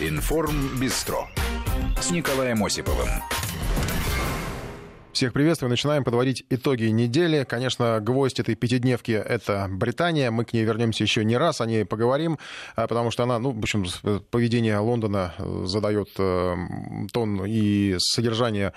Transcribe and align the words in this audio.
Информбистро 0.00 1.26
с 2.00 2.12
Николаем 2.12 2.64
Осиповым. 2.64 3.08
Всех 5.12 5.32
приветствую. 5.32 5.70
Начинаем 5.70 6.04
подводить 6.04 6.44
итоги 6.50 6.84
недели. 6.84 7.42
Конечно, 7.42 7.98
гвоздь 8.00 8.38
этой 8.38 8.54
пятидневки— 8.54 9.10
это 9.28 9.66
Британия. 9.68 10.30
Мы 10.30 10.44
к 10.44 10.52
ней 10.52 10.62
вернемся 10.62 11.02
еще 11.02 11.24
не 11.24 11.36
раз, 11.36 11.60
о 11.60 11.66
ней 11.66 11.84
поговорим, 11.84 12.38
а, 12.76 12.86
потому 12.86 13.10
что 13.10 13.24
она, 13.24 13.40
ну, 13.40 13.50
в 13.50 13.58
общем, 13.58 13.86
поведение 14.30 14.78
Лондона 14.78 15.34
э, 15.36 15.64
задает 15.66 16.10
э, 16.16 16.54
тон 17.12 17.44
и 17.44 17.96
содержание 17.98 18.74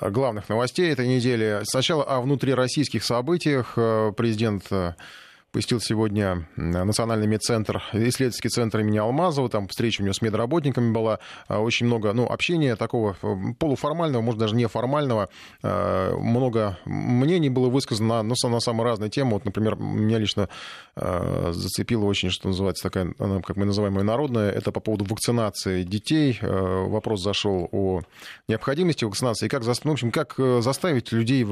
главных 0.00 0.48
новостей 0.48 0.90
этой 0.90 1.06
недели. 1.06 1.60
Сначала 1.62 2.02
о 2.02 2.20
внутрироссийских 2.20 3.04
событиях. 3.04 3.74
Э, 3.76 4.10
президент 4.16 4.64
посетил 5.54 5.80
сегодня 5.80 6.48
Национальный 6.56 7.28
медцентр, 7.28 7.80
исследовательский 7.92 8.50
центр 8.50 8.80
имени 8.80 8.98
Алмазова. 8.98 9.48
Там 9.48 9.68
встреча 9.68 10.02
у 10.02 10.04
него 10.04 10.12
с 10.12 10.20
медработниками 10.20 10.90
была. 10.90 11.20
А, 11.46 11.60
очень 11.60 11.86
много 11.86 12.12
ну, 12.12 12.26
общения 12.26 12.74
такого 12.74 13.16
э, 13.22 13.34
полуформального, 13.60 14.20
может, 14.20 14.40
даже 14.40 14.56
неформального. 14.56 15.28
А, 15.62 16.16
много 16.18 16.76
мнений 16.84 17.50
было 17.50 17.68
высказано 17.68 18.24
на, 18.24 18.34
на 18.48 18.60
самые 18.60 18.84
разные 18.84 19.10
темы. 19.10 19.34
Вот, 19.34 19.44
например, 19.44 19.76
меня 19.76 20.18
лично 20.18 20.48
а, 20.96 21.52
зацепило 21.52 22.04
очень, 22.04 22.30
что 22.30 22.48
называется, 22.48 22.82
такая, 22.82 23.14
как 23.14 23.56
мы 23.56 23.64
называем 23.64 23.96
ее, 23.96 24.02
народная. 24.02 24.50
Это 24.50 24.72
по 24.72 24.80
поводу 24.80 25.04
вакцинации 25.04 25.84
детей. 25.84 26.36
Вопрос 26.42 27.22
зашел 27.22 27.68
о 27.70 28.00
необходимости 28.48 29.04
вакцинации. 29.04 29.46
И 29.46 29.48
как, 29.48 29.62
ну, 29.64 29.90
в 29.90 29.92
общем, 29.92 30.10
как 30.10 30.34
э, 30.38 30.60
заставить 30.62 31.12
людей 31.12 31.46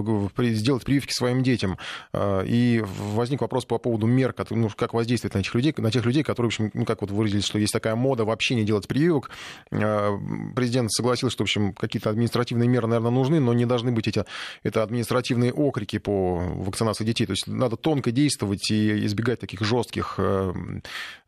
сделать 0.54 0.84
прививки 0.84 1.12
своим 1.12 1.44
детям. 1.44 1.78
И 2.16 2.82
возник 2.84 3.42
вопрос 3.42 3.64
по 3.64 3.78
поводу 3.78 3.91
поводу 3.92 4.06
мер, 4.06 4.34
ну, 4.50 4.70
как 4.74 4.94
воздействовать 4.94 5.34
на 5.34 5.40
этих 5.40 5.54
людей, 5.54 5.74
на 5.76 5.90
тех 5.90 6.06
людей, 6.06 6.22
которые, 6.22 6.48
в 6.48 6.52
общем, 6.54 6.70
ну, 6.72 6.86
как 6.86 7.02
вот 7.02 7.10
выразились, 7.10 7.44
что 7.44 7.58
есть 7.58 7.74
такая 7.74 7.94
мода 7.94 8.24
вообще 8.24 8.54
не 8.54 8.64
делать 8.64 8.88
прививок. 8.88 9.30
А, 9.70 10.18
президент 10.56 10.90
согласился, 10.90 11.34
что, 11.34 11.44
в 11.44 11.46
общем, 11.46 11.74
какие-то 11.74 12.08
административные 12.08 12.68
меры, 12.68 12.86
наверное, 12.86 13.10
нужны, 13.10 13.38
но 13.38 13.52
не 13.52 13.66
должны 13.66 13.92
быть 13.92 14.08
эти 14.08 14.24
это 14.62 14.82
административные 14.82 15.52
окрики 15.52 15.98
по 15.98 16.38
вакцинации 16.38 17.04
детей. 17.04 17.26
То 17.26 17.32
есть 17.32 17.46
надо 17.46 17.76
тонко 17.76 18.12
действовать 18.12 18.70
и 18.70 19.04
избегать 19.04 19.40
таких 19.40 19.60
жестких 19.60 20.14
э, 20.16 20.54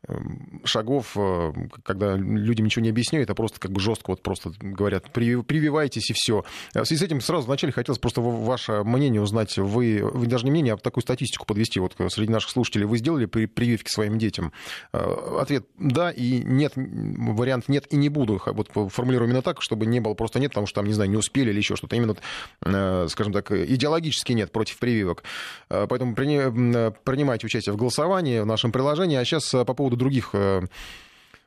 э, 0.07 0.17
шагов, 0.63 1.11
э, 1.15 1.53
когда 1.83 2.15
людям 2.15 2.65
ничего 2.65 2.83
не 2.83 2.89
объясняют, 2.89 3.29
а 3.29 3.35
просто 3.35 3.59
как 3.59 3.71
бы 3.71 3.79
жестко 3.79 4.09
вот 4.11 4.23
просто 4.23 4.51
говорят, 4.59 5.11
прививайтесь 5.11 6.09
и 6.09 6.13
все. 6.13 6.43
В 6.73 6.85
связи 6.85 7.01
с 7.01 7.03
этим 7.03 7.21
сразу 7.21 7.45
вначале 7.45 7.73
хотелось 7.73 7.99
просто 7.99 8.21
ваше 8.21 8.83
мнение 8.83 9.21
узнать. 9.21 9.55
Вы, 9.57 10.01
вы 10.01 10.25
даже 10.25 10.45
не 10.45 10.51
мнение, 10.51 10.73
а 10.73 10.77
такую 10.77 11.03
статистику 11.03 11.45
подвести 11.45 11.79
вот 11.79 11.93
среди 12.09 12.31
наших 12.31 12.49
слушателей, 12.55 12.85
вы 12.85 12.97
сделали 12.97 13.25
прививки 13.25 13.89
своим 13.89 14.17
детям? 14.17 14.53
Э, 14.93 15.39
ответ 15.39 15.65
да 15.77 16.09
и 16.09 16.41
нет, 16.43 16.73
вариант 16.75 17.67
нет 17.67 17.85
и 17.91 17.97
не 17.97 18.09
буду. 18.09 18.41
Вот 18.45 18.69
формулирую 18.91 19.27
именно 19.27 19.41
так, 19.41 19.61
чтобы 19.61 19.85
не 19.85 19.99
было 19.99 20.13
просто 20.13 20.39
нет, 20.39 20.51
потому 20.51 20.67
что 20.67 20.75
там, 20.75 20.85
не 20.85 20.93
знаю, 20.93 21.09
не 21.09 21.17
успели 21.17 21.49
или 21.49 21.57
еще 21.57 21.75
что-то. 21.75 21.95
Именно, 21.97 22.15
э, 22.61 23.07
скажем 23.09 23.33
так, 23.33 23.51
идеологически 23.51 24.31
нет 24.31 24.51
против 24.51 24.79
прививок. 24.79 25.23
Э, 25.69 25.85
поэтому 25.89 26.15
принимайте 26.15 27.45
участие 27.45 27.73
в 27.73 27.77
голосовании 27.77 28.39
в 28.39 28.45
нашем 28.45 28.71
приложении. 28.71 29.17
А 29.17 29.25
сейчас 29.25 29.49
по 29.49 29.73
поводу 29.73 29.97
других 29.97 30.33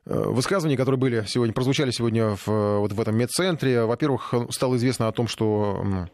высказываний, 0.04 0.76
которые 0.76 0.98
были 0.98 1.24
сегодня, 1.26 1.52
прозвучали 1.52 1.90
сегодня 1.90 2.36
в, 2.46 2.46
вот 2.46 2.92
в 2.92 3.00
этом 3.00 3.16
медцентре. 3.16 3.84
Во-первых, 3.84 4.32
стало 4.50 4.76
известно 4.76 5.08
о 5.08 5.12
том, 5.12 5.28
что 5.28 6.08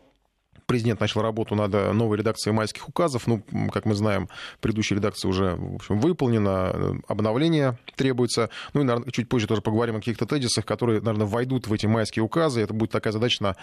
президент 0.67 1.01
начал 1.01 1.23
работу 1.23 1.55
над 1.55 1.73
новой 1.95 2.19
редакцией 2.19 2.55
майских 2.55 2.89
указов. 2.89 3.27
Ну, 3.27 3.43
как 3.73 3.85
мы 3.85 3.95
знаем, 3.95 4.29
предыдущая 4.61 4.99
редакция 4.99 5.29
уже 5.29 5.57
в 5.57 5.77
общем, 5.77 6.01
выполнена, 6.01 7.01
обновление 7.09 7.79
требуется. 7.97 8.51
Ну 8.73 8.81
и, 8.81 8.85
наверное, 8.85 9.11
чуть 9.11 9.29
позже 9.29 9.47
тоже 9.47 9.63
поговорим 9.63 9.97
о 9.97 9.99
каких-то 9.99 10.27
тезисах, 10.27 10.65
которые, 10.65 11.01
наверное, 11.01 11.27
войдут 11.27 11.67
в 11.67 11.73
эти 11.73 11.87
майские 11.87 12.23
указы. 12.23 12.61
Это 12.61 12.75
будет 12.75 12.91
такая 12.91 13.13
задача 13.13 13.43
на 13.43 13.57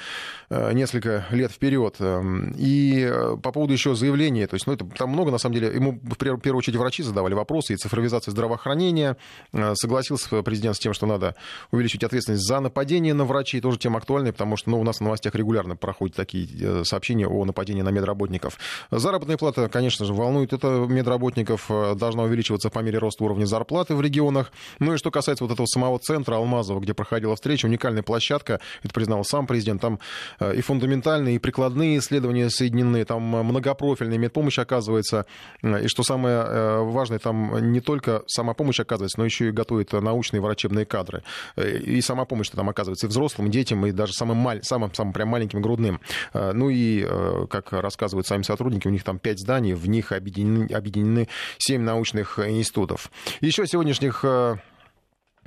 э, 0.49 0.73
несколько 0.73 1.25
лет 1.31 1.51
вперед. 1.51 1.95
Эм, 1.99 2.53
и 2.57 3.07
э, 3.09 3.37
по 3.41 3.51
поводу 3.51 3.73
еще 3.73 3.95
заявления, 3.95 4.47
то 4.47 4.55
есть, 4.55 4.67
ну, 4.67 4.73
это, 4.73 4.85
там 4.85 5.09
много, 5.09 5.31
на 5.31 5.37
самом 5.37 5.55
деле, 5.55 5.73
ему 5.73 5.99
в 6.01 6.15
первую 6.15 6.57
очередь 6.57 6.77
врачи 6.77 7.03
задавали 7.03 7.33
вопросы, 7.33 7.73
и 7.73 7.77
цифровизация 7.77 8.31
здравоохранения. 8.31 9.17
Э, 9.53 9.73
согласился 9.75 10.41
президент 10.43 10.75
с 10.75 10.79
тем, 10.79 10.93
что 10.93 11.05
надо 11.05 11.35
увеличить 11.71 12.03
ответственность 12.03 12.45
за 12.45 12.59
нападение 12.59 13.13
на 13.13 13.25
врачей, 13.25 13.61
тоже 13.61 13.77
тема 13.77 13.97
актуальная, 13.97 14.31
потому 14.31 14.57
что 14.57 14.69
ну, 14.69 14.79
у 14.79 14.83
нас 14.83 14.97
в 14.97 15.01
новостях 15.01 15.35
регулярно 15.35 15.75
проходят 15.75 16.15
такие 16.15 16.83
сообщения 16.91 17.27
о 17.27 17.45
нападении 17.45 17.81
на 17.81 17.89
медработников. 17.89 18.57
Заработная 18.91 19.37
плата, 19.37 19.69
конечно 19.69 20.05
же, 20.05 20.13
волнует 20.13 20.53
это 20.53 20.67
медработников, 20.67 21.65
э, 21.69 21.95
должна 21.95 22.23
увеличиваться 22.23 22.69
по 22.69 22.79
мере 22.79 22.99
роста 22.99 23.23
уровня 23.23 23.45
зарплаты 23.45 23.95
в 23.95 24.01
регионах. 24.01 24.51
Ну 24.79 24.93
и 24.93 24.97
что 24.97 25.09
касается 25.09 25.43
вот 25.43 25.53
этого 25.53 25.65
самого 25.65 25.97
центра 25.99 26.35
Алмазова, 26.35 26.79
где 26.79 26.93
проходила 26.93 27.35
встреча, 27.35 27.65
уникальная 27.65 28.03
площадка, 28.03 28.59
это 28.83 28.93
признал 28.93 29.23
сам 29.23 29.47
президент, 29.47 29.81
там 29.81 29.99
э, 30.39 30.55
и 30.55 30.61
фундаментальные, 30.61 31.35
и 31.35 31.39
прикладные 31.39 31.97
исследования 31.99 32.49
соединены, 32.49 33.05
там 33.05 33.21
многопрофильная 33.21 34.17
медпомощь 34.17 34.59
оказывается, 34.59 35.25
и 35.63 35.87
что 35.87 36.03
самое 36.03 36.43
э, 36.45 36.79
важное, 36.83 37.19
там 37.19 37.71
не 37.71 37.79
только 37.79 38.23
сама 38.27 38.53
помощь 38.53 38.79
оказывается, 38.79 39.19
но 39.19 39.25
еще 39.25 39.47
и 39.47 39.51
готовит 39.51 39.93
научные 39.93 40.41
врачебные 40.41 40.85
кадры. 40.85 41.23
И 41.55 42.01
сама 42.01 42.25
помощь 42.25 42.49
там 42.49 42.69
оказывается 42.69 43.07
и 43.07 43.09
взрослым, 43.09 43.47
и 43.47 43.51
детям, 43.51 43.85
и 43.85 43.91
даже 43.91 44.13
самым, 44.13 44.37
маль... 44.37 44.61
самым, 44.63 44.93
самым 44.93 45.13
прям 45.13 45.29
маленьким 45.29 45.61
грудным. 45.61 45.99
Ну 46.33 46.69
и 46.69 46.80
э, 46.81 47.47
как 47.49 47.71
рассказывают 47.73 48.27
сами 48.27 48.43
сотрудники, 48.43 48.87
у 48.87 48.91
них 48.91 49.03
там 49.03 49.19
пять 49.19 49.39
зданий, 49.39 49.73
в 49.73 49.87
них 49.87 50.11
объединены, 50.11 50.67
объединены 50.73 51.27
7 51.57 51.81
научных 51.81 52.39
институтов. 52.39 53.11
Еще 53.41 53.67
сегодняшних 53.67 54.23
э, 54.23 54.57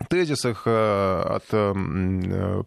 тезисах 0.08 0.62
э, 0.66 1.22
от 1.22 1.46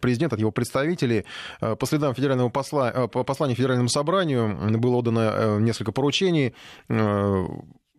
президента, 0.00 0.36
от 0.36 0.40
его 0.40 0.50
представителей. 0.50 1.24
По 1.60 1.86
следам 1.86 2.14
федерального 2.14 2.48
посла, 2.48 3.08
по 3.08 3.24
посланию 3.24 3.56
Федеральному 3.56 3.88
собранию 3.88 4.78
было 4.78 4.96
отдано 4.96 5.58
несколько 5.58 5.92
поручений 5.92 6.54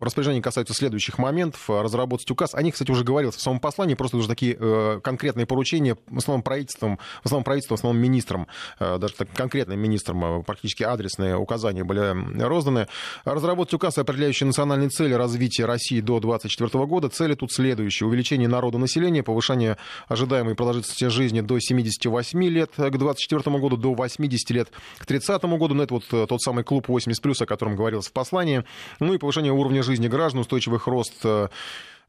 распоряжения 0.00 0.42
касаются 0.42 0.74
следующих 0.74 1.18
моментов. 1.18 1.68
Разработать 1.68 2.30
указ. 2.30 2.54
О 2.54 2.62
них, 2.62 2.74
кстати, 2.74 2.90
уже 2.90 3.04
говорилось 3.04 3.36
в 3.36 3.40
самом 3.40 3.60
послании, 3.60 3.94
просто 3.94 4.16
уже 4.16 4.28
такие 4.28 4.56
э, 4.58 5.00
конкретные 5.02 5.46
поручения 5.46 5.96
в 6.06 6.18
основном 6.18 6.42
правительством, 6.42 6.98
в 7.22 7.26
основном 7.26 7.44
правительством, 7.44 7.76
в 7.76 7.80
основном 7.80 8.02
министром, 8.02 8.46
э, 8.78 8.98
даже 8.98 9.14
так, 9.14 9.28
конкретным 9.32 9.78
министром, 9.78 10.40
э, 10.40 10.42
практически 10.42 10.82
адресные 10.82 11.36
указания 11.36 11.84
были 11.84 12.42
розданы. 12.42 12.88
Разработать 13.24 13.74
указ, 13.74 13.98
определяющий 13.98 14.46
национальные 14.46 14.88
цели 14.88 15.12
развития 15.12 15.66
России 15.66 16.00
до 16.00 16.18
2024 16.18 16.86
года. 16.86 17.08
Цели 17.08 17.34
тут 17.34 17.52
следующие. 17.52 18.06
Увеличение 18.06 18.48
народа 18.48 18.78
населения, 18.78 19.22
повышение 19.22 19.76
ожидаемой 20.08 20.54
продолжительности 20.54 21.08
жизни 21.08 21.40
до 21.40 21.58
78 21.58 22.44
лет 22.44 22.70
к 22.70 22.76
2024 22.76 23.58
году, 23.58 23.76
до 23.76 23.94
80 23.94 24.50
лет 24.50 24.70
к 24.98 25.06
30 25.06 25.42
году. 25.44 25.74
Ну, 25.74 25.82
это 25.82 25.94
вот 25.94 26.04
тот 26.08 26.40
самый 26.40 26.64
клуб 26.64 26.88
80+, 26.88 27.42
о 27.42 27.46
котором 27.46 27.76
говорилось 27.76 28.08
в 28.08 28.12
послании. 28.12 28.64
Ну 28.98 29.14
и 29.14 29.18
повышение 29.18 29.52
уровня 29.52 29.82
жизни 29.82 29.89
жизни 29.90 30.06
граждан, 30.06 30.40
устойчивых 30.42 30.86
рост 30.86 31.14
э, 31.24 31.48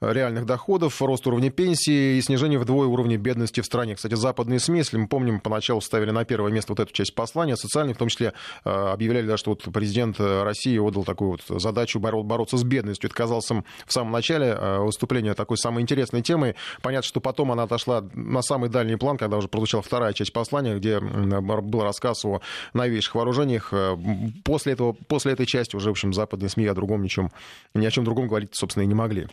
реальных 0.02 0.46
доходов, 0.46 1.02
рост 1.02 1.26
уровня 1.28 1.52
пенсии 1.52 2.18
и 2.18 2.22
снижение 2.22 2.60
вдвое 2.60 2.88
уровня 2.88 3.18
бедности 3.18 3.62
в 3.62 3.66
стране. 3.66 3.96
Кстати, 3.96 4.16
западные 4.16 4.60
СМИ, 4.60 4.80
если 4.80 4.98
мы 4.98 5.08
помним, 5.08 5.40
поначалу 5.40 5.82
ставили 5.82 6.12
на 6.12 6.26
первое 6.26 6.52
место 6.52 6.74
вот 6.74 6.80
эту 6.80 6.92
часть 6.92 7.14
послания, 7.14 7.56
социальные, 7.56 7.94
в 7.94 7.98
том 7.98 8.10
числе 8.10 8.34
э, 8.66 8.70
объявляли, 8.70 9.28
да, 9.28 9.38
что 9.38 9.52
вот 9.52 9.62
президент 9.72 10.20
России 10.20 10.78
отдал 10.78 11.04
такую 11.04 11.32
вот 11.32 11.62
задачу 11.62 12.00
бороться 12.00 12.58
с 12.58 12.64
бедностью. 12.64 13.10
Это 13.10 13.16
казалось 13.16 13.48
в 13.50 13.64
самом 13.94 14.12
начале 14.12 14.48
э, 14.48 14.80
выступления 14.80 15.34
такой 15.34 15.58
самой 15.58 15.84
интересной 15.84 16.22
темой. 16.22 16.56
Понятно, 16.82 17.08
что 17.08 17.22
потом 17.22 17.52
она 17.52 17.64
отошла 17.64 18.04
на 18.14 18.42
самый 18.42 18.70
дальний 18.70 18.96
план, 18.96 19.18
когда 19.18 19.38
уже 19.38 19.48
прозвучала 19.48 19.84
вторая 19.84 20.14
часть 20.14 20.34
послания, 20.34 20.76
где 20.76 21.00
был 21.00 21.84
рассказ 21.84 22.26
о 22.26 22.42
новейших 22.74 23.16
вооружениях. 23.16 23.70
Э, 23.72 23.96
после, 24.44 24.74
этого, 24.74 24.94
после 24.94 25.34
этой 25.34 25.46
части 25.46 25.76
уже, 25.76 25.90
в 25.90 25.92
общем, 25.92 26.14
западные 26.14 26.50
СМИ 26.50 26.66
о 26.66 26.74
другом 26.74 27.04
ничем, 27.04 27.32
ни 27.74 27.86
о 27.86 27.92
чем 27.92 28.04
другом 28.04 28.28
говорить, 28.28 28.50
собственно, 28.54 28.84
и 28.84 28.88
не 28.88 28.96
могли. 28.96 29.28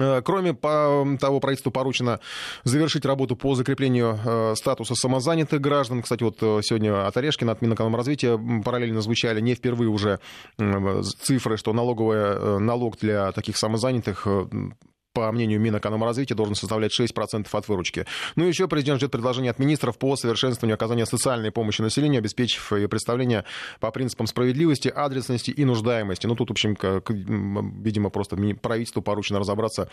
Э, 0.00 0.22
кроме 0.22 0.54
того, 0.54 1.40
правительству 1.40 1.70
поручено 1.70 2.20
завершить 2.64 3.04
работу 3.04 3.36
по 3.36 3.54
закреплению 3.54 4.18
э, 4.24 4.54
статуса 4.56 4.94
самозанятых 4.94 5.60
граждан. 5.60 6.02
Кстати, 6.02 6.22
вот 6.22 6.38
э, 6.40 6.60
сегодня 6.62 7.06
от 7.06 7.16
Орешкина, 7.16 7.52
от 7.52 7.62
Минэкономразвития 7.62 8.38
параллельно 8.64 9.00
звучали 9.00 9.40
не 9.40 9.54
впервые 9.54 9.88
уже 9.88 10.20
цифры, 11.22 11.56
что 11.56 11.72
налоговая, 11.72 12.58
налог 12.58 12.98
для 12.98 13.32
таких 13.32 13.56
самозанятых 13.56 14.26
по 15.14 15.30
мнению 15.32 15.60
Минэкономразвития, 15.60 16.36
должен 16.36 16.56
составлять 16.56 16.92
6% 16.98 17.46
от 17.50 17.68
выручки. 17.68 18.04
Ну 18.36 18.44
и 18.44 18.48
еще 18.48 18.68
президент 18.68 18.98
ждет 18.98 19.12
предложения 19.12 19.50
от 19.50 19.58
министров 19.58 19.96
по 19.96 20.16
совершенствованию 20.16 20.74
оказания 20.74 21.06
социальной 21.06 21.52
помощи 21.52 21.80
населению, 21.80 22.18
обеспечив 22.18 22.72
ее 22.72 22.88
представление 22.88 23.44
по 23.80 23.90
принципам 23.92 24.26
справедливости, 24.26 24.88
адресности 24.88 25.52
и 25.52 25.64
нуждаемости. 25.64 26.26
Ну 26.26 26.34
тут, 26.34 26.48
в 26.48 26.52
общем, 26.52 26.74
как, 26.74 27.08
видимо, 27.10 28.10
просто 28.10 28.36
правительству 28.60 29.02
поручено 29.02 29.38
разобраться, 29.38 29.88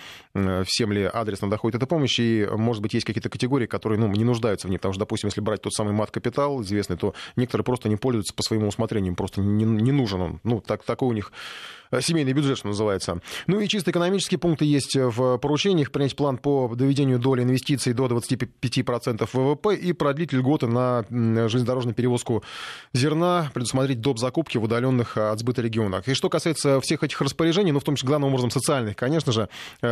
всем 0.65 0.91
ли 0.91 1.03
адресно 1.03 1.49
доходит 1.49 1.75
эта 1.75 1.85
помощь, 1.85 2.19
и, 2.19 2.47
может 2.51 2.81
быть, 2.81 2.95
есть 2.95 3.05
какие-то 3.05 3.29
категории, 3.29 3.67
которые 3.67 3.99
ну, 3.99 4.07
не 4.07 4.23
нуждаются 4.23 4.67
в 4.67 4.71
ней, 4.71 4.77
потому 4.77 4.93
что, 4.93 5.01
допустим, 5.01 5.27
если 5.27 5.41
брать 5.41 5.61
тот 5.61 5.73
самый 5.73 5.93
мат-капитал 5.93 6.61
известный, 6.63 6.97
то 6.97 7.13
некоторые 7.35 7.63
просто 7.63 7.89
не 7.89 7.95
пользуются 7.95 8.33
по 8.33 8.41
своему 8.41 8.67
усмотрению, 8.67 9.11
им 9.11 9.15
просто 9.15 9.41
не, 9.41 9.65
не 9.65 9.91
нужен 9.91 10.21
он. 10.21 10.39
Ну, 10.43 10.61
так, 10.61 10.83
такой 10.83 11.09
у 11.09 11.13
них 11.13 11.31
Э, 11.31 11.80
семейный 11.99 12.33
бюджет, 12.33 12.57
что 12.57 12.67
называется. 12.67 13.19
Ну 13.47 13.59
и 13.59 13.67
чисто 13.67 13.91
экономические 13.91 14.39
пункты 14.39 14.65
есть 14.65 14.95
в 14.95 15.37
поручениях 15.37 15.91
принять 15.91 16.15
план 16.15 16.37
по 16.37 16.73
доведению 16.73 17.19
доли 17.19 17.43
инвестиций 17.43 17.93
до 17.93 18.05
25% 18.05 19.29
ВВП 19.33 19.75
и 19.75 19.93
продлить 19.93 20.31
льготы 20.31 20.67
на 20.67 21.05
железнодорожную 21.09 21.95
перевозку 21.95 22.43
зерна, 22.93 23.51
предусмотреть 23.53 24.01
доп. 24.01 24.19
закупки 24.19 24.57
в 24.57 24.63
удаленных 24.63 25.17
от 25.17 25.39
сбыта 25.39 25.61
регионах. 25.61 26.07
И 26.07 26.13
что 26.13 26.29
касается 26.29 26.79
всех 26.81 27.03
этих 27.03 27.19
распоряжений, 27.21 27.71
ну, 27.71 27.79
в 27.79 27.83
том 27.83 27.95
числе, 27.95 28.07
главным 28.07 28.29
образом, 28.29 28.51
социальных, 28.51 28.95
конечно 28.95 29.31
же, 29.31 29.49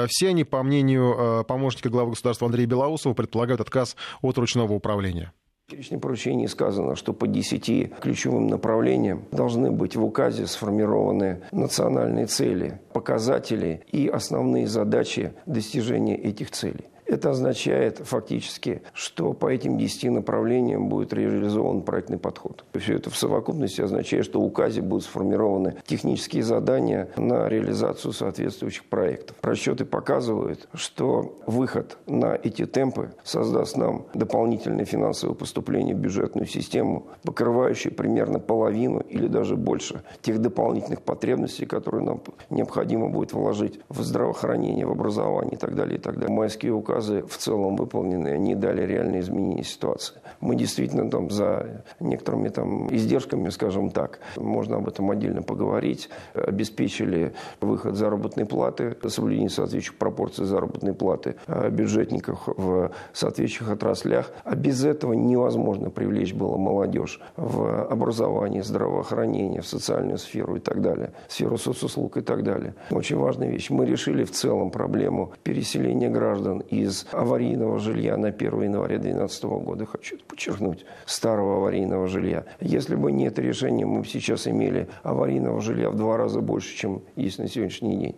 все 0.07 0.29
они, 0.29 0.43
по 0.43 0.63
мнению 0.63 1.43
помощника 1.45 1.89
главы 1.89 2.11
государства 2.11 2.47
Андрея 2.47 2.67
Белоусова, 2.67 3.13
предполагают 3.13 3.61
отказ 3.61 3.95
от 4.21 4.37
ручного 4.37 4.73
управления. 4.73 5.33
В 5.69 5.71
перечне 5.71 5.99
поручений 5.99 6.47
сказано, 6.47 6.95
что 6.95 7.13
по 7.13 7.27
10 7.27 7.99
ключевым 7.99 8.47
направлениям 8.47 9.25
должны 9.31 9.71
быть 9.71 9.95
в 9.95 10.03
указе 10.03 10.47
сформированы 10.47 11.41
национальные 11.51 12.25
цели, 12.25 12.79
показатели 12.91 13.83
и 13.91 14.07
основные 14.07 14.65
задачи 14.65 15.31
достижения 15.45 16.15
этих 16.15 16.49
целей. 16.49 16.85
Это 17.09 17.31
означает 17.31 17.97
фактически, 17.97 18.83
что 18.93 19.33
по 19.33 19.47
этим 19.51 19.79
10 19.79 20.11
направлениям 20.11 20.89
будет 20.89 21.11
реализован 21.11 21.81
проектный 21.81 22.19
подход. 22.19 22.63
Все 22.79 22.97
это 22.97 23.09
в 23.09 23.17
совокупности 23.17 23.81
означает, 23.81 24.25
что 24.25 24.39
в 24.39 24.45
указе 24.45 24.83
будут 24.83 25.05
сформированы 25.05 25.77
технические 25.87 26.43
задания 26.43 27.09
на 27.17 27.49
реализацию 27.49 28.13
соответствующих 28.13 28.85
проектов. 28.85 29.35
Расчеты 29.41 29.85
показывают, 29.85 30.69
что 30.75 31.35
выход 31.47 31.97
на 32.05 32.35
эти 32.35 32.67
темпы 32.67 33.09
создаст 33.23 33.75
нам 33.75 34.05
дополнительные 34.13 34.85
финансовые 34.85 35.35
поступления 35.35 35.95
в 35.95 35.97
бюджетную 35.97 36.45
систему, 36.45 37.07
покрывающие 37.23 37.91
примерно 37.91 38.37
половину 38.37 38.99
или 38.99 39.25
даже 39.25 39.55
больше 39.55 40.03
тех 40.21 40.39
дополнительных 40.39 41.01
потребностей, 41.01 41.65
которые 41.65 42.03
нам 42.03 42.21
необходимо 42.51 43.09
будет 43.09 43.33
вложить 43.33 43.79
в 43.89 44.03
здравоохранение, 44.03 44.85
в 44.85 44.91
образование 44.91 45.55
и 45.55 45.57
так 45.57 45.73
далее. 45.73 45.97
И 45.97 46.01
так 46.01 46.19
далее. 46.19 46.35
Майские 46.35 46.73
указы 46.73 46.98
указы 46.99 47.23
в 47.27 47.37
целом 47.37 47.75
выполнены, 47.75 48.27
они 48.29 48.55
дали 48.55 48.85
реальные 48.85 49.21
изменения 49.21 49.63
ситуации. 49.63 50.15
Мы 50.41 50.55
действительно 50.55 51.09
там 51.09 51.29
за 51.29 51.83
некоторыми 51.99 52.49
там 52.49 52.93
издержками, 52.93 53.49
скажем 53.49 53.89
так, 53.89 54.19
можно 54.37 54.77
об 54.77 54.87
этом 54.87 55.09
отдельно 55.11 55.41
поговорить, 55.41 56.09
обеспечили 56.33 57.33
выход 57.61 57.95
заработной 57.95 58.45
платы, 58.45 58.95
соблюдение 59.07 59.49
соответствующих 59.49 59.97
пропорций 59.97 60.45
заработной 60.45 60.93
платы 60.93 61.35
бюджетников 61.71 62.47
в 62.47 62.91
соответствующих 63.13 63.69
отраслях. 63.71 64.31
А 64.43 64.55
без 64.55 64.83
этого 64.83 65.13
невозможно 65.13 65.89
привлечь 65.89 66.33
было 66.33 66.57
молодежь 66.57 67.21
в 67.37 67.85
образование, 67.85 68.63
здравоохранение, 68.63 69.61
в 69.61 69.67
социальную 69.67 70.17
сферу 70.17 70.55
и 70.55 70.59
так 70.59 70.81
далее, 70.81 71.11
сферу 71.27 71.57
соцуслуг 71.57 72.17
и 72.17 72.21
так 72.21 72.43
далее. 72.43 72.73
Очень 72.91 73.17
важная 73.17 73.49
вещь. 73.49 73.69
Мы 73.69 73.85
решили 73.85 74.23
в 74.23 74.31
целом 74.31 74.69
проблему 74.71 75.31
переселения 75.43 76.09
граждан 76.09 76.59
из 76.59 76.88
из 76.89 77.05
аварийного 77.11 77.79
жилья 77.79 78.17
на 78.17 78.29
1 78.29 78.61
января 78.63 78.97
2012 78.97 79.43
года, 79.43 79.85
хочу 79.85 80.17
подчеркнуть, 80.27 80.85
старого 81.05 81.57
аварийного 81.57 82.07
жилья. 82.07 82.45
Если 82.59 82.95
бы 82.95 83.11
не 83.11 83.27
это 83.27 83.41
решение, 83.41 83.85
мы 83.85 84.01
бы 84.01 84.07
сейчас 84.07 84.47
имели 84.47 84.89
аварийного 85.03 85.61
жилья 85.61 85.89
в 85.89 85.95
два 85.95 86.17
раза 86.17 86.41
больше, 86.41 86.75
чем 86.75 87.03
есть 87.15 87.39
на 87.39 87.47
сегодняшний 87.47 87.97
день. 87.97 88.15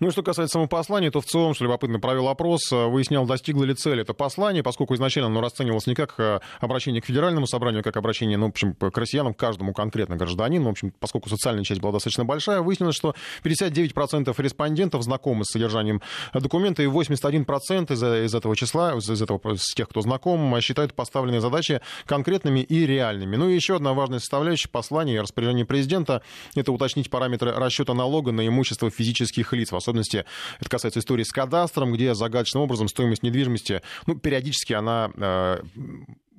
Ну 0.00 0.08
и 0.08 0.10
что 0.10 0.22
касается 0.22 0.54
самого 0.54 0.68
послания, 0.68 1.10
то 1.10 1.20
в 1.20 1.26
целом, 1.26 1.54
что 1.54 1.64
любопытно, 1.64 2.00
провел 2.00 2.28
опрос, 2.28 2.72
э, 2.72 2.86
выяснял, 2.86 3.26
достигло 3.26 3.64
ли 3.64 3.74
цели 3.74 4.02
это 4.02 4.14
послание, 4.14 4.62
поскольку 4.62 4.94
изначально 4.94 5.28
оно 5.28 5.40
расценивалось 5.40 5.86
не 5.86 5.94
как 5.94 6.14
э, 6.18 6.40
обращение 6.60 7.02
к 7.02 7.06
федеральному 7.06 7.46
собранию, 7.46 7.80
а 7.80 7.82
как 7.82 7.96
обращение, 7.96 8.38
ну, 8.38 8.46
в 8.46 8.50
общем, 8.50 8.74
к 8.74 8.96
россиянам, 8.96 9.34
к 9.34 9.38
каждому 9.38 9.72
конкретно 9.72 10.16
гражданину. 10.16 10.66
В 10.66 10.70
общем, 10.70 10.92
поскольку 10.98 11.28
социальная 11.28 11.64
часть 11.64 11.80
была 11.80 11.92
достаточно 11.92 12.24
большая, 12.24 12.60
выяснилось, 12.60 12.96
что 12.96 13.14
59% 13.44 14.34
респондентов 14.38 15.02
знакомы 15.02 15.44
с 15.44 15.52
содержанием 15.52 16.02
документа, 16.32 16.82
и 16.82 16.86
81% 16.86 17.92
из, 17.92 18.02
из 18.02 18.34
этого 18.34 18.56
числа, 18.56 18.94
из 18.94 19.22
этого, 19.22 19.54
из 19.54 19.64
тех, 19.74 19.88
кто 19.88 20.00
знаком, 20.00 20.60
считают 20.60 20.94
поставленные 20.94 21.40
задачи 21.40 21.80
конкретными 22.06 22.60
и 22.60 22.86
реальными. 22.86 23.36
Ну 23.36 23.48
и 23.48 23.54
еще 23.54 23.76
одна 23.76 23.92
важная 23.92 24.18
составляющая 24.18 24.68
послания 24.68 25.14
и 25.16 25.18
распоряжения 25.18 25.64
президента— 25.64 26.22
это 26.54 26.72
уточнить 26.72 27.10
параметры 27.10 27.52
расчета 27.52 27.94
налога 27.94 28.32
на 28.32 28.46
имущество 28.46 28.90
физических 28.90 29.52
лиц, 29.52 29.67
в 29.72 29.76
особенности. 29.76 30.24
Это 30.60 30.70
касается 30.70 31.00
истории 31.00 31.24
с 31.24 31.32
кадастром, 31.32 31.92
где 31.92 32.14
загадочным 32.14 32.62
образом 32.62 32.88
стоимость 32.88 33.22
недвижимости, 33.22 33.82
ну, 34.06 34.16
периодически 34.16 34.72
она 34.72 35.10
э, 35.14 35.62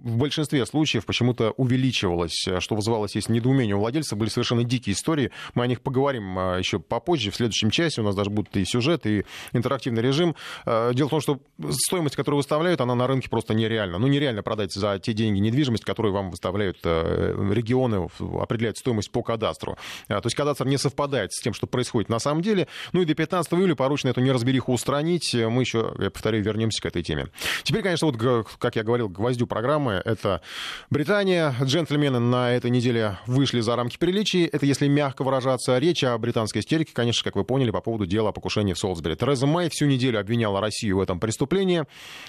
в 0.04 0.16
большинстве 0.18 0.66
случаев 0.66 1.06
почему-то 1.06 1.51
увеличивалось, 1.51 2.48
что 2.60 2.75
вызывало, 2.75 3.06
естественно, 3.06 3.36
недоумение 3.36 3.75
у 3.75 3.80
владельцев. 3.80 4.18
Были 4.18 4.30
совершенно 4.30 4.63
дикие 4.63 4.94
истории. 4.94 5.31
Мы 5.56 5.63
о 5.63 5.68
них 5.68 5.81
поговорим 5.81 6.38
а, 6.40 6.57
еще 6.57 6.80
попозже, 6.80 7.31
в 7.31 7.36
следующем 7.36 7.69
часе. 7.69 8.01
У 8.01 8.04
нас 8.06 8.16
даже 8.16 8.30
будут 8.30 8.56
и 8.56 8.63
сюжет, 8.66 9.06
и 9.06 9.25
интерактивный 9.51 10.01
режим. 10.01 10.36
А, 10.66 10.94
дело 10.94 11.07
в 11.07 11.12
том, 11.12 11.22
что 11.22 11.40
стоимость, 11.72 12.16
которую 12.16 12.38
выставляют, 12.38 12.81
она 12.81 12.96
на 12.96 13.07
рынке 13.07 13.30
просто 13.30 13.54
нереальна. 13.54 13.98
Ну, 13.98 14.07
нереально 14.07 14.42
продать 14.42 14.74
за 14.74 15.00
те 15.00 15.13
деньги 15.13 15.40
недвижимость, 15.40 15.84
которые 15.84 16.13
вам 16.13 16.31
выставляют 16.31 16.80
э, 16.84 17.36
регионы, 17.52 18.10
определяют 18.40 18.78
стоимость 18.78 19.12
по 19.12 19.22
кадастру. 19.22 19.78
То 20.07 20.22
есть 20.24 20.36
кадастр 20.36 20.66
не 20.66 20.78
совпадает 20.78 21.34
с 21.34 21.42
тем, 21.42 21.54
что 21.54 21.68
происходит 21.68 22.10
на 22.10 22.19
самом 22.19 22.42
деле. 22.42 22.68
Ну 22.94 23.02
и 23.02 23.06
до 23.06 23.16
15 23.16 23.54
июля 23.54 23.75
поручено 23.75 24.12
эту 24.12 24.22
неразбериху 24.22 24.72
устранить. 24.72 25.34
Мы 25.34 25.62
еще, 25.62 25.94
я 26.00 26.10
повторю, 26.10 26.42
вернемся 26.42 26.81
к 26.81 26.86
этой 26.86 27.04
теме. 27.04 27.28
Теперь, 27.63 27.81
конечно, 27.81 28.07
вот, 28.07 28.48
как 28.57 28.75
я 28.75 28.84
говорил, 28.84 29.10
гвоздю 29.10 29.48
программы 29.48 29.89
самое. 29.90 30.02
Это 30.06 30.42
Британия. 30.90 31.56
Джентльмены 31.62 32.20
на 32.20 32.52
этой 32.52 32.70
неделе 32.70 33.18
вышли 33.26 33.60
за 33.62 33.76
рамки 33.76 33.98
приличий. 33.98 34.46
Это, 34.46 34.66
если 34.66 34.88
мягко 34.88 35.24
выражаться, 35.24 35.78
речь 35.78 36.04
о 36.04 36.18
британской 36.18 36.62
истерике, 36.62 36.92
конечно, 36.94 37.24
как 37.24 37.36
вы 37.36 37.44
поняли, 37.44 37.72
по 37.72 37.82
поводу 37.82 38.06
дела 38.06 38.30
о 38.30 38.32
покушении 38.32 38.74
в 38.74 38.78
Солсбери. 38.78 39.16
Тереза 39.16 39.48
Мэй 39.48 39.70
всю 39.70 39.86
неделю 39.86 40.20
обвиняла 40.20 40.62
Россию 40.62 40.98
в 40.98 41.02
этом 41.02 41.20
преступлении. 41.20 41.86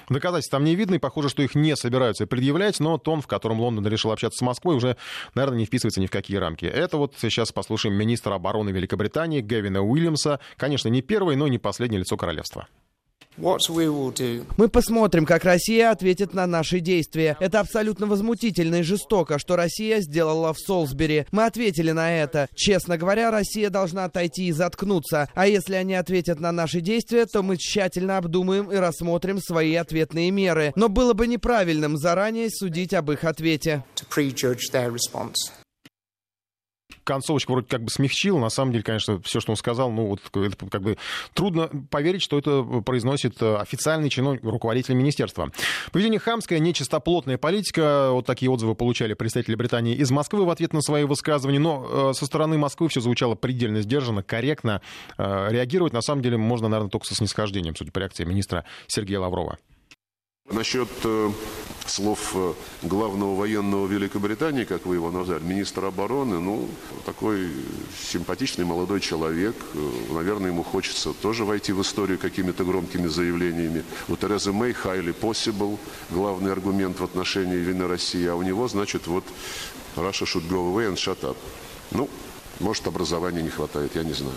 Доказательств 0.09 0.51
там 0.51 0.65
не 0.65 0.75
видно, 0.75 0.95
и 0.95 0.99
похоже, 0.99 1.29
что 1.29 1.43
их 1.43 1.55
не 1.55 1.77
собираются 1.77 2.27
предъявлять, 2.27 2.81
но 2.81 2.99
тон, 2.99 3.21
в 3.21 3.27
котором 3.27 3.61
Лондон 3.61 3.87
решил 3.87 4.13
общаться 4.13 4.39
с 4.39 4.43
Москвой, 4.43 4.77
уже, 4.77 4.97
наверное, 5.35 5.59
не 5.59 5.67
вписывается 5.67 6.01
ни 6.01 6.07
в 6.07 6.11
какие 6.11 6.39
рамки. 6.39 6.65
Это 6.65 6.97
вот 6.97 7.15
сейчас 7.21 7.53
послушаем 7.53 7.95
министра 7.95 8.35
обороны 8.35 8.71
Великобритании 8.71 9.41
Гевина 9.41 9.83
Уильямса. 9.83 10.41
Конечно, 10.57 10.89
не 10.89 11.03
первый, 11.03 11.37
но 11.37 11.49
не 11.49 11.59
последнее 11.59 12.01
лицо 12.01 12.17
королевства. 12.17 12.67
Мы 14.57 14.69
посмотрим, 14.69 15.25
как 15.25 15.45
Россия 15.45 15.91
ответит 15.91 16.35
на 16.35 16.47
наши 16.47 16.81
действия. 16.81 17.37
Это 17.41 17.61
абсолютно 17.61 18.07
возмутительно 18.07 18.77
и 18.77 18.83
жестоко, 18.83 19.39
что 19.39 19.57
Россия 19.57 20.01
сделала 20.01 20.53
в 20.53 20.59
Солсбери. 20.59 21.27
Мы 21.33 21.47
ответили 21.47 21.91
на 21.93 22.13
это. 22.13 22.49
Честно 22.55 22.99
говоря, 22.99 23.31
Россия 23.31 23.71
должна 23.71 24.05
отойти 24.05 24.49
и 24.49 24.53
заткнуться. 24.53 25.29
А 25.35 25.47
если 25.47 25.75
они 25.75 25.95
ответят 25.95 26.39
на 26.39 26.53
наши 26.53 26.81
действия, 26.81 27.25
то 27.25 27.43
мы 27.43 27.57
тщательно 27.57 28.19
обдумаем 28.19 28.71
и 28.71 28.77
рассмотрим 28.77 29.39
свои 29.41 29.75
ответные 29.75 30.31
меры. 30.31 30.73
Но 30.77 30.89
было 30.89 31.15
бы 31.15 31.27
неправильным 31.27 31.97
заранее 31.97 32.51
судить 32.51 32.93
об 32.93 33.11
их 33.11 33.25
ответе 33.25 33.85
концовочку 37.05 37.53
вроде 37.53 37.69
как 37.69 37.83
бы 37.83 37.91
смягчил. 37.91 38.39
На 38.39 38.51
самом 38.51 38.73
деле, 38.73 38.85
конечно, 38.85 39.21
все, 39.23 39.41
что 39.41 39.53
он 39.53 39.57
сказал, 39.57 39.91
ну, 39.91 40.07
вот 40.07 40.21
это 40.35 40.67
как 40.67 40.83
бы 40.83 40.97
трудно 41.35 41.69
поверить, 41.91 42.23
что 42.23 42.39
это 42.39 42.63
произносит 42.85 43.41
э, 43.43 43.57
официальный 43.57 44.11
чиновник, 44.11 44.43
руководитель 44.45 44.95
министерства. 44.95 45.51
Поведение 45.93 46.21
хамское, 46.21 46.59
нечистоплотная 46.59 47.39
политика. 47.39 48.11
Вот 48.11 48.27
такие 48.27 48.51
отзывы 48.51 48.75
получали 48.75 49.15
представители 49.15 49.55
Британии 49.55 49.95
из 49.95 50.11
Москвы 50.11 50.45
в 50.45 50.51
ответ 50.51 50.73
на 50.73 50.81
свои 50.81 51.05
высказывания. 51.05 51.59
Но 51.59 52.11
э, 52.11 52.13
со 52.15 52.27
стороны 52.27 52.59
Москвы 52.59 52.89
все 52.89 53.01
звучало 53.01 53.35
предельно 53.35 53.83
сдержанно, 53.83 54.23
корректно. 54.23 54.83
Э, 55.19 55.49
реагировать, 55.51 55.93
на 55.93 56.03
самом 56.03 56.23
деле, 56.23 56.37
можно, 56.37 56.69
наверное, 56.69 56.91
только 56.91 57.07
со 57.07 57.15
снисхождением, 57.15 57.77
судя 57.77 57.93
по 57.93 57.99
реакции 57.99 58.25
министра 58.25 58.65
Сергея 58.87 59.21
Лаврова. 59.21 59.59
Насчет 60.51 60.89
э, 61.05 61.31
слов 61.87 62.33
э, 62.35 62.55
главного 62.83 63.37
военного 63.37 63.87
Великобритании, 63.87 64.65
как 64.65 64.85
вы 64.85 64.97
его 64.97 65.13
назвали, 65.13 65.45
министра 65.45 65.87
обороны, 65.87 66.41
ну, 66.41 66.69
такой 67.07 67.51
симпатичный 67.97 68.65
молодой 68.65 69.01
человек, 69.01 69.55
э, 69.75 69.91
наверное, 70.11 70.51
ему 70.51 70.65
хочется 70.65 71.13
тоже 71.13 71.45
войти 71.45 71.73
в 71.73 71.81
историю 71.83 72.19
какими-то 72.19 72.65
громкими 72.65 73.07
заявлениями. 73.07 73.85
У 74.09 74.17
Терезы 74.17 74.53
Мэй 74.53 74.73
highly 74.73 75.15
possible, 75.15 75.79
главный 76.11 76.51
аргумент 76.51 76.99
в 76.99 77.05
отношении 77.05 77.57
вины 77.57 77.87
России, 77.87 78.27
а 78.27 78.35
у 78.35 78.43
него, 78.43 78.67
значит, 78.67 79.07
вот 79.07 79.25
Russia 79.95 80.27
should 80.27 80.49
go 80.49 80.75
away 80.75 80.89
and 80.89 80.97
shut 80.97 81.21
up. 81.21 81.37
Ну, 81.93 82.09
может, 82.59 82.89
образования 82.89 83.43
не 83.43 83.51
хватает, 83.51 83.95
я 83.95 84.03
не 84.03 84.15
знаю. 84.15 84.37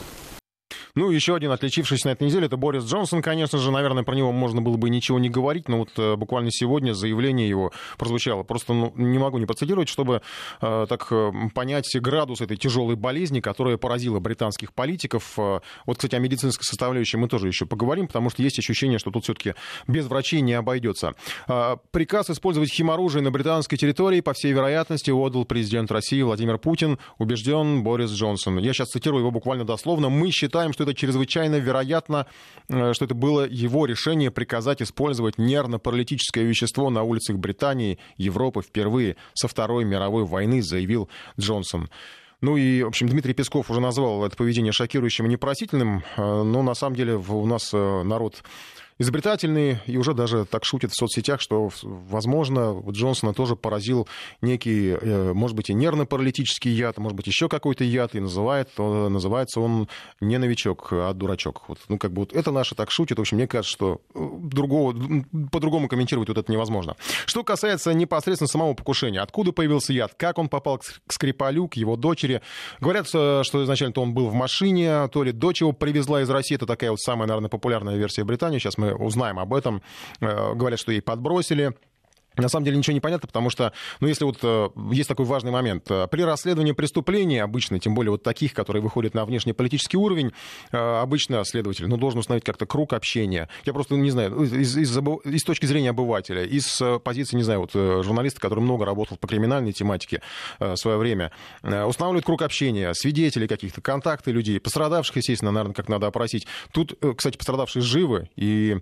Ну, 0.96 1.10
еще 1.10 1.36
один 1.36 1.50
отличившийся 1.50 2.10
на 2.10 2.12
этой 2.12 2.28
неделе, 2.28 2.46
это 2.46 2.56
Борис 2.56 2.84
Джонсон, 2.84 3.24
конечно 3.24 3.58
же. 3.58 3.72
Наверное, 3.72 4.04
про 4.04 4.14
него 4.14 4.32
можно 4.32 4.62
было 4.62 4.78
бы 4.78 4.92
ничего 4.92 5.18
не 5.18 5.28
говорить, 5.28 5.68
но 5.68 5.80
вот 5.80 5.90
э, 5.98 6.16
буквально 6.16 6.52
сегодня 6.52 6.94
заявление 6.94 7.50
его 7.50 7.72
прозвучало. 7.98 8.44
Просто 8.44 8.74
ну, 8.74 8.94
не 8.96 9.18
могу 9.18 9.40
не 9.40 9.48
процитировать, 9.48 9.90
чтобы 9.90 10.22
э, 10.62 10.86
так 10.88 11.08
э, 11.10 11.32
понять 11.56 11.90
градус 12.00 12.42
этой 12.42 12.58
тяжелой 12.58 12.96
болезни, 12.96 13.40
которая 13.40 13.78
поразила 13.78 14.20
британских 14.20 14.72
политиков. 14.72 15.34
Э, 15.40 15.62
вот, 15.88 15.98
кстати, 15.98 16.14
о 16.14 16.20
медицинской 16.20 16.64
составляющей 16.64 17.18
мы 17.18 17.28
тоже 17.28 17.48
еще 17.48 17.66
поговорим, 17.66 18.06
потому 18.06 18.30
что 18.30 18.44
есть 18.44 18.60
ощущение, 18.60 19.00
что 19.00 19.10
тут 19.10 19.24
все-таки 19.24 19.56
без 19.88 20.06
врачей 20.06 20.42
не 20.42 20.54
обойдется. 20.54 21.16
Э, 21.48 21.78
приказ 21.90 22.30
использовать 22.30 22.72
химоружие 22.72 23.24
на 23.24 23.32
британской 23.32 23.80
территории, 23.80 24.22
по 24.22 24.34
всей 24.34 24.52
вероятности, 24.52 25.10
отдал 25.10 25.46
президент 25.46 25.92
России 25.92 26.22
Владимир 26.22 26.60
Путин, 26.60 27.00
убежден 27.18 27.82
Борис 27.82 28.12
Джонсон. 28.12 28.60
Я 28.60 28.74
сейчас 28.74 28.90
цитирую 28.90 29.22
его 29.22 29.32
буквально 29.32 29.66
дословно. 29.66 30.10
«Мы 30.10 30.30
считаем, 30.30 30.72
что 30.72 30.83
это 30.84 30.94
чрезвычайно 30.94 31.56
вероятно, 31.56 32.28
что 32.68 33.06
это 33.06 33.14
было 33.14 33.48
его 33.48 33.86
решение 33.86 34.32
приказать 34.32 34.82
использовать 34.82 35.38
нервно-паралитическое 35.38 36.44
вещество 36.44 36.90
на 36.90 37.04
улицах 37.04 37.38
Британии, 37.38 38.00
Европы 38.18 38.62
впервые 38.62 39.16
со 39.34 39.48
Второй 39.48 39.84
мировой 39.86 40.26
войны, 40.26 40.62
заявил 40.62 41.10
Джонсон. 41.40 41.90
Ну 42.42 42.58
и, 42.58 42.84
в 42.84 42.88
общем, 42.88 43.08
Дмитрий 43.08 43.34
Песков 43.34 43.72
уже 43.72 43.80
назвал 43.80 44.26
это 44.26 44.36
поведение 44.36 44.74
шокирующим 44.74 45.26
и 45.26 45.30
непросительным, 45.30 46.04
но 46.18 46.62
на 46.62 46.74
самом 46.74 46.96
деле 46.96 47.16
у 47.16 47.46
нас 47.46 47.72
народ 47.72 48.44
изобретательный 49.00 49.80
и 49.86 49.98
уже 49.98 50.14
даже 50.14 50.46
так 50.46 50.66
шутит 50.66 50.92
в 50.92 50.96
соцсетях, 50.98 51.42
что, 51.42 51.70
возможно, 51.82 52.82
Джонсона 52.90 53.34
тоже 53.34 53.56
поразил 53.56 54.08
некий, 54.42 54.92
э, 54.92 55.34
может 55.34 55.56
быть, 55.56 55.70
и 55.70 55.74
нервно-паралитический 55.74 56.72
яд, 56.72 56.98
может 56.98 57.16
быть, 57.16 57.28
еще 57.28 57.50
какой-то 57.50 57.84
яд, 57.84 58.16
и 58.16 58.20
называет, 58.20 58.70
называется 58.78 59.60
он 59.60 59.88
не 60.22 60.38
новичок, 60.38 60.90
а 60.92 61.14
дурачок. 61.14 61.64
Вот, 61.68 61.80
ну, 61.88 61.98
как 61.98 62.12
бы 62.12 62.22
вот 62.22 62.34
это 62.34 62.52
наше 62.52 62.76
так 62.76 62.92
шутит. 62.92 63.18
В 63.18 63.22
общем, 63.22 63.38
мне 63.38 63.48
кажется, 63.48 63.74
что 63.74 64.02
э, 64.14 64.30
другого, 64.42 64.96
по-другому 65.52 65.88
комментировать 65.88 66.30
вот 66.30 66.38
это 66.38 66.52
невозможно. 66.52 66.96
Что 67.26 67.44
касается 67.44 67.94
непосредственно 67.94 68.48
самого 68.48 68.74
покушения, 68.74 69.22
откуда 69.22 69.52
появился 69.52 69.94
яд, 69.94 70.14
как 70.16 70.38
он 70.38 70.50
попал 70.50 70.80
к 70.80 71.12
Скрипалю, 71.12 71.68
к 71.68 71.76
его 71.76 71.96
дочери. 71.96 72.42
Говорят, 72.80 73.08
э, 73.14 73.42
что 73.44 73.64
изначально-то 73.64 74.02
он 74.02 74.14
был 74.14 74.30
в 74.30 74.34
машине, 74.34 75.08
то 75.10 75.24
ли 75.24 75.32
дочь 75.32 75.62
его 75.62 75.72
привезла 75.72 76.22
из 76.22 76.30
России, 76.30 76.56
это 76.56 76.66
такая 76.66 76.92
вот 76.92 77.00
самая, 77.00 77.28
наверное, 77.28 77.50
популярная 77.50 77.96
версия 77.96 78.24
Британии, 78.24 78.60
сейчас 78.60 78.78
мы 78.78 78.83
узнаем 78.92 79.40
об 79.40 79.54
этом. 79.54 79.82
Э, 80.20 80.54
говорят, 80.54 80.80
что 80.80 80.92
ей 80.92 81.02
подбросили. 81.02 81.74
На 82.38 82.50
самом 82.50 82.66
деле 82.66 82.78
ничего 82.78 82.94
не 82.94 83.00
понятно, 83.00 83.28
потому 83.28 83.50
что, 83.50 83.74
ну, 84.00 84.08
если 84.08 84.26
вот 84.26 84.40
э, 84.42 84.70
есть 84.92 85.10
такой 85.10 85.26
важный 85.26 85.52
момент, 85.52 85.90
э, 85.90 86.08
при 86.08 86.24
расследовании 86.24 86.72
преступлений 86.72 87.40
обычно, 87.40 87.80
тем 87.80 87.94
более 87.94 88.12
вот 88.12 88.24
таких, 88.24 88.54
которые 88.54 88.82
выходят 88.82 89.14
на 89.14 89.26
внешнеполитический 89.26 89.98
уровень, 89.98 90.34
э, 90.72 90.78
обычно 90.78 91.44
следователь, 91.46 91.88
ну, 91.88 91.98
должен 91.98 92.20
установить 92.20 92.44
как-то 92.44 92.66
круг 92.66 92.94
общения. 92.94 93.50
Я 93.66 93.74
просто 93.74 93.96
не 93.96 94.12
знаю, 94.12 94.44
из, 94.44 94.78
из, 94.78 94.98
из 94.98 95.44
точки 95.44 95.66
зрения 95.66 95.92
обывателя, 95.92 96.44
из 96.44 96.82
позиции, 97.04 97.38
не 97.38 97.44
знаю, 97.44 97.62
вот 97.62 97.74
журналиста, 97.74 98.40
который 98.40 98.60
много 98.60 98.86
работал 98.86 99.18
по 99.18 99.28
криминальной 99.28 99.74
тематике 99.74 100.22
в 100.60 100.76
свое 100.76 100.98
время, 100.98 101.32
устанавливает 101.62 102.26
круг 102.26 102.42
общения, 102.42 102.94
свидетелей 102.94 103.48
каких-то, 103.48 103.82
контакты 103.82 104.32
людей, 104.32 104.60
пострадавших, 104.60 105.18
естественно, 105.18 105.52
наверное, 105.52 105.76
как 105.76 105.90
надо 105.90 106.08
опросить. 106.08 106.48
Тут, 106.72 106.98
кстати, 107.16 107.38
пострадавшие 107.38 107.84
живы, 107.84 108.30
и 108.36 108.78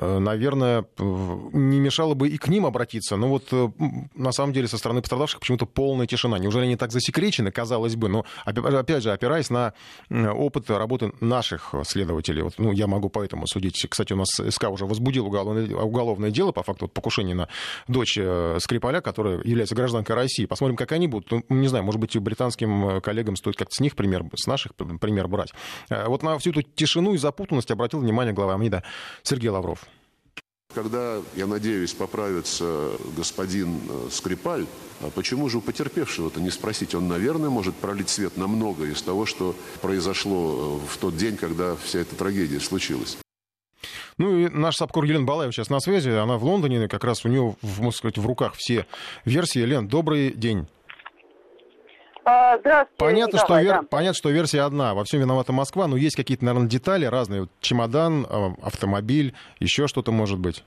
наверное, 0.00 0.86
не 0.98 1.78
мешало 1.78 2.14
бы 2.14 2.28
и 2.28 2.38
к 2.38 2.48
ним 2.48 2.64
обратиться. 2.64 3.16
Но 3.16 3.28
вот 3.28 3.48
э, 3.52 3.68
на 4.14 4.32
самом 4.32 4.52
деле 4.52 4.66
со 4.66 4.78
стороны 4.78 5.02
пострадавших 5.02 5.40
почему-то 5.40 5.66
полная 5.66 6.06
тишина. 6.06 6.38
Неужели 6.38 6.64
они 6.64 6.76
так 6.76 6.90
засекречены, 6.90 7.50
казалось 7.50 7.96
бы? 7.96 8.08
Но 8.08 8.24
опять 8.44 9.02
же, 9.02 9.12
опираясь 9.12 9.50
на 9.50 9.74
опыт 10.10 10.70
работы 10.70 11.12
наших 11.20 11.74
следователей, 11.84 12.42
вот, 12.42 12.54
ну, 12.58 12.72
я 12.72 12.86
могу 12.86 13.10
поэтому 13.10 13.46
судить. 13.46 13.86
Кстати, 13.88 14.14
у 14.14 14.16
нас 14.16 14.28
СК 14.28 14.70
уже 14.70 14.86
возбудил 14.86 15.26
уголовное, 15.26 15.74
уголовное 15.76 16.30
дело 16.30 16.52
по 16.52 16.62
факту 16.62 16.86
вот, 16.86 16.92
покушения 16.92 17.34
на 17.34 17.48
дочь 17.86 18.16
э, 18.18 18.56
Скрипаля, 18.60 19.02
которая 19.02 19.42
является 19.44 19.74
гражданкой 19.74 20.16
России. 20.16 20.46
Посмотрим, 20.46 20.76
как 20.76 20.92
они 20.92 21.08
будут. 21.08 21.30
Ну, 21.30 21.44
не 21.50 21.68
знаю, 21.68 21.84
может 21.84 22.00
быть, 22.00 22.16
британским 22.16 23.02
коллегам 23.02 23.36
стоит 23.36 23.56
как-то 23.56 23.74
с 23.74 23.80
них 23.80 23.96
пример, 23.96 24.24
с 24.34 24.46
наших 24.46 24.74
пример 24.74 25.28
брать. 25.28 25.52
Вот 25.90 26.22
на 26.22 26.38
всю 26.38 26.50
эту 26.50 26.62
тишину 26.62 27.12
и 27.12 27.18
запутанность 27.18 27.70
обратил 27.70 28.00
внимание 28.00 28.32
глава 28.32 28.56
МИДа 28.56 28.82
Сергей 29.22 29.50
Лавров. 29.50 29.89
Когда, 30.74 31.20
я 31.34 31.46
надеюсь, 31.46 31.92
поправится 31.92 32.92
господин 33.16 33.80
э, 33.88 34.08
Скрипаль, 34.10 34.66
а 35.00 35.10
почему 35.10 35.48
же 35.48 35.58
у 35.58 35.60
потерпевшего-то 35.60 36.40
не 36.40 36.50
спросить? 36.50 36.94
Он, 36.94 37.08
наверное, 37.08 37.50
может 37.50 37.74
пролить 37.74 38.08
свет 38.08 38.36
на 38.36 38.46
многое 38.46 38.92
из 38.92 39.02
того, 39.02 39.26
что 39.26 39.56
произошло 39.80 40.80
э, 40.84 40.94
в 40.94 40.96
тот 40.98 41.16
день, 41.16 41.36
когда 41.36 41.74
вся 41.74 41.98
эта 41.98 42.14
трагедия 42.14 42.60
случилась. 42.60 43.18
Ну 44.16 44.36
и 44.36 44.48
наш 44.48 44.76
Сапкор 44.76 45.04
Елена 45.04 45.24
Балаева 45.24 45.52
сейчас 45.52 45.70
на 45.70 45.80
связи. 45.80 46.10
Она 46.10 46.36
в 46.36 46.44
Лондоне, 46.44 46.86
как 46.88 47.02
раз 47.02 47.24
у 47.24 47.28
нее, 47.28 47.56
можно 47.62 47.90
сказать, 47.90 48.18
в 48.18 48.26
руках 48.26 48.54
все 48.54 48.86
версии. 49.24 49.60
Лен, 49.60 49.88
добрый 49.88 50.30
день. 50.32 50.66
А, 52.24 52.58
здравствуйте. 52.58 52.98
Понятно, 52.98 53.38
что 53.38 53.58
вер... 53.60 53.74
да. 53.74 53.82
Понятно, 53.82 54.14
что 54.14 54.30
версия 54.30 54.60
одна. 54.62 54.94
Во 54.94 55.04
всем 55.04 55.20
виновата 55.20 55.52
Москва, 55.52 55.86
но 55.86 55.96
есть 55.96 56.16
какие-то, 56.16 56.44
наверное, 56.44 56.68
детали 56.68 57.04
разные. 57.04 57.46
Чемодан, 57.60 58.26
а, 58.28 58.52
автомобиль, 58.62 59.34
еще 59.58 59.86
что-то 59.86 60.12
может 60.12 60.38
быть. 60.38 60.64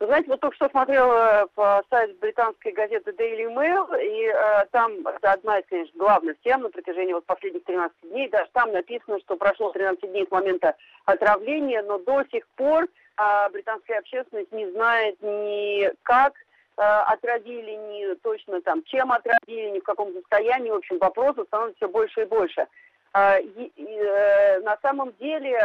Вы 0.00 0.06
знаете, 0.06 0.30
вот 0.30 0.40
только 0.40 0.56
что 0.56 0.68
смотрела 0.68 1.46
по 1.54 1.80
сайте 1.88 2.14
британской 2.20 2.72
газеты 2.72 3.12
Daily 3.12 3.46
Mail, 3.54 3.86
и 4.02 4.26
э, 4.26 4.66
там 4.72 5.06
это 5.06 5.30
одна 5.30 5.60
из, 5.60 5.66
конечно, 5.68 5.96
главных 5.96 6.40
тем 6.42 6.62
на 6.62 6.70
протяжении 6.70 7.12
вот 7.12 7.24
последних 7.24 7.62
13 7.62 7.96
дней. 8.10 8.28
Даже 8.28 8.50
там 8.52 8.72
написано, 8.72 9.20
что 9.20 9.36
прошло 9.36 9.70
13 9.70 10.10
дней 10.10 10.26
с 10.26 10.30
момента 10.32 10.74
отравления, 11.04 11.84
но 11.84 11.98
до 11.98 12.24
сих 12.32 12.48
пор 12.56 12.88
э, 12.88 13.50
британская 13.52 14.00
общественность 14.00 14.50
не 14.50 14.68
знает 14.72 15.22
ни 15.22 15.88
как 16.02 16.32
Э, 16.34 16.51
отразили, 16.76 17.72
не 17.92 18.14
точно 18.16 18.60
там, 18.62 18.82
чем 18.84 19.12
отразили, 19.12 19.70
ни 19.70 19.80
в 19.80 19.84
каком 19.84 20.12
состоянии. 20.12 20.70
В 20.70 20.76
общем, 20.76 20.98
вопросов 20.98 21.46
становится 21.46 21.76
все 21.76 21.88
больше 21.88 22.22
и 22.22 22.26
больше. 22.26 22.66
Э, 23.14 23.40
э, 23.40 24.60
на 24.60 24.78
самом 24.80 25.12
деле 25.20 25.58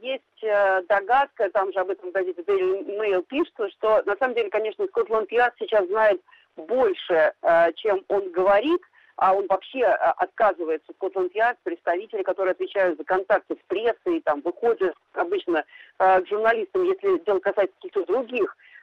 есть 0.00 0.88
догадка, 0.88 1.50
там 1.50 1.72
же 1.72 1.80
об 1.80 1.90
этом 1.90 2.10
газете 2.10 2.42
Daily 2.42 2.98
Mail 2.98 3.22
пишется, 3.24 3.68
что 3.70 4.02
на 4.04 4.16
самом 4.16 4.34
деле, 4.34 4.50
конечно, 4.50 4.86
Скотланд 4.86 5.30
Ярд 5.30 5.54
сейчас 5.58 5.86
знает 5.86 6.20
больше, 6.56 7.32
чем 7.76 8.04
он 8.08 8.30
говорит, 8.30 8.80
а 9.16 9.34
он 9.34 9.46
вообще 9.48 9.84
отказывается, 9.84 10.92
Скотланд 10.94 11.34
Ярд, 11.34 11.58
представители, 11.62 12.22
которые 12.22 12.52
отвечают 12.52 12.98
за 12.98 13.04
контакты 13.04 13.54
с 13.54 13.68
прессой, 13.68 14.20
там, 14.22 14.40
выходят 14.40 14.94
обычно 15.12 15.64
к 15.98 16.26
журналистам, 16.28 16.84
если 16.84 17.18
дело 17.24 17.38
касается 17.40 17.74
каких-то 17.76 18.04
других 18.06 18.56
Э, 18.56 18.73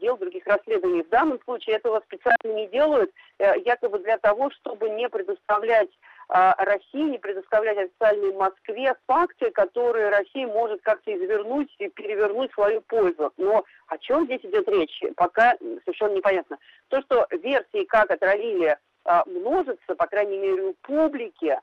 дел, 0.00 0.16
других 0.16 0.46
расследований. 0.46 1.02
В 1.02 1.08
данном 1.08 1.40
случае 1.44 1.76
этого 1.76 2.02
специально 2.06 2.54
не 2.54 2.66
делают, 2.68 3.10
э, 3.38 3.60
якобы 3.64 3.98
для 4.00 4.18
того, 4.18 4.50
чтобы 4.50 4.90
не 4.90 5.08
предоставлять 5.08 5.88
э, 6.28 6.52
России, 6.58 7.10
не 7.10 7.18
предоставлять 7.18 7.78
официальной 7.78 8.32
Москве 8.32 8.94
факты, 9.06 9.50
которые 9.50 10.10
Россия 10.10 10.46
может 10.46 10.82
как-то 10.82 11.14
извернуть 11.14 11.74
и 11.78 11.88
перевернуть 11.88 12.50
в 12.50 12.54
свою 12.54 12.80
пользу. 12.82 13.32
Но 13.36 13.64
о 13.86 13.98
чем 13.98 14.24
здесь 14.26 14.40
идет 14.42 14.68
речь, 14.68 15.00
пока 15.16 15.56
совершенно 15.84 16.14
непонятно. 16.14 16.58
То, 16.88 17.00
что 17.02 17.26
версии, 17.30 17.84
как 17.84 18.10
отравили, 18.10 18.76
множатся, 19.26 19.94
по 19.94 20.06
крайней 20.06 20.38
мере, 20.38 20.62
у 20.62 20.74
публики, 20.82 21.58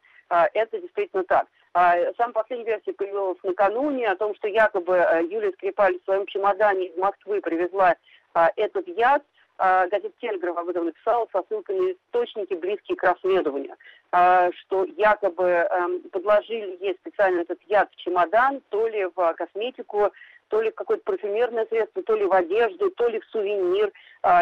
это 0.54 0.80
действительно 0.80 1.24
так. 1.24 1.48
А, 1.74 1.96
Сам 2.18 2.34
последняя 2.34 2.66
версия 2.66 2.94
появилась 2.94 3.38
накануне 3.44 4.10
о 4.10 4.16
том, 4.16 4.36
что 4.36 4.48
якобы 4.48 4.96
э, 4.96 5.24
Юлия 5.30 5.52
Скрипаль 5.54 5.98
в 6.00 6.04
своем 6.04 6.26
чемодане 6.26 6.88
из 6.88 6.98
Москвы 6.98 7.40
привезла 7.40 7.96
а, 8.34 8.50
этот 8.58 8.88
яд. 8.90 9.24
А, 9.58 9.88
газета 9.88 10.14
«Телеграф» 10.20 10.58
об 10.58 10.68
этом 10.68 10.86
написала 10.86 11.28
со 11.32 11.44
ссылкой 11.44 11.80
на 11.80 11.92
источники, 11.92 12.56
близкие 12.56 12.98
к 12.98 13.04
расследованию, 13.04 13.76
что 14.10 14.86
якобы 14.98 15.44
эм, 15.44 16.02
подложили 16.10 16.78
ей 16.82 16.96
специально 16.96 17.42
этот 17.42 17.60
яд 17.68 17.90
в 17.92 17.96
чемодан, 17.98 18.62
то 18.70 18.88
ли 18.88 19.06
в 19.06 19.34
косметику, 19.36 20.12
то 20.48 20.62
ли 20.62 20.72
в 20.72 20.76
какое-то 20.76 21.04
парфюмерное 21.04 21.68
средство, 21.68 22.02
то 22.02 22.16
ли 22.16 22.26
в 22.26 22.34
одежду, 22.34 22.90
то 22.90 23.08
ли 23.08 23.20
в 23.20 23.26
сувенир. 23.26 23.92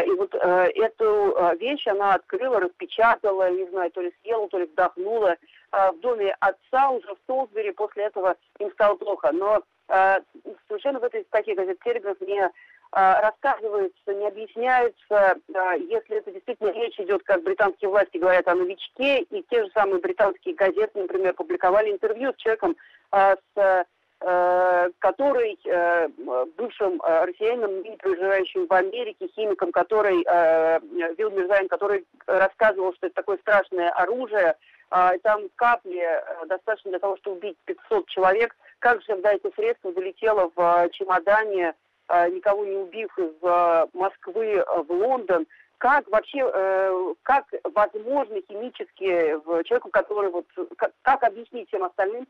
И 0.05 0.11
вот 0.11 0.33
э, 0.33 0.71
эту 0.75 1.35
э, 1.37 1.55
вещь 1.57 1.85
она 1.85 2.15
открыла, 2.15 2.61
распечатала, 2.61 3.51
не 3.51 3.69
знаю, 3.69 3.91
то 3.91 4.01
ли 4.01 4.13
съела, 4.23 4.47
то 4.47 4.57
ли 4.57 4.65
вдохнула, 4.65 5.31
Э, 5.31 5.35
в 5.71 5.99
доме 5.99 6.35
отца 6.39 6.89
уже 6.89 7.07
в 7.07 7.17
Солсбери, 7.27 7.71
после 7.71 8.05
этого 8.05 8.35
им 8.59 8.71
стало 8.71 8.95
плохо. 8.95 9.31
Но 9.31 9.61
э, 9.87 10.17
совершенно 10.67 10.99
в 10.99 11.03
этой 11.03 11.23
статье 11.25 11.55
газет 11.55 11.79
«Телеграф» 11.83 12.19
не 12.21 12.39
э, 12.39 12.49
рассказывается, 12.91 14.13
не 14.13 14.27
объясняется, 14.27 15.37
если 15.47 16.17
это 16.17 16.31
действительно 16.31 16.71
речь 16.71 16.99
идет, 16.99 17.23
как 17.23 17.43
британские 17.43 17.89
власти 17.89 18.17
говорят 18.17 18.47
о 18.47 18.55
новичке, 18.55 19.21
и 19.21 19.43
те 19.49 19.63
же 19.63 19.71
самые 19.71 19.99
британские 20.01 20.55
газеты, 20.55 20.99
например, 20.99 21.33
публиковали 21.33 21.91
интервью 21.91 22.33
с 22.33 22.37
человеком, 22.37 22.75
с 23.11 23.85
который 24.99 25.57
бывшим 26.57 27.01
россиянином, 27.01 27.83
проживающим 27.99 28.67
в 28.67 28.73
Америке, 28.73 29.29
химиком, 29.33 29.71
который, 29.71 30.17
Вилл 31.15 31.31
Мирзайн, 31.31 31.69
который 31.69 32.05
рассказывал, 32.27 32.93
что 32.95 33.07
это 33.07 33.15
такое 33.15 33.37
страшное 33.37 33.89
оружие, 33.91 34.57
там 34.89 35.49
капли 35.55 35.99
э, 35.99 36.45
достаточно 36.47 36.91
для 36.91 36.99
того, 36.99 37.17
чтобы 37.17 37.37
убить 37.37 37.57
500 37.65 38.07
человек. 38.07 38.55
Как 38.79 39.01
же 39.01 39.07
тогда 39.07 39.33
это 39.33 39.51
средство 39.55 39.93
залетело 39.93 40.51
в 40.55 40.59
э, 40.59 40.89
чемодане, 40.91 41.75
э, 42.07 42.29
никого 42.29 42.65
не 42.65 42.75
убив, 42.75 43.09
из 43.17 43.33
Москвы 43.93 44.65
в 44.65 44.91
Лондон? 44.91 45.45
Как 45.77 46.05
вообще, 46.09 46.43
как 47.23 47.45
возможно 47.63 48.41
химически 48.49 49.39
человеку, 49.63 49.89
который 49.89 50.29
вот, 50.29 50.45
как 51.03 51.23
объяснить 51.23 51.69
всем 51.69 51.85
остальным, 51.85 52.27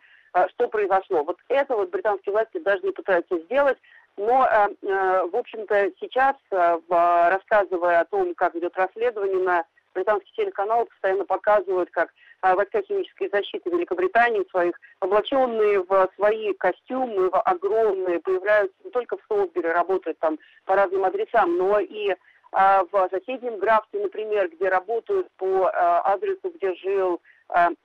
что 0.49 0.67
произошло? 0.67 1.23
Вот 1.23 1.39
это 1.47 1.75
вот 1.75 1.89
британские 1.89 2.33
власти 2.33 2.59
даже 2.59 2.83
не 2.83 2.91
пытаются 2.91 3.39
сделать. 3.39 3.79
Но, 4.17 4.47
в 4.81 5.35
общем-то, 5.35 5.93
сейчас, 5.99 6.35
рассказывая 6.51 8.01
о 8.01 8.05
том, 8.05 8.35
как 8.35 8.55
идет 8.55 8.77
расследование 8.77 9.39
на 9.39 9.65
британские 9.99 10.45
телеканалы 10.45 10.85
постоянно 10.85 11.25
показывают, 11.25 11.89
как 11.91 12.13
войска 12.41 12.81
химической 12.81 13.29
защиты 13.29 13.69
Великобритании 13.69 14.47
своих, 14.49 14.79
облаченные 15.01 15.81
в 15.81 16.09
свои 16.15 16.53
костюмы, 16.53 17.29
в 17.29 17.41
огромные, 17.41 18.19
появляются 18.21 18.75
не 18.85 18.91
только 18.91 19.17
в 19.17 19.21
Солсбери, 19.27 19.67
работают 19.67 20.17
там 20.19 20.39
по 20.65 20.75
разным 20.75 21.03
адресам, 21.03 21.57
но 21.57 21.79
и 21.79 22.15
в 22.51 23.09
соседнем 23.11 23.59
графстве, 23.59 24.01
например, 24.01 24.49
где 24.49 24.69
работают 24.69 25.27
по 25.37 25.69
адресу, 25.73 26.49
где 26.55 26.73
жил 26.75 27.21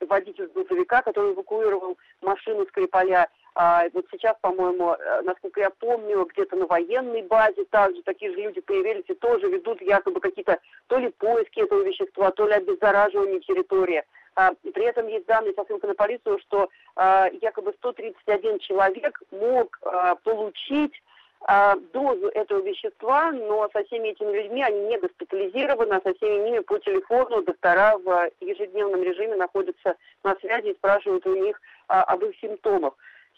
водитель 0.00 0.46
грузовика, 0.54 1.02
который 1.02 1.32
эвакуировал 1.32 1.98
машину 2.22 2.64
Скрипаля. 2.66 3.28
А, 3.56 3.84
вот 3.92 4.06
сейчас, 4.10 4.36
по-моему, 4.40 4.94
э, 4.94 5.22
насколько 5.22 5.60
я 5.60 5.70
помню, 5.70 6.24
где-то 6.24 6.56
на 6.56 6.66
военной 6.66 7.22
базе 7.22 7.64
также 7.66 8.02
такие 8.02 8.32
же 8.32 8.40
люди 8.40 8.60
появились 8.60 9.04
и 9.06 9.14
тоже 9.14 9.48
ведут 9.48 9.80
якобы 9.80 10.18
какие-то 10.20 10.58
то 10.88 10.98
ли 10.98 11.08
поиски 11.10 11.60
этого 11.60 11.82
вещества, 11.82 12.32
то 12.32 12.48
ли 12.48 12.54
обеззараживание 12.54 13.40
территории. 13.40 14.02
А, 14.34 14.50
и 14.64 14.70
при 14.72 14.84
этом 14.86 15.06
есть 15.06 15.26
данные 15.26 15.54
со 15.54 15.64
ссылкой 15.64 15.90
на 15.90 15.94
полицию, 15.94 16.40
что 16.40 16.68
а, 16.96 17.28
якобы 17.40 17.72
131 17.78 18.58
человек 18.58 19.22
мог 19.30 19.78
получить 20.24 21.00
дозу 21.92 22.28
этого 22.28 22.62
вещества, 22.62 23.30
но 23.30 23.68
со 23.74 23.84
всеми 23.84 24.08
этими 24.08 24.34
людьми 24.34 24.62
они 24.62 24.80
не 24.86 24.98
госпитализированы, 24.98 25.92
а 25.92 26.00
со 26.00 26.14
всеми 26.14 26.42
ними 26.42 26.60
по 26.60 26.78
телефону 26.78 27.42
доктора 27.42 27.98
в 27.98 28.30
ежедневном 28.40 29.02
режиме 29.02 29.36
находятся 29.36 29.94
на 30.22 30.34
связи 30.36 30.68
и 30.68 30.74
спрашивают 30.74 31.26
у 31.26 31.36
них 31.36 31.60
а, 31.86 32.02
об 32.04 32.24
их 32.24 32.34
симптомах. 32.40 32.94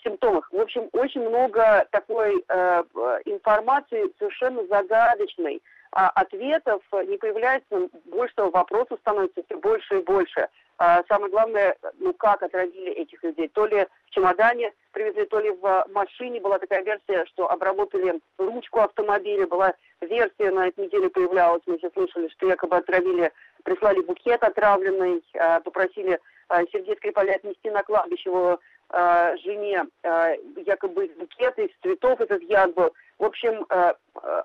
Симптомах. 0.06 0.48
В 0.52 0.60
общем, 0.60 0.88
очень 0.92 1.28
много 1.28 1.86
такой 1.90 2.44
э, 2.48 2.84
информации 3.24 4.12
совершенно 4.18 4.66
загадочной, 4.66 5.62
а 5.92 6.10
ответов 6.10 6.82
не 7.06 7.16
появляется, 7.16 7.88
больше 8.04 8.34
того, 8.34 8.50
вопросов 8.50 8.98
становится 9.00 9.42
все 9.42 9.56
больше 9.58 9.98
и 9.98 10.02
больше. 10.02 10.48
А 10.78 11.02
самое 11.08 11.30
главное, 11.30 11.74
ну 11.98 12.12
как 12.12 12.42
отразили 12.42 12.92
этих 12.92 13.22
людей. 13.24 13.48
То 13.48 13.66
ли 13.66 13.86
в 14.06 14.10
чемодане 14.10 14.72
привезли, 14.92 15.24
то 15.24 15.40
ли 15.40 15.50
в 15.50 15.86
машине 15.90 16.40
была 16.40 16.58
такая 16.58 16.82
версия, 16.82 17.24
что 17.26 17.50
обработали 17.50 18.20
ручку 18.36 18.80
автомобиля. 18.80 19.46
Была 19.46 19.72
версия, 20.02 20.50
на 20.50 20.68
этой 20.68 20.84
неделе 20.84 21.08
появлялась, 21.08 21.62
мы 21.66 21.78
все 21.78 21.90
слышали, 21.90 22.28
что 22.28 22.46
якобы 22.46 22.76
отравили, 22.76 23.32
прислали 23.64 24.00
букет 24.02 24.42
отравленный, 24.42 25.24
а, 25.38 25.60
попросили 25.60 26.20
а, 26.48 26.62
Сергея 26.66 26.96
Скрипаля 26.96 27.32
отнести 27.32 27.70
на 27.70 27.82
кладбище 27.82 28.28
его 28.28 28.60
жене 28.92 29.84
якобы 30.02 31.06
из 31.06 31.16
букета, 31.16 31.62
из 31.62 31.70
цветов 31.82 32.20
этот 32.20 32.42
яд 32.42 32.74
был. 32.74 32.92
В 33.18 33.24
общем, 33.24 33.66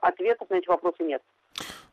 ответов 0.02 0.50
на 0.50 0.56
эти 0.56 0.68
вопросы 0.68 1.04
нет. 1.04 1.22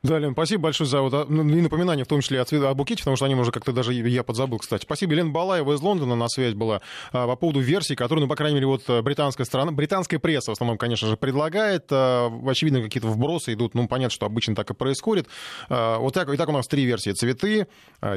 Да, 0.04 0.20
Лен, 0.20 0.32
спасибо 0.32 0.62
большое 0.62 0.88
за 0.88 1.02
вот, 1.02 1.12
а, 1.12 1.26
ну, 1.28 1.42
и 1.42 1.60
напоминание, 1.60 2.04
в 2.04 2.08
том 2.08 2.20
числе 2.20 2.40
о, 2.40 2.70
о 2.70 2.74
букете, 2.74 3.00
потому 3.00 3.16
что 3.16 3.26
они 3.26 3.34
уже 3.34 3.50
как-то 3.50 3.72
даже 3.72 3.92
я 3.92 4.22
подзабыл, 4.22 4.58
кстати. 4.58 4.82
Спасибо. 4.82 5.14
Лен 5.14 5.32
Балаева 5.32 5.72
из 5.72 5.80
Лондона 5.80 6.14
на 6.14 6.28
связь 6.28 6.54
была 6.54 6.82
а, 7.10 7.26
по 7.26 7.34
поводу 7.34 7.58
версии, 7.58 7.94
которую, 7.94 8.22
ну, 8.22 8.28
по 8.28 8.36
крайней 8.36 8.54
мере, 8.54 8.68
вот 8.68 8.88
э, 8.88 9.02
британская 9.02 9.44
страна, 9.44 9.72
британская 9.72 10.20
пресса 10.20 10.52
в 10.52 10.54
основном, 10.54 10.78
конечно 10.78 11.08
же, 11.08 11.16
предлагает. 11.16 11.86
А, 11.90 12.30
очевидно, 12.46 12.80
какие-то 12.80 13.08
вбросы 13.08 13.54
идут, 13.54 13.74
ну, 13.74 13.88
понятно, 13.88 14.14
что 14.14 14.26
обычно 14.26 14.54
так 14.54 14.70
и 14.70 14.74
происходит. 14.74 15.26
Вот 15.68 16.14
так, 16.14 16.32
и 16.32 16.36
так 16.36 16.48
у 16.48 16.52
нас 16.52 16.68
три 16.68 16.84
версии. 16.84 17.10
Цветы, 17.10 17.66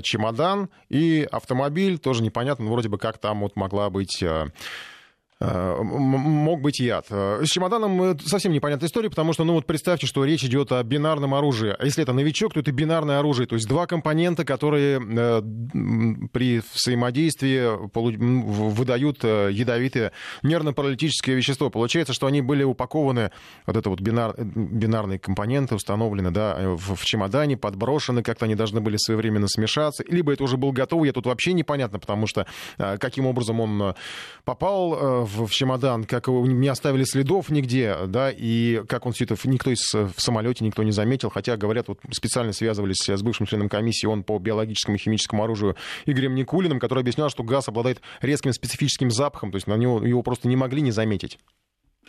чемодан 0.04 0.70
и 0.90 1.28
автомобиль. 1.32 1.98
Тоже 1.98 2.22
непонятно, 2.22 2.70
вроде 2.70 2.90
бы 2.90 3.00
как 3.00 3.18
там 3.18 3.42
вот 3.42 3.56
могла 3.56 3.90
быть... 3.90 4.24
Э, 5.44 5.82
мог 5.82 6.62
быть 6.62 6.80
яд. 6.80 7.08
С 7.10 7.48
чемоданом 7.48 8.20
совсем 8.20 8.52
непонятная 8.52 8.88
история, 8.88 9.10
потому 9.10 9.34
что, 9.34 9.44
ну 9.44 9.54
вот 9.54 9.66
представьте, 9.66 10.06
что 10.06 10.24
речь 10.24 10.44
идет 10.44 10.72
о 10.72 10.84
бинарном 10.84 11.34
оружии. 11.34 11.76
А 11.78 11.84
если 11.84 12.04
это 12.04 12.14
новичок, 12.14 12.54
то 12.54 12.60
это 12.60 12.72
бинарное 12.72 13.18
оружие. 13.18 13.48
То 13.48 13.56
есть 13.56 13.68
два 13.68 13.88
компонента, 13.88 14.46
которые 14.46 15.02
э, 15.02 15.42
при 16.32 16.62
взаимодействии 16.76 17.76
выдают 18.72 19.24
э, 19.24 19.50
ядовитое 19.52 20.12
нервно-паралитическое 20.44 21.36
вещество. 21.36 21.72
Получается, 21.72 22.14
что 22.14 22.28
они 22.28 22.42
были 22.42 22.64
упакованы, 22.64 23.32
вот 23.66 23.76
это 23.76 23.90
вот 23.90 24.00
бинар, 24.00 24.36
бинарные 24.38 25.18
компоненты 25.18 25.74
установлены 25.74 26.30
да, 26.30 26.56
в, 26.60 26.96
в 26.96 27.04
чемодане, 27.04 27.58
подброшены, 27.58 28.22
как-то 28.22 28.46
они 28.46 28.54
должны 28.54 28.80
были 28.80 28.98
своевременно 28.98 29.48
смешаться. 29.48 30.04
Либо 30.08 30.34
это 30.34 30.44
уже 30.44 30.58
был 30.58 30.72
готов, 30.72 31.04
я 31.04 31.14
тут 31.14 31.26
вообще 31.26 31.54
непонятно, 31.54 31.98
потому 31.98 32.28
что 32.28 32.46
каким 32.78 33.26
образом 33.26 33.60
он 33.60 33.96
попал 34.46 35.26
в, 35.26 35.31
в 35.36 35.50
чемодан, 35.50 36.04
как 36.04 36.28
его 36.28 36.46
не 36.46 36.68
оставили 36.68 37.04
следов 37.04 37.50
нигде, 37.50 37.96
да, 38.08 38.32
и 38.32 38.84
как 38.88 39.06
он 39.06 39.14
все 39.14 39.26
это, 39.26 39.36
никто 39.46 39.72
из, 39.72 39.94
в 39.94 40.14
самолете 40.18 40.64
никто 40.66 40.84
не 40.84 40.92
заметил, 40.92 41.30
хотя, 41.30 41.58
говорят, 41.58 41.88
вот 41.88 42.00
специально 42.12 42.54
связывались 42.54 43.08
с 43.08 43.22
бывшим 43.22 43.46
членом 43.46 43.70
комиссии, 43.70 44.08
он 44.08 44.24
по 44.24 44.38
биологическому 44.40 44.98
и 44.98 45.00
химическому 45.00 45.44
оружию 45.44 45.76
Игорем 46.06 46.36
Никулиным, 46.36 46.80
который 46.80 47.00
объяснял, 47.00 47.30
что 47.30 47.44
газ 47.44 47.68
обладает 47.68 48.02
резким 48.22 48.54
специфическим 48.54 49.12
запахом, 49.12 49.52
то 49.52 49.58
есть 49.58 49.68
на 49.68 49.76
него 49.76 50.06
его 50.06 50.22
просто 50.24 50.48
не 50.48 50.56
могли 50.56 50.82
не 50.82 50.92
заметить. 50.92 51.40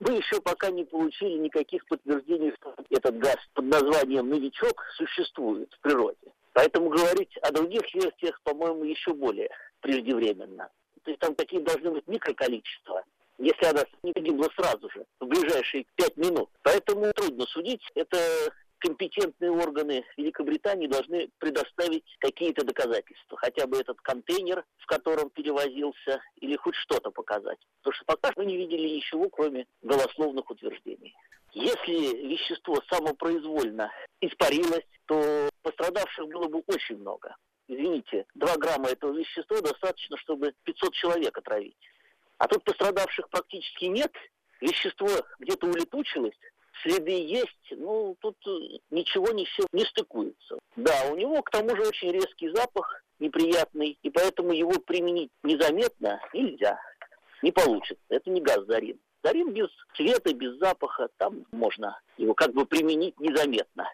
Мы 0.01 0.15
еще 0.15 0.41
пока 0.41 0.71
не 0.71 0.85
получили 0.85 1.39
никаких 1.39 1.87
подтверждений, 1.87 2.53
что 2.59 2.75
этот 2.91 3.19
газ 3.19 3.37
под 3.55 3.67
названием 3.67 4.29
«новичок» 4.29 4.83
существует 4.97 5.73
в 5.73 5.81
природе. 5.81 6.17
Поэтому 6.55 6.91
говорить 6.91 7.37
о 7.43 7.53
других 7.53 7.83
версиях, 7.95 8.41
по-моему, 8.43 8.85
еще 8.85 9.15
более 9.15 9.49
преждевременно 9.81 10.69
то 11.03 11.11
есть 11.11 11.21
там 11.21 11.35
такие 11.35 11.63
должны 11.63 11.91
быть 11.91 12.07
микроколичества, 12.07 13.05
если 13.39 13.67
она 13.67 13.85
не 14.03 14.13
погибла 14.13 14.49
сразу 14.57 14.89
же, 14.91 15.05
в 15.21 15.27
ближайшие 15.27 15.87
пять 15.97 16.17
минут. 16.17 16.49
Поэтому 16.63 17.13
трудно 17.13 17.45
судить. 17.47 17.83
Это 17.95 18.19
компетентные 18.79 19.51
органы 19.51 20.05
Великобритании 20.17 20.89
должны 20.89 21.31
предоставить 21.39 22.05
какие-то 22.19 22.65
доказательства, 22.65 23.37
хотя 23.39 23.67
бы 23.67 23.79
этот 23.79 24.01
контейнер, 24.01 24.65
в 24.79 24.87
котором 24.87 25.31
перевозился, 25.31 26.21
или 26.41 26.57
хоть 26.57 26.75
что-то 26.75 27.11
показать. 27.11 27.59
Потому 27.83 27.95
что 27.95 28.05
пока 28.05 28.33
мы 28.37 28.47
не 28.47 28.57
видели 28.57 28.97
ничего, 28.97 29.29
кроме 29.29 29.67
голословных 29.83 30.51
утверждений. 30.51 31.15
Если 31.53 32.27
вещество 32.29 32.77
самопроизвольно 32.91 33.93
испарилось, 34.21 34.87
то 35.07 35.49
пострадавших 35.63 36.27
было 36.29 36.49
бы 36.49 36.63
очень 36.67 36.97
много 36.99 37.37
извините, 37.69 38.27
2 38.35 38.57
грамма 38.57 38.91
этого 38.91 39.17
вещества 39.17 39.61
достаточно, 39.61 40.17
чтобы 40.19 40.55
500 40.65 40.95
человек 40.95 41.37
отравить. 41.37 41.77
А 42.39 42.49
тут 42.49 42.65
пострадавших 42.65 43.29
практически 43.29 43.87
нет, 43.87 44.13
вещество 44.61 45.09
где-то 45.39 45.67
улетучилось, 45.67 46.35
следы 46.83 47.13
есть, 47.13 47.71
ну, 47.71 48.17
тут 48.21 48.37
ничего 48.91 49.33
не 49.33 49.45
все 49.47 49.65
не 49.73 49.85
стыкуется. 49.85 50.59
Да, 50.77 51.05
у 51.11 51.17
него 51.17 51.43
к 51.43 51.51
тому 51.51 51.75
же 51.77 51.87
очень 51.87 52.11
резкий 52.11 52.51
запах, 52.51 53.03
неприятный, 53.19 53.99
и 54.03 54.11
поэтому 54.11 54.53
его 54.53 54.73
применить 54.81 55.31
незаметно 55.43 56.21
нельзя, 56.33 56.79
не 57.43 57.53
получится. 57.53 58.03
Это 58.09 58.31
не 58.31 58.41
газ 58.41 58.65
зарин. 58.67 58.99
Зарин 59.23 59.53
без 59.53 59.69
цвета, 59.95 60.35
без 60.35 60.59
запаха, 60.59 61.09
там 61.19 61.47
можно 61.53 62.01
его 62.17 62.35
как 62.35 62.53
бы 62.53 62.67
применить 62.67 63.19
незаметно. 63.21 63.89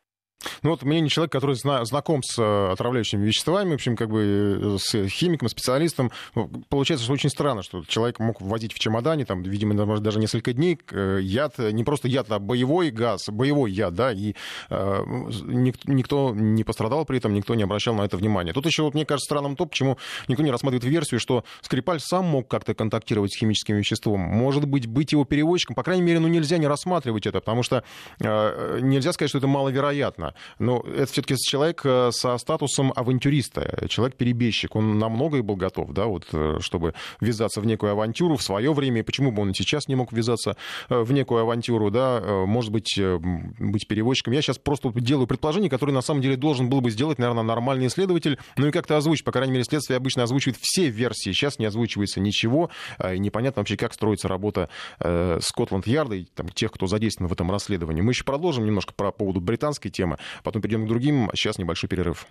Ну 0.62 0.70
вот 0.70 0.82
мнение 0.82 1.08
человека, 1.08 1.38
который 1.38 1.56
зна- 1.56 1.84
знаком 1.84 2.22
с 2.22 2.38
э, 2.38 2.72
отравляющими 2.72 3.24
веществами, 3.24 3.70
в 3.70 3.74
общем, 3.74 3.96
как 3.96 4.10
бы 4.10 4.76
э, 4.76 4.76
с 4.80 5.08
химиком, 5.08 5.48
специалистом, 5.48 6.10
ну, 6.34 6.48
получается, 6.68 7.04
что 7.04 7.12
очень 7.12 7.30
странно, 7.30 7.62
что 7.62 7.84
человек 7.84 8.18
мог 8.18 8.40
вводить 8.40 8.72
в 8.72 8.78
чемодане, 8.78 9.24
там, 9.24 9.42
видимо, 9.42 9.98
даже 10.00 10.18
несколько 10.18 10.52
дней 10.52 10.78
э, 10.90 11.18
яд, 11.22 11.58
не 11.58 11.84
просто 11.84 12.08
яд, 12.08 12.30
а 12.30 12.38
боевой 12.38 12.90
газ, 12.90 13.28
боевой 13.28 13.70
яд, 13.70 13.94
да, 13.94 14.12
и 14.12 14.34
э, 14.70 15.04
никто 15.44 16.32
не 16.34 16.64
пострадал 16.64 17.04
при 17.04 17.18
этом, 17.18 17.34
никто 17.34 17.54
не 17.54 17.62
обращал 17.62 17.94
на 17.94 18.02
это 18.02 18.16
внимания. 18.16 18.52
Тут 18.52 18.66
еще, 18.66 18.82
вот, 18.82 18.94
мне 18.94 19.04
кажется, 19.04 19.26
странным 19.26 19.56
то, 19.56 19.66
почему 19.66 19.98
никто 20.26 20.42
не 20.42 20.50
рассматривает 20.50 20.84
версию, 20.84 21.20
что 21.20 21.44
Скрипаль 21.60 22.00
сам 22.00 22.24
мог 22.24 22.48
как-то 22.48 22.74
контактировать 22.74 23.32
с 23.32 23.38
химическим 23.38 23.76
веществом, 23.76 24.20
может 24.20 24.66
быть, 24.66 24.86
быть 24.86 25.12
его 25.12 25.24
переводчиком, 25.24 25.74
по 25.74 25.82
крайней 25.82 26.02
мере, 26.02 26.18
ну, 26.20 26.28
нельзя 26.28 26.58
не 26.58 26.66
рассматривать 26.66 27.26
это, 27.26 27.40
потому 27.40 27.62
что 27.62 27.84
э, 28.20 28.78
нельзя 28.80 29.12
сказать, 29.12 29.30
что 29.30 29.38
это 29.38 29.46
маловероятно. 29.46 30.34
Но 30.58 30.80
это 30.80 31.10
все-таки 31.12 31.36
человек 31.38 31.82
э, 31.84 32.10
со 32.12 32.36
статусом 32.38 32.92
авантюриста, 32.94 33.86
человек-перебежчик. 33.88 34.76
Он 34.76 34.98
на 34.98 35.08
многое 35.08 35.42
был 35.42 35.56
готов, 35.56 35.92
да, 35.92 36.06
вот, 36.06 36.26
э, 36.32 36.58
чтобы 36.60 36.94
ввязаться 37.20 37.60
в 37.60 37.66
некую 37.66 37.92
авантюру 37.92 38.36
в 38.36 38.42
свое 38.42 38.72
время. 38.72 39.04
Почему 39.04 39.32
бы 39.32 39.42
он 39.42 39.50
и 39.50 39.54
сейчас 39.54 39.88
не 39.88 39.94
мог 39.94 40.12
ввязаться 40.12 40.56
э, 40.88 41.00
в 41.00 41.12
некую 41.12 41.42
авантюру, 41.42 41.90
да, 41.90 42.20
может 42.46 42.72
быть, 42.72 42.98
быть 42.98 43.88
переводчиком. 43.88 44.32
Я 44.32 44.42
сейчас 44.42 44.58
просто 44.58 44.90
делаю 44.94 45.26
предположение, 45.26 45.70
которое 45.70 45.92
на 45.92 46.02
самом 46.02 46.20
деле 46.20 46.36
должен 46.36 46.68
был 46.68 46.80
бы 46.80 46.90
сделать, 46.90 47.18
наверное, 47.18 47.42
нормальный 47.42 47.86
исследователь, 47.86 48.38
ну 48.56 48.66
и 48.66 48.70
как-то 48.70 48.96
озвучить. 48.96 49.24
По 49.24 49.32
крайней 49.32 49.52
мере, 49.52 49.64
следствие 49.64 49.96
обычно 49.96 50.22
озвучивает 50.24 50.58
все 50.60 50.88
версии. 50.88 51.30
Сейчас 51.30 51.58
не 51.58 51.66
озвучивается 51.66 52.20
ничего, 52.20 52.70
и 53.12 53.18
непонятно 53.18 53.60
вообще, 53.60 53.76
как 53.76 53.92
строится 53.92 54.28
работа 54.28 54.68
Скотланд-Ярда 54.98 56.16
и 56.16 56.24
там, 56.24 56.48
тех, 56.48 56.72
кто 56.72 56.86
задействован 56.86 57.28
в 57.28 57.32
этом 57.32 57.50
расследовании. 57.50 58.02
Мы 58.02 58.12
еще 58.12 58.24
продолжим 58.24 58.64
немножко 58.64 58.92
про 58.94 59.12
поводу 59.12 59.40
британской 59.40 59.90
темы 59.90 60.18
потом 60.42 60.62
перейдем 60.62 60.84
к 60.84 60.88
другим. 60.88 61.30
Сейчас 61.34 61.58
небольшой 61.58 61.88
перерыв. 61.88 62.26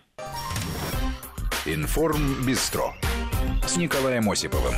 Информ 1.66 2.46
Бистро 2.46 2.94
с 3.66 3.76
Николаем 3.76 4.30
Осиповым. 4.30 4.76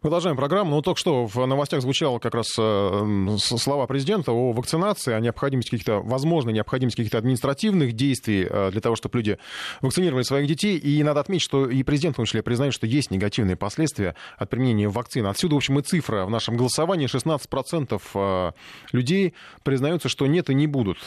Продолжаем 0.00 0.36
программу. 0.36 0.76
Ну, 0.76 0.82
только 0.82 1.00
что 1.00 1.26
в 1.26 1.44
новостях 1.44 1.82
звучало 1.82 2.20
как 2.20 2.32
раз 2.32 2.46
э, 2.56 3.36
слова 3.38 3.86
президента 3.88 4.30
о 4.30 4.52
вакцинации, 4.52 5.12
о 5.12 5.18
необходимости 5.18 5.70
каких-то, 5.70 5.98
возможно, 6.00 6.50
необходимости 6.50 6.98
каких-то 6.98 7.18
административных 7.18 7.94
действий 7.94 8.46
э, 8.48 8.70
для 8.70 8.80
того, 8.80 8.94
чтобы 8.94 9.18
люди 9.18 9.38
вакцинировали 9.80 10.22
своих 10.22 10.46
детей. 10.46 10.78
И 10.78 11.02
надо 11.02 11.18
отметить, 11.18 11.42
что 11.42 11.68
и 11.68 11.82
президент, 11.82 12.14
в 12.14 12.18
том 12.18 12.26
числе, 12.26 12.44
признает, 12.44 12.74
что 12.74 12.86
есть 12.86 13.10
негативные 13.10 13.56
последствия 13.56 14.14
от 14.36 14.48
применения 14.50 14.88
вакцин. 14.88 15.26
Отсюда, 15.26 15.56
в 15.56 15.58
общем, 15.58 15.80
и 15.80 15.82
цифра 15.82 16.26
в 16.26 16.30
нашем 16.30 16.56
голосовании. 16.56 17.08
16% 17.08 18.00
э, 18.14 18.52
людей 18.92 19.34
признаются, 19.64 20.08
что 20.08 20.28
нет 20.28 20.48
и 20.48 20.54
не 20.54 20.68
будут 20.68 20.98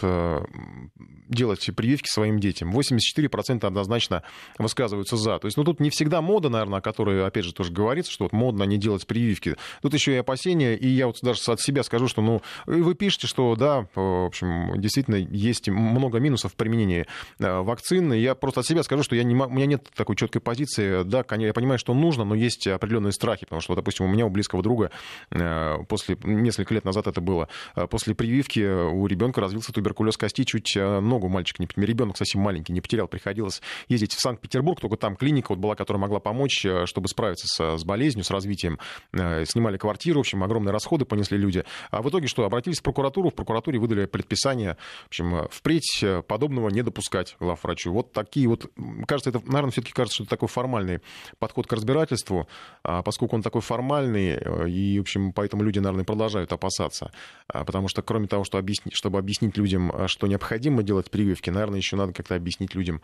делать 1.29 1.69
прививки 1.75 2.09
своим 2.09 2.39
детям. 2.39 2.77
84% 2.77 3.65
однозначно 3.65 4.23
высказываются 4.57 5.15
за. 5.15 5.39
То 5.39 5.45
есть, 5.45 5.55
ну, 5.55 5.63
тут 5.63 5.79
не 5.79 5.89
всегда 5.89 6.21
мода, 6.21 6.49
наверное, 6.49 6.79
о 6.79 6.81
которой, 6.81 7.25
опять 7.25 7.45
же, 7.45 7.53
тоже 7.53 7.71
говорится, 7.71 8.11
что 8.11 8.25
вот 8.25 8.33
модно 8.33 8.63
не 8.63 8.80
делать 8.81 9.07
прививки. 9.07 9.55
Тут 9.81 9.93
еще 9.93 10.13
и 10.13 10.17
опасения, 10.17 10.75
и 10.75 10.87
я 10.87 11.07
вот 11.07 11.17
даже 11.21 11.39
от 11.47 11.61
себя 11.61 11.83
скажу, 11.83 12.07
что, 12.07 12.21
ну, 12.21 12.41
вы 12.65 12.93
пишете, 12.95 13.27
что, 13.27 13.55
да, 13.55 13.87
в 13.95 14.25
общем, 14.25 14.79
действительно 14.79 15.15
есть 15.15 15.69
много 15.69 16.19
минусов 16.19 16.53
в 16.53 16.55
применении 16.55 17.05
э, 17.39 17.59
вакцин. 17.61 18.13
Я 18.13 18.35
просто 18.35 18.61
от 18.61 18.65
себя 18.65 18.83
скажу, 18.83 19.03
что 19.03 19.15
я 19.15 19.23
не, 19.23 19.35
у 19.35 19.49
меня 19.49 19.65
нет 19.65 19.89
такой 19.95 20.15
четкой 20.15 20.41
позиции. 20.41 21.03
Да, 21.03 21.23
я 21.37 21.53
понимаю, 21.53 21.79
что 21.79 21.93
нужно, 21.93 22.23
но 22.23 22.35
есть 22.35 22.67
определенные 22.67 23.11
страхи, 23.11 23.45
потому 23.45 23.61
что, 23.61 23.75
допустим, 23.75 24.05
у 24.05 24.09
меня 24.09 24.25
у 24.25 24.29
близкого 24.29 24.63
друга 24.63 24.91
э, 25.31 25.77
после, 25.87 26.17
несколько 26.23 26.73
лет 26.73 26.85
назад 26.85 27.07
это 27.07 27.21
было, 27.21 27.47
э, 27.75 27.87
после 27.87 28.15
прививки 28.15 28.59
у 28.59 29.07
ребенка 29.07 29.41
развился 29.41 29.71
туберкулез 29.71 30.17
кости, 30.17 30.43
чуть 30.43 30.75
ногу 30.75 31.27
мальчик, 31.27 31.59
не, 31.59 31.67
ребенок 31.75 32.17
совсем 32.17 32.41
маленький, 32.41 32.73
не 32.73 32.81
потерял, 32.81 33.07
приходилось 33.07 33.61
ездить 33.87 34.13
в 34.13 34.19
Санкт-Петербург, 34.19 34.79
только 34.79 34.97
там 34.97 35.15
клиника 35.15 35.47
вот 35.49 35.59
была, 35.59 35.75
которая 35.75 36.01
могла 36.01 36.19
помочь, 36.19 36.65
чтобы 36.85 37.07
справиться 37.07 37.47
с, 37.47 37.77
с 37.77 37.83
болезнью, 37.83 38.23
с 38.23 38.31
развитием 38.31 38.70
развитием. 38.71 38.79
Э, 39.13 39.45
снимали 39.45 39.77
квартиру, 39.77 40.19
в 40.19 40.21
общем, 40.21 40.43
огромные 40.43 40.71
расходы 40.71 41.05
понесли 41.05 41.37
люди. 41.37 41.63
А 41.89 42.01
в 42.01 42.09
итоге 42.09 42.27
что? 42.27 42.45
Обратились 42.45 42.79
в 42.79 42.83
прокуратуру, 42.83 43.29
в 43.29 43.35
прокуратуре 43.35 43.79
выдали 43.79 44.05
предписание, 44.05 44.77
в 45.03 45.07
общем, 45.07 45.35
э, 45.35 45.47
впредь 45.51 45.99
э, 46.03 46.21
подобного 46.21 46.69
не 46.69 46.81
допускать 46.81 47.35
главврачу. 47.39 47.91
Вот 47.91 48.13
такие 48.13 48.47
вот, 48.47 48.71
кажется, 49.07 49.29
это, 49.29 49.39
наверное, 49.45 49.71
все-таки 49.71 49.93
кажется, 49.93 50.15
что 50.15 50.23
это 50.23 50.29
такой 50.29 50.47
формальный 50.47 50.99
подход 51.39 51.67
к 51.67 51.73
разбирательству, 51.73 52.47
а 52.83 53.01
поскольку 53.01 53.35
он 53.35 53.41
такой 53.41 53.61
формальный, 53.61 54.37
и, 54.69 54.99
в 54.99 55.01
общем, 55.01 55.33
поэтому 55.33 55.63
люди, 55.63 55.79
наверное, 55.79 56.05
продолжают 56.05 56.51
опасаться. 56.53 57.11
А 57.47 57.63
потому 57.63 57.87
что, 57.87 58.01
кроме 58.01 58.27
того, 58.27 58.43
что 58.43 58.57
объяснить, 58.57 58.95
чтобы 58.95 59.19
объяснить 59.19 59.57
людям, 59.57 59.91
что 60.07 60.27
необходимо 60.27 60.83
делать 60.83 61.09
прививки, 61.09 61.49
наверное, 61.49 61.77
еще 61.77 61.95
надо 61.95 62.13
как-то 62.13 62.35
объяснить 62.35 62.75
людям, 62.75 63.01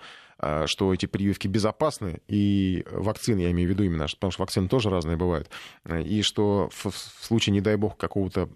что 0.65 0.93
эти 0.93 1.06
прививки 1.06 1.47
безопасны, 1.47 2.21
и 2.27 2.86
вакцины, 2.91 3.41
я 3.41 3.51
имею 3.51 3.69
в 3.69 3.71
виду 3.71 3.84
именно, 3.84 4.06
потому 4.06 4.32
что 4.32 4.41
вакцины 4.41 4.67
тоже 4.67 4.89
разные 4.89 5.17
бывают, 5.17 5.49
и 5.88 6.22
что 6.22 6.70
в, 6.72 6.91
случае, 7.22 7.54
не 7.54 7.62
дай 7.62 7.76
бог, 7.76 7.98
какого-то, 7.98 8.50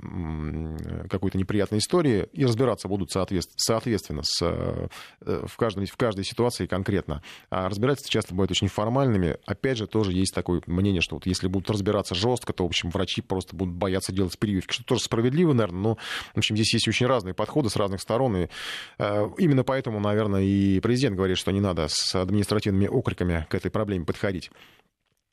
какой-то 1.09 1.37
неприятной 1.37 1.79
истории, 1.79 2.27
и 2.33 2.45
разбираться 2.45 2.87
будут 2.87 3.11
соответственно 3.11 4.21
с, 4.23 4.41
э, 4.41 4.87
в, 5.21 5.57
каждой, 5.57 5.85
в 5.85 5.95
каждой 5.95 6.25
ситуации 6.25 6.65
конкретно. 6.65 7.23
А 7.49 7.69
разбирательства 7.69 8.11
часто 8.11 8.33
бывают 8.33 8.51
очень 8.51 8.67
формальными. 8.67 9.37
Опять 9.45 9.77
же, 9.77 9.87
тоже 9.87 10.13
есть 10.13 10.33
такое 10.33 10.61
мнение, 10.65 11.01
что 11.01 11.15
вот 11.15 11.25
если 11.25 11.47
будут 11.47 11.69
разбираться 11.69 12.15
жестко, 12.15 12.53
то, 12.53 12.63
в 12.63 12.67
общем, 12.67 12.89
врачи 12.89 13.21
просто 13.21 13.55
будут 13.55 13.75
бояться 13.75 14.11
делать 14.11 14.37
прививки, 14.37 14.73
что 14.73 14.83
тоже 14.83 15.03
справедливо, 15.03 15.53
наверное, 15.53 15.81
но, 15.81 15.97
в 16.33 16.37
общем, 16.37 16.55
здесь 16.55 16.73
есть 16.73 16.87
очень 16.87 17.05
разные 17.05 17.33
подходы 17.33 17.69
с 17.69 17.75
разных 17.75 18.01
сторон, 18.01 18.35
и 18.35 18.47
э, 18.97 19.29
именно 19.37 19.63
поэтому, 19.63 19.99
наверное, 19.99 20.41
и 20.41 20.79
президент 20.79 21.15
говорит, 21.15 21.37
что 21.37 21.51
не 21.51 21.61
надо 21.61 21.87
с 21.87 22.15
административными 22.15 22.87
окриками 22.87 23.45
к 23.49 23.55
этой 23.55 23.71
проблеме 23.71 24.05
подходить. 24.05 24.51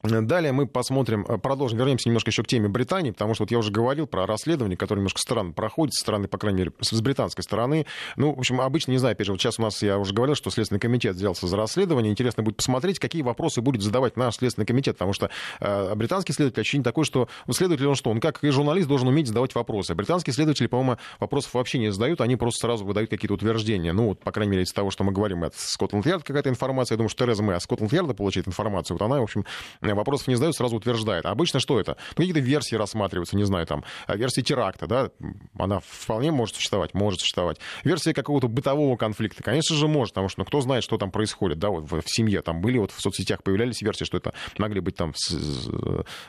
Далее 0.05 0.53
мы 0.53 0.69
посмотрим, 0.69 1.27
э, 1.29 1.39
продолжим, 1.39 1.77
вернемся 1.77 2.09
немножко 2.09 2.31
еще 2.31 2.45
к 2.45 2.47
теме 2.47 2.69
Британии, 2.69 3.11
потому 3.11 3.35
что 3.35 3.43
вот 3.43 3.51
я 3.51 3.59
уже 3.59 3.73
говорил 3.73 4.07
про 4.07 4.27
расследование, 4.27 4.77
которое 4.77 5.01
немножко 5.01 5.19
странно 5.19 5.53
проходит, 5.53 5.95
со 5.95 6.03
стороны, 6.03 6.29
по 6.29 6.39
крайней 6.39 6.59
мере, 6.59 6.73
с 6.81 7.01
британской 7.01 7.43
стороны. 7.43 7.85
Ну, 8.15 8.33
в 8.33 8.39
общем, 8.39 8.61
обычно, 8.61 8.93
не 8.93 8.99
знаю, 8.99 9.15
опять 9.15 9.27
же, 9.27 9.33
вот 9.33 9.41
сейчас 9.41 9.59
у 9.59 9.63
нас, 9.63 9.83
я 9.83 9.99
уже 9.99 10.15
говорил, 10.15 10.37
что 10.37 10.51
Следственный 10.51 10.79
комитет 10.79 11.17
взялся 11.17 11.49
за 11.49 11.57
расследование. 11.57 12.13
Интересно 12.13 12.45
будет 12.45 12.59
посмотреть, 12.59 13.01
какие 13.01 13.23
вопросы 13.23 13.61
будет 13.61 13.83
задавать 13.83 14.17
наш 14.17 14.37
Следственный 14.37 14.67
комитет, 14.67 14.97
потому 14.97 15.13
что 15.13 15.31
э, 15.59 15.95
британский 15.97 16.33
следователь 16.33 16.61
ощущение 16.61 16.85
такое, 16.85 17.05
что 17.05 17.29
следователь 17.51 17.89
он 17.89 17.97
что? 17.97 18.11
Он 18.11 18.21
как 18.21 18.45
и 18.45 18.51
журналист 18.51 18.87
должен 18.87 19.09
уметь 19.09 19.27
задавать 19.27 19.57
вопросы. 19.57 19.97
британские 19.97 20.33
следователи, 20.33 20.69
по-моему, 20.69 20.99
вопросов 21.19 21.55
вообще 21.55 21.81
не 21.81 21.91
задают, 21.91 22.21
они 22.21 22.37
просто 22.37 22.69
сразу 22.69 22.85
выдают 22.85 23.11
какие-то 23.11 23.35
утверждения. 23.35 23.93
Ну, 23.93 24.11
вот, 24.11 24.21
по 24.21 24.31
крайней 24.31 24.53
мере, 24.53 24.63
из 24.63 24.73
того, 24.73 24.93
что 24.93 25.03
мы 25.03 25.11
говорим, 25.11 25.43
от 25.43 25.57
Скотланд-Ярд 25.57 26.23
какая-то 26.23 26.51
информация. 26.51 26.95
Я 26.95 26.99
думаю, 26.99 27.09
что 27.09 27.25
Тереза 27.25 27.43
Мэй 27.43 27.57
от 27.57 27.63
Скотланд-Ярда 27.63 28.15
получает 28.15 28.47
информацию. 28.47 28.97
Вот 28.97 29.05
она, 29.05 29.19
в 29.19 29.25
общем, 29.25 29.45
вопросов 29.95 30.29
не 30.29 30.35
задает, 30.35 30.55
сразу 30.55 30.77
утверждает. 30.77 31.27
А 31.27 31.31
обычно 31.31 31.61
что 31.61 31.81
это? 31.81 31.97
Ну, 32.17 32.23
какие-то 32.23 32.41
версии 32.41 32.75
рассматриваются, 32.77 33.37
не 33.37 33.45
знаю, 33.45 33.67
там, 33.67 33.85
а 34.07 34.17
версия 34.17 34.43
теракта, 34.43 34.87
да, 34.87 35.11
она 35.59 35.81
вполне 35.81 36.31
может 36.31 36.57
существовать, 36.57 36.95
может 36.95 37.21
существовать. 37.21 37.59
Версия 37.85 38.15
какого-то 38.15 38.49
бытового 38.49 38.97
конфликта, 38.97 39.43
конечно 39.43 39.77
же, 39.77 39.89
может, 39.89 40.15
потому 40.15 40.29
что, 40.29 40.41
ну, 40.41 40.45
кто 40.45 40.61
знает, 40.61 40.85
что 40.85 40.99
там 40.99 41.11
происходит, 41.11 41.59
да, 41.59 41.71
вот 41.71 41.91
в, 41.91 42.01
в 42.01 42.11
семье, 42.11 42.43
там 42.43 42.61
были 42.61 42.79
вот 42.79 42.91
в 42.91 43.01
соцсетях 43.01 43.43
появлялись 43.43 43.83
версии, 43.83 44.05
что 44.05 44.17
это 44.17 44.33
могли 44.59 44.81
быть 44.81 44.97
там 44.97 45.13
с, 45.15 45.29
с, 45.31 45.69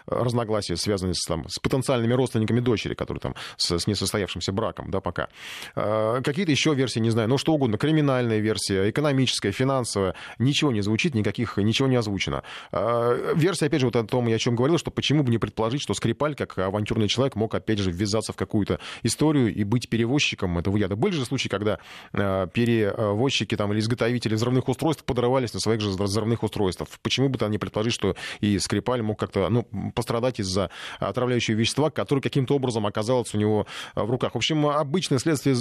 разногласия, 0.07 0.75
связанные 0.77 1.15
с, 1.15 1.25
там, 1.25 1.47
с 1.47 1.59
потенциальными 1.59 2.13
родственниками 2.13 2.59
дочери, 2.59 2.93
которые 2.93 3.21
там 3.21 3.35
с, 3.57 3.77
с 3.77 3.87
несостоявшимся 3.87 4.51
браком, 4.51 4.91
да, 4.91 5.01
пока. 5.01 5.29
А, 5.75 6.21
какие-то 6.21 6.51
еще 6.51 6.73
версии, 6.73 6.99
не 6.99 7.09
знаю, 7.09 7.29
ну, 7.29 7.37
что 7.37 7.53
угодно, 7.53 7.77
криминальная 7.77 8.39
версия, 8.39 8.89
экономическая, 8.89 9.51
финансовая, 9.51 10.15
ничего 10.37 10.71
не 10.71 10.81
звучит, 10.81 11.15
никаких, 11.15 11.57
ничего 11.57 11.87
не 11.87 11.95
озвучено. 11.95 12.43
А, 12.71 13.33
версия, 13.49 13.65
опять 13.65 13.81
же, 13.81 13.87
вот 13.87 13.95
о 13.95 14.03
том, 14.03 14.27
о 14.27 14.37
чем 14.37 14.55
говорил, 14.55 14.77
что 14.77 14.91
почему 14.91 15.23
бы 15.23 15.31
не 15.31 15.37
предположить, 15.37 15.81
что 15.81 15.93
Скрипаль, 15.93 16.35
как 16.35 16.57
авантюрный 16.57 17.07
человек, 17.07 17.35
мог, 17.35 17.53
опять 17.55 17.79
же, 17.79 17.91
ввязаться 17.91 18.31
в 18.31 18.35
какую-то 18.35 18.79
историю 19.03 19.53
и 19.53 19.63
быть 19.63 19.89
перевозчиком 19.89 20.57
этого 20.57 20.77
яда. 20.77 20.95
Были 20.95 21.13
же 21.13 21.25
случаи, 21.25 21.49
когда 21.49 21.79
э, 22.13 22.47
перевозчики 22.53 23.55
там, 23.57 23.73
или 23.73 23.79
изготовители 23.79 24.35
взрывных 24.35 24.67
устройств 24.69 25.03
подрывались 25.03 25.53
на 25.53 25.59
своих 25.59 25.81
же 25.81 25.89
взрывных 25.89 26.43
устройствах. 26.43 26.89
Почему 27.01 27.29
бы 27.29 27.37
там 27.37 27.51
не 27.51 27.57
предположить, 27.57 27.93
что 27.93 28.15
и 28.39 28.59
Скрипаль 28.59 29.01
мог 29.01 29.19
как-то 29.19 29.49
ну, 29.49 29.63
пострадать 29.95 30.39
из-за 30.39 30.69
отравляющего 30.99 31.55
вещества, 31.55 31.89
которое 31.89 32.21
каким-то 32.21 32.55
образом 32.55 32.85
оказалось 32.85 33.33
у 33.33 33.37
него 33.37 33.65
э, 33.95 34.03
в 34.03 34.09
руках. 34.09 34.33
В 34.33 34.37
общем, 34.37 34.67
обычное 34.67 35.17
следствие 35.17 35.55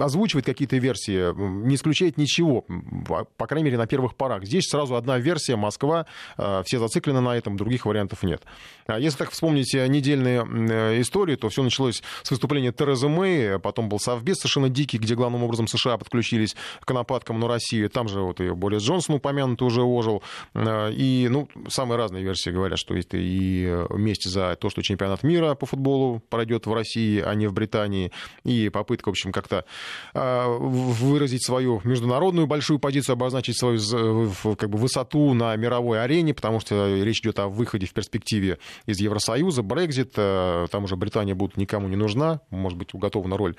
озвучивает 0.00 0.44
какие-то 0.44 0.76
версии, 0.76 1.34
не 1.66 1.76
исключает 1.76 2.18
ничего, 2.18 2.66
по 3.36 3.46
крайней 3.46 3.64
мере, 3.64 3.78
на 3.78 3.86
первых 3.86 4.16
порах. 4.16 4.44
Здесь 4.44 4.68
сразу 4.68 4.96
одна 4.96 5.18
версия, 5.18 5.56
Москва, 5.56 6.06
э, 6.36 6.62
все 6.66 6.78
зациклены 6.78 7.21
на 7.22 7.36
этом, 7.36 7.56
других 7.56 7.86
вариантов 7.86 8.22
нет. 8.22 8.42
А 8.86 8.98
если 8.98 9.18
так 9.18 9.30
вспомнить 9.30 9.72
недельные 9.74 10.44
э, 10.44 11.00
истории, 11.00 11.36
то 11.36 11.48
все 11.48 11.62
началось 11.62 12.02
с 12.22 12.30
выступления 12.30 12.72
Терезы 12.72 13.08
Мэй, 13.08 13.58
потом 13.58 13.88
был 13.88 13.98
Совбез 13.98 14.38
совершенно 14.38 14.68
дикий, 14.68 14.98
где 14.98 15.14
главным 15.14 15.44
образом 15.44 15.66
США 15.66 15.96
подключились 15.96 16.56
к 16.80 16.92
нападкам 16.92 17.38
на 17.38 17.48
Россию. 17.48 17.90
Там 17.90 18.08
же 18.08 18.20
вот 18.20 18.40
и 18.40 18.50
Борис 18.50 18.82
Джонсон 18.82 19.16
упомянутый 19.16 19.66
уже 19.66 19.82
ожил. 19.82 20.22
Э, 20.54 20.92
и, 20.92 21.28
ну, 21.30 21.48
самые 21.68 21.98
разные 21.98 22.24
версии 22.24 22.50
говорят, 22.50 22.78
что 22.78 22.94
это 22.94 23.16
и 23.16 23.86
вместе 23.88 24.28
за 24.28 24.56
то, 24.56 24.70
что 24.70 24.82
чемпионат 24.82 25.22
мира 25.22 25.54
по 25.54 25.66
футболу 25.66 26.20
пройдет 26.28 26.66
в 26.66 26.74
России, 26.74 27.20
а 27.20 27.34
не 27.34 27.46
в 27.46 27.52
Британии, 27.52 28.12
и 28.44 28.68
попытка, 28.68 29.08
в 29.08 29.12
общем, 29.12 29.32
как-то 29.32 29.64
э, 30.14 30.46
выразить 30.48 31.44
свою 31.44 31.80
международную 31.84 32.46
большую 32.46 32.78
позицию, 32.78 33.14
обозначить 33.14 33.58
свою 33.58 33.78
как 34.56 34.70
бы, 34.70 34.78
высоту 34.78 35.34
на 35.34 35.54
мировой 35.56 36.02
арене, 36.02 36.34
потому 36.34 36.60
что 36.60 36.74
речь 37.12 37.20
идет 37.20 37.38
о 37.38 37.48
выходе 37.48 37.86
в 37.86 37.92
перспективе 37.92 38.58
из 38.86 38.98
Евросоюза, 38.98 39.62
Брекзит, 39.62 40.14
э, 40.16 40.66
там 40.70 40.84
уже 40.84 40.96
Британия 40.96 41.34
будет 41.34 41.56
никому 41.56 41.88
не 41.88 41.96
нужна, 41.96 42.40
может 42.50 42.78
быть, 42.78 42.94
уготована 42.94 43.36
роль 43.36 43.54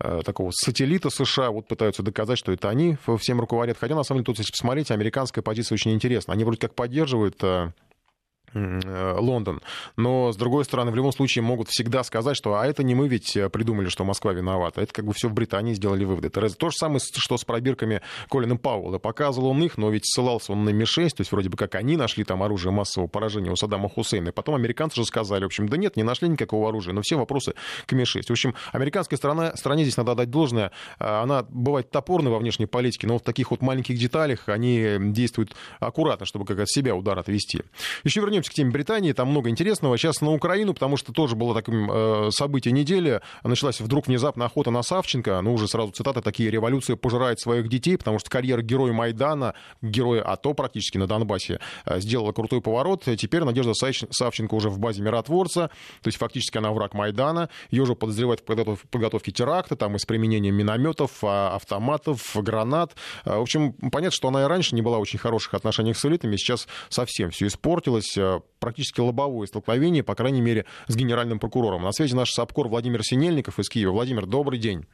э, 0.00 0.20
такого 0.24 0.50
сателлита 0.52 1.10
США, 1.10 1.50
вот 1.50 1.68
пытаются 1.68 2.02
доказать, 2.02 2.38
что 2.38 2.52
это 2.52 2.68
они 2.68 2.98
всем 3.18 3.40
руководят. 3.40 3.78
Хотя, 3.78 3.94
на 3.94 4.02
самом 4.02 4.20
деле, 4.20 4.26
тут, 4.26 4.38
если 4.38 4.52
посмотреть, 4.52 4.90
американская 4.90 5.42
позиция 5.42 5.76
очень 5.76 5.92
интересна. 5.92 6.34
Они 6.34 6.44
вроде 6.44 6.58
как 6.58 6.74
поддерживают 6.74 7.42
Э, 7.46 7.70
Лондон. 8.56 9.60
Но, 9.96 10.32
с 10.32 10.36
другой 10.36 10.64
стороны, 10.64 10.90
в 10.90 10.96
любом 10.96 11.12
случае 11.12 11.42
могут 11.42 11.68
всегда 11.68 12.02
сказать, 12.04 12.36
что 12.36 12.54
а 12.54 12.66
это 12.66 12.82
не 12.82 12.94
мы 12.94 13.08
ведь 13.08 13.36
э, 13.36 13.48
придумали, 13.50 13.88
что 13.88 14.04
Москва 14.04 14.32
виновата. 14.32 14.80
Это 14.80 14.92
как 14.92 15.04
бы 15.04 15.12
все 15.12 15.28
в 15.28 15.34
Британии 15.34 15.74
сделали 15.74 16.04
выводы. 16.04 16.28
Это 16.28 16.48
то 16.54 16.70
же 16.70 16.76
самое, 16.76 17.00
что 17.00 17.36
с 17.36 17.44
пробирками 17.44 18.00
Колина 18.30 18.56
Пауэлла. 18.56 18.98
Показывал 18.98 19.48
он 19.48 19.62
их, 19.62 19.76
но 19.76 19.90
ведь 19.90 20.06
ссылался 20.06 20.52
он 20.52 20.64
на 20.64 20.70
Ми-6, 20.70 21.10
то 21.10 21.20
есть 21.20 21.32
вроде 21.32 21.48
бы 21.48 21.56
как 21.56 21.74
они 21.74 21.96
нашли 21.96 22.24
там 22.24 22.42
оружие 22.42 22.72
массового 22.72 23.08
поражения 23.08 23.50
у 23.50 23.56
Саддама 23.56 23.88
Хусейна. 23.88 24.28
И 24.28 24.32
потом 24.32 24.54
американцы 24.54 24.96
же 24.96 25.04
сказали, 25.04 25.42
в 25.42 25.46
общем, 25.46 25.68
да 25.68 25.76
нет, 25.76 25.96
не 25.96 26.02
нашли 26.02 26.28
никакого 26.28 26.68
оружия, 26.68 26.94
но 26.94 27.02
все 27.02 27.16
вопросы 27.16 27.54
к 27.86 27.92
Ми-6. 27.92 28.22
В 28.22 28.30
общем, 28.30 28.54
американская 28.72 29.16
сторона, 29.16 29.54
стране 29.56 29.82
здесь 29.82 29.96
надо 29.96 30.14
дать 30.14 30.30
должное. 30.30 30.72
А, 30.98 31.22
она 31.22 31.44
бывает 31.48 31.90
топорной 31.90 32.30
во 32.30 32.38
внешней 32.38 32.66
политике, 32.66 33.06
но 33.06 33.18
в 33.18 33.22
таких 33.22 33.50
вот 33.50 33.60
маленьких 33.60 33.98
деталях 33.98 34.48
они 34.48 34.96
действуют 34.98 35.54
аккуратно, 35.80 36.26
чтобы 36.26 36.44
как 36.44 36.58
от 36.60 36.70
себя 36.70 36.94
удар 36.94 37.18
отвести. 37.18 37.62
Еще 38.04 38.20
вернемся 38.20 38.45
вернемся 38.46 38.50
к 38.50 38.54
теме 38.54 38.70
Британии, 38.70 39.12
там 39.12 39.28
много 39.28 39.50
интересного. 39.50 39.98
Сейчас 39.98 40.20
на 40.20 40.32
Украину, 40.32 40.74
потому 40.74 40.96
что 40.96 41.12
тоже 41.12 41.36
было 41.36 41.54
таким 41.54 41.90
э, 41.90 42.30
событие 42.30 42.72
недели. 42.72 43.20
Началась 43.42 43.80
вдруг 43.80 44.06
внезапно 44.06 44.44
охота 44.44 44.70
на 44.70 44.82
Савченко. 44.82 45.40
Ну, 45.42 45.54
уже 45.54 45.68
сразу 45.68 45.92
цитаты 45.92 46.20
такие, 46.20 46.50
революция 46.50 46.96
пожирает 46.96 47.40
своих 47.40 47.68
детей, 47.68 47.96
потому 47.96 48.18
что 48.18 48.30
карьера 48.30 48.62
героя 48.62 48.92
Майдана, 48.92 49.54
героя 49.82 50.22
АТО 50.22 50.54
практически 50.54 50.98
на 50.98 51.06
Донбассе, 51.06 51.60
э, 51.84 52.00
сделала 52.00 52.32
крутой 52.32 52.60
поворот. 52.60 53.04
Теперь 53.04 53.44
Надежда 53.44 53.72
Савченко 53.74 54.54
уже 54.54 54.68
в 54.68 54.78
базе 54.78 55.02
миротворца, 55.02 55.68
то 56.02 56.08
есть 56.08 56.18
фактически 56.18 56.58
она 56.58 56.72
враг 56.72 56.94
Майдана. 56.94 57.48
Ее 57.70 57.82
уже 57.82 57.94
подозревают 57.94 58.40
в 58.40 58.88
подготовке 58.90 59.32
теракта, 59.32 59.76
там, 59.76 59.96
и 59.96 59.98
с 59.98 60.04
применением 60.04 60.54
минометов, 60.54 61.22
а, 61.22 61.54
автоматов, 61.56 62.36
гранат. 62.36 62.94
Э, 63.24 63.38
в 63.38 63.42
общем, 63.42 63.72
понятно, 63.72 64.10
что 64.16 64.28
она 64.28 64.42
и 64.42 64.46
раньше 64.46 64.74
не 64.74 64.82
была 64.82 64.98
в 64.98 65.00
очень 65.00 65.18
хороших 65.18 65.54
отношениях 65.54 65.98
с 65.98 66.04
элитами, 66.04 66.36
сейчас 66.36 66.68
совсем 66.88 67.30
все 67.30 67.46
испортилось. 67.46 68.16
Практически 68.58 69.00
лобовое 69.00 69.46
столкновение, 69.46 70.02
по 70.02 70.14
крайней 70.14 70.40
мере, 70.40 70.66
с 70.86 70.96
генеральным 70.96 71.38
прокурором. 71.38 71.82
На 71.82 71.92
связи 71.92 72.14
наш 72.14 72.30
САПКОР 72.30 72.68
Владимир 72.68 73.02
Синельников 73.02 73.58
из 73.58 73.68
Киева. 73.68 73.92
Владимир, 73.92 74.26
добрый 74.26 74.58
день. 74.58 74.86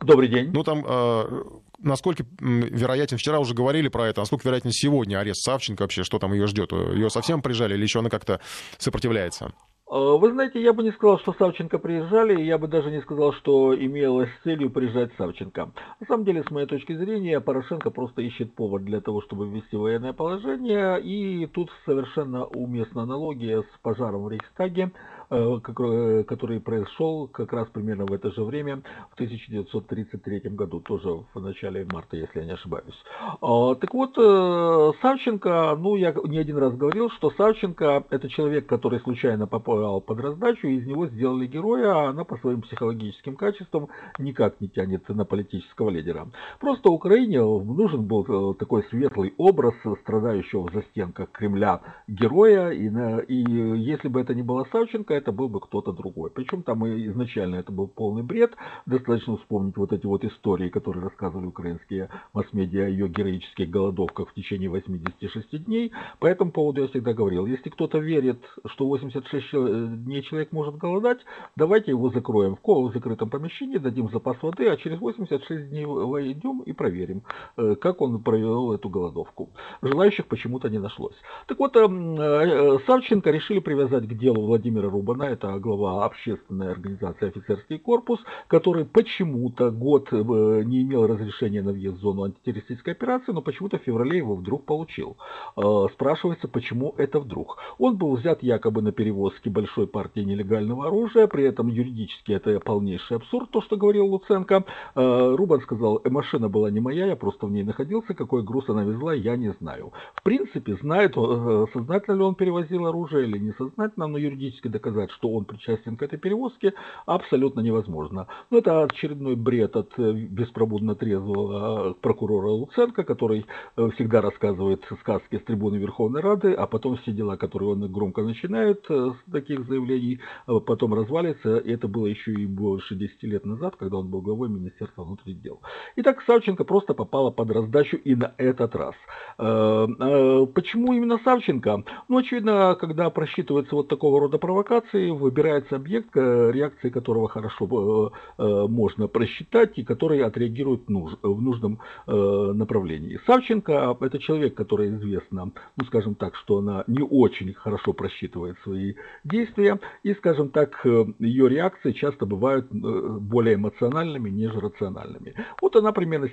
Добрый 0.00 0.28
день. 0.28 0.50
Ну, 0.52 0.62
там, 0.64 0.84
э, 0.86 1.42
насколько 1.78 2.24
вероятен, 2.40 3.16
вчера 3.16 3.38
уже 3.38 3.54
говорили 3.54 3.88
про 3.88 4.08
это, 4.08 4.20
насколько 4.20 4.46
вероятен 4.48 4.70
сегодня 4.72 5.18
арест 5.18 5.42
Савченко 5.42 5.82
вообще, 5.82 6.02
что 6.02 6.18
там 6.18 6.32
ее 6.32 6.46
ждет? 6.46 6.72
Ее 6.72 7.10
совсем 7.10 7.42
прижали 7.42 7.74
или 7.74 7.82
еще 7.82 8.00
она 8.00 8.10
как-то 8.10 8.40
сопротивляется? 8.78 9.52
Э, 9.86 10.16
вы 10.18 10.30
знаете, 10.32 10.62
я 10.62 10.72
бы 10.72 10.82
не 10.82 10.92
сказал, 10.92 11.18
что 11.18 11.34
Савченко 11.34 11.78
приезжали, 11.78 12.40
и 12.40 12.46
я 12.46 12.56
бы 12.56 12.68
даже 12.68 12.90
не 12.90 13.02
сказал, 13.02 13.32
что 13.34 13.74
имелось 13.74 14.30
целью 14.42 14.70
приезжать 14.70 15.12
Савченко. 15.18 15.72
На 16.00 16.06
самом 16.06 16.24
деле, 16.24 16.42
с 16.42 16.50
моей 16.50 16.66
точки 16.66 16.96
зрения, 16.96 17.40
Порошенко 17.40 17.90
просто 17.90 18.22
ищет 18.22 18.54
повод 18.54 18.84
для 18.84 19.02
того, 19.02 19.20
чтобы 19.20 19.46
ввести 19.46 19.76
военное 19.76 20.14
положение, 20.14 21.00
и 21.02 21.46
тут 21.46 21.70
совершенно 21.84 22.46
уместна 22.46 23.02
аналогия 23.02 23.62
с 23.62 23.78
пожаром 23.82 24.24
в 24.24 24.30
Рейхстаге. 24.30 24.90
Э, 25.30 25.58
э, 25.58 26.24
который 26.24 26.60
произошел 26.60 27.28
как 27.28 27.52
раз 27.52 27.68
примерно 27.68 28.04
в 28.06 28.12
это 28.12 28.30
же 28.30 28.44
время, 28.44 28.82
в 29.10 29.14
1933 29.14 30.50
году, 30.50 30.80
тоже 30.80 31.24
в 31.32 31.40
начале 31.40 31.86
марта, 31.90 32.16
если 32.16 32.40
я 32.40 32.44
не 32.44 32.52
ошибаюсь. 32.52 32.94
А, 33.40 33.74
так 33.74 33.94
вот, 33.94 34.18
э, 34.18 34.92
Савченко, 35.00 35.76
ну, 35.80 35.96
я 35.96 36.14
не 36.24 36.38
один 36.38 36.58
раз 36.58 36.74
говорил, 36.74 37.10
что 37.10 37.30
Савченко 37.30 38.04
это 38.10 38.28
человек, 38.28 38.66
который 38.66 39.00
случайно 39.00 39.46
попал 39.46 40.00
под 40.00 40.20
раздачу, 40.20 40.66
и 40.66 40.76
из 40.76 40.86
него 40.86 41.06
сделали 41.06 41.46
героя, 41.46 41.92
а 41.92 42.08
она 42.10 42.24
по 42.24 42.36
своим 42.38 42.60
психологическим 42.62 43.36
качествам 43.36 43.88
никак 44.18 44.60
не 44.60 44.68
тянет 44.68 45.08
на 45.08 45.24
политического 45.24 45.90
лидера. 45.90 46.28
Просто 46.60 46.90
Украине 46.90 47.40
нужен 47.40 48.04
был 48.04 48.54
такой 48.54 48.84
светлый 48.90 49.32
образ 49.38 49.74
страдающего 50.02 50.68
в 50.68 50.72
застенках 50.72 51.30
Кремля 51.30 51.80
героя, 52.08 52.70
и, 52.70 52.88
и 53.28 53.78
если 53.78 54.08
бы 54.08 54.20
это 54.20 54.34
не 54.34 54.42
было 54.42 54.66
Савченко, 54.70 55.13
это 55.14 55.32
был 55.32 55.48
бы 55.48 55.60
кто-то 55.60 55.92
другой. 55.92 56.30
Причем 56.30 56.62
там 56.62 56.84
и 56.86 57.06
изначально 57.06 57.56
это 57.56 57.72
был 57.72 57.88
полный 57.88 58.22
бред. 58.22 58.52
Достаточно 58.86 59.36
вспомнить 59.36 59.76
вот 59.76 59.92
эти 59.92 60.06
вот 60.06 60.24
истории, 60.24 60.68
которые 60.68 61.04
рассказывали 61.04 61.46
украинские 61.46 62.08
масс-медиа 62.32 62.86
о 62.86 62.88
ее 62.88 63.08
героических 63.08 63.70
голодовках 63.70 64.30
в 64.30 64.34
течение 64.34 64.68
86 64.68 65.64
дней. 65.64 65.92
По 66.18 66.26
этому 66.26 66.50
поводу 66.50 66.82
я 66.82 66.88
всегда 66.88 67.12
говорил, 67.12 67.46
если 67.46 67.70
кто-то 67.70 67.98
верит, 67.98 68.40
что 68.66 68.86
86 68.86 70.04
дней 70.04 70.22
человек 70.22 70.52
может 70.52 70.76
голодать, 70.76 71.18
давайте 71.56 71.92
его 71.92 72.10
закроем 72.10 72.56
в 72.62 72.92
закрытом 72.92 73.30
помещении, 73.30 73.78
дадим 73.78 74.08
запас 74.10 74.36
воды, 74.42 74.68
а 74.68 74.76
через 74.76 74.98
86 74.98 75.68
дней 75.70 75.84
войдем 75.84 76.60
и 76.62 76.72
проверим, 76.72 77.22
э, 77.56 77.74
как 77.76 78.00
он 78.00 78.22
провел 78.22 78.72
эту 78.72 78.88
голодовку. 78.88 79.50
Желающих 79.82 80.26
почему-то 80.26 80.68
не 80.68 80.78
нашлось. 80.78 81.14
Так 81.46 81.58
вот, 81.58 81.76
эм, 81.76 82.18
э, 82.18 82.78
Савченко 82.86 83.30
решили 83.30 83.60
привязать 83.60 84.08
к 84.08 84.14
делу 84.14 84.46
Владимира 84.46 84.88
Рубина 84.88 85.03
Рубана, 85.04 85.24
это 85.24 85.58
глава 85.58 86.06
общественной 86.06 86.70
организации 86.70 87.28
«Офицерский 87.28 87.78
корпус», 87.78 88.20
который 88.48 88.86
почему-то 88.86 89.70
год 89.70 90.08
э, 90.12 90.16
не 90.64 90.82
имел 90.82 91.06
разрешения 91.06 91.60
на 91.60 91.72
въезд 91.72 91.98
в 91.98 92.00
зону 92.00 92.24
антитеррористической 92.24 92.94
операции, 92.94 93.32
но 93.32 93.42
почему-то 93.42 93.78
в 93.78 93.82
феврале 93.82 94.16
его 94.16 94.34
вдруг 94.34 94.64
получил. 94.64 95.18
Э, 95.56 95.88
спрашивается, 95.92 96.48
почему 96.48 96.94
это 96.96 97.20
вдруг. 97.20 97.58
Он 97.78 97.98
был 97.98 98.16
взят 98.16 98.42
якобы 98.42 98.80
на 98.80 98.92
перевозке 98.92 99.50
большой 99.50 99.86
партии 99.86 100.20
нелегального 100.20 100.86
оружия, 100.86 101.26
при 101.26 101.44
этом 101.44 101.68
юридически 101.68 102.32
это 102.32 102.58
полнейший 102.60 103.18
абсурд, 103.18 103.50
то, 103.50 103.60
что 103.60 103.76
говорил 103.76 104.06
Луценко. 104.06 104.64
Э, 104.94 105.34
Рубан 105.36 105.60
сказал, 105.60 106.00
машина 106.06 106.48
была 106.48 106.70
не 106.70 106.80
моя, 106.80 107.06
я 107.06 107.16
просто 107.16 107.46
в 107.46 107.50
ней 107.50 107.62
находился, 107.62 108.14
какой 108.14 108.42
груз 108.42 108.70
она 108.70 108.84
везла, 108.84 109.12
я 109.12 109.36
не 109.36 109.52
знаю. 109.60 109.92
В 110.14 110.22
принципе, 110.22 110.76
знает, 110.76 111.14
сознательно 111.14 112.14
ли 112.16 112.22
он 112.22 112.34
перевозил 112.34 112.86
оружие 112.86 113.26
или 113.26 113.36
несознательно, 113.36 114.06
но 114.06 114.16
юридически 114.16 114.68
доказать 114.68 114.93
доказать, 114.94 115.10
что 115.12 115.28
он 115.30 115.44
причастен 115.44 115.96
к 115.96 116.02
этой 116.02 116.18
перевозке, 116.18 116.72
абсолютно 117.06 117.60
невозможно. 117.60 118.26
Но 118.50 118.58
это 118.58 118.84
очередной 118.84 119.36
бред 119.36 119.76
от 119.76 119.92
э, 119.98 120.12
беспробудно 120.12 120.94
трезвого 120.94 121.90
э, 121.90 121.94
прокурора 122.00 122.48
Луценко, 122.48 123.04
который 123.04 123.46
э, 123.76 123.90
всегда 123.94 124.20
рассказывает 124.20 124.84
сказки 125.00 125.38
с 125.38 125.44
трибуны 125.44 125.76
Верховной 125.76 126.20
Рады, 126.20 126.54
а 126.54 126.66
потом 126.66 126.96
все 126.98 127.12
дела, 127.12 127.36
которые 127.36 127.70
он 127.70 127.92
громко 127.92 128.22
начинает 128.22 128.84
с 128.88 129.32
таких 129.32 129.66
заявлений, 129.66 130.20
потом 130.46 130.94
развалится. 130.94 131.58
И 131.58 131.72
это 131.72 131.88
было 131.88 132.06
еще 132.06 132.32
и 132.32 132.46
больше 132.46 132.94
10 132.94 133.22
лет 133.24 133.44
назад, 133.44 133.76
когда 133.76 133.98
он 133.98 134.08
был 134.08 134.20
главой 134.20 134.48
Министерства 134.48 135.04
внутренних 135.04 135.42
дел. 135.42 135.60
Итак, 135.96 136.22
Савченко 136.26 136.64
просто 136.64 136.94
попала 136.94 137.30
под 137.30 137.50
раздачу 137.50 137.96
и 137.96 138.14
на 138.14 138.34
этот 138.38 138.74
раз. 138.76 138.94
Почему 139.36 140.92
именно 140.92 141.18
Савченко? 141.24 141.84
Ну, 142.08 142.18
очевидно, 142.18 142.76
когда 142.80 143.10
просчитывается 143.10 143.74
вот 143.74 143.88
такого 143.88 144.20
рода 144.20 144.38
провокация, 144.38 144.83
операции 144.84 145.10
выбирается 145.10 145.76
объект, 145.76 146.16
э, 146.16 146.50
реакции 146.52 146.90
которого 146.90 147.28
хорошо 147.28 148.12
э, 148.38 148.42
э, 148.42 148.66
можно 148.68 149.08
просчитать 149.08 149.78
и 149.78 149.84
который 149.84 150.22
отреагирует 150.22 150.82
в 150.88 151.42
нужном 151.42 151.78
направлении. 152.06 153.20
Савченко– 153.26 153.96
это 154.00 154.18
человек, 154.18 154.54
который 154.54 154.88
известно, 154.88 155.50
ну 155.76 155.84
скажем 155.86 156.14
так, 156.14 156.34
что 156.36 156.58
она 156.58 156.84
не 156.86 157.02
очень 157.02 157.52
хорошо 157.54 157.92
просчитывает 157.92 158.56
свои 158.62 158.94
действия 159.24 159.78
и, 160.02 160.14
скажем 160.14 160.50
так, 160.50 160.84
ее 161.18 161.48
реакции 161.48 161.92
часто 161.92 162.26
бывают 162.26 162.66
более 162.70 163.54
эмоциональными, 163.54 164.30
нежели 164.30 164.60
рациональными. 164.60 165.34
Вот 165.60 165.76
она 165.76 165.92
примерно 165.92 166.28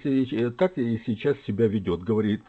так 0.58 0.78
и 0.78 1.02
сейчас 1.06 1.38
себя 1.48 1.68
ведет, 1.68 2.02
говорит 2.02 2.44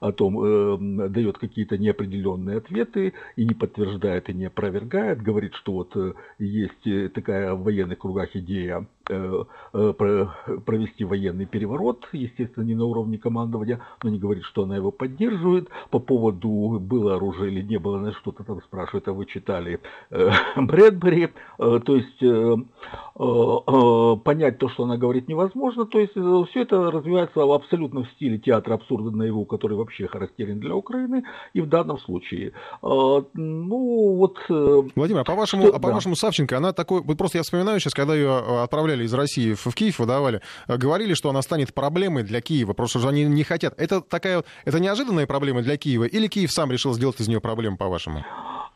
о 0.00 0.12
том, 0.12 1.12
дает 1.12 1.38
какие-то 1.38 1.78
неопределенные 1.78 2.58
ответы 2.58 3.12
и 3.36 3.44
не 3.44 3.54
подтверждает 3.54 4.28
и 4.28 4.34
не 4.34 4.46
опровергает, 4.46 5.22
говорит 5.22 5.43
говорит, 5.44 5.54
что 5.56 5.72
вот 5.72 5.96
э, 5.96 6.12
есть 6.38 6.86
э, 6.86 7.08
такая 7.08 7.54
в 7.54 7.62
военных 7.62 7.98
кругах 7.98 8.34
идея 8.34 8.86
провести 9.06 11.04
военный 11.04 11.46
переворот, 11.46 12.08
естественно, 12.12 12.64
не 12.64 12.74
на 12.74 12.84
уровне 12.84 13.18
командования, 13.18 13.80
но 14.02 14.10
не 14.10 14.18
говорит, 14.18 14.44
что 14.44 14.62
она 14.62 14.76
его 14.76 14.90
поддерживает. 14.90 15.68
По 15.90 15.98
поводу 15.98 16.78
было 16.80 17.16
оружие 17.16 17.52
или 17.52 17.62
не 17.62 17.78
было, 17.78 17.98
она 17.98 18.12
что-то 18.12 18.44
там 18.44 18.60
спрашивает, 18.62 19.08
а 19.08 19.12
вы 19.12 19.26
читали 19.26 19.80
э, 20.10 20.30
Брэдбери. 20.56 21.28
То 21.58 21.96
есть 21.96 22.20
понять 24.24 24.58
то, 24.58 24.68
что 24.68 24.84
она 24.84 24.96
говорит, 24.96 25.28
невозможно. 25.28 25.86
То 25.86 25.98
есть 25.98 26.12
все 26.12 26.62
это 26.62 26.90
развивается 26.90 27.42
абсолютно 27.42 28.04
в 28.04 28.10
стиле 28.12 28.38
театра 28.38 28.74
абсурда 28.74 29.10
наяву, 29.10 29.44
который 29.44 29.76
вообще 29.76 30.06
характерен 30.06 30.60
для 30.60 30.74
Украины. 30.74 31.24
И 31.52 31.60
в 31.60 31.68
данном 31.68 31.98
случае, 31.98 32.52
ну 32.82 34.14
вот... 34.16 34.38
Владимир, 34.48 35.20
а 35.20 35.24
по-вашему, 35.24 35.66
что, 35.66 35.76
а 35.76 35.80
по-вашему 35.80 36.14
да. 36.14 36.20
Савченко, 36.20 36.56
она 36.56 36.72
такой... 36.72 37.02
Вот 37.02 37.18
просто 37.18 37.38
я 37.38 37.42
вспоминаю 37.42 37.80
сейчас, 37.80 37.94
когда 37.94 38.14
ее 38.14 38.62
отправляли 38.62 38.93
отправляли 38.94 39.04
из 39.04 39.14
России 39.14 39.54
в 39.54 39.74
Киев, 39.74 39.98
выдавали, 39.98 40.40
э, 40.68 40.76
говорили, 40.76 41.14
что 41.14 41.30
она 41.30 41.42
станет 41.42 41.74
проблемой 41.74 42.22
для 42.22 42.40
Киева, 42.40 42.72
просто 42.72 42.98
что 42.98 43.08
они 43.08 43.24
не 43.24 43.44
хотят. 43.44 43.74
Это 43.76 44.00
такая, 44.00 44.44
это 44.64 44.80
неожиданная 44.80 45.26
проблема 45.26 45.62
для 45.62 45.76
Киева, 45.76 46.04
или 46.04 46.28
Киев 46.28 46.52
сам 46.52 46.70
решил 46.70 46.94
сделать 46.94 47.20
из 47.20 47.28
нее 47.28 47.40
проблему, 47.40 47.76
по-вашему? 47.76 48.24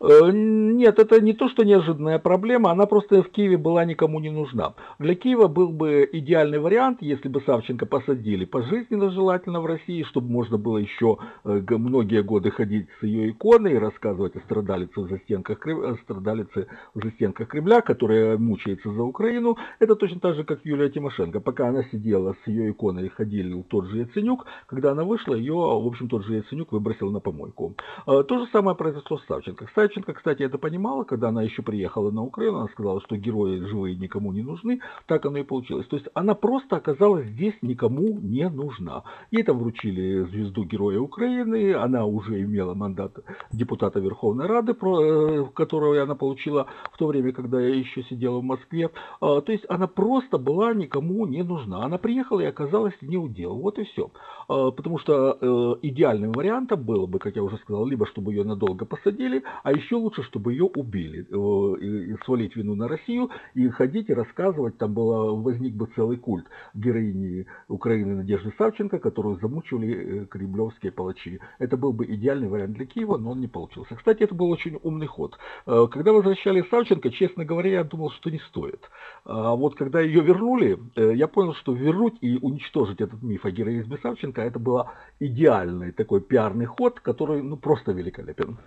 Э, 0.00 0.30
нет, 0.32 0.98
это 0.98 1.20
не 1.20 1.32
то, 1.32 1.48
что 1.48 1.64
неожиданная 1.64 2.18
проблема, 2.18 2.70
она 2.70 2.86
просто 2.86 3.22
в 3.22 3.30
Киеве 3.30 3.56
была 3.56 3.84
никому 3.84 4.20
не 4.20 4.30
нужна. 4.30 4.74
Для 4.98 5.14
Киева 5.14 5.48
был 5.48 5.70
бы 5.70 6.08
идеальный 6.12 6.58
вариант, 6.58 6.98
если 7.00 7.28
бы 7.28 7.40
Савченко 7.40 7.86
посадили 7.86 8.44
пожизненно 8.44 9.10
желательно 9.10 9.60
в 9.60 9.66
России, 9.66 10.04
чтобы 10.04 10.30
можно 10.30 10.56
было 10.56 10.78
еще 10.78 11.18
э, 11.44 11.60
многие 11.68 12.22
годы 12.22 12.50
ходить 12.50 12.86
с 13.00 13.02
ее 13.02 13.30
иконой 13.30 13.72
и 13.72 13.78
рассказывать 13.78 14.36
о 14.36 14.40
страдалице 14.40 15.00
в 15.00 15.08
застенках, 15.08 15.58
страдалице 16.04 16.68
в 16.94 17.02
застенках 17.02 17.48
Кремля, 17.48 17.80
которая 17.80 18.38
мучается 18.38 18.92
за 18.92 19.02
Украину. 19.02 19.56
Это 19.80 19.96
точно 19.96 20.20
так 20.20 20.36
же, 20.36 20.44
как 20.44 20.60
Юлия 20.64 20.90
Тимошенко. 20.90 21.40
Пока 21.40 21.68
она 21.68 21.82
сидела 21.90 22.36
с 22.44 22.46
ее 22.46 22.70
иконой, 22.70 23.08
ходил 23.08 23.64
тот 23.64 23.86
же 23.86 23.98
Яценюк, 23.98 24.46
когда 24.66 24.92
она 24.92 25.02
вышла, 25.02 25.34
ее, 25.34 25.54
в 25.54 25.86
общем, 25.86 26.08
тот 26.08 26.24
же 26.24 26.36
Яценюк 26.36 26.72
выбросил 26.72 27.10
на 27.10 27.20
помойку. 27.20 27.74
Э, 28.06 28.22
то 28.22 28.38
же 28.38 28.46
самое 28.52 28.76
произошло 28.76 29.18
с 29.18 29.26
Савченко. 29.26 29.66
Кстати, 29.66 29.87
Савченко, 29.88 30.12
кстати, 30.12 30.42
это 30.42 30.58
понимала, 30.58 31.04
когда 31.04 31.28
она 31.28 31.42
еще 31.42 31.62
приехала 31.62 32.10
на 32.10 32.22
Украину, 32.22 32.58
она 32.58 32.68
сказала, 32.68 33.00
что 33.00 33.16
герои 33.16 33.60
живые 33.60 33.96
никому 33.96 34.32
не 34.32 34.42
нужны, 34.42 34.80
так 35.06 35.24
оно 35.24 35.38
и 35.38 35.42
получилось. 35.42 35.86
То 35.86 35.96
есть 35.96 36.08
она 36.14 36.34
просто 36.34 36.76
оказалась 36.76 37.26
здесь 37.28 37.54
никому 37.62 38.18
не 38.20 38.48
нужна. 38.48 39.04
Ей 39.30 39.42
там 39.42 39.58
вручили 39.58 40.24
звезду 40.24 40.64
Героя 40.64 41.00
Украины, 41.00 41.72
она 41.74 42.04
уже 42.04 42.42
имела 42.42 42.74
мандат 42.74 43.12
депутата 43.52 43.98
Верховной 43.98 44.46
Рады, 44.46 44.72
э, 44.72 45.44
которую 45.54 46.02
она 46.02 46.14
получила 46.14 46.66
в 46.92 46.98
то 46.98 47.06
время, 47.06 47.32
когда 47.32 47.60
я 47.60 47.74
еще 47.74 48.02
сидела 48.04 48.40
в 48.40 48.44
Москве. 48.44 48.90
А, 49.20 49.40
то 49.40 49.52
есть 49.52 49.64
она 49.68 49.86
просто 49.86 50.38
была 50.38 50.74
никому 50.74 51.26
не 51.26 51.42
нужна. 51.42 51.84
Она 51.84 51.96
приехала 51.98 52.40
и 52.40 52.46
оказалась 52.46 52.94
не 53.00 53.16
у 53.16 53.28
дел. 53.28 53.54
Вот 53.54 53.78
и 53.78 53.84
все. 53.84 54.10
А, 54.48 54.70
потому 54.70 54.98
что 54.98 55.38
э, 55.40 55.74
идеальным 55.82 56.32
вариантом 56.32 56.82
было 56.82 57.06
бы, 57.06 57.18
как 57.18 57.36
я 57.36 57.42
уже 57.42 57.56
сказал, 57.58 57.86
либо 57.86 58.06
чтобы 58.06 58.32
ее 58.32 58.44
надолго 58.44 58.84
посадили, 58.84 59.42
а 59.62 59.72
еще 59.78 59.96
лучше, 59.96 60.22
чтобы 60.22 60.52
ее 60.52 60.64
убили. 60.64 61.26
Э, 61.30 61.78
и 61.80 62.16
свалить 62.24 62.56
вину 62.56 62.74
на 62.74 62.88
Россию 62.88 63.30
и 63.54 63.68
ходить 63.68 64.08
и 64.10 64.14
рассказывать. 64.14 64.78
Там 64.78 64.94
было, 64.94 65.34
возник 65.34 65.74
бы 65.74 65.88
целый 65.94 66.16
культ 66.16 66.46
героини 66.74 67.46
Украины 67.68 68.16
Надежды 68.16 68.52
Савченко, 68.58 68.98
которую 68.98 69.38
замучили 69.40 70.26
кремлевские 70.26 70.92
палачи. 70.92 71.40
Это 71.58 71.76
был 71.76 71.92
бы 71.92 72.04
идеальный 72.06 72.48
вариант 72.48 72.72
для 72.72 72.86
Киева, 72.86 73.18
но 73.18 73.32
он 73.32 73.40
не 73.40 73.48
получился. 73.48 73.96
Кстати, 73.96 74.22
это 74.22 74.34
был 74.34 74.50
очень 74.50 74.78
умный 74.82 75.06
ход. 75.06 75.38
Когда 75.64 76.12
возвращали 76.12 76.64
Савченко, 76.70 77.10
честно 77.10 77.44
говоря, 77.44 77.70
я 77.70 77.84
думал, 77.84 78.10
что 78.10 78.30
не 78.30 78.38
стоит. 78.50 78.88
А 79.24 79.54
вот 79.54 79.74
когда 79.74 80.00
ее 80.00 80.22
вернули, 80.22 80.78
э, 80.96 81.14
я 81.14 81.28
понял, 81.28 81.54
что 81.54 81.72
вернуть 81.72 82.16
и 82.20 82.38
уничтожить 82.40 83.00
этот 83.00 83.22
миф 83.22 83.44
о 83.44 83.50
героизме 83.50 83.98
Савченко, 83.98 84.40
это 84.40 84.58
был 84.58 84.84
идеальный 85.20 85.92
такой 85.92 86.20
пиарный 86.20 86.66
ход, 86.66 87.00
который 87.00 87.42
ну, 87.42 87.56
просто 87.56 87.92
великолепен. 87.92 88.58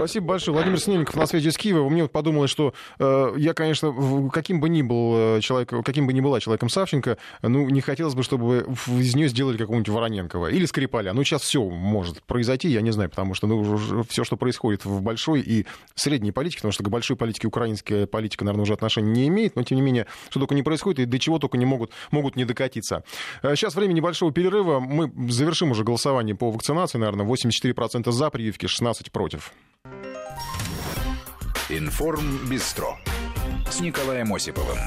Спасибо 0.00 0.28
большое. 0.28 0.54
Владимир 0.54 0.80
Снельников 0.80 1.14
на 1.14 1.26
связи 1.26 1.50
с 1.50 1.58
Киевом. 1.58 1.92
Мне 1.92 2.04
вот 2.04 2.10
подумалось, 2.10 2.50
что 2.50 2.72
э, 2.98 3.34
я, 3.36 3.52
конечно, 3.52 3.94
каким 4.32 4.58
бы 4.58 4.70
ни 4.70 4.80
был 4.80 5.36
э, 5.36 5.40
человек, 5.42 5.74
каким 5.84 6.06
бы 6.06 6.14
ни 6.14 6.22
была 6.22 6.40
человеком 6.40 6.70
Савченко, 6.70 7.18
ну, 7.42 7.68
не 7.68 7.82
хотелось 7.82 8.14
бы, 8.14 8.22
чтобы 8.22 8.66
из 8.86 9.14
нее 9.14 9.28
сделали 9.28 9.58
какого-нибудь 9.58 9.90
Вороненкова 9.90 10.46
или 10.46 10.64
Скрипаля. 10.64 11.12
Ну, 11.12 11.22
сейчас 11.22 11.42
все 11.42 11.62
может 11.62 12.22
произойти, 12.22 12.70
я 12.70 12.80
не 12.80 12.92
знаю, 12.92 13.10
потому 13.10 13.34
что 13.34 13.46
ну, 13.46 14.04
все, 14.08 14.24
что 14.24 14.38
происходит 14.38 14.86
в 14.86 15.02
большой 15.02 15.42
и 15.42 15.66
средней 15.96 16.32
политике, 16.32 16.60
потому 16.60 16.72
что 16.72 16.82
к 16.82 16.88
большой 16.88 17.18
политике 17.18 17.46
украинская 17.46 18.06
политика, 18.06 18.46
наверное, 18.46 18.62
уже 18.62 18.72
отношения 18.72 19.10
не 19.10 19.28
имеет, 19.28 19.54
но 19.54 19.64
тем 19.64 19.76
не 19.76 19.82
менее, 19.82 20.06
что 20.30 20.40
только 20.40 20.54
не 20.54 20.62
происходит 20.62 21.00
и 21.00 21.04
до 21.04 21.18
чего 21.18 21.38
только 21.38 21.58
не 21.58 21.66
могут, 21.66 21.92
могут 22.10 22.36
не 22.36 22.46
докатиться. 22.46 23.04
Э, 23.42 23.54
сейчас 23.54 23.74
время 23.74 23.92
небольшого 23.92 24.32
перерыва. 24.32 24.80
Мы 24.80 25.12
завершим 25.30 25.72
уже 25.72 25.84
голосование 25.84 26.34
по 26.34 26.50
вакцинации, 26.50 26.96
наверное, 26.96 27.26
84% 27.26 28.10
за 28.10 28.30
прививки, 28.30 28.64
16% 28.64 29.10
против. 29.12 29.52
Информ 31.68 32.48
Бистро 32.48 32.98
с 33.70 33.80
Николаем 33.80 34.34
Осиповым. 34.34 34.78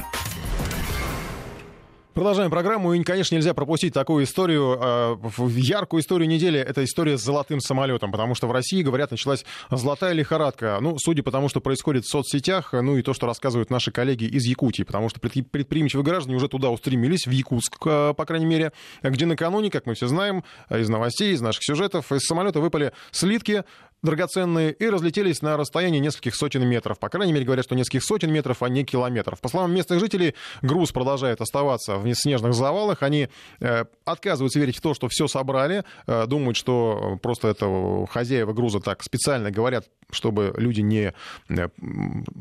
Продолжаем 2.14 2.52
программу. 2.52 2.94
И, 2.94 3.04
конечно, 3.04 3.34
нельзя 3.34 3.56
пропустить 3.56 3.92
такую 3.92 4.26
историю, 4.26 4.78
э, 4.80 5.18
яркую 5.58 6.02
историю 6.02 6.30
недели. 6.30 6.60
Это 6.60 6.84
история 6.84 7.18
с 7.18 7.24
золотым 7.24 7.60
самолетом, 7.60 8.12
потому 8.12 8.36
что 8.36 8.48
в 8.48 8.52
России, 8.52 8.84
говорят, 8.84 9.10
началась 9.10 9.46
золотая 9.72 10.14
лихорадка. 10.14 10.78
Ну, 10.80 10.98
судя 11.00 11.24
по 11.24 11.32
тому, 11.32 11.50
что 11.50 11.60
происходит 11.60 12.06
в 12.06 12.10
соцсетях, 12.10 12.74
ну 12.74 12.98
и 12.98 13.02
то, 13.02 13.16
что 13.16 13.26
рассказывают 13.26 13.72
наши 13.72 13.92
коллеги 13.92 14.26
из 14.26 14.46
Якутии, 14.46 14.84
потому 14.84 15.10
что 15.10 15.20
предприимчивые 15.20 16.06
граждане 16.06 16.38
уже 16.38 16.50
туда 16.50 16.70
устремились, 16.70 17.26
в 17.26 17.32
Якутск, 17.32 17.78
э, 17.88 18.14
по 18.16 18.26
крайней 18.26 18.46
мере, 18.46 18.74
где 19.02 19.26
накануне, 19.26 19.72
как 19.72 19.88
мы 19.88 19.96
все 19.96 20.08
знаем, 20.08 20.44
из 20.70 20.90
новостей, 20.90 21.34
из 21.34 21.42
наших 21.42 21.64
сюжетов, 21.64 22.12
из 22.12 22.22
самолета 22.22 22.60
выпали 22.60 22.92
слитки 23.12 23.64
драгоценные 24.04 24.74
и 24.74 24.90
разлетелись 24.90 25.42
на 25.42 25.58
расстоянии 25.58 26.00
нескольких 26.00 26.36
сотен 26.36 26.68
метров. 26.68 27.00
По 27.00 27.10
крайней 27.10 27.34
мере, 27.34 27.46
говорят, 27.46 27.66
что 27.66 27.76
нескольких 27.76 28.04
сотен 28.04 28.32
метров, 28.32 28.62
а 28.62 28.70
не 28.70 28.84
километров. 28.84 29.40
По 29.40 29.48
словам 29.50 29.74
местных 29.74 30.00
жителей, 30.00 30.36
груз 30.62 30.92
продолжает 30.92 31.42
оставаться 31.42 31.98
в 31.98 32.14
снежных 32.14 32.54
завалах. 32.54 33.02
Они 33.02 33.30
э, 33.60 33.86
отказываются 34.06 34.60
верить 34.60 34.78
в 34.78 34.82
то, 34.82 34.94
что 34.94 35.08
все 35.08 35.28
собрали, 35.28 35.84
э, 36.06 36.28
думают, 36.28 36.58
что 36.58 37.18
просто 37.22 37.48
это 37.48 38.06
хозяева 38.10 38.54
груза 38.54 38.80
так 38.82 39.02
специально 39.04 39.52
говорят, 39.52 39.86
чтобы 40.12 40.54
люди 40.58 40.82
не, 40.82 41.14
э, 41.50 41.70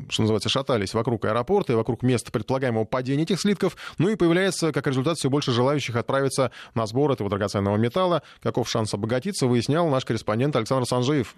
что 0.09 0.21
называется, 0.21 0.49
шатались 0.49 0.93
вокруг 0.93 1.25
аэропорта 1.25 1.73
и 1.73 1.75
вокруг 1.75 2.03
места 2.03 2.31
предполагаемого 2.31 2.83
падения 2.83 3.23
этих 3.23 3.39
слитков. 3.39 3.77
Ну 3.97 4.09
и 4.09 4.15
появляется, 4.15 4.73
как 4.73 4.85
результат, 4.87 5.17
все 5.17 5.29
больше 5.29 5.51
желающих 5.51 5.95
отправиться 5.95 6.51
на 6.75 6.85
сбор 6.85 7.13
этого 7.13 7.29
драгоценного 7.29 7.77
металла. 7.77 8.21
Каков 8.41 8.69
шанс 8.69 8.93
обогатиться, 8.93 9.47
выяснял 9.47 9.87
наш 9.87 10.03
корреспондент 10.03 10.55
Александр 10.55 10.85
Санжиев. 10.85 11.35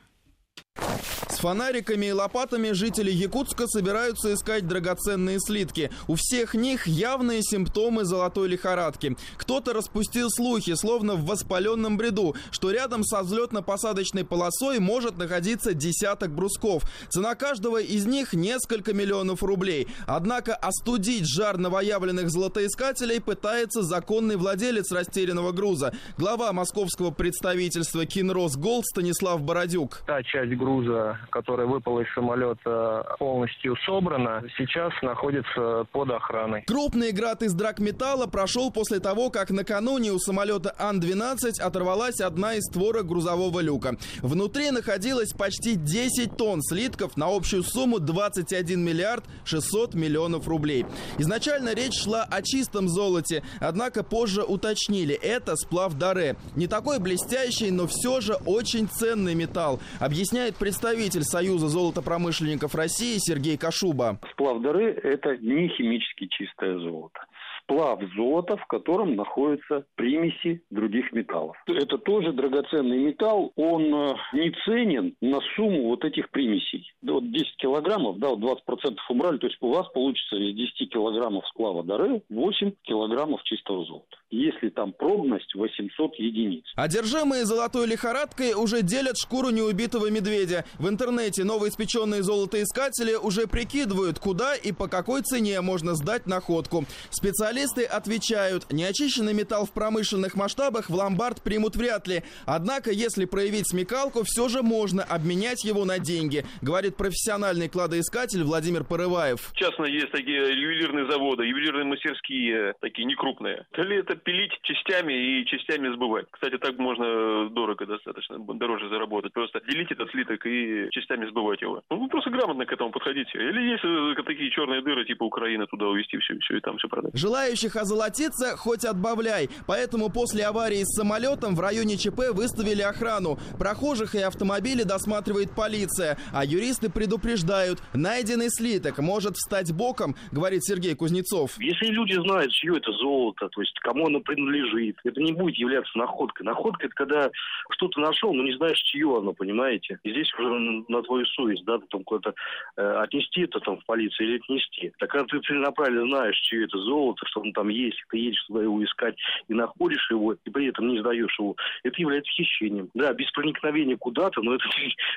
Фонариками 1.45 2.07
и 2.07 2.11
лопатами 2.11 2.71
жители 2.71 3.11
Якутска 3.11 3.67
собираются 3.67 4.33
искать 4.33 4.67
драгоценные 4.67 5.37
слитки. 5.39 5.91
У 6.07 6.15
всех 6.15 6.55
них 6.55 6.87
явные 6.87 7.43
симптомы 7.43 8.03
золотой 8.03 8.47
лихорадки. 8.47 9.15
Кто-то 9.37 9.73
распустил 9.73 10.31
слухи, 10.31 10.73
словно 10.73 11.13
в 11.13 11.23
воспаленном 11.27 11.97
бреду, 11.97 12.35
что 12.49 12.71
рядом 12.71 13.03
со 13.03 13.21
взлетно-посадочной 13.21 14.25
полосой 14.25 14.79
может 14.79 15.19
находиться 15.19 15.75
десяток 15.75 16.31
брусков. 16.31 16.81
Цена 17.09 17.35
каждого 17.35 17.79
из 17.79 18.07
них 18.07 18.33
несколько 18.33 18.95
миллионов 18.95 19.43
рублей. 19.43 19.87
Однако 20.07 20.55
остудить 20.55 21.27
жар 21.27 21.59
новоявленных 21.59 22.31
золотоискателей 22.31 23.21
пытается 23.21 23.83
законный 23.83 24.37
владелец 24.37 24.91
растерянного 24.91 25.51
груза. 25.51 25.93
Глава 26.17 26.51
московского 26.53 27.11
представительства 27.11 28.07
Кинрос 28.07 28.55
Голд 28.55 28.87
Станислав 28.87 29.43
Бородюк. 29.43 30.01
Та 30.07 30.23
часть 30.23 30.57
груза, 30.57 31.19
которая 31.35 31.67
выпала 31.67 31.99
из 31.99 32.13
самолета, 32.13 33.05
полностью 33.19 33.75
собрана, 33.85 34.41
сейчас 34.57 34.93
находится 35.01 35.85
под 35.91 36.09
охраной. 36.11 36.61
Крупный 36.61 37.11
град 37.11 37.43
из 37.43 37.53
драгметалла 37.53 38.25
прошел 38.25 38.71
после 38.71 39.01
того, 39.01 39.29
как 39.29 39.49
накануне 39.49 40.13
у 40.13 40.19
самолета 40.19 40.73
Ан-12 40.79 41.59
оторвалась 41.59 42.21
одна 42.21 42.53
из 42.53 42.63
створок 42.63 43.07
грузового 43.07 43.59
люка. 43.59 43.97
Внутри 44.21 44.71
находилось 44.71 45.33
почти 45.33 45.75
10 45.75 46.37
тонн 46.37 46.61
слитков 46.61 47.17
на 47.17 47.25
общую 47.25 47.63
сумму 47.63 47.99
21 47.99 48.81
миллиард 48.81 49.25
600 49.43 49.93
миллионов 49.93 50.47
рублей. 50.47 50.85
Изначально 51.17 51.73
речь 51.73 52.01
шла 52.01 52.23
о 52.23 52.41
чистом 52.43 52.87
золоте, 52.87 53.43
однако 53.59 54.03
позже 54.03 54.41
уточнили, 54.41 55.13
это 55.15 55.57
сплав 55.57 55.95
Даре. 55.95 56.37
Не 56.55 56.67
такой 56.67 56.99
блестящий, 56.99 57.71
но 57.71 57.87
все 57.87 58.21
же 58.21 58.35
очень 58.45 58.87
ценный 58.87 59.35
металл, 59.35 59.81
объясняет 59.99 60.55
представитель 60.55 61.14
Союза 61.23 61.67
золотопромышленников 61.67 62.75
России 62.75 63.17
Сергей 63.17 63.57
Кашуба. 63.57 64.19
Сплав 64.31 64.61
дары– 64.61 64.91
это 65.03 65.37
не 65.37 65.69
химически 65.69 66.27
чистое 66.27 66.77
золото 66.79 67.19
сплав 67.65 67.99
золота, 68.15 68.57
в 68.57 68.65
котором 68.67 69.15
находятся 69.15 69.85
примеси 69.95 70.61
других 70.69 71.11
металлов. 71.11 71.57
Это 71.67 71.97
тоже 71.97 72.31
драгоценный 72.31 72.99
металл, 72.99 73.51
он 73.55 73.93
э, 73.93 74.15
не 74.33 74.51
ценен 74.65 75.15
на 75.21 75.39
сумму 75.55 75.89
вот 75.89 76.05
этих 76.05 76.29
примесей. 76.29 76.91
Вот 77.01 77.31
10 77.31 77.57
килограммов, 77.57 78.19
да, 78.19 78.29
вот 78.29 78.39
20% 78.39 78.95
убрали, 79.09 79.37
то 79.37 79.47
есть 79.47 79.57
у 79.61 79.71
вас 79.71 79.87
получится 79.89 80.35
из 80.37 80.55
10 80.55 80.91
килограммов 80.91 81.45
сплава 81.47 81.83
дары 81.83 82.21
8 82.29 82.71
килограммов 82.83 83.43
чистого 83.43 83.85
золота. 83.85 84.17
Если 84.29 84.69
там 84.69 84.93
пробность 84.93 85.53
800 85.55 86.15
единиц. 86.15 86.63
Одержимые 86.75 87.45
золотой 87.45 87.87
лихорадкой 87.87 88.53
уже 88.53 88.81
делят 88.81 89.17
шкуру 89.17 89.49
неубитого 89.49 90.09
медведя. 90.09 90.65
В 90.77 90.89
интернете 90.89 91.43
новоиспеченные 91.43 92.23
золотоискатели 92.23 93.15
уже 93.15 93.47
прикидывают, 93.47 94.19
куда 94.19 94.55
и 94.55 94.71
по 94.71 94.87
какой 94.87 95.21
цене 95.21 95.61
можно 95.61 95.95
сдать 95.95 96.27
находку. 96.27 96.85
Специалисты 97.09 97.54
Специалисты 97.55 97.85
отвечают, 97.85 98.69
неочищенный 98.69 99.33
металл 99.33 99.65
в 99.65 99.71
промышленных 99.71 100.35
масштабах 100.35 100.89
в 100.89 100.93
ломбард 100.93 101.41
примут 101.41 101.77
вряд 101.77 102.05
ли. 102.05 102.21
Однако, 102.45 102.91
если 102.91 103.23
проявить 103.23 103.69
смекалку, 103.69 104.23
все 104.25 104.49
же 104.49 104.61
можно 104.61 105.03
обменять 105.03 105.63
его 105.63 105.85
на 105.85 105.97
деньги, 105.97 106.43
говорит 106.61 106.97
профессиональный 106.97 107.69
кладоискатель 107.69 108.43
Владимир 108.43 108.83
Порываев. 108.83 109.53
Частно 109.53 109.85
есть 109.85 110.11
такие 110.11 110.35
ювелирные 110.35 111.09
заводы, 111.09 111.45
ювелирные 111.45 111.85
мастерские, 111.85 112.73
такие 112.81 113.05
некрупные. 113.05 113.65
Или 113.77 113.99
это 113.99 114.17
пилить 114.17 114.51
частями 114.63 115.13
и 115.13 115.45
частями 115.45 115.95
сбывать. 115.95 116.25
Кстати, 116.31 116.57
так 116.57 116.77
можно 116.77 117.49
дорого 117.51 117.85
достаточно, 117.85 118.37
дороже 118.37 118.89
заработать. 118.89 119.31
Просто 119.31 119.61
делить 119.61 119.93
этот 119.93 120.11
слиток 120.11 120.45
и 120.45 120.89
частями 120.91 121.25
сбывать 121.29 121.61
его. 121.61 121.81
Ну, 121.89 122.09
просто 122.09 122.31
грамотно 122.31 122.65
к 122.65 122.73
этому 122.73 122.91
подходите. 122.91 123.39
Или 123.39 123.71
есть 123.71 123.85
э, 123.85 124.23
такие 124.23 124.51
черные 124.51 124.81
дыры, 124.81 125.05
типа 125.05 125.23
Украины, 125.23 125.65
туда 125.67 125.85
увезти 125.87 126.17
все, 126.17 126.37
все 126.39 126.57
и 126.57 126.59
там 126.59 126.77
все 126.77 126.89
продать. 126.89 127.17
Желаю 127.17 127.44
желающих 127.45 127.75
озолотиться 127.75 128.57
хоть 128.57 128.85
отбавляй. 128.85 129.49
Поэтому 129.67 130.09
после 130.09 130.45
аварии 130.45 130.83
с 130.83 130.95
самолетом 130.95 131.55
в 131.55 131.59
районе 131.59 131.95
ЧП 131.95 132.33
выставили 132.33 132.81
охрану. 132.81 133.37
Прохожих 133.59 134.15
и 134.15 134.19
автомобили 134.19 134.81
досматривает 134.81 135.53
полиция. 135.55 136.17
А 136.33 136.43
юристы 136.43 136.89
предупреждают, 136.89 137.79
найденный 137.93 138.49
слиток 138.49 138.97
может 138.97 139.35
встать 139.35 139.71
боком, 139.73 140.15
говорит 140.31 140.63
Сергей 140.63 140.95
Кузнецов. 140.95 141.51
Если 141.59 141.87
люди 141.87 142.13
знают, 142.13 142.51
чье 142.51 142.77
это 142.77 142.91
золото, 142.93 143.47
то 143.49 143.61
есть 143.61 143.77
кому 143.81 144.07
оно 144.07 144.21
принадлежит, 144.21 144.97
это 145.03 145.21
не 145.21 145.33
будет 145.33 145.55
являться 145.57 145.95
находкой. 145.97 146.45
Находка 146.45 146.87
это 146.87 146.95
когда 146.95 147.29
что-то 147.69 147.99
нашел, 147.99 148.33
но 148.33 148.43
не 148.43 148.55
знаешь, 148.57 148.79
чье 148.79 149.17
оно, 149.17 149.33
понимаете? 149.33 149.99
И 150.03 150.09
здесь 150.09 150.33
уже 150.33 150.49
на 150.87 151.03
твою 151.03 151.25
совесть, 151.27 151.63
да, 151.65 151.77
там 151.91 152.03
куда-то 152.03 152.33
э, 152.77 152.81
отнести 153.03 153.41
это 153.41 153.59
там 153.59 153.79
в 153.79 153.85
полицию 153.85 154.29
или 154.29 154.37
отнести. 154.37 154.91
Так 154.97 155.11
когда 155.11 155.25
ты 155.27 155.39
целенаправленно 155.41 156.07
знаешь, 156.07 156.39
чье 156.41 156.65
это 156.65 156.77
золото, 156.79 157.25
что 157.35 157.41
он 157.41 157.51
там 157.51 157.67
есть, 157.67 157.97
ты 158.09 158.17
едешь 158.17 158.43
туда 158.47 158.63
его 158.63 158.83
искать 158.83 159.15
и 159.47 159.53
находишь 159.53 160.09
его, 160.09 160.33
и 160.33 160.49
при 160.49 160.69
этом 160.69 160.87
не 160.87 160.99
сдаешь 160.99 161.37
его, 161.37 161.55
это 161.83 161.95
является 161.99 162.31
хищением. 162.31 162.89
Да, 162.93 163.13
без 163.13 163.29
проникновения 163.31 163.97
куда-то, 163.97 164.41
но 164.41 164.55
это, 164.55 164.63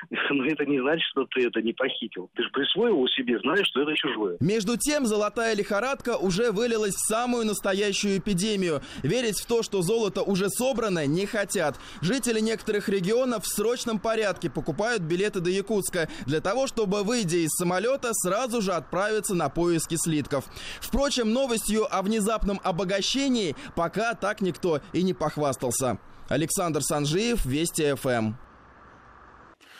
но 0.29 0.45
это 0.45 0.65
не 0.65 0.79
значит, 0.79 1.05
что 1.11 1.25
ты 1.25 1.47
это 1.47 1.61
не 1.61 1.73
похитил. 1.73 2.29
Ты 2.35 2.43
же 2.43 2.49
присвоил 2.49 2.95
его 2.95 3.07
себе, 3.07 3.39
знаешь, 3.39 3.67
что 3.67 3.83
это 3.83 3.95
чужое. 3.95 4.37
Между 4.39 4.77
тем, 4.77 5.05
золотая 5.05 5.55
лихорадка 5.55 6.17
уже 6.17 6.51
вылилась 6.51 6.95
в 6.95 7.07
самую 7.07 7.45
настоящую 7.45 8.17
эпидемию. 8.17 8.81
Верить 9.03 9.39
в 9.39 9.47
то, 9.47 9.63
что 9.63 9.81
золото 9.81 10.21
уже 10.21 10.49
собрано, 10.49 11.05
не 11.05 11.25
хотят. 11.25 11.79
Жители 12.01 12.39
некоторых 12.39 12.89
регионов 12.89 13.43
в 13.43 13.47
срочном 13.47 13.99
порядке 13.99 14.49
покупают 14.49 15.03
билеты 15.03 15.39
до 15.39 15.49
Якутска 15.49 16.09
для 16.25 16.41
того, 16.41 16.67
чтобы, 16.67 17.03
выйдя 17.03 17.37
из 17.37 17.51
самолета, 17.51 18.09
сразу 18.13 18.61
же 18.61 18.73
отправиться 18.73 19.35
на 19.35 19.49
поиски 19.49 19.95
слитков. 19.95 20.45
Впрочем, 20.81 21.31
новостью 21.31 21.87
о 21.89 22.01
внезапном 22.09 22.59
обогащении 22.63 23.55
пока 23.75 24.15
так 24.15 24.41
никто 24.41 24.81
и 24.91 25.03
не 25.03 25.13
похвастался. 25.13 25.99
Александр 26.27 26.81
Санжиев, 26.81 27.45
Вести 27.45 27.93
ФМ. 27.95 28.33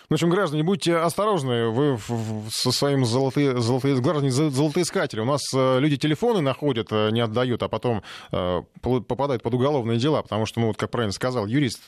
В 0.09 0.13
общем, 0.15 0.31
граждане, 0.31 0.63
будьте 0.63 0.95
осторожны, 0.95 1.67
вы 1.67 1.99
со 2.49 2.71
своим 2.71 3.05
золотые, 3.05 3.61
золотые, 3.61 3.95
граждане 4.01 4.31
золотоискатели. 4.31 5.19
У 5.19 5.25
нас 5.25 5.41
э, 5.53 5.79
люди 5.79 5.97
телефоны 5.97 6.41
находят, 6.41 6.87
э, 6.89 7.11
не 7.11 7.21
отдают, 7.21 7.61
а 7.61 7.67
потом 7.67 8.01
э, 8.31 8.63
попадают 8.81 9.43
под 9.43 9.53
уголовные 9.53 9.99
дела, 9.99 10.23
потому 10.23 10.47
что, 10.47 10.61
ну, 10.61 10.67
вот, 10.69 10.77
как 10.77 10.89
правильно 10.89 11.13
сказал 11.13 11.45
юрист, 11.45 11.83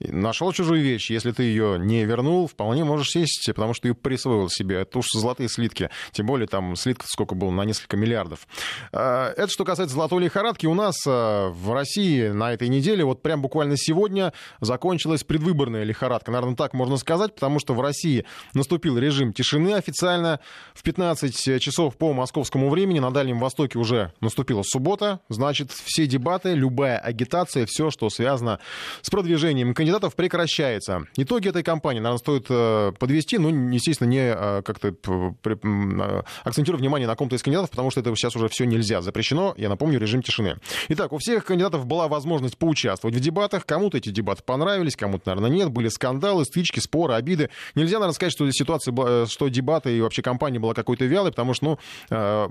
нашел 0.00 0.52
чужую 0.52 0.82
вещь, 0.82 1.10
если 1.10 1.32
ты 1.32 1.44
ее 1.44 1.78
не 1.78 2.04
вернул, 2.04 2.46
вполне 2.46 2.84
можешь 2.84 3.08
сесть, 3.08 3.46
потому 3.54 3.72
что 3.72 3.88
ее 3.88 3.94
присвоил 3.94 4.50
себе. 4.50 4.82
Это 4.82 4.98
уж 4.98 5.06
золотые 5.10 5.48
слитки, 5.48 5.88
тем 6.10 6.26
более 6.26 6.48
там 6.48 6.76
слитков 6.76 7.08
сколько 7.08 7.34
было, 7.34 7.50
на 7.52 7.62
несколько 7.64 7.96
миллиардов. 7.96 8.46
Это 8.92 9.48
что 9.48 9.64
касается 9.64 9.94
золотой 9.94 10.22
лихорадки. 10.22 10.66
У 10.66 10.74
нас 10.74 11.06
в 11.06 11.72
России 11.72 12.28
на 12.28 12.52
этой 12.52 12.68
неделе, 12.68 13.02
вот 13.02 13.22
прям 13.22 13.40
буквально 13.40 13.78
сегодня, 13.78 14.34
закончилась 14.60 15.24
предвыборная 15.24 15.84
лихорадка. 15.84 16.30
Наверное, 16.30 16.54
так 16.54 16.74
можно 16.74 16.98
сказать, 16.98 17.34
потому 17.34 17.61
что 17.62 17.74
в 17.74 17.80
России 17.80 18.26
наступил 18.52 18.98
режим 18.98 19.32
тишины 19.32 19.74
официально. 19.74 20.40
В 20.74 20.82
15 20.82 21.60
часов 21.60 21.96
по 21.96 22.12
московскому 22.12 22.68
времени 22.68 22.98
на 22.98 23.10
Дальнем 23.10 23.38
Востоке 23.38 23.78
уже 23.78 24.12
наступила 24.20 24.62
суббота. 24.62 25.20
Значит, 25.28 25.70
все 25.70 26.06
дебаты, 26.06 26.52
любая 26.52 26.98
агитация, 26.98 27.66
все, 27.66 27.90
что 27.90 28.10
связано 28.10 28.58
с 29.00 29.10
продвижением 29.10 29.74
кандидатов, 29.74 30.14
прекращается. 30.14 31.06
Итоги 31.16 31.48
этой 31.48 31.62
кампании, 31.62 32.00
наверное, 32.00 32.18
стоит 32.18 32.46
э, 32.50 32.92
подвести, 32.98 33.38
ну, 33.38 33.70
естественно, 33.70 34.08
не 34.08 34.34
э, 34.34 34.62
как-то 34.62 34.94
акцентирую 36.44 36.80
внимание 36.80 37.06
на 37.06 37.14
ком-то 37.14 37.36
из 37.36 37.42
кандидатов, 37.42 37.70
потому 37.70 37.90
что 37.90 38.00
это 38.00 38.14
сейчас 38.16 38.36
уже 38.36 38.48
все 38.48 38.64
нельзя. 38.64 39.00
Запрещено, 39.00 39.54
я 39.56 39.68
напомню, 39.68 39.98
режим 39.98 40.22
тишины. 40.22 40.58
Итак, 40.88 41.12
у 41.12 41.18
всех 41.18 41.44
кандидатов 41.44 41.86
была 41.86 42.08
возможность 42.08 42.58
поучаствовать 42.58 43.16
в 43.16 43.20
дебатах. 43.20 43.64
Кому-то 43.64 43.98
эти 43.98 44.10
дебаты 44.10 44.42
понравились, 44.42 44.96
кому-то, 44.96 45.22
наверное, 45.26 45.50
нет. 45.50 45.70
Были 45.70 45.88
скандалы, 45.88 46.44
стычки, 46.44 46.80
споры, 46.80 47.14
обиды. 47.14 47.50
Нельзя, 47.74 47.98
наверное, 47.98 48.14
сказать, 48.14 48.32
что 48.32 48.50
ситуация, 48.50 48.94
э, 48.96 49.26
что 49.28 49.48
дебаты 49.48 49.96
и 49.96 50.00
вообще 50.00 50.22
кампания 50.22 50.58
была 50.58 50.74
какой-то 50.74 51.04
вялой, 51.04 51.30
потому 51.30 51.54
что, 51.54 51.64
ну, 51.64 51.78
э, 52.10 52.48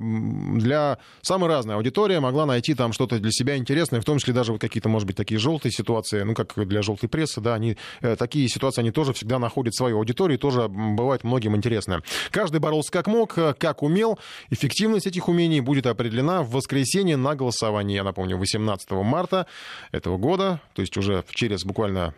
для 0.59 0.97
самой 1.21 1.49
разной 1.49 1.75
аудитории 1.75 2.17
могла 2.19 2.45
найти 2.45 2.73
там 2.73 2.93
что-то 2.93 3.19
для 3.19 3.31
себя 3.31 3.57
интересное, 3.57 4.01
в 4.01 4.05
том 4.05 4.19
числе 4.19 4.33
даже 4.33 4.51
вот 4.51 4.61
какие-то, 4.61 4.89
может 4.89 5.07
быть, 5.07 5.15
такие 5.15 5.39
желтые 5.39 5.71
ситуации, 5.71 6.23
ну, 6.23 6.33
как 6.33 6.53
для 6.67 6.81
желтой 6.81 7.09
прессы, 7.09 7.41
да, 7.41 7.55
они, 7.55 7.77
э, 8.01 8.15
такие 8.15 8.47
ситуации, 8.47 8.81
они 8.81 8.91
тоже 8.91 9.13
всегда 9.13 9.39
находят 9.39 9.75
свою 9.75 9.97
аудиторию, 9.97 10.37
тоже 10.37 10.67
бывает 10.67 11.23
многим 11.23 11.55
интересно. 11.55 12.01
Каждый 12.31 12.59
боролся 12.59 12.91
как 12.91 13.07
мог, 13.07 13.33
как 13.33 13.83
умел. 13.83 14.19
Эффективность 14.49 15.07
этих 15.07 15.27
умений 15.27 15.61
будет 15.61 15.85
определена 15.85 16.43
в 16.43 16.51
воскресенье 16.51 17.17
на 17.17 17.35
голосовании, 17.35 17.95
я 17.95 18.03
напомню, 18.03 18.37
18 18.37 18.91
марта 18.91 19.47
этого 19.91 20.17
года, 20.17 20.61
то 20.73 20.81
есть 20.81 20.97
уже 20.97 21.23
через 21.31 21.63
буквально 21.63 22.13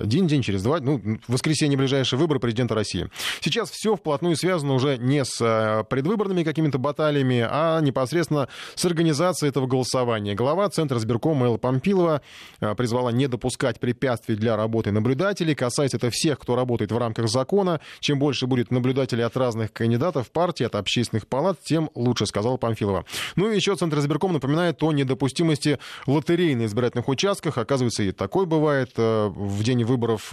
один 0.00 0.26
день, 0.26 0.42
через 0.42 0.62
два, 0.62 0.80
ну, 0.80 1.00
воскресенье 1.28 1.76
ближайшее 1.76 1.93
ближайшие 1.94 2.18
выборы 2.18 2.40
президента 2.40 2.74
России. 2.74 3.08
Сейчас 3.40 3.70
все 3.70 3.96
вплотную 3.96 4.36
связано 4.36 4.74
уже 4.74 4.98
не 4.98 5.24
с 5.24 5.40
э, 5.40 5.84
предвыборными 5.88 6.42
какими-то 6.42 6.78
баталиями, 6.78 7.46
а 7.48 7.80
непосредственно 7.80 8.48
с 8.74 8.84
организацией 8.84 9.50
этого 9.50 9.66
голосования. 9.66 10.34
Глава 10.34 10.68
Центра 10.68 10.98
сберкома 10.98 11.46
Элла 11.46 11.56
Пампилова 11.56 12.20
э, 12.60 12.74
призвала 12.74 13.12
не 13.12 13.26
допускать 13.26 13.80
препятствий 13.80 14.36
для 14.36 14.56
работы 14.56 14.90
наблюдателей. 14.90 15.54
Касается 15.54 15.96
это 15.96 16.10
всех, 16.10 16.38
кто 16.38 16.56
работает 16.56 16.92
в 16.92 16.98
рамках 16.98 17.28
закона. 17.28 17.80
Чем 18.00 18.18
больше 18.18 18.46
будет 18.46 18.70
наблюдателей 18.70 19.24
от 19.24 19.36
разных 19.36 19.72
кандидатов, 19.72 20.30
партий, 20.30 20.64
от 20.64 20.74
общественных 20.74 21.26
палат, 21.26 21.60
тем 21.62 21.90
лучше, 21.94 22.26
сказала 22.26 22.56
Памфилова. 22.56 23.04
Ну 23.36 23.50
и 23.50 23.56
еще 23.56 23.76
Центр 23.76 23.98
избирком 23.98 24.32
напоминает 24.32 24.82
о 24.82 24.92
недопустимости 24.92 25.78
лотерей 26.06 26.54
на 26.54 26.66
избирательных 26.66 27.08
участках. 27.08 27.56
Оказывается, 27.58 28.02
и 28.02 28.12
такое 28.12 28.46
бывает. 28.46 28.90
Э, 28.96 29.28
в 29.28 29.62
день 29.62 29.84
выборов 29.84 30.32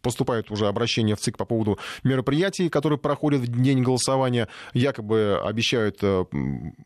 поступают 0.00 0.50
уже 0.50 0.66
обращения 0.66 0.91
в 1.00 1.20
ЦИК 1.20 1.38
по 1.38 1.44
поводу 1.44 1.78
мероприятий, 2.04 2.68
которые 2.68 2.98
проходят 2.98 3.40
в 3.40 3.62
день 3.62 3.82
голосования. 3.82 4.48
Якобы 4.74 5.40
обещают 5.42 5.98
э, 6.02 6.24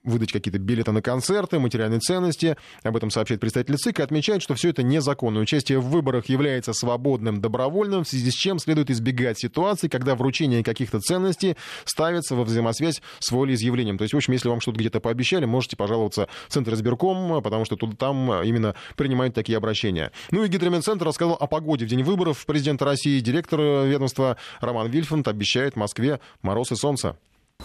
выдать 0.05 0.33
какие-то 0.33 0.59
билеты 0.59 0.93
на 0.93 1.03
концерты, 1.03 1.59
материальные 1.59 2.01
ценности. 2.01 2.57
Об 2.83 2.97
этом 2.97 3.11
сообщает 3.11 3.41
представитель 3.41 3.77
ЦИК 3.77 4.01
и 4.01 4.03
отмечает, 4.03 4.43
что 4.43 4.55
все 4.55 4.71
это 4.71 4.83
незаконно. 4.83 5.41
Участие 5.41 5.79
в 5.79 5.87
выборах 5.87 6.27
является 6.27 6.73
свободным, 6.73 7.41
добровольным, 7.41 8.05
в 8.05 8.09
связи 8.09 8.31
с 8.31 8.35
чем 8.35 8.59
следует 8.59 8.91
избегать 8.91 9.39
ситуаций, 9.39 9.89
когда 9.89 10.15
вручение 10.15 10.63
каких-то 10.63 11.01
ценностей 11.01 11.57
ставится 11.85 12.35
во 12.35 12.45
взаимосвязь 12.45 13.03
с 13.19 13.31
волеизъявлением. 13.31 13.99
То 13.99 14.03
есть, 14.03 14.15
в 14.15 14.17
общем, 14.17 14.33
если 14.33 14.49
вам 14.49 14.61
что-то 14.61 14.79
где-то 14.79 15.01
пообещали, 15.01 15.45
можете 15.45 15.77
пожаловаться 15.77 16.29
в 16.49 16.53
Центр 16.53 16.75
избирком, 16.75 17.43
потому 17.43 17.65
что 17.65 17.77
туда, 17.77 17.95
там 17.97 18.43
именно 18.43 18.75
принимают 18.97 19.35
такие 19.35 19.59
обращения. 19.59 20.13
Ну 20.31 20.45
и 20.45 20.49
Гидромедцентр 20.49 21.07
рассказал 21.07 21.37
о 21.39 21.47
погоде 21.47 21.85
в 21.85 21.89
день 21.89 22.03
выборов 22.03 22.45
президента 22.47 22.85
России. 22.85 23.21
Директор 23.21 23.61
ведомства 23.97 24.37
Роман 24.61 24.89
Вильфанд 24.89 25.29
обещает 25.29 25.77
Москве 25.77 26.21
мороз 26.43 26.73
и 26.73 26.77
солнце. 26.77 27.17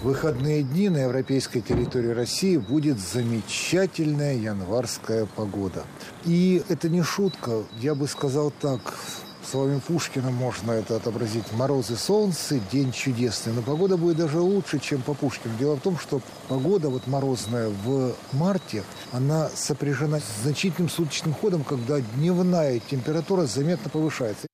Выходные 0.01 0.63
дни 0.63 0.89
на 0.89 1.03
европейской 1.03 1.59
территории 1.59 2.09
России 2.09 2.57
будет 2.57 2.97
замечательная 2.97 4.35
январская 4.35 5.25
погода. 5.25 5.83
И 6.25 6.63
это 6.69 6.89
не 6.89 7.03
шутка, 7.03 7.63
я 7.79 7.93
бы 7.93 8.07
сказал 8.07 8.51
так, 8.51 8.81
словами 9.51 9.79
Пушкина 9.85 10.31
можно 10.31 10.71
это 10.71 10.95
отобразить. 10.95 11.51
Морозы, 11.53 11.97
солнце, 11.97 12.59
день 12.71 12.91
чудесный. 12.91 13.53
Но 13.53 13.61
погода 13.61 13.97
будет 13.97 14.17
даже 14.17 14.39
лучше, 14.39 14.79
чем 14.79 15.01
по 15.01 15.13
Пушкину. 15.13 15.55
Дело 15.59 15.75
в 15.75 15.81
том, 15.81 15.99
что 15.99 16.21
погода 16.47 16.89
вот 16.89 17.05
морозная 17.07 17.69
в 17.69 18.15
марте, 18.31 18.83
она 19.11 19.49
сопряжена 19.49 20.19
с 20.19 20.43
значительным 20.43 20.89
суточным 20.89 21.33
ходом, 21.33 21.63
когда 21.63 21.99
дневная 21.99 22.79
температура 22.79 23.45
заметно 23.45 23.89
повышается. 23.89 24.47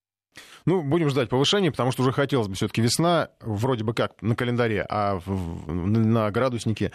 Ну, 0.68 0.82
будем 0.82 1.10
ждать 1.10 1.30
повышения, 1.30 1.72
потому 1.72 1.94
что 1.94 2.02
уже 2.02 2.12
хотелось 2.12 2.50
бы 2.50 2.56
все-таки 2.56 2.82
весна, 2.82 3.30
вроде 3.40 3.86
бы 3.86 3.94
как 3.94 4.22
на 4.22 4.36
календаре, 4.36 4.86
а 4.90 5.22
на 5.66 6.30
градуснике 6.30 6.92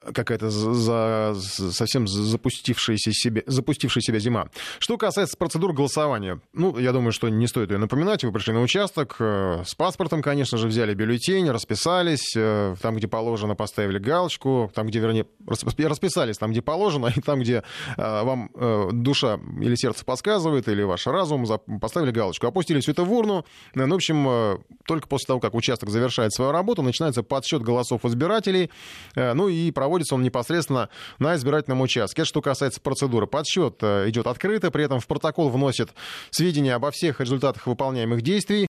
какая-то 0.00 0.50
за, 0.50 1.34
совсем 1.34 2.06
запустившаяся 2.06 3.12
себе, 3.12 3.42
запустившая 3.46 4.02
себя 4.02 4.18
зима. 4.18 4.48
Что 4.78 4.96
касается 4.96 5.36
процедур 5.36 5.72
голосования, 5.72 6.40
ну, 6.52 6.78
я 6.78 6.92
думаю, 6.92 7.12
что 7.12 7.28
не 7.28 7.46
стоит 7.46 7.70
ее 7.70 7.78
напоминать. 7.78 8.24
Вы 8.24 8.32
пришли 8.32 8.52
на 8.52 8.60
участок, 8.60 9.16
э, 9.18 9.62
с 9.66 9.74
паспортом, 9.74 10.22
конечно 10.22 10.58
же, 10.58 10.68
взяли 10.68 10.94
бюллетень, 10.94 11.50
расписались, 11.50 12.34
э, 12.36 12.76
там, 12.80 12.96
где 12.96 13.08
положено, 13.08 13.54
поставили 13.54 13.98
галочку, 13.98 14.70
там, 14.74 14.86
где, 14.86 15.00
вернее, 15.00 15.26
расписались 15.46 16.38
там, 16.38 16.52
где 16.52 16.62
положено, 16.62 17.12
и 17.16 17.20
там, 17.20 17.40
где 17.40 17.62
э, 17.96 18.22
вам 18.22 18.50
душа 18.92 19.38
или 19.60 19.74
сердце 19.74 20.04
подсказывает, 20.04 20.68
или 20.68 20.82
ваш 20.82 21.06
разум, 21.06 21.46
поставили 21.80 22.10
галочку. 22.10 22.46
Опустили 22.46 22.80
все 22.80 22.92
это 22.92 23.04
в 23.04 23.12
урну. 23.12 23.44
Ну, 23.74 23.88
в 23.88 23.94
общем, 23.94 24.62
только 24.86 25.08
после 25.08 25.26
того, 25.26 25.40
как 25.40 25.54
участок 25.54 25.90
завершает 25.90 26.32
свою 26.32 26.52
работу, 26.52 26.82
начинается 26.82 27.22
подсчет 27.22 27.62
голосов 27.62 28.04
избирателей, 28.04 28.70
ну 29.14 29.48
и 29.48 29.70
проводится 29.70 29.87
проводится 29.88 30.14
он 30.14 30.22
непосредственно 30.22 30.90
на 31.18 31.34
избирательном 31.34 31.80
участке. 31.80 32.20
Это 32.20 32.28
что 32.28 32.42
касается 32.42 32.78
процедуры. 32.78 33.26
Подсчет 33.26 33.78
э, 33.80 34.10
идет 34.10 34.26
открыто, 34.26 34.70
при 34.70 34.84
этом 34.84 35.00
в 35.00 35.06
протокол 35.06 35.48
вносит 35.48 35.88
сведения 36.30 36.74
обо 36.74 36.90
всех 36.90 37.22
результатах 37.22 37.66
выполняемых 37.66 38.20
действий. 38.20 38.67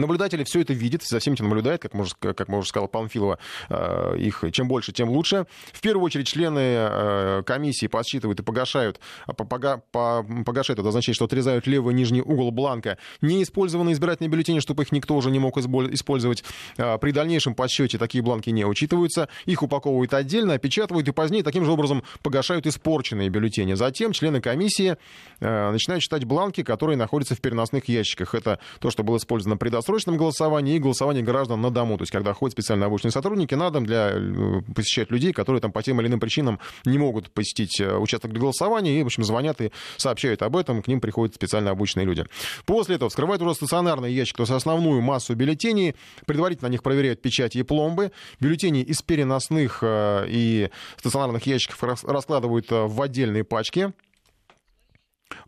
Наблюдатели 0.00 0.44
все 0.44 0.62
это 0.62 0.72
видят, 0.72 1.02
за 1.02 1.18
всем 1.18 1.34
этим 1.34 1.48
наблюдают, 1.48 1.82
как, 1.82 1.92
может, 1.92 2.14
как 2.18 2.48
мы 2.48 2.58
уже 2.58 2.68
сказал 2.68 2.88
Панфилова, 2.88 3.38
э, 3.68 4.16
их 4.18 4.44
чем 4.52 4.66
больше, 4.66 4.92
тем 4.92 5.10
лучше. 5.10 5.46
В 5.72 5.80
первую 5.80 6.04
очередь 6.04 6.26
члены 6.26 6.58
э, 6.58 7.42
комиссии 7.44 7.86
подсчитывают 7.86 8.40
и 8.40 8.42
погашают, 8.42 8.98
а 9.26 9.34
пога, 9.34 9.82
по, 9.92 10.24
погашают, 10.46 10.78
это 10.78 10.88
означает, 10.88 11.16
что 11.16 11.26
отрезают 11.26 11.66
левый 11.66 11.94
нижний 11.94 12.22
угол 12.22 12.50
бланка 12.50 12.96
неиспользованные 13.20 13.92
избирательные 13.92 14.30
бюллетени, 14.30 14.60
чтобы 14.60 14.84
их 14.84 14.92
никто 14.92 15.14
уже 15.14 15.30
не 15.30 15.38
мог 15.38 15.58
использовать. 15.58 16.44
Э, 16.78 16.96
при 16.98 17.12
дальнейшем 17.12 17.54
подсчете 17.54 17.98
такие 17.98 18.22
бланки 18.22 18.48
не 18.50 18.64
учитываются, 18.64 19.28
их 19.44 19.62
упаковывают 19.62 20.14
отдельно, 20.14 20.54
опечатывают 20.54 21.06
и 21.08 21.12
позднее 21.12 21.42
таким 21.42 21.66
же 21.66 21.72
образом 21.72 22.02
погашают 22.22 22.66
испорченные 22.66 23.28
бюллетени. 23.28 23.74
Затем 23.74 24.12
члены 24.12 24.40
комиссии 24.40 24.96
начинают 25.40 26.02
читать 26.02 26.24
бланки, 26.24 26.62
которые 26.62 26.96
находятся 26.96 27.34
в 27.34 27.40
переносных 27.40 27.88
ящиках. 27.88 28.34
Это 28.34 28.58
то, 28.78 28.90
что 28.90 29.02
было 29.02 29.18
использовано 29.18 29.56
при 29.56 29.68
досрочном 29.68 29.89
долгосрочном 29.90 30.16
голосовании 30.16 30.76
и 30.76 30.78
голосовании 30.78 31.22
граждан 31.22 31.60
на 31.60 31.70
дому. 31.70 31.98
То 31.98 32.02
есть, 32.02 32.12
когда 32.12 32.32
ходят 32.32 32.52
специально 32.52 32.86
обученные 32.86 33.12
сотрудники 33.12 33.54
на 33.54 33.70
дом 33.70 33.84
для 33.84 34.12
э, 34.12 34.60
посещать 34.74 35.10
людей, 35.10 35.32
которые 35.32 35.60
там 35.60 35.72
по 35.72 35.82
тем 35.82 36.00
или 36.00 36.08
иным 36.08 36.20
причинам 36.20 36.58
не 36.84 36.98
могут 36.98 37.30
посетить 37.30 37.80
э, 37.80 37.96
участок 37.96 38.30
для 38.30 38.40
голосования, 38.40 38.98
и, 38.98 39.02
в 39.02 39.06
общем, 39.06 39.24
звонят 39.24 39.60
и 39.60 39.72
сообщают 39.96 40.42
об 40.42 40.56
этом, 40.56 40.82
к 40.82 40.88
ним 40.88 41.00
приходят 41.00 41.34
специально 41.34 41.70
обученные 41.70 42.06
люди. 42.06 42.24
После 42.66 42.96
этого 42.96 43.10
вскрывают 43.10 43.42
уже 43.42 43.54
стационарный 43.54 44.12
ящик, 44.12 44.36
то 44.36 44.42
есть 44.44 44.52
основную 44.52 45.00
массу 45.00 45.34
бюллетеней, 45.34 45.96
предварительно 46.26 46.68
на 46.68 46.72
них 46.72 46.82
проверяют 46.82 47.20
печати 47.20 47.58
и 47.58 47.62
пломбы, 47.62 48.12
бюллетени 48.38 48.82
из 48.82 49.02
переносных 49.02 49.80
э, 49.82 50.26
и 50.28 50.70
стационарных 50.98 51.46
ящиков 51.46 51.82
раскладывают 51.82 52.66
в 52.70 53.02
отдельные 53.02 53.44
пачки, 53.44 53.92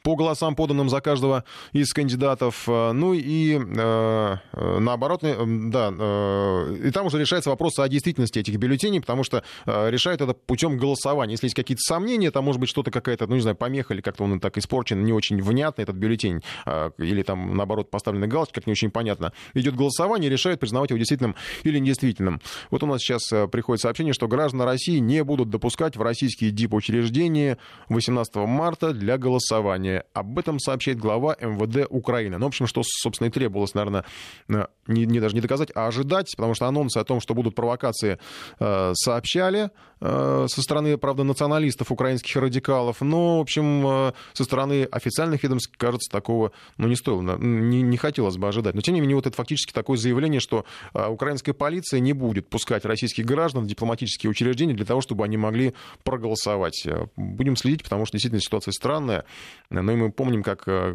по 0.02 0.16
голосам, 0.16 0.54
поданным 0.54 0.88
за 0.88 1.00
каждого 1.00 1.44
из 1.72 1.92
кандидатов. 1.92 2.64
Э, 2.68 2.92
ну 2.92 3.14
и 3.14 3.58
э, 3.58 4.36
э 4.52 4.78
наоборот, 4.78 5.22
да, 5.22 5.92
э, 5.96 6.76
и 6.84 6.90
там 6.90 7.06
уже 7.06 7.18
решается 7.18 7.50
вопрос 7.50 7.78
о 7.78 7.88
действительности 7.88 8.38
этих 8.38 8.56
бюллетеней, 8.56 9.00
потому 9.00 9.24
что 9.24 9.42
э, 9.66 9.90
решают 9.90 10.20
это 10.20 10.34
путем 10.34 10.76
голосования. 10.76 11.32
Если 11.32 11.46
есть 11.46 11.56
какие-то 11.56 11.82
сомнения, 11.82 12.30
там 12.30 12.44
может 12.44 12.60
быть 12.60 12.68
что-то 12.68 12.90
какая-то, 12.90 13.26
ну 13.26 13.34
не 13.36 13.40
знаю, 13.40 13.56
помеха 13.56 13.94
или 13.94 14.00
как-то 14.00 14.24
он 14.24 14.40
так 14.40 14.58
испорчен, 14.58 15.04
не 15.04 15.12
очень 15.12 15.40
внятно 15.40 15.82
этот 15.82 15.96
бюллетень, 15.96 16.42
э, 16.66 16.90
или 16.98 17.22
там 17.22 17.56
наоборот 17.56 17.90
поставлены 17.90 18.26
галочки, 18.26 18.54
как 18.54 18.66
не 18.66 18.72
очень 18.72 18.90
понятно. 18.90 19.32
Идет 19.54 19.76
голосование, 19.76 20.30
решают 20.30 20.60
признавать 20.60 20.90
его 20.90 20.98
действительным 20.98 21.36
или 21.62 21.78
недействительным. 21.78 22.40
Вот 22.70 22.82
у 22.82 22.86
нас 22.86 23.00
сейчас 23.00 23.22
приходит 23.50 23.82
сообщение, 23.82 24.12
что 24.12 24.28
граждане 24.28 24.64
России 24.64 24.98
не 24.98 25.22
будут 25.24 25.50
допускать 25.50 25.96
в 25.96 26.02
российские 26.02 26.50
дип-учреждения 26.50 27.58
18 27.88 28.34
марта 28.36 28.92
для 28.92 29.18
голосования. 29.18 29.91
Об 30.12 30.38
этом 30.38 30.58
сообщает 30.58 30.98
глава 30.98 31.36
МВД 31.40 31.86
Украины. 31.90 32.38
Ну, 32.38 32.46
в 32.46 32.48
общем, 32.48 32.66
что, 32.66 32.82
собственно, 32.84 33.28
и 33.28 33.30
требовалось, 33.30 33.74
наверное, 33.74 34.04
не, 34.48 35.06
не 35.06 35.20
даже 35.20 35.34
не 35.34 35.40
доказать, 35.40 35.70
а 35.74 35.86
ожидать, 35.86 36.32
потому 36.36 36.54
что 36.54 36.66
анонсы 36.66 36.98
о 36.98 37.04
том, 37.04 37.20
что 37.20 37.34
будут 37.34 37.54
провокации, 37.54 38.18
э, 38.58 38.92
сообщали 38.94 39.70
со 40.02 40.62
стороны, 40.62 40.96
правда, 40.98 41.22
националистов, 41.22 41.92
украинских 41.92 42.34
радикалов, 42.36 43.00
но, 43.00 43.38
в 43.38 43.40
общем, 43.40 43.86
э, 43.86 44.12
со 44.32 44.44
стороны 44.44 44.84
официальных 44.84 45.42
ведомств, 45.42 45.72
кажется, 45.76 46.10
такого, 46.10 46.52
ну, 46.76 46.88
не 46.88 46.96
стоило, 46.96 47.36
не, 47.38 47.82
не 47.82 47.96
хотелось 47.96 48.36
бы 48.36 48.48
ожидать. 48.48 48.74
Но, 48.74 48.80
тем 48.80 48.94
не 48.94 49.00
менее, 49.00 49.16
вот 49.16 49.26
это 49.26 49.36
фактически 49.36 49.72
такое 49.72 49.98
заявление, 49.98 50.40
что 50.40 50.64
украинская 50.92 51.54
полиция 51.54 52.00
не 52.00 52.12
будет 52.12 52.48
пускать 52.48 52.84
российских 52.84 53.24
граждан 53.24 53.64
в 53.64 53.66
дипломатические 53.66 54.30
учреждения 54.30 54.74
для 54.74 54.84
того, 54.84 55.00
чтобы 55.00 55.24
они 55.24 55.36
могли 55.36 55.74
проголосовать. 56.02 56.86
Будем 57.16 57.56
следить, 57.56 57.82
потому 57.82 58.06
что 58.06 58.16
действительно 58.16 58.40
ситуация 58.40 58.72
странная. 58.72 59.24
И 59.70 59.74
мы 59.74 60.10
помним, 60.10 60.42
как, 60.42 60.64
э, 60.66 60.94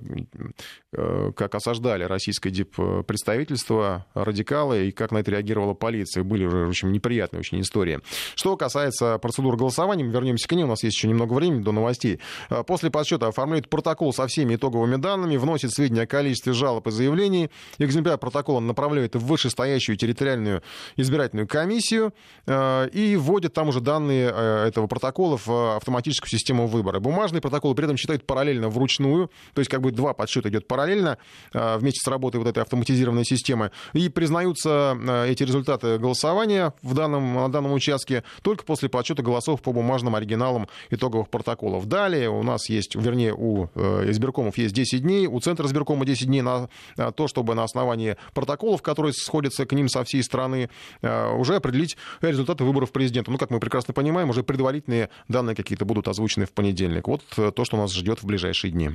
э, 0.93 1.31
как 1.35 1.55
осаждали 1.55 2.03
российское 2.03 2.51
представительство 2.51 4.05
радикалы 4.13 4.87
и 4.87 4.91
как 4.91 5.11
на 5.11 5.19
это 5.19 5.31
реагировала 5.31 5.73
полиция. 5.73 6.23
Были 6.23 6.45
уже 6.45 6.67
очень 6.67 6.91
неприятные 6.91 7.39
очень 7.39 7.61
истории. 7.61 7.99
Что 8.35 8.57
касается 8.57 8.96
процедур 8.99 9.55
голосования, 9.57 10.03
мы 10.03 10.11
вернемся 10.11 10.47
к 10.47 10.51
ней, 10.53 10.63
у 10.63 10.67
нас 10.67 10.83
есть 10.83 10.95
еще 10.97 11.07
немного 11.07 11.33
времени 11.33 11.61
до 11.61 11.71
новостей. 11.71 12.19
Э, 12.49 12.63
после 12.63 12.89
подсчета 12.89 13.27
оформляют 13.27 13.69
протокол 13.69 14.13
со 14.13 14.27
всеми 14.27 14.55
итоговыми 14.55 14.95
данными, 14.95 15.37
вносят 15.37 15.71
сведения 15.71 16.03
о 16.03 16.07
количестве 16.07 16.53
жалоб 16.53 16.87
и 16.87 16.91
заявлений. 16.91 17.49
Экземпляр 17.77 18.17
протокола 18.17 18.59
направляют 18.59 19.15
в 19.15 19.25
вышестоящую 19.25 19.97
территориальную 19.97 20.61
избирательную 20.95 21.47
комиссию 21.47 22.13
и 22.47 23.17
вводят 23.19 23.53
там 23.53 23.69
уже 23.69 23.81
данные 23.81 24.29
этого 24.67 24.87
протокола 24.87 25.37
в 25.37 25.77
автоматическую 25.77 26.29
систему 26.29 26.67
выбора. 26.67 26.99
Бумажные 26.99 27.41
протоколы 27.41 27.75
при 27.75 27.85
этом 27.85 27.97
читают 27.97 28.25
параллельно 28.25 28.69
вручную, 28.69 29.29
то 29.53 29.59
есть 29.59 29.69
как 29.69 29.81
бы 29.81 29.91
два 29.91 30.13
подсчета 30.13 30.49
идет 30.49 30.67
параллельно 30.67 31.17
вместе 31.53 31.99
с 32.01 32.07
работой 32.07 32.37
вот 32.37 32.47
этой 32.47 32.63
автоматизированной 32.63 33.25
системы, 33.25 33.71
и 33.93 34.09
признаются 34.09 34.97
эти 35.27 35.43
результаты 35.43 35.97
голосования 35.97 36.73
в 36.81 36.93
данном, 36.93 37.35
на 37.35 37.51
данном 37.51 37.73
участке 37.73 38.23
только 38.41 38.63
после 38.63 38.86
подсчета 38.89 39.23
голосов 39.23 39.61
по 39.61 39.71
бумажным 39.71 40.15
оригиналам 40.15 40.67
итоговых 40.89 41.29
протоколов. 41.29 41.85
Далее 41.85 42.29
у 42.29 42.43
нас 42.43 42.69
есть, 42.69 42.95
вернее, 42.95 43.33
у 43.33 43.69
э, 43.75 44.09
избиркомов 44.09 44.57
есть 44.57 44.73
10 44.73 45.01
дней, 45.01 45.27
у 45.27 45.39
Центра 45.39 45.65
избиркома 45.67 46.05
10 46.05 46.27
дней 46.27 46.41
на 46.41 46.69
то, 46.95 47.27
чтобы 47.27 47.55
на 47.55 47.63
основании 47.63 48.17
протоколов, 48.33 48.81
которые 48.81 49.13
сходятся 49.13 49.65
к 49.65 49.73
ним 49.73 49.89
со 49.89 50.03
всей 50.03 50.23
страны, 50.23 50.69
а, 51.01 51.33
уже 51.33 51.55
определить 51.55 51.97
результаты 52.21 52.63
выборов 52.63 52.91
президента. 52.91 53.31
Ну, 53.31 53.37
как 53.37 53.49
мы 53.49 53.59
прекрасно 53.59 53.93
понимаем, 53.93 54.29
уже 54.29 54.43
предварительные 54.43 55.09
данные 55.27 55.55
какие-то 55.55 55.85
будут 55.85 56.07
озвучены 56.07 56.45
в 56.45 56.51
понедельник. 56.51 57.07
Вот 57.07 57.23
э, 57.37 57.51
то, 57.51 57.65
что 57.65 57.77
нас 57.77 57.93
ждет 57.93 58.21
в 58.21 58.25
ближайшие 58.25 58.71
дни. 58.71 58.91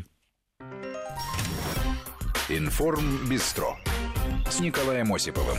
Информ 2.48 3.28
Бистро 3.28 3.76
с 4.50 4.60
Николаем 4.60 5.12
Осиповым. 5.12 5.58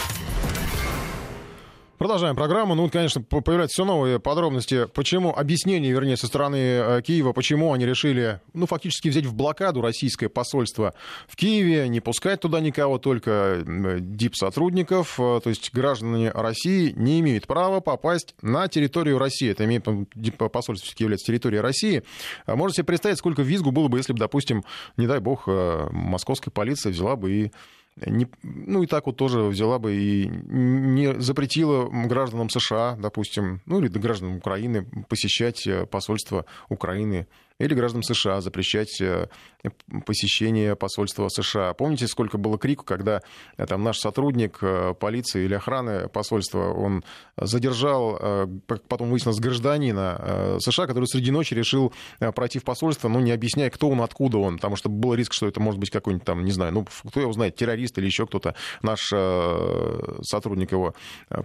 Продолжаем 2.01 2.35
программу. 2.35 2.73
Ну, 2.73 2.89
конечно, 2.89 3.21
появляются 3.21 3.75
все 3.75 3.85
новые 3.85 4.19
подробности. 4.19 4.87
Почему, 4.91 5.35
объяснение, 5.35 5.91
вернее, 5.91 6.17
со 6.17 6.25
стороны 6.25 6.55
э, 6.55 7.01
Киева, 7.03 7.31
почему 7.31 7.73
они 7.73 7.85
решили, 7.85 8.41
ну, 8.53 8.65
фактически 8.65 9.09
взять 9.09 9.27
в 9.27 9.35
блокаду 9.35 9.81
российское 9.81 10.27
посольство 10.27 10.95
в 11.27 11.35
Киеве, 11.35 11.87
не 11.89 11.99
пускать 11.99 12.39
туда 12.39 12.59
никого, 12.59 12.97
только 12.97 13.61
дип-сотрудников, 13.99 15.19
э, 15.19 15.41
то 15.43 15.49
есть 15.51 15.71
граждане 15.75 16.31
России 16.31 16.91
не 16.95 17.19
имеют 17.19 17.45
права 17.45 17.81
попасть 17.81 18.33
на 18.41 18.67
территорию 18.67 19.19
России. 19.19 19.51
Это 19.51 19.65
имеет, 19.65 19.85
посольство 20.51 20.83
все-таки 20.83 21.03
является 21.03 21.27
территорией 21.27 21.61
России. 21.61 22.01
А 22.47 22.55
можете 22.55 22.77
себе 22.77 22.85
представить, 22.85 23.19
сколько 23.19 23.43
визгу 23.43 23.69
было 23.69 23.89
бы, 23.89 23.99
если 23.99 24.13
бы, 24.13 24.17
допустим, 24.17 24.63
не 24.97 25.05
дай 25.05 25.19
бог, 25.19 25.43
э, 25.45 25.87
московская 25.91 26.49
полиция 26.49 26.93
взяла 26.93 27.15
бы 27.15 27.31
и 27.31 27.51
не, 28.05 28.27
ну 28.43 28.83
и 28.83 28.87
так 28.87 29.05
вот 29.05 29.17
тоже 29.17 29.43
взяла 29.43 29.79
бы 29.79 29.93
и 29.93 30.27
не 30.27 31.19
запретила 31.21 31.89
гражданам 31.89 32.49
США, 32.49 32.97
допустим, 32.99 33.61
ну 33.65 33.79
или 33.79 33.87
гражданам 33.87 34.37
Украины 34.37 34.85
посещать 35.07 35.67
э, 35.67 35.85
посольство 35.85 36.45
Украины 36.69 37.27
или 37.61 37.73
гражданам 37.73 38.03
США 38.03 38.41
запрещать 38.41 38.99
э, 39.01 39.27
посещение 40.05 40.75
посольства 40.75 41.27
США. 41.29 41.73
Помните, 41.73 42.07
сколько 42.07 42.37
было 42.37 42.57
крику, 42.57 42.83
когда 42.83 43.21
э, 43.57 43.65
там 43.65 43.83
наш 43.83 43.99
сотрудник 43.99 44.57
э, 44.61 44.93
полиции 44.99 45.45
или 45.45 45.53
охраны 45.53 46.09
посольства, 46.09 46.73
он 46.73 47.03
задержал, 47.37 48.47
потом 48.67 49.09
выяснилось, 49.09 49.39
гражданина 49.39 50.57
США, 50.59 50.87
который 50.87 51.05
среди 51.05 51.31
ночи 51.31 51.53
решил 51.53 51.93
пройти 52.35 52.59
в 52.59 52.63
посольство, 52.63 53.07
ну, 53.07 53.19
не 53.19 53.31
объясняя, 53.31 53.69
кто 53.69 53.89
он, 53.89 54.01
откуда 54.01 54.37
он, 54.37 54.55
потому 54.57 54.75
что 54.75 54.89
был 54.89 55.13
риск, 55.13 55.33
что 55.33 55.47
это 55.47 55.59
может 55.59 55.79
быть 55.79 55.89
какой-нибудь 55.89 56.25
там, 56.25 56.43
не 56.43 56.51
знаю, 56.51 56.73
ну, 56.73 56.85
кто 57.07 57.19
его 57.19 57.31
знает, 57.33 57.55
террорист 57.55 57.97
или 57.97 58.05
еще 58.05 58.25
кто-то. 58.27 58.55
Наш 58.81 59.07
сотрудник 60.21 60.71
его 60.71 60.93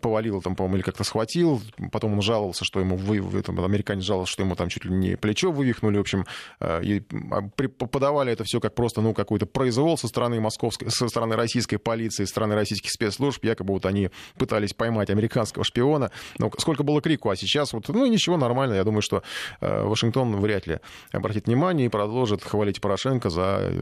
повалил, 0.01 0.43
там, 0.43 0.57
по-моему, 0.57 0.77
или 0.77 0.83
как-то 0.83 1.05
схватил, 1.05 1.63
потом 1.93 2.15
он 2.15 2.23
жаловался, 2.23 2.65
что 2.65 2.81
ему, 2.81 2.97
вы, 2.97 3.43
там, 3.43 3.63
американец 3.65 4.05
жаловался, 4.05 4.33
что 4.33 4.43
ему 4.43 4.55
там 4.55 4.69
чуть 4.69 4.85
ли 4.85 4.93
не 4.93 5.17
плечо 5.17 5.51
вывихнули, 5.51 5.99
общем, 6.07 6.25
э, 6.61 6.83
и 6.83 7.03
а, 7.31 7.43
подавали 7.43 8.33
это 8.33 8.45
все 8.45 8.61
как 8.61 8.75
просто, 8.75 9.01
ну, 9.01 9.15
какой-то 9.15 9.47
произвол 9.47 9.99
со 9.99 10.09
стороны 10.09 10.41
московской, 10.41 10.91
со 10.91 11.09
стороны 11.09 11.37
российской 11.37 11.77
полиции, 11.77 12.25
со 12.25 12.31
стороны 12.31 12.55
российских 12.55 12.91
спецслужб, 12.91 13.45
якобы 13.45 13.75
вот 13.75 13.87
они 13.87 14.11
пытались 14.39 14.73
поймать 14.73 15.11
американского 15.11 15.65
шпиона. 15.65 16.11
Но 16.39 16.51
сколько 16.59 16.83
было 16.83 17.01
крику, 17.01 17.31
а 17.31 17.37
сейчас 17.37 17.73
вот, 17.73 17.89
ну, 17.89 18.07
ничего, 18.07 18.37
нормально. 18.37 18.75
Я 18.75 18.85
думаю, 18.85 19.03
что 19.03 19.23
э, 19.61 19.83
Вашингтон 19.83 20.37
вряд 20.41 20.67
ли 20.67 20.79
обратит 21.13 21.47
внимание 21.47 21.87
и 21.87 21.91
продолжит 21.91 22.43
хвалить 22.43 22.81
Порошенко 22.81 23.31
за 23.31 23.73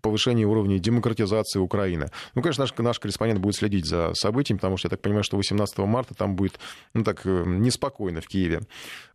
повышение 0.00 0.46
уровня 0.46 0.78
демократизации 0.78 1.58
Украины. 1.58 2.10
Ну, 2.34 2.42
конечно, 2.42 2.64
наш, 2.64 2.76
наш 2.76 2.98
корреспондент 2.98 3.40
будет 3.40 3.56
следить 3.56 3.86
за 3.86 4.12
событиями, 4.14 4.58
потому 4.58 4.76
что 4.76 4.86
я 4.86 4.90
так 4.90 5.00
понимаю, 5.00 5.24
что 5.24 5.36
18 5.36 5.78
марта 5.78 6.14
там 6.14 6.36
будет, 6.36 6.58
ну, 6.94 7.04
так, 7.04 7.22
э, 7.24 7.44
неспокойно 7.46 8.20
в 8.20 8.26
Киеве. 8.26 8.62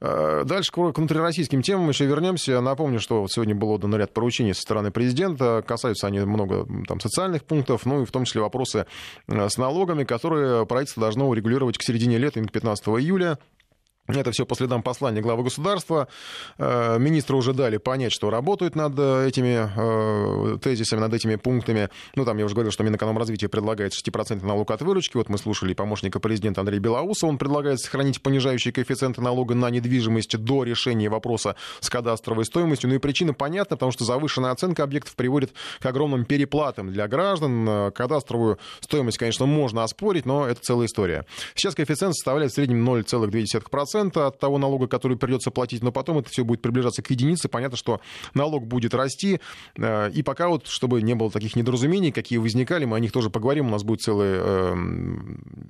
Э, 0.02 0.44
дальше 0.46 0.72
к 0.72 0.78
внутрироссийским 0.78 1.62
темам 1.62 1.90
еще 1.90 2.06
вернемся. 2.06 2.62
Напомню, 2.62 3.00
что 3.00 3.28
сегодня 3.28 3.56
был 3.56 3.72
отдан 3.72 3.96
ряд 3.96 4.14
поручений 4.14 4.54
со 4.54 4.62
стороны 4.62 4.92
президента. 4.92 5.64
Касаются 5.66 6.08
они 6.08 6.20
много 6.20 6.68
там, 6.88 7.00
социальных 7.00 7.44
пунктов, 7.44 7.86
ну 7.86 8.02
и 8.02 8.06
в 8.06 8.12
том 8.12 8.26
числе 8.26 8.42
вопросы 8.42 8.86
э, 9.28 9.50
с 9.50 9.58
налогами, 9.58 10.04
которые 10.04 10.66
правительство 10.66 11.02
должно 11.02 11.28
урегулировать 11.30 11.78
к 11.78 11.84
середине 11.84 12.18
лета, 12.18 12.40
именно 12.40 12.52
15 12.52 12.88
июля. 12.88 13.40
Это 14.08 14.32
все 14.32 14.45
по 14.45 14.56
следам 14.56 14.84
послания 14.84 15.22
главы 15.22 15.43
государства. 15.43 16.08
Э, 16.60 16.99
министры 16.99 17.36
уже 17.36 17.53
дали 17.53 17.78
понять, 17.78 18.12
что 18.12 18.30
работают 18.30 18.76
над 18.76 18.93
этими 18.93 19.68
э, 19.76 20.58
тезисами, 20.60 20.99
над 20.99 21.14
этими 21.14 21.38
пунктами. 21.38 21.89
Ну, 22.16 22.24
там 22.24 22.38
я 22.38 22.45
уже 22.45 22.53
говорил, 22.53 22.72
что 22.72 22.84
Минэкономразвитие 22.84 23.49
предлагает 23.49 23.93
6% 23.93 24.45
налог 24.45 24.70
от 24.70 24.82
выручки. 24.84 25.18
Вот 25.18 25.30
мы 25.30 25.39
слушали 25.39 25.74
помощника 25.74 26.20
президента 26.20 26.62
Андрея 26.62 26.80
Белоуса. 26.80 27.26
Он 27.26 27.39
предлагает 27.39 27.80
сохранить 27.80 28.22
понижающие 28.22 28.72
коэффициенты 28.72 29.22
налога 29.22 29.56
на 29.56 29.72
недвижимость 29.72 30.38
до 30.38 30.64
решения 30.64 31.10
вопроса 31.10 31.56
с 31.80 31.89
кадастровой 31.89 32.45
стоимостью. 32.45 32.89
Ну 32.89 32.97
и 32.97 32.99
причина 32.99 33.34
понятна, 33.34 33.76
потому 33.76 33.91
что 33.91 34.06
завышенная 34.06 34.51
оценка 34.51 34.84
объектов 34.84 35.16
приводит 35.16 35.53
к 35.80 35.86
огромным 35.86 36.26
переплатам 36.26 36.91
для 36.91 37.08
граждан. 37.08 37.68
Э, 37.68 37.91
кадастровую 37.91 38.60
стоимость, 38.82 39.18
конечно, 39.18 39.47
можно 39.47 39.84
оспорить, 39.84 40.28
но 40.28 40.47
это 40.47 40.62
целая 40.62 40.86
история. 40.86 41.26
Сейчас 41.56 41.74
коэффициент 41.74 42.14
составляет 42.14 42.51
в 42.51 42.56
среднем 42.56 42.88
0,2%. 42.88 43.95
Процента 43.96 44.28
от 44.28 44.39
того 44.39 44.58
налога, 44.58 44.88
который 44.88 45.18
придется 45.18 45.52
платить, 45.52 45.82
но 45.82 45.91
потом 45.91 46.18
это 46.18 46.30
все 46.30 46.43
будет 46.43 46.62
приближаться 46.62 47.02
к 47.02 47.10
единице. 47.10 47.48
Понятно, 47.48 47.78
что 47.78 48.02
налог 48.34 48.68
будет 48.68 48.93
расти. 48.93 49.39
Э, 49.78 50.12
и 50.12 50.22
пока 50.22 50.50
вот, 50.50 50.68
чтобы 50.68 51.02
не 51.02 51.16
было 51.16 51.32
таких 51.32 51.56
недоразумений, 51.56 52.12
какие 52.12 52.39
возникали, 52.39 52.86
мы 52.86 52.98
о 52.98 53.00
них 53.00 53.12
тоже 53.12 53.30
поговорим. 53.30 53.68
У 53.68 53.70
нас 53.70 53.84
будет 53.84 54.02
целый 54.02 54.36
э, 54.38 54.76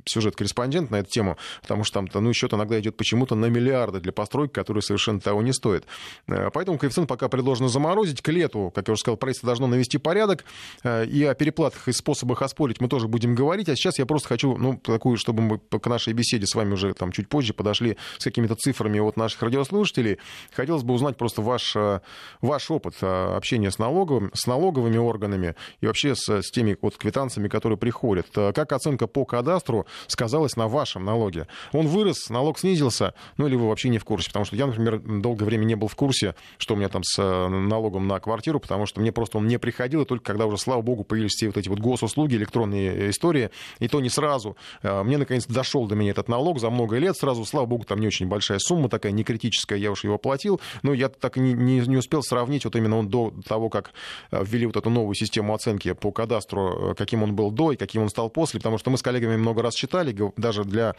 сюжет-корреспондент 0.05 0.89
на 0.89 0.97
эту 0.97 1.09
тему, 1.09 1.37
потому 1.61 1.83
что 1.83 2.03
там, 2.05 2.23
ну, 2.23 2.33
счет 2.33 2.53
иногда 2.53 2.79
идет 2.79 2.97
почему-то 2.97 3.35
на 3.35 3.45
миллиарды 3.45 3.99
для 3.99 4.11
постройки, 4.11 4.53
которые 4.53 4.81
совершенно 4.81 5.19
того 5.19 5.41
не 5.41 5.53
стоят. 5.53 5.85
Э, 6.27 6.49
поэтому 6.51 6.79
коэффициент 6.79 7.07
пока 7.07 7.29
предложено 7.29 7.69
заморозить. 7.69 8.21
К 8.21 8.29
лету, 8.29 8.71
как 8.73 8.87
я 8.87 8.93
уже 8.93 9.01
сказал, 9.01 9.17
правительство 9.17 9.47
должно 9.47 9.67
навести 9.67 9.99
порядок. 9.99 10.45
Э, 10.83 11.05
и 11.05 11.23
о 11.23 11.35
переплатах 11.35 11.87
и 11.87 11.91
способах 11.91 12.41
оспорить 12.41 12.81
мы 12.81 12.87
тоже 12.87 13.07
будем 13.07 13.35
говорить. 13.35 13.69
А 13.69 13.75
сейчас 13.75 13.99
я 13.99 14.05
просто 14.05 14.29
хочу, 14.29 14.57
ну, 14.57 14.77
такую, 14.77 15.17
чтобы 15.17 15.43
мы 15.43 15.59
к 15.59 15.87
нашей 15.87 16.13
беседе 16.13 16.47
с 16.47 16.55
вами 16.55 16.73
уже 16.73 16.93
там 16.93 17.11
чуть 17.11 17.29
позже 17.29 17.53
подошли 17.53 17.97
с 18.17 18.23
какими-то 18.23 18.55
цифрами 18.55 18.99
от 18.99 19.17
наших 19.17 19.41
радиослушателей. 19.41 20.19
Хотелось 20.53 20.83
бы 20.83 20.93
узнать 20.93 21.17
просто 21.17 21.41
ваш, 21.41 21.75
э, 21.75 22.01
ваш 22.41 22.71
опыт 22.71 22.95
общения 23.01 23.71
с, 23.71 23.79
налоговым, 23.79 24.31
с 24.33 24.47
налоговыми 24.47 24.97
органами 24.97 25.55
и 25.81 25.87
вообще 25.87 26.15
с, 26.15 26.27
с 26.29 26.51
теми 26.51 26.77
вот 26.81 26.97
квитанциями, 26.97 27.47
которые 27.47 27.77
приходят. 27.77 28.27
Как 28.33 28.71
оценка 28.71 29.07
по 29.07 29.25
кадастру 29.25 29.85
сказалась 30.07 30.55
на 30.55 30.67
вашем 30.67 31.05
налоге? 31.05 31.47
Он 31.71 31.87
вырос, 31.87 32.29
налог 32.29 32.59
снизился, 32.59 33.13
ну 33.37 33.47
или 33.47 33.55
вы 33.55 33.67
вообще 33.67 33.89
не 33.89 33.97
в 33.97 34.05
курсе? 34.05 34.29
Потому 34.29 34.45
что 34.45 34.55
я, 34.55 34.67
например, 34.67 34.99
долгое 34.99 35.45
время 35.45 35.65
не 35.65 35.75
был 35.75 35.87
в 35.87 35.95
курсе, 35.95 36.35
что 36.57 36.73
у 36.73 36.77
меня 36.77 36.89
там 36.89 37.03
с 37.03 37.17
э, 37.19 37.47
налогом 37.47 38.07
на 38.07 38.19
квартиру, 38.19 38.59
потому 38.59 38.85
что 38.85 39.01
мне 39.01 39.11
просто 39.11 39.37
он 39.37 39.47
не 39.47 39.57
приходил, 39.57 40.01
и 40.01 40.05
только 40.05 40.25
когда 40.25 40.45
уже, 40.45 40.57
слава 40.57 40.81
богу, 40.81 41.03
появились 41.03 41.33
все 41.33 41.47
вот 41.47 41.57
эти 41.57 41.69
вот 41.69 41.79
госуслуги, 41.79 42.35
электронные 42.35 43.09
истории, 43.09 43.49
и 43.79 43.87
то 43.87 43.99
не 44.01 44.09
сразу. 44.09 44.57
Э, 44.81 45.03
мне, 45.03 45.17
наконец, 45.17 45.45
дошел 45.45 45.87
до 45.87 45.95
меня 45.95 46.11
этот 46.11 46.27
налог 46.27 46.59
за 46.59 46.69
много 46.69 46.97
лет 46.97 47.15
сразу, 47.17 47.45
слава 47.45 47.65
богу, 47.65 47.85
там 47.85 47.99
не 48.05 48.07
очень 48.07 48.27
большая 48.27 48.59
сумма 48.59 48.87
такая, 48.89 49.11
не 49.11 49.23
критическая, 49.23 49.77
я 49.77 49.91
уж 49.91 50.03
его 50.03 50.17
платил, 50.17 50.61
но 50.83 50.93
я 50.93 51.09
так 51.09 51.37
и 51.37 51.39
не, 51.39 51.53
не, 51.53 51.79
не 51.79 51.97
успел 51.97 52.21
сравнить 52.21 52.65
вот 52.65 52.75
именно 52.75 52.97
он 52.97 53.09
до 53.09 53.33
того, 53.47 53.69
как 53.69 53.91
э, 54.31 54.43
ввели 54.45 54.67
вот 54.67 54.77
эту 54.77 54.89
новую 54.89 55.15
систему 55.15 55.53
оценки 55.53 55.93
по 55.93 56.11
кадастру, 56.11 56.95
каким 56.97 57.23
он 57.23 57.35
был 57.35 57.51
до 57.51 57.71
и 57.71 57.75
каким 57.75 58.03
он 58.03 58.09
стал 58.09 58.29
после, 58.29 58.59
потому 58.59 58.77
что 58.77 58.91
мы 58.91 58.97
с 58.97 59.01
коллегами 59.01 59.35
много 59.35 59.61
раз 59.61 59.75
считали, 59.75 60.15
даже 60.37 60.63
для 60.63 60.95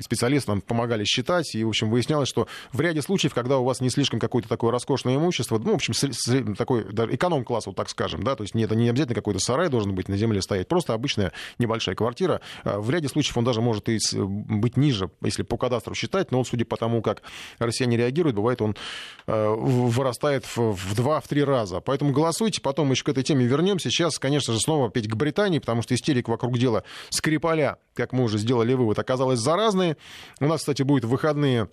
специалистов 0.00 0.48
нам 0.48 0.60
помогали 0.60 1.04
считать, 1.04 1.54
и, 1.54 1.64
в 1.64 1.68
общем, 1.68 1.90
выяснялось, 1.90 2.28
что 2.28 2.48
в 2.72 2.80
ряде 2.80 3.02
случаев, 3.02 3.34
когда 3.34 3.58
у 3.58 3.64
вас 3.64 3.80
не 3.80 3.90
слишком 3.90 4.18
какое-то 4.18 4.48
такое 4.48 4.70
роскошное 4.70 5.16
имущество, 5.16 5.58
ну, 5.58 5.72
в 5.72 5.74
общем, 5.76 5.94
такой 6.54 6.82
эконом-класс, 6.82 7.66
вот 7.66 7.76
так 7.76 7.88
скажем, 7.88 8.22
да, 8.22 8.36
то 8.36 8.42
есть 8.42 8.54
это 8.54 8.74
не 8.74 8.88
обязательно 8.88 9.14
какой-то 9.14 9.40
сарай 9.40 9.68
должен 9.68 9.94
быть 9.94 10.08
на 10.08 10.16
земле 10.16 10.42
стоять, 10.42 10.68
просто 10.68 10.94
обычная 10.94 11.32
небольшая 11.58 11.94
квартира. 11.94 12.40
В 12.64 12.90
ряде 12.90 13.08
случаев 13.08 13.36
он 13.36 13.44
даже 13.44 13.60
может 13.60 13.88
и 13.88 13.98
быть 14.18 14.76
ниже, 14.76 15.10
если 15.22 15.42
по 15.50 15.58
кадастру 15.58 15.94
считать, 15.94 16.30
но 16.30 16.38
он, 16.38 16.44
судя 16.46 16.64
по 16.64 16.76
тому, 16.76 17.02
как 17.02 17.22
россияне 17.58 17.98
реагируют, 17.98 18.36
бывает, 18.36 18.62
он 18.62 18.76
а, 19.26 19.54
вырастает 19.54 20.46
в 20.56 20.94
два-три 20.94 21.44
раза. 21.44 21.80
Поэтому 21.80 22.12
голосуйте, 22.12 22.62
потом 22.62 22.90
еще 22.90 23.04
к 23.04 23.08
этой 23.10 23.22
теме 23.22 23.44
вернемся. 23.44 23.90
Сейчас, 23.90 24.18
конечно 24.18 24.54
же, 24.54 24.60
снова 24.60 24.86
опять 24.86 25.08
к 25.08 25.14
Британии, 25.14 25.58
потому 25.58 25.82
что 25.82 25.94
истерик 25.94 26.28
вокруг 26.28 26.56
дела 26.56 26.84
Скрипаля, 27.10 27.78
как 27.94 28.12
мы 28.12 28.24
уже 28.24 28.38
сделали 28.38 28.72
вывод, 28.72 28.98
оказалась 28.98 29.40
заразной. 29.40 29.96
У 30.40 30.46
нас, 30.46 30.60
кстати, 30.60 30.82
будет 30.82 31.04
выходные 31.04 31.68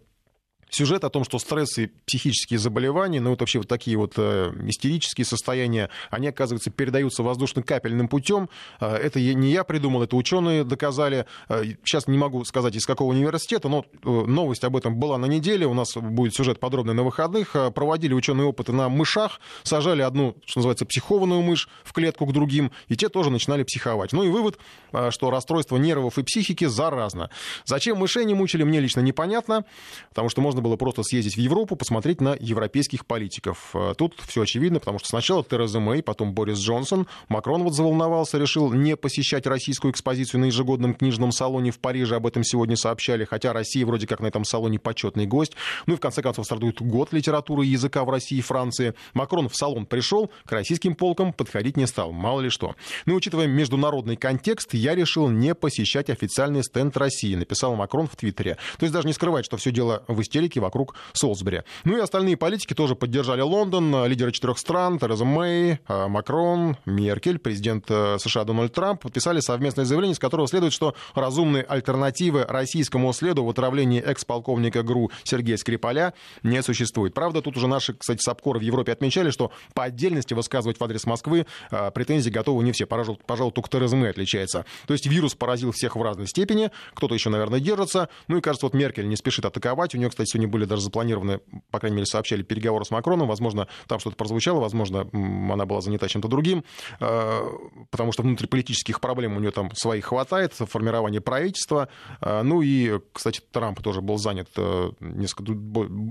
Сюжет 0.70 1.04
о 1.06 1.10
том, 1.10 1.24
что 1.24 1.40
стресс 1.40 1.78
и 1.78 1.88
психические 2.06 2.60
заболевания, 2.60 3.22
ну 3.22 3.30
вот 3.30 3.40
вообще 3.40 3.60
вот 3.60 3.70
такие 3.70 3.98
вот 3.98 4.14
э, 4.18 4.52
истерические 4.68 5.24
состояния, 5.24 5.90
они, 6.10 6.28
оказывается, 6.28 6.72
передаются 6.72 7.24
воздушно-капельным 7.24 8.10
путем. 8.10 8.50
Э, 8.82 8.96
это 8.96 9.20
не 9.20 9.52
я 9.52 9.64
придумал, 9.64 10.04
это 10.04 10.16
ученые 10.16 10.66
доказали. 10.66 11.26
Э, 11.48 11.64
сейчас 11.86 12.08
не 12.08 12.18
могу 12.18 12.44
сказать, 12.44 12.76
из 12.76 12.86
какого 12.86 13.12
университета, 13.12 13.70
но 13.70 13.86
э, 14.04 14.10
новость 14.10 14.66
об 14.66 14.76
этом 14.76 14.98
была 14.98 15.18
на 15.18 15.26
неделе. 15.26 15.66
У 15.66 15.74
нас 15.74 15.96
будет 15.96 16.36
сюжет 16.36 16.60
подробный 16.60 16.94
на 16.94 17.04
выходных. 17.04 17.56
Э, 17.56 17.72
проводили 17.72 18.14
ученые 18.14 18.46
опыты 18.46 18.74
на 18.74 18.90
мышах, 18.90 19.40
сажали 19.64 20.02
одну, 20.02 20.36
что 20.46 20.60
называется, 20.60 20.86
психованную 20.86 21.42
мышь 21.42 21.70
в 21.84 21.94
клетку 21.94 22.26
к 22.26 22.34
другим, 22.34 22.72
и 22.90 22.96
те 22.98 23.08
тоже 23.10 23.30
начинали 23.30 23.64
психовать. 23.64 24.12
Ну 24.12 24.24
и 24.24 24.30
вывод, 24.30 24.60
э, 24.92 25.12
что 25.12 25.30
расстройство 25.30 25.78
нервов 25.78 26.18
и 26.18 26.24
психики 26.24 26.66
заразно. 26.66 27.30
Зачем 27.66 27.98
мышей 27.98 28.26
не 28.26 28.34
мучили, 28.34 28.64
мне 28.64 28.82
лично 28.82 29.00
непонятно, 29.00 29.64
потому 30.10 30.30
что 30.30 30.42
можно 30.42 30.57
можно 30.58 30.70
было 30.70 30.76
просто 30.76 31.04
съездить 31.04 31.36
в 31.36 31.40
Европу, 31.40 31.76
посмотреть 31.76 32.20
на 32.20 32.36
европейских 32.40 33.06
политиков. 33.06 33.70
А 33.76 33.94
тут 33.94 34.16
все 34.28 34.42
очевидно, 34.42 34.80
потому 34.80 34.98
что 34.98 35.08
сначала 35.08 35.44
Тереза 35.44 35.80
Мэй, 35.80 36.02
потом 36.02 36.34
Борис 36.34 36.58
Джонсон. 36.58 37.06
Макрон 37.30 37.62
вот 37.62 37.76
заволновался, 37.76 38.40
решил 38.40 38.74
не 38.74 38.96
посещать 38.96 39.46
российскую 39.46 39.92
экспозицию 39.92 40.42
на 40.42 40.46
ежегодном 40.46 40.96
книжном 40.96 41.32
салоне 41.32 41.70
в 41.70 41.78
Париже. 41.78 42.16
Об 42.16 42.26
этом 42.26 42.44
сегодня 42.44 42.76
сообщали, 42.76 43.24
хотя 43.26 43.54
Россия 43.54 43.86
вроде 43.86 44.08
как 44.08 44.20
на 44.20 44.26
этом 44.26 44.46
салоне 44.46 44.80
почетный 44.80 45.28
гость. 45.28 45.54
Ну 45.86 45.94
и 45.94 45.98
в 45.98 46.00
конце 46.00 46.24
концов 46.24 46.46
стартует 46.46 46.82
год 46.82 47.14
литературы 47.14 47.64
и 47.68 47.70
языка 47.70 48.04
в 48.04 48.10
России 48.10 48.40
и 48.40 48.42
Франции. 48.42 48.96
Макрон 49.14 49.50
в 49.50 49.56
салон 49.56 49.86
пришел, 49.86 50.32
к 50.44 50.52
российским 50.52 50.96
полкам 50.96 51.34
подходить 51.34 51.78
не 51.78 51.86
стал, 51.86 52.12
мало 52.12 52.42
ли 52.42 52.50
что. 52.50 52.74
Ну 53.06 53.14
и 53.14 53.18
учитывая 53.18 53.46
международный 53.46 54.16
контекст, 54.16 54.74
я 54.74 54.96
решил 54.96 55.30
не 55.30 55.54
посещать 55.54 56.10
официальный 56.10 56.64
стенд 56.64 56.98
России, 56.98 57.36
написал 57.36 57.76
Макрон 57.76 58.08
в 58.08 58.16
Твиттере. 58.16 58.58
То 58.80 58.86
есть 58.86 58.94
даже 58.94 59.06
не 59.06 59.14
скрывать, 59.14 59.46
что 59.46 59.58
все 59.58 59.72
дело 59.72 60.04
в 60.08 60.20
истерике 60.22 60.47
истерики 60.48 60.60
вокруг 60.60 60.96
Солсбери. 61.14 61.64
Ну 61.84 61.98
и 61.98 62.00
остальные 62.00 62.38
политики 62.38 62.74
тоже 62.74 62.96
поддержали 62.96 63.42
Лондон. 63.42 64.06
Лидеры 64.06 64.32
четырех 64.32 64.58
стран, 64.58 65.00
Тереза 65.00 65.26
Мэй, 65.26 65.80
э, 65.88 66.08
Макрон, 66.08 66.78
Меркель, 66.86 67.40
президент 67.40 67.86
э, 67.90 68.18
США 68.20 68.44
Дональд 68.44 68.74
Трамп 68.74 69.02
подписали 69.02 69.40
совместное 69.40 69.86
заявление, 69.86 70.14
из 70.14 70.20
которого 70.20 70.48
следует, 70.48 70.74
что 70.74 70.96
разумные 71.16 71.64
альтернативы 71.64 72.46
российскому 72.48 73.12
следу 73.14 73.44
в 73.44 73.50
отравлении 73.50 74.02
экс-полковника 74.02 74.84
ГРУ 74.84 75.12
Сергея 75.24 75.58
Скрипаля 75.58 76.14
не 76.44 76.62
существует. 76.64 77.14
Правда, 77.14 77.42
тут 77.42 77.58
уже 77.58 77.68
наши, 77.68 77.94
кстати, 77.94 78.22
САПКОРы 78.22 78.60
в 78.60 78.64
Европе 78.64 78.92
отмечали, 78.92 79.30
что 79.30 79.52
по 79.74 79.84
отдельности 79.84 80.34
высказывать 80.34 80.80
в 80.80 80.84
адрес 80.84 81.06
Москвы 81.06 81.46
э, 81.72 81.92
претензии 81.92 82.30
готовы 82.30 82.64
не 82.64 82.72
все. 82.72 82.86
Пожалуй, 82.86 83.20
пожалуй 83.26 83.52
только 83.52 83.70
Тереза 83.70 83.96
Мэй 83.96 84.12
отличается. 84.12 84.66
То 84.86 84.94
есть 84.94 85.06
вирус 85.06 85.36
поразил 85.36 85.72
всех 85.72 85.96
в 85.96 86.02
разной 86.02 86.28
степени, 86.28 86.72
кто-то 86.94 87.14
еще, 87.14 87.30
наверное, 87.30 87.60
держится. 87.60 88.10
Ну 88.28 88.38
и, 88.38 88.42
кажется, 88.42 88.66
вот 88.66 88.74
Меркель 88.74 89.08
не 89.08 89.16
спешит 89.16 89.46
атаковать. 89.46 89.94
У 89.96 89.98
нее, 89.98 90.10
кстати, 90.10 90.37
сегодня 90.38 90.48
были 90.48 90.66
даже 90.66 90.84
запланированы, 90.84 91.40
по 91.72 91.80
крайней 91.80 91.96
мере, 91.96 92.06
сообщали 92.06 92.44
переговоры 92.44 92.86
с 92.86 92.92
Макроном. 92.92 93.28
Возможно, 93.28 93.68
там 93.88 94.00
что-то 94.00 94.16
прозвучало, 94.16 94.60
возможно, 94.60 95.10
она 95.12 95.66
была 95.66 95.82
занята 95.82 96.08
чем-то 96.08 96.28
другим, 96.28 96.64
э, 97.00 97.42
потому 97.90 98.12
что 98.12 98.22
внутриполитических 98.22 99.02
проблем 99.02 99.36
у 99.36 99.40
нее 99.40 99.52
там 99.52 99.72
своих 99.74 100.06
хватает, 100.06 100.54
формирование 100.54 101.22
правительства. 101.22 101.90
Э, 102.22 102.44
ну 102.44 102.62
и, 102.62 103.00
кстати, 103.14 103.42
Трамп 103.52 103.82
тоже 103.82 104.02
был 104.02 104.18
занят 104.18 104.50
э, 104.58 104.92
несколько, 105.00 105.54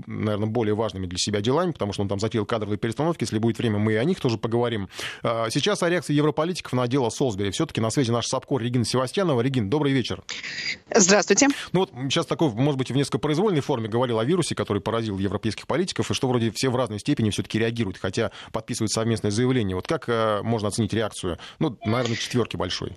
наверное, 0.07 0.47
более 0.47 0.75
важными 0.75 1.05
для 1.05 1.17
себя 1.17 1.39
делами, 1.39 1.71
потому 1.71 1.93
что 1.93 2.01
он 2.01 2.09
там 2.09 2.19
затеял 2.19 2.45
кадровые 2.45 2.77
перестановки. 2.77 3.23
Если 3.23 3.39
будет 3.39 3.57
время, 3.57 3.79
мы 3.79 3.93
и 3.93 3.95
о 3.95 4.03
них 4.03 4.19
тоже 4.19 4.37
поговорим. 4.37 4.89
Сейчас 5.23 5.83
о 5.83 5.89
реакции 5.89 6.13
европолитиков 6.13 6.73
на 6.73 6.87
дело 6.87 7.09
Солсбери. 7.09 7.51
Все-таки 7.51 7.81
на 7.81 7.89
связи 7.89 8.11
наш 8.11 8.25
САПКОР 8.27 8.61
Регина 8.61 8.85
Севастьянова. 8.85 9.41
Регин, 9.41 9.69
добрый 9.69 9.93
вечер. 9.93 10.23
Здравствуйте. 10.93 11.47
Ну 11.71 11.81
вот 11.81 11.91
сейчас 12.09 12.25
такой, 12.25 12.49
может 12.49 12.77
быть, 12.77 12.91
в 12.91 12.95
несколько 12.95 13.19
произвольной 13.19 13.61
форме 13.61 13.87
говорил 13.87 14.16
о 14.19 14.25
вирусе, 14.25 14.55
который 14.55 14.81
поразил 14.81 15.17
европейских 15.17 15.67
политиков, 15.67 16.09
и 16.09 16.13
что 16.13 16.27
вроде 16.27 16.51
все 16.51 16.69
в 16.69 16.75
разной 16.75 16.99
степени 16.99 17.29
все-таки 17.29 17.59
реагируют, 17.59 17.97
хотя 17.97 18.31
подписывают 18.51 18.91
совместное 18.91 19.31
заявление. 19.31 19.75
Вот 19.75 19.87
как 19.87 20.09
э, 20.09 20.41
можно 20.43 20.69
оценить 20.69 20.93
реакцию? 20.93 21.37
Ну, 21.59 21.77
наверное, 21.85 22.17
четверки 22.17 22.57
большой. 22.57 22.93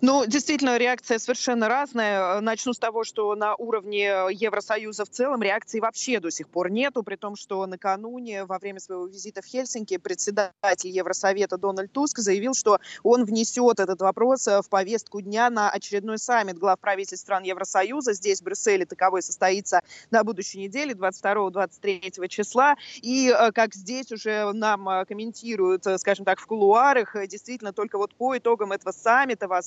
Ну, 0.00 0.26
действительно, 0.26 0.76
реакция 0.76 1.18
совершенно 1.18 1.68
разная. 1.68 2.40
Начну 2.40 2.72
с 2.72 2.78
того, 2.78 3.04
что 3.04 3.34
на 3.34 3.54
уровне 3.56 4.04
Евросоюза 4.30 5.04
в 5.04 5.10
целом 5.10 5.42
реакции 5.42 5.80
вообще 5.80 6.20
до 6.20 6.30
сих 6.30 6.48
пор 6.48 6.70
нету, 6.70 7.02
при 7.02 7.16
том, 7.16 7.36
что 7.36 7.66
накануне 7.66 8.44
во 8.44 8.58
время 8.58 8.80
своего 8.80 9.06
визита 9.06 9.42
в 9.42 9.46
Хельсинки 9.46 9.96
председатель 9.96 10.90
Евросовета 10.90 11.58
Дональд 11.58 11.92
Туск 11.92 12.18
заявил, 12.18 12.54
что 12.54 12.78
он 13.02 13.24
внесет 13.24 13.80
этот 13.80 14.00
вопрос 14.00 14.46
в 14.46 14.68
повестку 14.68 15.20
дня 15.20 15.50
на 15.50 15.70
очередной 15.70 16.18
саммит 16.18 16.58
глав 16.58 16.78
правительств 16.80 17.24
стран 17.24 17.42
Евросоюза. 17.44 18.12
Здесь, 18.12 18.40
в 18.40 18.44
Брюсселе, 18.44 18.86
таковой 18.86 19.22
состоится 19.22 19.80
на 20.10 20.24
будущей 20.24 20.58
неделе, 20.58 20.94
22-23 20.94 22.28
числа. 22.28 22.76
И 23.02 23.28
э, 23.28 23.52
как 23.52 23.74
здесь 23.74 24.12
уже 24.12 24.52
нам 24.52 24.88
э, 24.88 25.04
комментируют, 25.04 25.86
э, 25.86 25.98
скажем 25.98 26.24
так, 26.24 26.40
в 26.40 26.46
кулуарах, 26.46 27.16
действительно, 27.26 27.72
только 27.72 27.98
вот 27.98 28.14
по 28.14 28.36
итогам 28.36 28.72
этого 28.72 28.92
саммита, 28.92 29.48
возможно, 29.48 29.65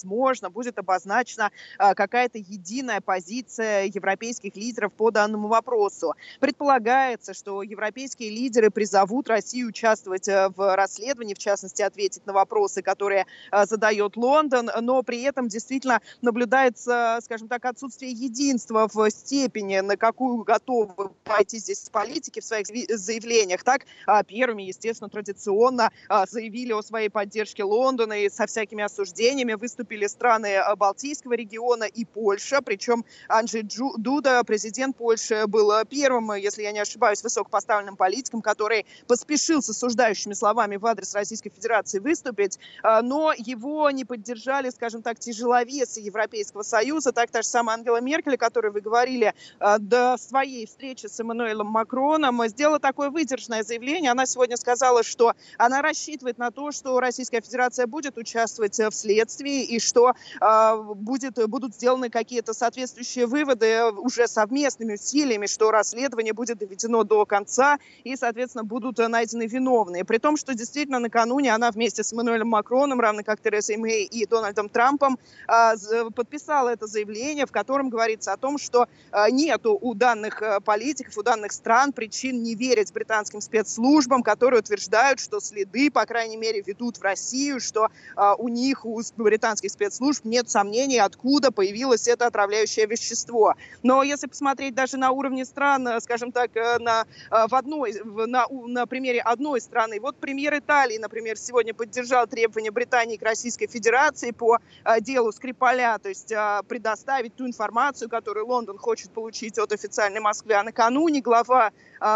будет 0.49 0.77
обозначена 0.77 1.51
а, 1.77 1.95
какая-то 1.95 2.37
единая 2.37 3.01
позиция 3.01 3.85
европейских 3.85 4.55
лидеров 4.55 4.93
по 4.93 5.11
данному 5.11 5.47
вопросу. 5.47 6.13
Предполагается, 6.39 7.33
что 7.33 7.63
европейские 7.63 8.29
лидеры 8.29 8.69
призовут 8.69 9.27
Россию 9.29 9.69
участвовать 9.69 10.27
э, 10.27 10.49
в 10.55 10.75
расследовании, 10.75 11.33
в 11.33 11.39
частности, 11.39 11.81
ответить 11.81 12.25
на 12.25 12.33
вопросы, 12.33 12.81
которые 12.81 13.25
э, 13.51 13.65
задает 13.65 14.15
Лондон, 14.15 14.69
но 14.81 15.03
при 15.03 15.21
этом 15.23 15.47
действительно 15.47 16.01
наблюдается, 16.21 17.19
скажем 17.23 17.47
так, 17.47 17.65
отсутствие 17.65 18.11
единства 18.11 18.87
в 18.91 19.09
степени, 19.09 19.79
на 19.79 19.97
какую 19.97 20.43
готовы 20.43 21.09
пойти 21.23 21.57
здесь 21.59 21.89
политики 21.89 22.39
в 22.39 22.45
своих 22.45 22.67
заявлениях. 22.67 23.63
Так, 23.63 23.85
а, 24.05 24.23
первыми, 24.23 24.63
естественно, 24.63 25.09
традиционно 25.09 25.91
а, 26.07 26.25
заявили 26.25 26.71
о 26.73 26.81
своей 26.81 27.09
поддержке 27.09 27.63
Лондона 27.63 28.13
и 28.13 28.29
со 28.29 28.45
всякими 28.47 28.83
осуждениями 28.83 29.53
выступили 29.53 29.88
выступили 29.89 30.07
страны 30.07 30.59
Балтийского 30.77 31.33
региона 31.33 31.85
и 31.85 32.05
Польша, 32.05 32.61
причем 32.61 33.05
Анджей 33.27 33.63
Дуда, 33.97 34.43
президент 34.45 34.95
Польши, 34.95 35.47
был 35.47 35.71
первым, 35.89 36.33
если 36.33 36.63
я 36.63 36.71
не 36.71 36.79
ошибаюсь, 36.79 37.23
высокопоставленным 37.23 37.95
политиком, 37.95 38.41
который 38.41 38.85
поспешил 39.07 39.61
с 39.61 39.69
осуждающими 39.69 40.33
словами 40.33 40.77
в 40.77 40.85
адрес 40.85 41.15
Российской 41.15 41.49
Федерации 41.49 41.99
выступить, 41.99 42.59
но 42.83 43.33
его 43.35 43.89
не 43.89 44.05
поддержали, 44.05 44.69
скажем 44.69 45.01
так, 45.01 45.17
тяжеловесы 45.19 46.01
Европейского 46.01 46.63
Союза, 46.63 47.11
так 47.11 47.31
та 47.31 47.41
же 47.41 47.47
самая 47.47 47.77
Ангела 47.77 47.99
Меркель, 47.99 48.35
о 48.35 48.37
которой 48.37 48.71
вы 48.71 48.81
говорили, 48.81 49.33
до 49.79 50.17
своей 50.17 50.67
встречи 50.67 51.07
с 51.07 51.19
Эммануэлем 51.19 51.67
Макроном, 51.67 52.47
сделала 52.47 52.79
такое 52.79 53.09
выдержанное 53.09 53.63
заявление. 53.63 54.11
Она 54.11 54.25
сегодня 54.27 54.55
сказала, 54.57 55.03
что 55.03 55.33
она 55.57 55.81
рассчитывает 55.81 56.37
на 56.37 56.51
то, 56.51 56.71
что 56.71 56.99
Российская 56.99 57.41
Федерация 57.41 57.87
будет 57.87 58.17
участвовать 58.17 58.77
в 58.77 58.91
следствии 58.91 59.63
и 59.63 59.78
что 59.79 60.13
э, 60.41 60.83
будет, 60.95 61.49
будут 61.49 61.75
сделаны 61.75 62.09
какие-то 62.09 62.53
соответствующие 62.53 63.25
выводы 63.25 63.83
уже 63.91 64.27
совместными 64.27 64.93
усилиями, 64.93 65.47
что 65.47 65.71
расследование 65.71 66.33
будет 66.33 66.59
доведено 66.59 67.03
до 67.03 67.25
конца 67.25 67.77
и, 68.03 68.15
соответственно, 68.15 68.63
будут 68.63 68.97
найдены 68.97 69.47
виновные. 69.47 70.05
При 70.05 70.17
том, 70.17 70.37
что 70.37 70.53
действительно 70.53 70.99
накануне 70.99 71.53
она 71.53 71.71
вместе 71.71 72.03
с 72.03 72.13
Эммануэлем 72.13 72.47
Макроном, 72.47 72.99
равно 72.99 73.23
как 73.23 73.41
Терезой 73.41 73.77
Мэй 73.77 74.03
и 74.03 74.25
Дональдом 74.25 74.69
Трампом, 74.69 75.17
э, 75.47 76.09
подписала 76.15 76.69
это 76.69 76.87
заявление, 76.87 77.45
в 77.45 77.51
котором 77.51 77.89
говорится 77.89 78.33
о 78.33 78.37
том, 78.37 78.57
что 78.57 78.87
э, 79.11 79.31
нету 79.31 79.77
у 79.79 79.93
данных 79.93 80.41
политиков, 80.65 81.17
у 81.17 81.23
данных 81.23 81.51
стран 81.51 81.93
причин 81.93 82.43
не 82.43 82.55
верить 82.55 82.93
британским 82.93 83.41
спецслужбам, 83.41 84.23
которые 84.23 84.59
утверждают, 84.59 85.19
что 85.19 85.39
следы, 85.39 85.91
по 85.91 86.05
крайней 86.05 86.37
мере, 86.37 86.61
ведут 86.61 86.97
в 86.97 87.01
Россию, 87.01 87.59
что 87.59 87.89
у 88.37 88.47
них, 88.47 88.85
у 88.85 89.01
британских 89.17 89.68
спецслужб 89.69 90.25
нет 90.25 90.49
сомнений, 90.49 90.99
откуда 90.99 91.51
появилось 91.51 92.07
это 92.07 92.27
отравляющее 92.27 92.85
вещество. 92.85 93.55
Но 93.83 94.03
если 94.03 94.27
посмотреть 94.27 94.75
даже 94.75 94.97
на 94.97 95.11
уровне 95.11 95.45
стран, 95.45 95.87
э, 95.87 95.99
скажем 96.01 96.31
так, 96.31 96.55
э, 96.55 96.77
на, 96.79 97.05
э, 97.31 97.47
в 97.47 97.55
одной, 97.55 97.93
на, 98.03 98.47
на 98.49 98.85
примере 98.85 99.21
одной 99.21 99.61
страны, 99.61 99.99
вот 99.99 100.17
премьер 100.17 100.57
Италии, 100.57 100.97
например, 100.97 101.37
сегодня 101.37 101.73
поддержал 101.73 102.27
требования 102.27 102.71
Британии 102.71 103.17
к 103.17 103.23
Российской 103.23 103.67
Федерации 103.67 104.31
по 104.31 104.59
делу 105.01 105.31
Скрипаля, 105.31 105.97
то 106.01 106.09
есть 106.09 106.33
предоставить 106.67 107.35
ту 107.35 107.45
информацию, 107.45 108.09
которую 108.09 108.47
Лондон 108.47 108.77
хочет 108.77 109.11
получить 109.11 109.57
от 109.57 109.71
официальной 109.71 110.19
Москвы. 110.19 110.53
А 110.53 110.63
накануне 110.63 111.21
глава 111.21 111.71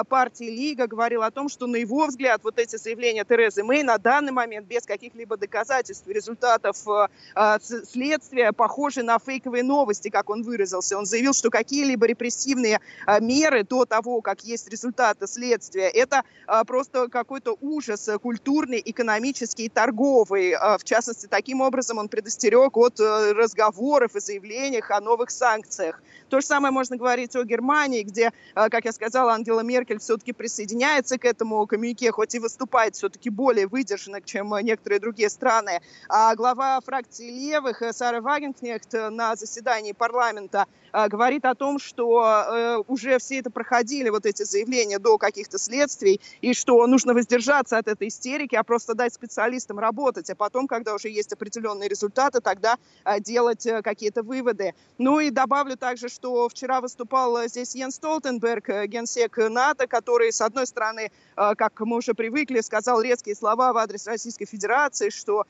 партии 0.08 0.46
Лига 0.46 0.88
говорил 0.88 1.24
о 1.24 1.32
том, 1.32 1.50
что 1.50 1.68
на 1.68 1.78
его 1.78 2.08
взгляд 2.08 2.42
вот 2.44 2.60
эти 2.60 2.78
заявления 2.78 3.26
Терезы 3.26 3.64
Мэй 3.64 3.84
на 3.84 3.98
данный 3.98 4.32
момент 4.32 4.68
без 4.68 4.86
каких-либо 4.86 5.38
доказательств 5.38 6.08
результатов 6.08 6.78
э, 6.88 7.60
следствия 7.62 8.52
похожи 8.54 9.04
на 9.04 9.20
фейковые 9.20 9.64
новости, 9.64 10.10
как 10.10 10.30
он 10.30 10.44
выразился. 10.44 10.98
Он 10.98 11.06
заявил, 11.06 11.34
что 11.34 11.50
какие-либо 11.50 12.06
репрессивные 12.06 12.80
э, 13.08 13.20
меры 13.20 13.64
до 13.64 13.86
того, 13.86 14.22
как 14.22 14.44
есть 14.44 14.70
результаты 14.70 15.28
следствия, 15.28 15.90
это 15.90 16.24
э, 16.48 16.64
просто 16.66 17.10
какой-то 17.10 17.58
ужас 17.62 18.10
культурный, 18.22 18.82
экономический 18.84 19.66
и 19.66 19.70
торговый. 19.70 20.54
В 20.54 20.84
частности, 20.84 21.28
таким 21.28 21.62
образом 21.62 21.98
он 21.98 22.08
предостерег 22.08 22.78
от 22.78 23.00
разговоров 23.00 24.16
и 24.16 24.20
заявлений 24.20 24.84
о 24.88 25.00
новых 25.02 25.30
санкциях. 25.30 26.02
То 26.30 26.42
же 26.42 26.48
самое 26.48 26.72
можно 26.72 26.98
говорить 26.98 27.36
о 27.36 27.44
Германии, 27.44 28.04
где, 28.04 28.32
как 28.54 28.86
я 28.86 28.92
сказала, 28.92 29.34
Ангела 29.34 29.62
Меркель 29.62 29.73
все-таки 30.00 30.34
присоединяется 30.34 31.18
к 31.18 31.26
этому 31.26 31.66
коммюнике, 31.68 32.12
хоть 32.12 32.36
и 32.36 32.40
выступает 32.40 32.96
все-таки 32.96 33.30
более 33.30 33.68
выдержанно, 33.68 34.22
чем 34.22 34.54
некоторые 34.62 35.00
другие 35.00 35.30
страны. 35.30 35.82
А 36.10 36.36
глава 36.36 36.80
фракции 36.82 37.30
левых 37.30 37.82
Сара 37.92 38.22
Вагенкнехт 38.22 38.94
на 38.94 39.36
заседании 39.36 39.94
парламента 39.94 40.66
говорит 40.94 41.44
о 41.46 41.56
том, 41.56 41.80
что 41.80 42.24
э, 42.24 42.84
уже 42.88 43.18
все 43.18 43.40
это 43.40 43.50
проходили, 43.50 44.10
вот 44.10 44.26
эти 44.26 44.44
заявления 44.44 45.00
до 45.00 45.18
каких-то 45.18 45.58
следствий, 45.58 46.22
и 46.42 46.54
что 46.54 46.86
нужно 46.86 47.14
воздержаться 47.14 47.78
от 47.78 47.88
этой 47.88 48.10
истерики, 48.10 48.56
а 48.56 48.64
просто 48.64 48.94
дать 48.94 49.14
специалистам 49.14 49.80
работать, 49.80 50.30
а 50.30 50.36
потом, 50.36 50.68
когда 50.68 50.94
уже 50.94 51.10
есть 51.10 51.34
определенные 51.34 51.90
результаты, 51.90 52.42
тогда 52.42 52.78
а, 53.04 53.20
делать 53.20 53.66
э, 53.66 53.82
какие-то 53.82 54.22
выводы. 54.22 54.76
Ну 55.00 55.20
и 55.20 55.32
добавлю 55.32 55.78
также, 55.78 56.10
что 56.10 56.48
вчера 56.48 56.80
выступал 56.80 57.48
здесь 57.48 57.74
Йен 57.74 57.92
Столтенберг, 57.92 58.70
э, 58.70 58.86
генсек 58.86 59.38
НАТО, 59.38 59.88
который, 59.88 60.32
с 60.32 60.42
одной 60.42 60.68
стороны, 60.68 61.12
как 61.36 61.80
мы 61.80 61.98
уже 61.98 62.14
привыкли, 62.14 62.62
сказал 62.62 63.02
резкие 63.02 63.36
слова 63.36 63.74
в 63.74 63.78
адрес 63.78 64.06
Российской 64.06 64.46
Федерации, 64.46 65.10
что 65.10 65.48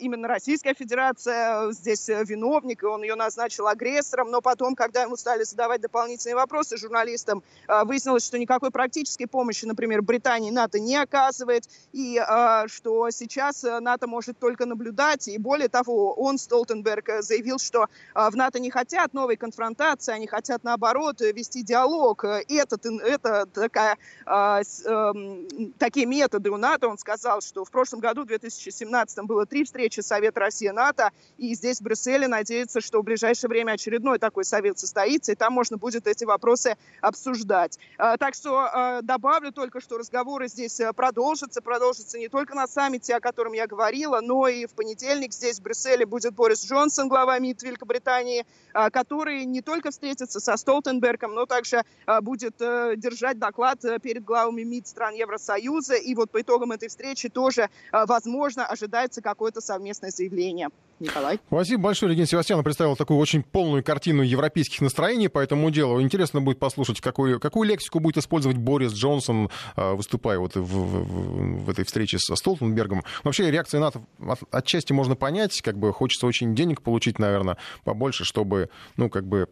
именно 0.00 0.28
Российская 0.28 0.72
Федерация 0.72 1.70
здесь 1.72 2.08
виновник, 2.08 2.82
и 2.82 2.86
он 2.86 3.02
ее 3.02 3.16
назначил 3.16 3.66
агрессором, 3.66 4.30
но 4.30 4.40
потом, 4.40 4.74
когда 4.74 4.85
ему 4.94 5.16
стали 5.16 5.44
задавать 5.44 5.80
дополнительные 5.80 6.36
вопросы 6.36 6.76
журналистам, 6.76 7.42
а, 7.66 7.84
выяснилось, 7.84 8.24
что 8.24 8.38
никакой 8.38 8.70
практической 8.70 9.26
помощи, 9.26 9.64
например, 9.64 10.02
Британии 10.02 10.50
НАТО 10.50 10.78
не 10.78 10.96
оказывает, 10.96 11.64
и 11.92 12.18
а, 12.18 12.68
что 12.68 13.10
сейчас 13.10 13.64
э, 13.64 13.80
НАТО 13.80 14.06
может 14.06 14.38
только 14.38 14.66
наблюдать. 14.66 15.28
И 15.28 15.38
более 15.38 15.68
того, 15.68 16.12
он, 16.14 16.38
Столтенберг, 16.38 17.08
э, 17.08 17.22
заявил, 17.22 17.58
что 17.58 17.86
в 18.14 18.36
НАТО 18.36 18.58
не 18.58 18.70
хотят 18.70 19.14
новой 19.14 19.36
конфронтации, 19.36 20.12
они 20.12 20.26
хотят, 20.26 20.64
наоборот, 20.64 21.20
вести 21.20 21.62
диалог. 21.62 22.24
И 22.24 22.54
это, 22.54 22.78
это 23.00 23.46
такая, 23.46 23.96
эм, 24.26 25.72
такие 25.78 26.06
методы 26.06 26.50
у 26.50 26.56
НАТО. 26.56 26.88
Он 26.88 26.98
сказал, 26.98 27.40
что 27.40 27.64
в 27.64 27.70
прошлом 27.70 28.00
году, 28.00 28.22
в 28.22 28.26
2017 28.26 29.18
было 29.24 29.46
три 29.46 29.64
встречи 29.64 30.00
Совета 30.00 30.40
России-НАТО, 30.40 31.10
и 31.38 31.54
здесь 31.54 31.80
в 31.80 31.82
Брюсселе 31.82 32.28
надеется, 32.28 32.80
что 32.80 33.00
в 33.00 33.04
ближайшее 33.04 33.48
время 33.48 33.72
очередной 33.72 34.18
такой 34.18 34.44
совет 34.44 34.75
состоится, 34.78 35.32
и 35.32 35.34
там 35.34 35.52
можно 35.52 35.76
будет 35.76 36.06
эти 36.06 36.24
вопросы 36.24 36.76
обсуждать. 37.00 37.78
А, 37.98 38.16
так 38.16 38.34
что 38.34 38.58
а, 38.58 39.02
добавлю 39.02 39.52
только, 39.52 39.80
что 39.80 39.98
разговоры 39.98 40.48
здесь 40.48 40.80
э, 40.80 40.92
продолжатся, 40.92 41.62
продолжатся 41.62 42.18
не 42.18 42.28
только 42.28 42.54
на 42.54 42.66
саммите, 42.66 43.14
о 43.14 43.20
котором 43.20 43.52
я 43.52 43.66
говорила, 43.66 44.20
но 44.20 44.48
и 44.48 44.66
в 44.66 44.72
понедельник 44.72 45.32
здесь 45.32 45.58
в 45.58 45.62
Брюсселе 45.62 46.06
будет 46.06 46.34
Борис 46.34 46.64
Джонсон, 46.64 47.08
глава 47.08 47.38
МИД 47.38 47.62
Великобритании, 47.62 48.46
а, 48.72 48.90
который 48.90 49.44
не 49.44 49.62
только 49.62 49.90
встретится 49.90 50.40
со 50.40 50.56
Столтенбергом, 50.56 51.34
но 51.34 51.46
также 51.46 51.82
будет 52.22 52.60
э, 52.60 52.94
держать 52.96 53.38
доклад 53.38 53.84
э, 53.84 53.98
перед 53.98 54.24
главами 54.24 54.62
МИД 54.62 54.88
стран 54.88 55.14
Евросоюза. 55.14 55.94
И 55.94 56.14
вот 56.14 56.30
по 56.30 56.40
итогам 56.40 56.72
этой 56.72 56.88
встречи 56.88 57.28
тоже, 57.28 57.68
возможно, 57.92 58.66
ожидается 58.66 59.22
какое-то 59.22 59.60
совместное 59.60 60.10
заявление. 60.10 60.70
Николай. 60.98 61.38
Спасибо 61.46 61.82
большое. 61.82 62.12
Регина 62.12 62.26
Севастьяна 62.26 62.62
представила 62.62 62.96
такую 62.96 63.18
очень 63.18 63.42
полную 63.42 63.84
картину 63.84 64.22
европейских 64.22 64.80
настроений 64.80 65.28
по 65.28 65.38
этому 65.38 65.70
делу. 65.70 66.00
Интересно 66.00 66.40
будет 66.40 66.58
послушать, 66.58 67.00
какую, 67.00 67.38
какую 67.38 67.68
лексику 67.68 68.00
будет 68.00 68.16
использовать 68.16 68.56
Борис 68.56 68.92
Джонсон, 68.92 69.50
а, 69.74 69.94
выступая 69.94 70.38
вот 70.38 70.54
в, 70.54 70.62
в, 70.62 71.64
в 71.64 71.70
этой 71.70 71.84
встрече 71.84 72.18
со 72.18 72.34
Столтенбергом. 72.36 73.02
Вообще 73.24 73.50
реакция 73.50 73.80
НАТО 73.80 74.02
от, 74.26 74.40
отчасти 74.50 74.92
можно 74.92 75.16
понять. 75.16 75.60
Как 75.60 75.76
бы 75.78 75.92
хочется 75.92 76.26
очень 76.26 76.54
денег 76.54 76.82
получить, 76.82 77.18
наверное, 77.18 77.58
побольше, 77.84 78.24
чтобы, 78.24 78.70
ну, 78.96 79.10
как 79.10 79.26
бы 79.26 79.48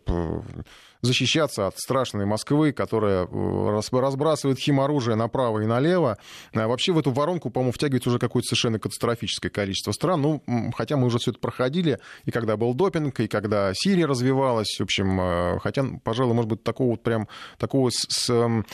защищаться 1.04 1.66
от 1.66 1.78
страшной 1.78 2.26
Москвы, 2.26 2.72
которая 2.72 3.26
э, 3.26 3.80
разбрасывает 3.92 4.58
химоружие 4.58 5.16
направо 5.16 5.60
и 5.60 5.66
налево. 5.66 6.18
А 6.52 6.68
вообще 6.68 6.92
в 6.92 6.98
эту 6.98 7.10
воронку, 7.10 7.50
по-моему, 7.50 7.72
втягивается 7.72 8.08
уже 8.08 8.18
какое-то 8.18 8.48
совершенно 8.48 8.78
катастрофическое 8.78 9.50
количество 9.50 9.92
стран. 9.92 10.22
Ну, 10.22 10.42
хотя 10.76 10.96
мы 10.96 11.06
уже 11.06 11.18
все 11.18 11.30
это 11.30 11.40
проходили, 11.40 11.98
и 12.24 12.30
когда 12.30 12.56
был 12.56 12.74
допинг, 12.74 13.20
и 13.20 13.28
когда 13.28 13.72
Сирия 13.74 14.06
развивалась, 14.06 14.76
в 14.78 14.82
общем, 14.82 15.20
э, 15.20 15.58
хотя, 15.60 15.84
пожалуй, 16.02 16.34
может 16.34 16.50
быть, 16.50 16.62
такого 16.62 16.90
вот 16.90 17.02
прям, 17.02 17.28
такого 17.58 17.90
с, 17.90 18.06
с 18.08 18.30
эм, 18.30 18.64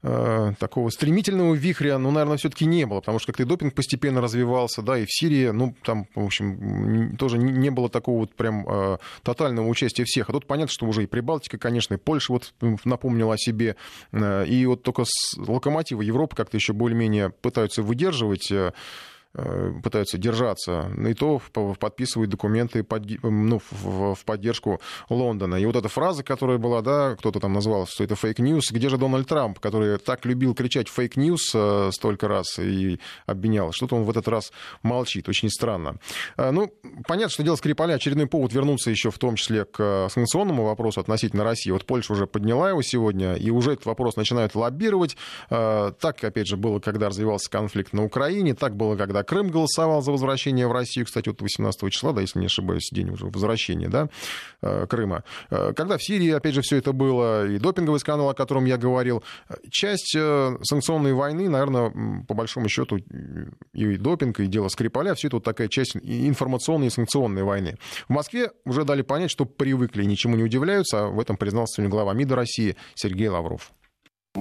Э, 0.00 0.52
такого 0.60 0.90
стремительного 0.90 1.54
вихря, 1.54 1.98
ну, 1.98 2.12
наверное, 2.12 2.36
все-таки 2.36 2.66
не 2.66 2.86
было, 2.86 3.00
потому 3.00 3.18
что 3.18 3.26
как-то 3.28 3.42
и 3.42 3.46
допинг 3.46 3.74
постепенно 3.74 4.20
развивался, 4.20 4.80
да, 4.80 4.96
и 4.96 5.04
в 5.04 5.10
Сирии, 5.10 5.48
ну, 5.48 5.74
там, 5.82 6.06
в 6.14 6.24
общем, 6.24 7.16
тоже 7.16 7.36
не 7.38 7.70
было 7.70 7.88
такого 7.88 8.20
вот 8.20 8.34
прям 8.36 8.64
э, 8.68 8.98
тотального 9.24 9.66
участия 9.66 10.04
всех. 10.04 10.30
А 10.30 10.32
тут 10.32 10.46
понятно, 10.46 10.72
что 10.72 10.86
уже 10.86 11.02
и 11.02 11.06
Прибалтика, 11.06 11.58
конечно, 11.58 11.94
и 11.94 11.96
Польша 11.96 12.32
вот 12.32 12.54
напомнила 12.84 13.34
о 13.34 13.38
себе, 13.38 13.74
э, 14.12 14.46
и 14.46 14.66
вот 14.66 14.84
только 14.84 15.04
с 15.04 15.36
локомотива 15.36 16.00
Европы 16.00 16.36
как-то 16.36 16.56
еще 16.56 16.74
более-менее 16.74 17.30
пытаются 17.30 17.82
выдерживать 17.82 18.52
Э, 18.58 18.72
пытаются 19.34 20.18
держаться, 20.18 20.90
и 21.06 21.14
то 21.14 21.40
подписывают 21.78 22.30
документы 22.30 22.82
под, 22.82 23.22
ну, 23.22 23.60
в, 23.70 24.14
в 24.14 24.24
поддержку 24.24 24.80
Лондона. 25.10 25.56
И 25.56 25.66
вот 25.66 25.76
эта 25.76 25.88
фраза, 25.88 26.22
которая 26.22 26.58
была, 26.58 26.80
да, 26.80 27.14
кто-то 27.16 27.38
там 27.38 27.52
назвал, 27.52 27.86
что 27.86 28.04
это 28.04 28.16
fake 28.16 28.40
news, 28.40 28.70
где 28.70 28.88
же 28.88 28.96
Дональд 28.96 29.28
Трамп, 29.28 29.60
который 29.60 29.98
так 29.98 30.24
любил 30.24 30.54
кричать 30.54 30.88
fake 30.88 31.20
news 31.20 31.52
э, 31.54 31.90
столько 31.92 32.26
раз 32.26 32.58
и 32.58 32.98
обвинял, 33.26 33.72
что-то 33.72 33.96
он 33.96 34.04
в 34.04 34.10
этот 34.10 34.28
раз 34.28 34.50
молчит, 34.82 35.28
очень 35.28 35.50
странно. 35.50 35.96
Э, 36.36 36.50
ну, 36.50 36.72
понятно, 37.06 37.30
что 37.30 37.42
дело 37.42 37.56
Скрипаля, 37.56 37.94
очередной 37.94 38.26
повод 38.26 38.52
вернуться 38.52 38.90
еще 38.90 39.10
в 39.10 39.18
том 39.18 39.36
числе 39.36 39.64
к 39.66 40.08
санкционному 40.10 40.64
вопросу 40.64 41.00
относительно 41.00 41.44
России. 41.44 41.70
Вот 41.70 41.84
Польша 41.84 42.14
уже 42.14 42.26
подняла 42.26 42.70
его 42.70 42.82
сегодня, 42.82 43.34
и 43.34 43.50
уже 43.50 43.72
этот 43.72 43.86
вопрос 43.86 44.16
начинают 44.16 44.54
лоббировать. 44.54 45.16
Так, 45.48 46.24
опять 46.24 46.48
же, 46.48 46.56
было, 46.56 46.80
когда 46.80 47.08
развивался 47.08 47.50
конфликт 47.50 47.92
на 47.92 48.04
Украине, 48.04 48.54
так 48.54 48.76
было, 48.76 48.96
когда 48.96 49.17
когда 49.18 49.24
Крым 49.24 49.50
голосовал 49.50 50.02
за 50.02 50.12
возвращение 50.12 50.66
в 50.66 50.72
Россию, 50.72 51.06
кстати, 51.06 51.28
вот 51.28 51.40
18 51.40 51.90
числа, 51.92 52.12
да, 52.12 52.20
если 52.20 52.38
не 52.38 52.46
ошибаюсь, 52.46 52.88
день 52.90 53.10
уже 53.10 53.26
возвращения, 53.26 53.88
да, 53.88 54.08
Крыма. 54.86 55.24
Когда 55.48 55.96
в 55.96 56.02
Сирии, 56.02 56.30
опять 56.30 56.54
же, 56.54 56.62
все 56.62 56.76
это 56.76 56.92
было, 56.92 57.46
и 57.46 57.58
допинговый 57.58 58.00
скандал, 58.00 58.30
о 58.30 58.34
котором 58.34 58.64
я 58.64 58.76
говорил, 58.76 59.22
часть 59.70 60.12
санкционной 60.12 61.12
войны, 61.12 61.48
наверное, 61.48 62.24
по 62.26 62.34
большому 62.34 62.68
счету, 62.68 62.98
и 63.72 63.96
допинг, 63.96 64.40
и 64.40 64.46
дело 64.46 64.68
Скрипаля, 64.68 65.14
все 65.14 65.28
это 65.28 65.36
вот 65.36 65.44
такая 65.44 65.68
часть 65.68 65.96
информационной 65.96 66.88
и 66.88 66.90
санкционной 66.90 67.42
войны. 67.42 67.78
В 68.08 68.12
Москве 68.12 68.50
уже 68.64 68.84
дали 68.84 69.02
понять, 69.02 69.30
что 69.30 69.44
привыкли, 69.44 70.04
ничему 70.04 70.36
не 70.36 70.42
удивляются, 70.44 71.06
а 71.06 71.08
в 71.08 71.20
этом 71.20 71.36
признался 71.36 71.76
сегодня 71.76 71.90
глава 71.90 72.12
МИДа 72.14 72.36
России 72.36 72.76
Сергей 72.94 73.28
Лавров. 73.28 73.72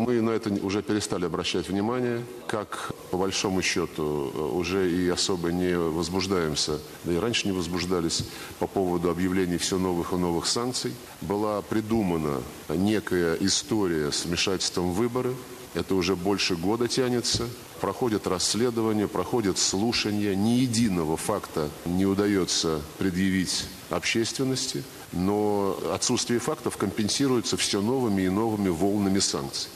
Мы 0.07 0.21
на 0.21 0.29
это 0.29 0.53
уже 0.63 0.83
перестали 0.83 1.25
обращать 1.25 1.67
внимание, 1.67 2.23
как 2.47 2.93
по 3.09 3.17
большому 3.17 3.63
счету 3.63 4.31
уже 4.53 4.89
и 4.89 5.09
особо 5.09 5.51
не 5.51 5.75
возбуждаемся, 5.77 6.79
да 7.03 7.13
и 7.13 7.17
раньше 7.17 7.47
не 7.47 7.51
возбуждались 7.51 8.23
по 8.59 8.67
поводу 8.67 9.09
объявлений 9.09 9.57
все 9.57 9.79
новых 9.79 10.13
и 10.13 10.15
новых 10.15 10.45
санкций. 10.45 10.93
Была 11.21 11.61
придумана 11.63 12.43
некая 12.69 13.35
история 13.41 14.11
с 14.11 14.25
вмешательством 14.25 14.93
выборы. 14.93 15.33
Это 15.73 15.95
уже 15.95 16.15
больше 16.15 16.55
года 16.55 16.87
тянется. 16.87 17.49
Проходят 17.81 18.27
расследования, 18.27 19.07
проходят 19.07 19.57
слушания. 19.57 20.35
Ни 20.35 20.59
единого 20.59 21.17
факта 21.17 21.69
не 21.85 22.05
удается 22.05 22.81
предъявить 22.97 23.65
общественности, 23.89 24.83
но 25.11 25.77
отсутствие 25.91 26.39
фактов 26.39 26.77
компенсируется 26.77 27.57
все 27.57 27.81
новыми 27.81 28.21
и 28.21 28.29
новыми 28.29 28.69
волнами 28.69 29.19
санкций. 29.19 29.71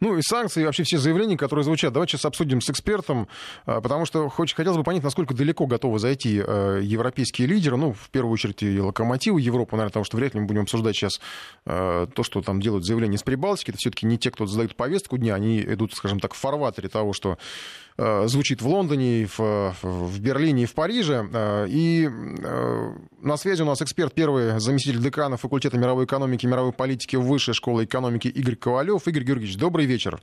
Ну 0.00 0.16
и 0.16 0.22
санкции, 0.22 0.62
и 0.62 0.64
вообще 0.64 0.82
все 0.84 0.98
заявления, 0.98 1.36
которые 1.36 1.64
звучат. 1.64 1.92
Давайте 1.92 2.12
сейчас 2.12 2.26
обсудим 2.26 2.60
с 2.60 2.70
экспертом, 2.70 3.28
а, 3.66 3.80
потому 3.80 4.04
что 4.06 4.28
хоть, 4.28 4.52
хотелось 4.52 4.76
бы 4.78 4.84
понять, 4.84 5.02
насколько 5.02 5.34
далеко 5.34 5.66
готовы 5.66 5.98
зайти 5.98 6.42
э, 6.44 6.80
европейские 6.82 7.48
лидеры, 7.48 7.76
ну, 7.76 7.92
в 7.92 8.10
первую 8.10 8.32
очередь, 8.32 8.62
и 8.62 8.80
локомотивы 8.80 9.40
Европы, 9.40 9.72
наверное, 9.72 9.90
потому 9.90 10.04
что 10.04 10.16
вряд 10.16 10.34
ли 10.34 10.40
мы 10.40 10.46
будем 10.46 10.62
обсуждать 10.62 10.96
сейчас 10.96 11.20
э, 11.66 12.06
то, 12.14 12.22
что 12.22 12.42
там 12.42 12.60
делают 12.60 12.84
заявления 12.84 13.16
из 13.16 13.22
Прибалтики. 13.22 13.70
Это 13.70 13.78
все-таки 13.78 14.06
не 14.06 14.18
те, 14.18 14.30
кто 14.30 14.46
задают 14.46 14.76
повестку 14.76 15.16
дня, 15.18 15.34
они 15.34 15.60
идут, 15.60 15.94
скажем 15.94 16.20
так, 16.20 16.34
в 16.34 16.38
фарватере 16.38 16.88
того, 16.88 17.12
что 17.12 17.38
Э, 17.91 17.91
звучит 17.98 18.62
в 18.62 18.68
Лондоне, 18.68 19.26
в, 19.26 19.74
в 19.82 20.20
Берлине 20.20 20.64
и 20.64 20.66
в 20.66 20.74
Париже. 20.74 21.28
Э, 21.32 21.66
и 21.68 22.08
э, 22.08 22.92
на 23.20 23.36
связи 23.36 23.62
у 23.62 23.66
нас 23.66 23.82
эксперт, 23.82 24.14
первый 24.14 24.58
заместитель 24.60 25.00
декана 25.00 25.36
факультета 25.36 25.78
мировой 25.78 26.04
экономики 26.04 26.46
и 26.46 26.48
мировой 26.48 26.72
политики 26.72 27.16
Высшей 27.16 27.54
школы 27.54 27.84
экономики 27.84 28.28
Игорь 28.28 28.56
Ковалев. 28.56 29.06
Игорь 29.06 29.24
Георгиевич, 29.24 29.56
добрый 29.56 29.86
вечер. 29.86 30.20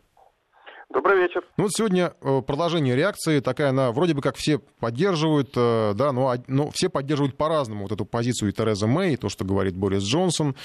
Добрый 0.91 1.21
вечер. 1.21 1.43
Ну 1.57 1.65
вот 1.65 1.71
сегодня 1.71 2.09
продолжение 2.47 2.95
реакции 2.95 3.41
такая, 3.41 3.69
она 3.69 3.91
вроде 3.91 4.15
бы 4.15 4.23
как 4.23 4.35
все 4.35 4.57
поддерживают, 4.57 5.51
да, 5.53 6.11
но, 6.11 6.33
но 6.47 6.71
все 6.71 6.89
поддерживают 6.89 7.37
по-разному 7.37 7.83
вот 7.83 7.91
эту 7.91 8.05
позицию 8.05 8.49
и 8.49 8.53
Терезы 8.53 8.87
Мэй, 8.87 9.15
то, 9.15 9.29
что 9.29 9.45
говорит 9.45 9.75
Борис 9.75 10.01
Джонсон. 10.01 10.55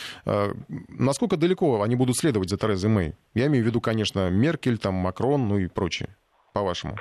Насколько 0.89 1.37
далеко 1.37 1.83
они 1.83 1.95
будут 1.95 2.17
следовать 2.17 2.49
за 2.49 2.57
Терезой 2.57 2.89
Мэй? 2.89 3.15
Я 3.35 3.49
имею 3.49 3.65
в 3.65 3.67
виду, 3.67 3.83
конечно, 3.83 4.31
Меркель, 4.31 4.79
там, 4.79 4.95
Макрон, 4.95 5.47
ну 5.47 5.59
и 5.59 5.67
прочее 5.67 6.17
по-вашему? 6.55 6.97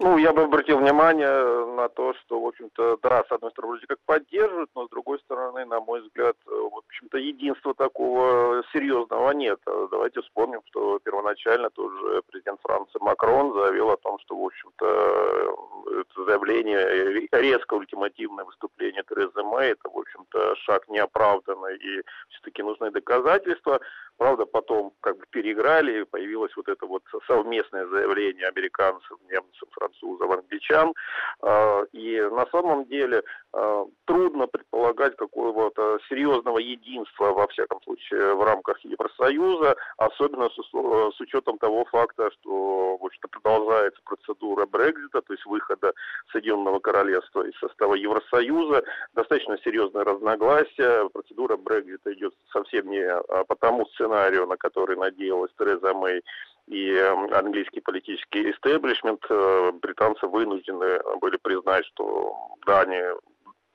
Ну, 0.00 0.16
я 0.16 0.32
бы 0.32 0.42
обратил 0.42 0.78
внимание 0.78 1.66
на 1.74 1.88
то, 1.88 2.14
что, 2.14 2.40
в 2.40 2.46
общем-то, 2.46 2.98
да, 3.02 3.24
с 3.28 3.32
одной 3.32 3.50
стороны, 3.50 3.72
вроде 3.72 3.86
как 3.88 3.98
поддерживают, 4.06 4.70
но 4.76 4.86
с 4.86 4.90
другой 4.90 5.18
стороны, 5.18 5.64
на 5.64 5.80
мой 5.80 6.02
взгляд, 6.02 6.36
в 6.46 6.76
общем-то, 6.76 7.18
единства 7.18 7.74
такого 7.74 8.62
серьезного 8.72 9.32
нет. 9.32 9.58
Давайте 9.90 10.22
вспомним, 10.22 10.60
что 10.66 11.00
первоначально 11.00 11.70
тоже 11.70 12.22
президент 12.28 12.60
Франции 12.62 13.00
Макрон 13.00 13.52
заявил 13.54 13.90
о 13.90 13.96
том, 13.96 14.20
что, 14.20 14.36
в 14.36 14.46
общем-то, 14.46 14.86
это 16.00 16.24
заявление, 16.24 17.28
резко 17.32 17.74
ультимативное 17.74 18.44
выступление 18.44 19.02
Терезы 19.02 19.42
Мэй, 19.42 19.72
это, 19.72 19.90
в 19.90 19.98
общем-то, 19.98 20.54
шаг 20.58 20.88
неоправданный, 20.88 21.76
и 21.76 22.02
все-таки 22.28 22.62
нужны 22.62 22.92
доказательства. 22.92 23.80
Правда, 24.18 24.46
потом 24.46 24.92
как 25.00 25.16
бы 25.16 25.24
переиграли, 25.30 26.02
появилось 26.02 26.56
вот 26.56 26.68
это 26.68 26.86
вот 26.86 27.04
совместное 27.28 27.86
заявление 27.86 28.48
американцев, 28.48 29.16
немцев, 29.30 29.68
французов, 29.70 30.30
англичан. 30.30 30.92
А, 31.40 31.82
и 31.92 32.20
на 32.20 32.44
самом 32.46 32.84
деле 32.86 33.22
трудно 34.04 34.46
предполагать 34.46 35.16
какого-то 35.16 35.98
серьезного 36.08 36.58
единства, 36.58 37.32
во 37.32 37.46
всяком 37.48 37.80
случае, 37.82 38.34
в 38.34 38.42
рамках 38.42 38.78
Евросоюза, 38.84 39.76
особенно 39.96 40.48
с, 40.50 41.16
с 41.16 41.20
учетом 41.20 41.58
того 41.58 41.84
факта, 41.86 42.30
что 42.32 42.96
в 42.96 43.08
продолжается 43.28 44.00
процедура 44.04 44.66
Брекзита, 44.66 45.22
то 45.22 45.32
есть 45.32 45.46
выхода 45.46 45.92
Соединенного 46.32 46.78
Королевства 46.78 47.42
из 47.42 47.56
состава 47.58 47.94
Евросоюза. 47.94 48.82
Достаточно 49.14 49.58
серьезное 49.58 50.04
разногласие. 50.04 51.08
Процедура 51.10 51.56
Брекзита 51.56 52.12
идет 52.12 52.34
совсем 52.52 52.90
не 52.90 53.02
а, 53.02 53.44
по 53.44 53.56
тому 53.56 53.86
сценарию, 53.86 54.46
на 54.46 54.56
который 54.56 54.96
надеялась 54.96 55.50
Тереза 55.58 55.94
Мэй 55.94 56.22
и 56.68 56.92
эм, 56.92 57.32
английский 57.32 57.80
политический 57.80 58.50
истеблишмент, 58.50 59.24
э, 59.30 59.72
британцы 59.80 60.26
вынуждены 60.26 61.00
были 61.20 61.38
признать, 61.38 61.86
что 61.86 62.36
да, 62.66 62.80
они 62.82 63.00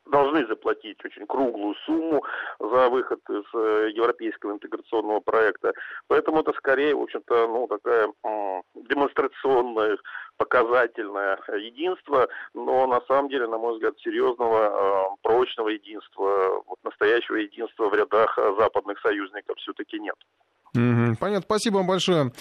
должны 0.05 0.45
заплатить 0.45 1.03
очень 1.03 1.25
круглую 1.25 1.75
сумму 1.85 2.23
за 2.59 2.89
выход 2.89 3.19
из 3.29 3.43
э, 3.55 3.89
европейского 3.95 4.51
интеграционного 4.51 5.21
проекта. 5.21 5.73
Поэтому 6.07 6.41
это 6.41 6.53
скорее, 6.53 6.93
в 6.95 7.01
общем-то, 7.01 7.47
ну, 7.47 7.67
такая 7.67 8.13
демонстрационная, 8.75 9.97
показательное 10.37 11.39
единство, 11.57 12.27
но 12.53 12.85
на 12.85 13.01
самом 13.07 13.29
деле, 13.29 13.47
на 13.47 13.57
мой 13.57 13.73
взгляд, 13.73 13.97
серьезного, 13.99 14.59
э, 14.67 15.15
прочного 15.23 15.69
единства, 15.69 16.61
вот 16.67 16.77
настоящего 16.83 17.37
единства 17.37 17.89
в 17.89 17.95
рядах 17.95 18.37
западных 18.59 18.99
союзников 18.99 19.57
все-таки 19.57 19.99
нет. 19.99 20.15
Понятно, 20.73 21.41
спасибо 21.45 21.77
вам 21.77 21.87
большое. 21.87 22.31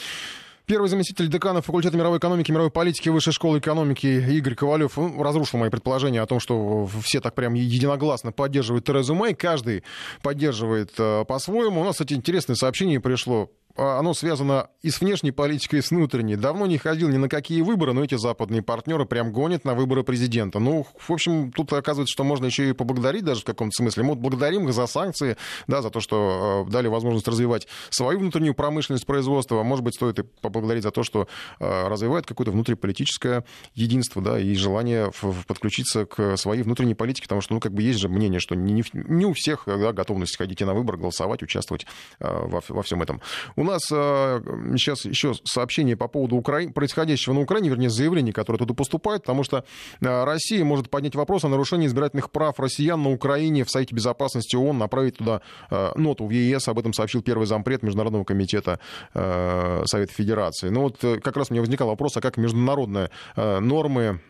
Первый 0.65 0.89
заместитель 0.89 1.29
декана 1.29 1.61
факультета 1.61 1.97
мировой 1.97 2.19
экономики 2.19 2.51
и 2.51 2.53
мировой 2.53 2.71
политики 2.71 3.09
Высшей 3.09 3.33
школы 3.33 3.59
экономики 3.59 4.07
Игорь 4.07 4.55
Ковалев 4.55 4.97
ну, 4.97 5.21
разрушил 5.23 5.59
мои 5.59 5.71
предположения 5.71 6.23
о 6.23 6.27
том, 6.27 6.39
что 6.39 6.89
все 7.03 7.21
так 7.21 7.35
прям 7.35 7.55
единогласно 7.55 8.31
поддерживают 8.31 8.85
Терезу 8.85 9.15
Мэй. 9.15 9.35
Каждый 9.35 9.83
поддерживает 10.23 10.93
э, 10.99 11.25
по-своему. 11.27 11.81
У 11.81 11.85
нас, 11.85 11.95
кстати, 11.95 12.15
интересное 12.15 12.55
сообщение 12.55 13.01
пришло 13.01 13.51
оно 13.77 14.15
связано 14.15 14.69
и 14.83 14.91
с 14.91 15.01
внешней 15.01 15.33
политикой, 15.33 15.79
и 15.79 15.83
с 15.83 15.91
внутренней. 15.91 16.37
Давно 16.37 16.67
не 16.67 16.79
ходил 16.79 17.09
ни 17.09 17.17
на 17.17 17.29
какие 17.29 17.63
выборы, 17.63 17.93
но 17.93 18.05
эти 18.05 18.17
западные 18.17 18.63
партнеры 18.63 19.07
прям 19.07 19.33
гонят 19.33 19.65
на 19.65 19.75
выборы 19.75 20.03
президента. 20.03 20.59
Ну, 20.59 20.87
в 20.99 21.11
общем, 21.11 21.53
тут 21.53 21.73
оказывается, 21.73 22.13
что 22.13 22.25
можно 22.25 22.47
еще 22.47 22.71
и 22.71 22.73
поблагодарить 22.73 23.25
даже 23.25 23.43
в 23.43 23.45
каком-то 23.45 23.73
смысле. 23.77 24.03
Мы 24.03 24.11
вот 24.11 24.19
благодарим 24.19 24.69
их 24.69 24.75
за 24.75 24.87
санкции, 24.87 25.37
да, 25.67 25.83
за 25.83 25.91
то, 25.91 26.01
что 26.01 26.65
э, 26.67 26.71
дали 26.71 26.89
возможность 26.89 27.29
развивать 27.29 27.67
свою 27.91 28.19
внутреннюю 28.19 28.55
промышленность 28.55 29.07
производства. 29.07 29.63
Может 29.63 29.85
быть, 29.85 29.95
стоит 29.95 30.19
и 30.19 30.23
поблагодарить 30.23 30.83
за 30.83 30.91
то, 30.91 31.03
что 31.03 31.29
э, 31.61 31.89
развивает 31.89 32.27
какое-то 32.27 32.53
внутриполитическое 32.53 33.45
единство, 33.75 34.21
да, 34.23 34.39
и 34.39 34.55
желание 34.55 35.11
подключиться 35.47 36.07
к 36.07 36.37
своей 36.37 36.63
внутренней 36.63 36.95
политике, 36.95 37.25
потому 37.25 37.41
что, 37.41 37.55
ну, 37.55 37.61
как 37.61 37.73
бы 37.73 37.83
есть 37.83 38.01
же 38.01 38.09
мнение, 38.09 38.41
что 38.41 38.55
не, 38.55 38.85
не 38.93 39.27
у 39.27 39.33
всех 39.33 39.65
да, 39.67 39.93
готовность 39.93 40.37
ходить 40.37 40.61
на 40.61 40.75
выбор, 40.75 40.97
голосовать, 40.97 41.43
участвовать 41.43 41.87
э, 42.21 42.27
во, 42.29 42.63
во 42.69 42.83
всем 42.83 43.03
этом. 43.03 43.21
У 43.63 43.65
нас 43.65 43.83
э, 43.93 44.41
сейчас 44.77 45.05
еще 45.05 45.35
сообщение 45.45 45.97
по 45.97 46.09
поводу 46.09 46.35
Укра... 46.35 46.69
происходящего 46.75 47.33
на 47.33 47.43
Украине, 47.43 47.69
вернее, 47.69 47.91
заявление, 47.91 48.33
которое 48.33 48.59
туда 48.59 48.75
поступает, 48.75 49.23
потому 49.23 49.45
что 49.45 49.65
э, 50.01 50.25
Россия 50.25 50.65
может 50.65 50.91
поднять 50.91 51.15
вопрос 51.15 51.45
о 51.45 51.49
нарушении 51.49 51.87
избирательных 51.87 52.33
прав 52.33 52.59
россиян 52.59 53.01
на 53.01 53.13
Украине 53.13 53.63
в 53.63 53.71
Совете 53.71 53.95
Безопасности 53.95 54.57
ООН, 54.57 54.79
направить 54.79 55.19
туда 55.19 55.43
э, 55.71 55.93
ноту 55.95 56.27
в 56.27 56.31
ЕС, 56.31 56.67
об 56.67 56.81
этом 56.81 56.93
сообщил 56.93 57.23
первый 57.23 57.47
зампред 57.47 57.85
Международного 57.85 58.25
комитета 58.25 58.81
Совета 59.13 60.13
Федерации. 60.13 60.69
Ну 60.69 60.83
вот 60.83 60.99
как 61.23 61.37
раз 61.37 61.51
у 61.51 61.55
меня 61.55 61.61
возникал 61.61 61.87
вопрос, 61.87 62.17
а 62.17 62.21
как 62.21 62.37
международные 62.39 63.11
нормы 63.37 64.21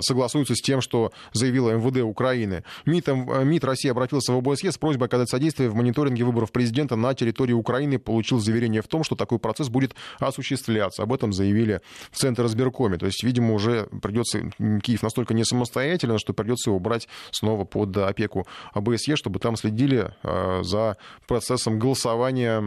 согласуются 0.00 0.54
с 0.54 0.60
тем, 0.60 0.80
что 0.80 1.12
заявила 1.32 1.72
МВД 1.72 2.02
Украины. 2.02 2.64
МИД, 2.86 3.08
э, 3.08 3.44
МИД 3.44 3.64
России 3.64 3.90
обратился 3.90 4.32
в 4.32 4.38
ОБСЕ 4.38 4.72
с 4.72 4.78
просьбой 4.78 5.08
оказать 5.08 5.28
содействие 5.28 5.68
в 5.68 5.74
мониторинге 5.74 6.24
выборов 6.24 6.52
президента 6.52 6.96
на 6.96 7.14
территории 7.14 7.52
Украины, 7.52 7.98
получил 7.98 8.38
заверение 8.38 8.77
сомнения 8.78 8.82
в 8.82 8.88
том, 8.88 9.04
что 9.04 9.16
такой 9.16 9.38
процесс 9.38 9.68
будет 9.68 9.94
осуществляться. 10.18 11.02
Об 11.02 11.12
этом 11.12 11.32
заявили 11.32 11.80
в 12.10 12.16
Центр 12.16 12.46
избиркоме. 12.46 12.98
То 12.98 13.06
есть, 13.06 13.22
видимо, 13.24 13.54
уже 13.54 13.88
придется 14.02 14.50
Киев 14.82 15.02
настолько 15.02 15.34
не 15.34 15.44
самостоятельно, 15.44 16.18
что 16.18 16.32
придется 16.32 16.70
его 16.70 16.78
брать 16.78 17.08
снова 17.30 17.64
под 17.64 17.96
опеку 17.96 18.46
ОБСЕ, 18.74 19.16
чтобы 19.16 19.38
там 19.38 19.56
следили 19.56 20.12
а, 20.22 20.62
за 20.62 20.96
процессом 21.26 21.78
голосования 21.78 22.60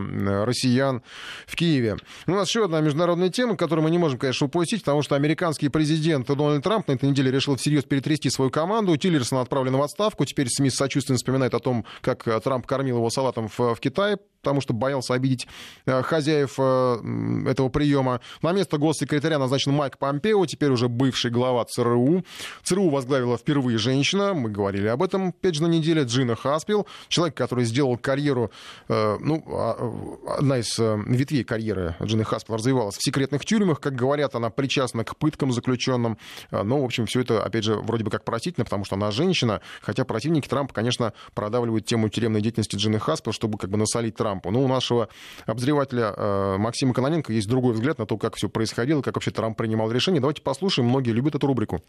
россиян 0.45 1.01
в 1.47 1.55
Киеве. 1.55 1.97
У 2.27 2.31
нас 2.31 2.49
еще 2.49 2.65
одна 2.65 2.81
международная 2.81 3.29
тема, 3.29 3.55
которую 3.55 3.83
мы 3.83 3.91
не 3.91 3.97
можем, 3.97 4.19
конечно, 4.19 4.47
упустить, 4.47 4.81
потому 4.81 5.01
что 5.01 5.15
американский 5.15 5.69
президент 5.69 6.27
Дональд 6.27 6.63
Трамп 6.63 6.87
на 6.87 6.93
этой 6.93 7.09
неделе 7.09 7.31
решил 7.31 7.55
всерьез 7.55 7.83
перетрясти 7.83 8.29
свою 8.29 8.51
команду. 8.51 8.95
Тиллерсон 8.97 9.39
отправлен 9.39 9.77
в 9.77 9.81
отставку. 9.81 10.25
Теперь 10.25 10.47
СМИ 10.49 10.69
с 10.69 10.75
сочувствием 10.75 11.17
вспоминают 11.17 11.53
о 11.53 11.59
том, 11.59 11.85
как 12.01 12.23
Трамп 12.43 12.65
кормил 12.65 12.97
его 12.97 13.09
салатом 13.09 13.47
в, 13.47 13.75
в 13.75 13.79
Китае 13.79 14.17
потому 14.41 14.59
что 14.61 14.73
боялся 14.73 15.13
обидеть 15.13 15.47
э, 15.85 16.01
хозяев 16.01 16.55
э, 16.57 17.43
этого 17.47 17.69
приема. 17.69 18.21
На 18.41 18.51
место 18.51 18.77
госсекретаря 18.77 19.37
назначен 19.37 19.71
Майк 19.71 19.97
Помпео, 19.97 20.45
теперь 20.45 20.71
уже 20.71 20.87
бывший 20.87 21.31
глава 21.31 21.63
ЦРУ. 21.65 22.25
ЦРУ 22.63 22.89
возглавила 22.89 23.37
впервые 23.37 23.77
женщина, 23.77 24.33
мы 24.33 24.49
говорили 24.49 24.87
об 24.87 25.03
этом, 25.03 25.29
опять 25.29 25.55
же, 25.55 25.63
на 25.63 25.67
неделе, 25.67 26.03
Джина 26.03 26.35
Хаспил, 26.35 26.87
человек, 27.07 27.35
который 27.37 27.65
сделал 27.65 27.97
карьеру, 27.97 28.51
э, 28.89 29.17
ну, 29.19 29.43
а, 29.47 30.37
одна 30.37 30.57
из 30.57 30.77
ветвей 30.79 31.43
карьеры 31.43 31.95
Джины 32.01 32.23
Хаспил 32.23 32.55
развивалась 32.55 32.97
в 32.97 33.03
секретных 33.03 33.45
тюрьмах, 33.45 33.79
как 33.79 33.95
говорят, 33.95 34.35
она 34.35 34.49
причастна 34.49 35.03
к 35.03 35.15
пыткам 35.17 35.51
заключенным, 35.51 36.17
но, 36.51 36.81
в 36.81 36.85
общем, 36.85 37.05
все 37.05 37.21
это, 37.21 37.43
опять 37.43 37.63
же, 37.63 37.75
вроде 37.75 38.03
бы 38.03 38.09
как 38.09 38.23
простительно, 38.23 38.65
потому 38.65 38.85
что 38.85 38.95
она 38.95 39.11
женщина, 39.11 39.61
хотя 39.81 40.03
противники 40.05 40.47
Трампа, 40.47 40.73
конечно, 40.73 41.13
продавливают 41.33 41.85
тему 41.85 42.09
тюремной 42.09 42.41
деятельности 42.41 42.75
Джины 42.75 42.99
Хаспил, 42.99 43.33
чтобы 43.33 43.57
как 43.57 43.69
бы 43.69 43.77
насолить 43.77 44.15
Трампу. 44.31 44.51
Но 44.51 44.63
у 44.63 44.67
нашего 44.67 45.09
обозревателя 45.45 46.13
э, 46.15 46.57
Максима 46.57 46.93
Кононенко 46.93 47.33
есть 47.33 47.47
другой 47.47 47.73
взгляд 47.73 47.99
на 47.99 48.05
то, 48.05 48.17
как 48.17 48.35
все 48.35 48.49
происходило, 48.49 49.01
как 49.01 49.15
вообще 49.15 49.31
Трамп 49.31 49.57
принимал 49.57 49.91
решение. 49.91 50.21
Давайте 50.21 50.41
послушаем. 50.41 50.87
Многие 50.89 51.11
любят 51.11 51.35
эту 51.35 51.47
рубрику. 51.47 51.83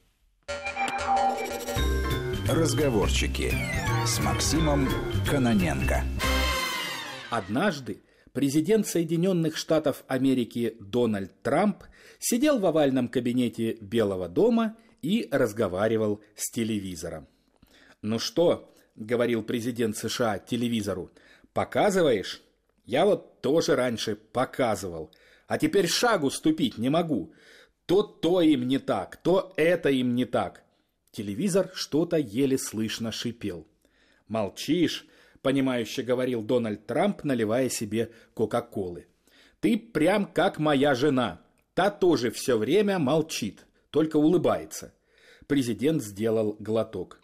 Разговорчики 2.48 3.52
с 4.04 4.20
Максимом 4.20 4.88
Кононенко. 5.30 6.02
Однажды 7.30 8.00
президент 8.32 8.86
Соединенных 8.86 9.56
Штатов 9.56 10.04
Америки 10.08 10.76
Дональд 10.80 11.30
Трамп 11.42 11.84
сидел 12.18 12.58
в 12.58 12.66
овальном 12.66 13.08
кабинете 13.08 13.74
Белого 13.80 14.28
дома 14.28 14.76
и 15.00 15.28
разговаривал 15.30 16.20
с 16.34 16.50
телевизором. 16.50 17.26
«Ну 18.02 18.18
что?»– 18.18 18.74
говорил 18.96 19.42
президент 19.42 19.96
США 19.96 20.38
телевизору. 20.38 21.10
«Показываешь? 21.52 22.42
Я 22.84 23.04
вот 23.04 23.40
тоже 23.40 23.76
раньше 23.76 24.16
показывал, 24.16 25.10
а 25.46 25.58
теперь 25.58 25.86
шагу 25.86 26.30
ступить 26.30 26.78
не 26.78 26.88
могу. 26.88 27.32
То 27.86 28.02
то 28.02 28.40
им 28.40 28.66
не 28.68 28.78
так, 28.78 29.16
то 29.16 29.52
это 29.56 29.90
им 29.90 30.14
не 30.14 30.24
так». 30.24 30.62
Телевизор 31.10 31.70
что-то 31.74 32.16
еле 32.16 32.56
слышно 32.56 33.12
шипел. 33.12 33.66
«Молчишь?»– 34.28 35.06
понимающе 35.42 36.02
говорил 36.02 36.42
Дональд 36.42 36.86
Трамп, 36.86 37.24
наливая 37.24 37.68
себе 37.68 38.12
Кока-Колы. 38.32 39.06
«Ты 39.60 39.76
прям 39.76 40.24
как 40.24 40.58
моя 40.58 40.94
жена. 40.94 41.42
Та 41.74 41.90
тоже 41.90 42.30
все 42.30 42.56
время 42.56 42.98
молчит, 42.98 43.66
только 43.90 44.16
улыбается». 44.16 44.94
Президент 45.46 46.02
сделал 46.02 46.56
глоток. 46.58 47.21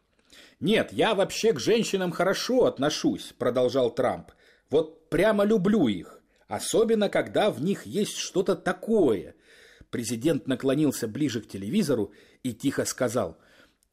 «Нет, 0.61 0.93
я 0.93 1.15
вообще 1.15 1.53
к 1.53 1.61
женщинам 1.61 2.11
хорошо 2.11 2.65
отношусь»,– 2.67 3.33
продолжал 3.39 3.91
Трамп. 3.91 4.33
«Вот 4.71 5.09
прямо 5.09 5.45
люблю 5.45 5.87
их, 5.87 6.21
особенно 6.49 7.09
когда 7.09 7.51
в 7.51 7.63
них 7.63 7.87
есть 7.87 8.17
что-то 8.17 8.57
такое». 8.57 9.37
Президент 9.91 10.49
наклонился 10.49 11.07
ближе 11.07 11.41
к 11.41 11.49
телевизору 11.49 12.13
и 12.43 12.53
тихо 12.53 12.85
сказал. 12.85 13.39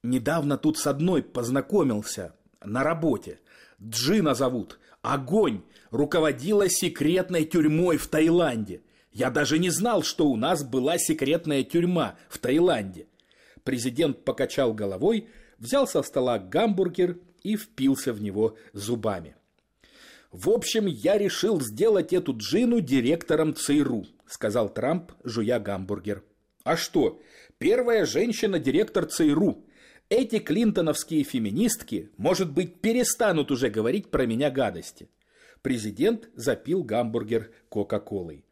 «Недавно 0.01 0.57
тут 0.57 0.77
с 0.77 0.87
одной 0.87 1.21
познакомился 1.21 2.35
на 2.63 2.83
работе. 2.83 3.39
Джина 3.81 4.33
зовут. 4.33 4.79
Огонь! 5.01 5.61
Руководила 5.91 6.67
секретной 6.67 7.45
тюрьмой 7.45 7.97
в 7.97 8.07
Таиланде. 8.07 8.81
Я 9.11 9.29
даже 9.29 9.59
не 9.59 9.69
знал, 9.69 10.01
что 10.03 10.27
у 10.27 10.35
нас 10.35 10.63
была 10.63 10.97
секретная 10.97 11.63
тюрьма 11.63 12.15
в 12.27 12.39
Таиланде». 12.39 13.07
Президент 13.63 14.25
покачал 14.25 14.73
головой– 14.73 15.29
взял 15.57 15.87
со 15.87 16.01
стола 16.03 16.39
гамбургер 16.39 17.19
и 17.43 17.55
впился 17.55 18.13
в 18.13 18.21
него 18.21 18.57
зубами. 18.73 19.35
«В 20.31 20.49
общем, 20.49 20.85
я 20.85 21.17
решил 21.17 21.61
сделать 21.61 22.11
эту 22.11 22.35
Джину 22.35 22.81
директором 22.81 23.55
ЦРУ», 23.55 24.05
сказал 24.27 24.67
Трамп, 24.67 25.13
жуя 25.23 25.59
гамбургер. 25.59 26.23
«А 26.63 26.75
что? 26.75 27.21
Первая 27.57 28.05
женщина-директор 28.05 29.05
ЦРУ. 29.05 29.63
Эти 30.09 30.39
клинтоновские 30.39 31.23
феминистки, 31.23 32.09
может 32.17 32.51
быть, 32.51 32.81
перестанут 32.81 33.49
уже 33.51 33.69
говорить 33.69 34.11
про 34.11 34.25
меня 34.25 34.51
гадости». 34.51 35.09
Президент 35.61 36.29
запил 36.35 36.83
гамбургер 36.83 37.51
Кока-Колой. 37.69 38.43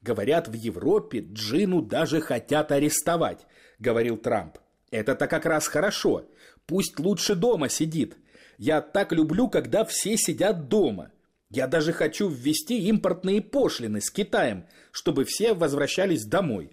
«Говорят, 0.00 0.48
в 0.48 0.54
Европе 0.54 1.26
Джину 1.30 1.82
даже 1.82 2.20
хотят 2.20 2.72
арестовать»,— 2.72 3.46
говорил 3.78 4.16
Трамп. 4.16 4.58
Это-то 4.90 5.26
как 5.26 5.46
раз 5.46 5.68
хорошо. 5.68 6.28
Пусть 6.66 6.98
лучше 6.98 7.34
дома 7.34 7.68
сидит. 7.68 8.16
Я 8.56 8.80
так 8.80 9.12
люблю, 9.12 9.48
когда 9.48 9.84
все 9.84 10.16
сидят 10.16 10.68
дома. 10.68 11.12
Я 11.50 11.66
даже 11.66 11.92
хочу 11.92 12.28
ввести 12.28 12.88
импортные 12.88 13.40
пошлины 13.40 14.00
с 14.00 14.10
Китаем, 14.10 14.66
чтобы 14.90 15.24
все 15.24 15.54
возвращались 15.54 16.24
домой. 16.24 16.72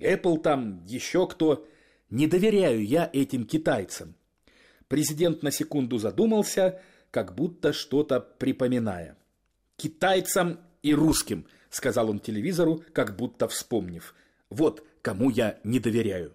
Apple 0.00 0.40
там, 0.40 0.84
еще 0.84 1.26
кто. 1.26 1.66
Не 2.10 2.26
доверяю 2.26 2.84
я 2.84 3.10
этим 3.12 3.46
китайцам. 3.46 4.14
Президент 4.88 5.42
на 5.42 5.50
секунду 5.50 5.98
задумался, 5.98 6.80
как 7.10 7.34
будто 7.34 7.72
что-то 7.72 8.20
припоминая. 8.20 9.16
«Китайцам 9.76 10.60
и 10.82 10.94
русским»,— 10.94 11.46
сказал 11.70 12.10
он 12.10 12.20
телевизору, 12.20 12.82
как 12.92 13.16
будто 13.16 13.48
вспомнив. 13.48 14.14
«Вот 14.48 14.86
кому 15.02 15.30
я 15.30 15.58
не 15.64 15.80
доверяю». 15.80 16.34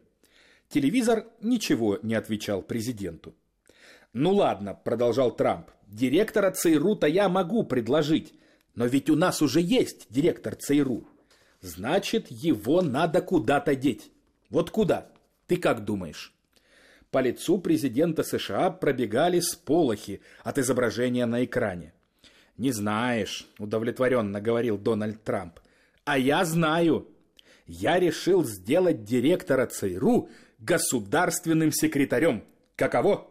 Телевизор 0.71 1.25
ничего 1.41 1.99
не 2.01 2.15
отвечал 2.15 2.61
президенту. 2.61 3.35
«Ну 4.13 4.33
ладно»,– 4.33 4.73
продолжал 4.85 5.35
Трамп,– 5.35 5.69
«директора 5.87 6.49
ЦРУ-то 6.51 7.07
я 7.07 7.27
могу 7.27 7.63
предложить, 7.63 8.33
но 8.73 8.85
ведь 8.85 9.09
у 9.09 9.17
нас 9.17 9.41
уже 9.41 9.59
есть 9.59 10.07
директор 10.09 10.55
ЦРУ. 10.55 11.05
Значит, 11.59 12.27
его 12.29 12.81
надо 12.81 13.21
куда-то 13.21 13.75
деть. 13.75 14.11
Вот 14.49 14.71
куда? 14.71 15.09
Ты 15.45 15.57
как 15.57 15.83
думаешь?» 15.83 16.33
По 17.09 17.19
лицу 17.19 17.57
президента 17.57 18.23
США 18.23 18.69
пробегали 18.69 19.41
сполохи 19.41 20.21
от 20.41 20.57
изображения 20.57 21.25
на 21.25 21.43
экране. 21.43 21.93
«Не 22.55 22.71
знаешь»,– 22.71 23.45
удовлетворенно 23.59 24.39
говорил 24.39 24.77
Дональд 24.77 25.21
Трамп. 25.21 25.59
«А 26.05 26.17
я 26.17 26.45
знаю. 26.45 27.09
Я 27.67 27.99
решил 27.99 28.45
сделать 28.45 29.03
директора 29.03 29.65
ЦРУ 29.65 30.29
государственным 30.61 31.71
секретарем. 31.71 32.43
Каково? 32.75 33.27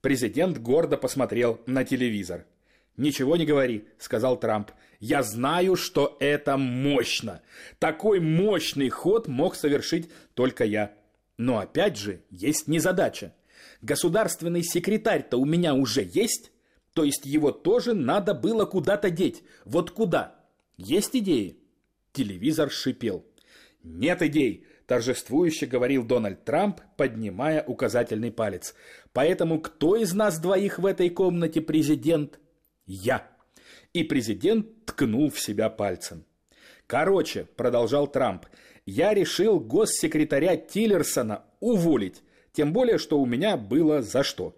Президент 0.00 0.58
гордо 0.58 0.98
посмотрел 0.98 1.60
на 1.66 1.84
телевизор. 1.84 2.44
«Ничего 2.96 3.36
не 3.36 3.46
говори»,— 3.46 3.88
сказал 3.98 4.38
Трамп. 4.38 4.70
«Я 5.00 5.22
знаю, 5.22 5.76
что 5.76 6.16
это 6.20 6.56
мощно. 6.56 7.42
Такой 7.78 8.20
мощный 8.20 8.88
ход 8.88 9.26
мог 9.26 9.56
совершить 9.56 10.10
только 10.34 10.64
я. 10.64 10.92
Но 11.36 11.58
опять 11.58 11.96
же, 11.96 12.20
есть 12.30 12.68
незадача. 12.68 13.34
Государственный 13.82 14.62
секретарь-то 14.62 15.38
у 15.38 15.44
меня 15.44 15.74
уже 15.74 16.08
есть, 16.08 16.52
то 16.92 17.02
есть 17.02 17.26
его 17.26 17.50
тоже 17.50 17.94
надо 17.94 18.34
было 18.34 18.64
куда-то 18.64 19.10
деть. 19.10 19.42
Вот 19.64 19.90
куда? 19.90 20.36
Есть 20.76 21.16
идеи?» 21.16 21.58
Телевизор 22.12 22.70
шипел. 22.70 23.24
«Нет 23.82 24.22
идей 24.22 24.66
торжествующе 24.86 25.66
говорил 25.66 26.04
Дональд 26.04 26.44
Трамп, 26.44 26.80
поднимая 26.96 27.62
указательный 27.64 28.30
палец. 28.30 28.74
Поэтому 29.12 29.60
кто 29.60 29.96
из 29.96 30.12
нас 30.12 30.38
двоих 30.38 30.78
в 30.78 30.86
этой 30.86 31.10
комнате 31.10 31.60
президент? 31.60 32.38
Я. 32.86 33.28
И 33.92 34.02
президент 34.02 34.84
ткнул 34.84 35.30
в 35.30 35.40
себя 35.40 35.70
пальцем. 35.70 36.24
Короче, 36.86 37.44
продолжал 37.56 38.06
Трамп, 38.06 38.46
я 38.86 39.14
решил 39.14 39.58
госсекретаря 39.58 40.56
Тиллерсона 40.56 41.44
уволить, 41.60 42.22
тем 42.52 42.72
более, 42.72 42.98
что 42.98 43.18
у 43.18 43.26
меня 43.26 43.56
было 43.56 44.02
за 44.02 44.22
что. 44.22 44.54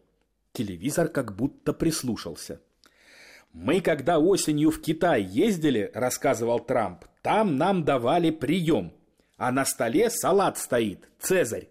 Телевизор 0.53 1.09
как 1.09 1.37
будто 1.37 1.73
прислушался. 1.73 2.61
«Мы, 3.53 3.81
когда 3.81 4.19
осенью 4.19 4.71
в 4.71 4.83
Китай 4.83 5.23
ездили,— 5.23 5.91
рассказывал 5.95 6.59
Трамп,— 6.61 7.05
там 7.23 7.57
нам 7.57 7.85
давали 7.85 8.31
прием 8.31 8.93
а 9.37 9.53
на 9.53 9.65
столе 9.65 10.11
салат 10.11 10.59
стоит, 10.59 11.09
Цезарь. 11.19 11.69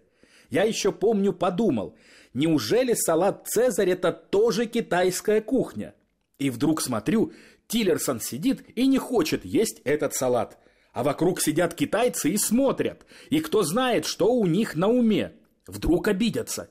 Я 0.50 0.64
еще 0.64 0.92
помню, 0.92 1.32
подумал, 1.32 1.96
неужели 2.34 2.94
салат 2.94 3.48
Цезарь 3.48 3.90
это 3.90 4.12
тоже 4.12 4.66
китайская 4.66 5.40
кухня? 5.40 5.94
И 6.38 6.50
вдруг 6.50 6.80
смотрю, 6.80 7.32
Тиллерсон 7.66 8.20
сидит 8.20 8.64
и 8.76 8.86
не 8.86 8.98
хочет 8.98 9.44
есть 9.44 9.80
этот 9.84 10.14
салат. 10.14 10.58
А 10.92 11.02
вокруг 11.02 11.40
сидят 11.40 11.74
китайцы 11.74 12.30
и 12.30 12.38
смотрят. 12.38 13.04
И 13.28 13.40
кто 13.40 13.62
знает, 13.62 14.06
что 14.06 14.32
у 14.32 14.46
них 14.46 14.76
на 14.76 14.88
уме. 14.88 15.32
Вдруг 15.66 16.08
обидятся. 16.08 16.70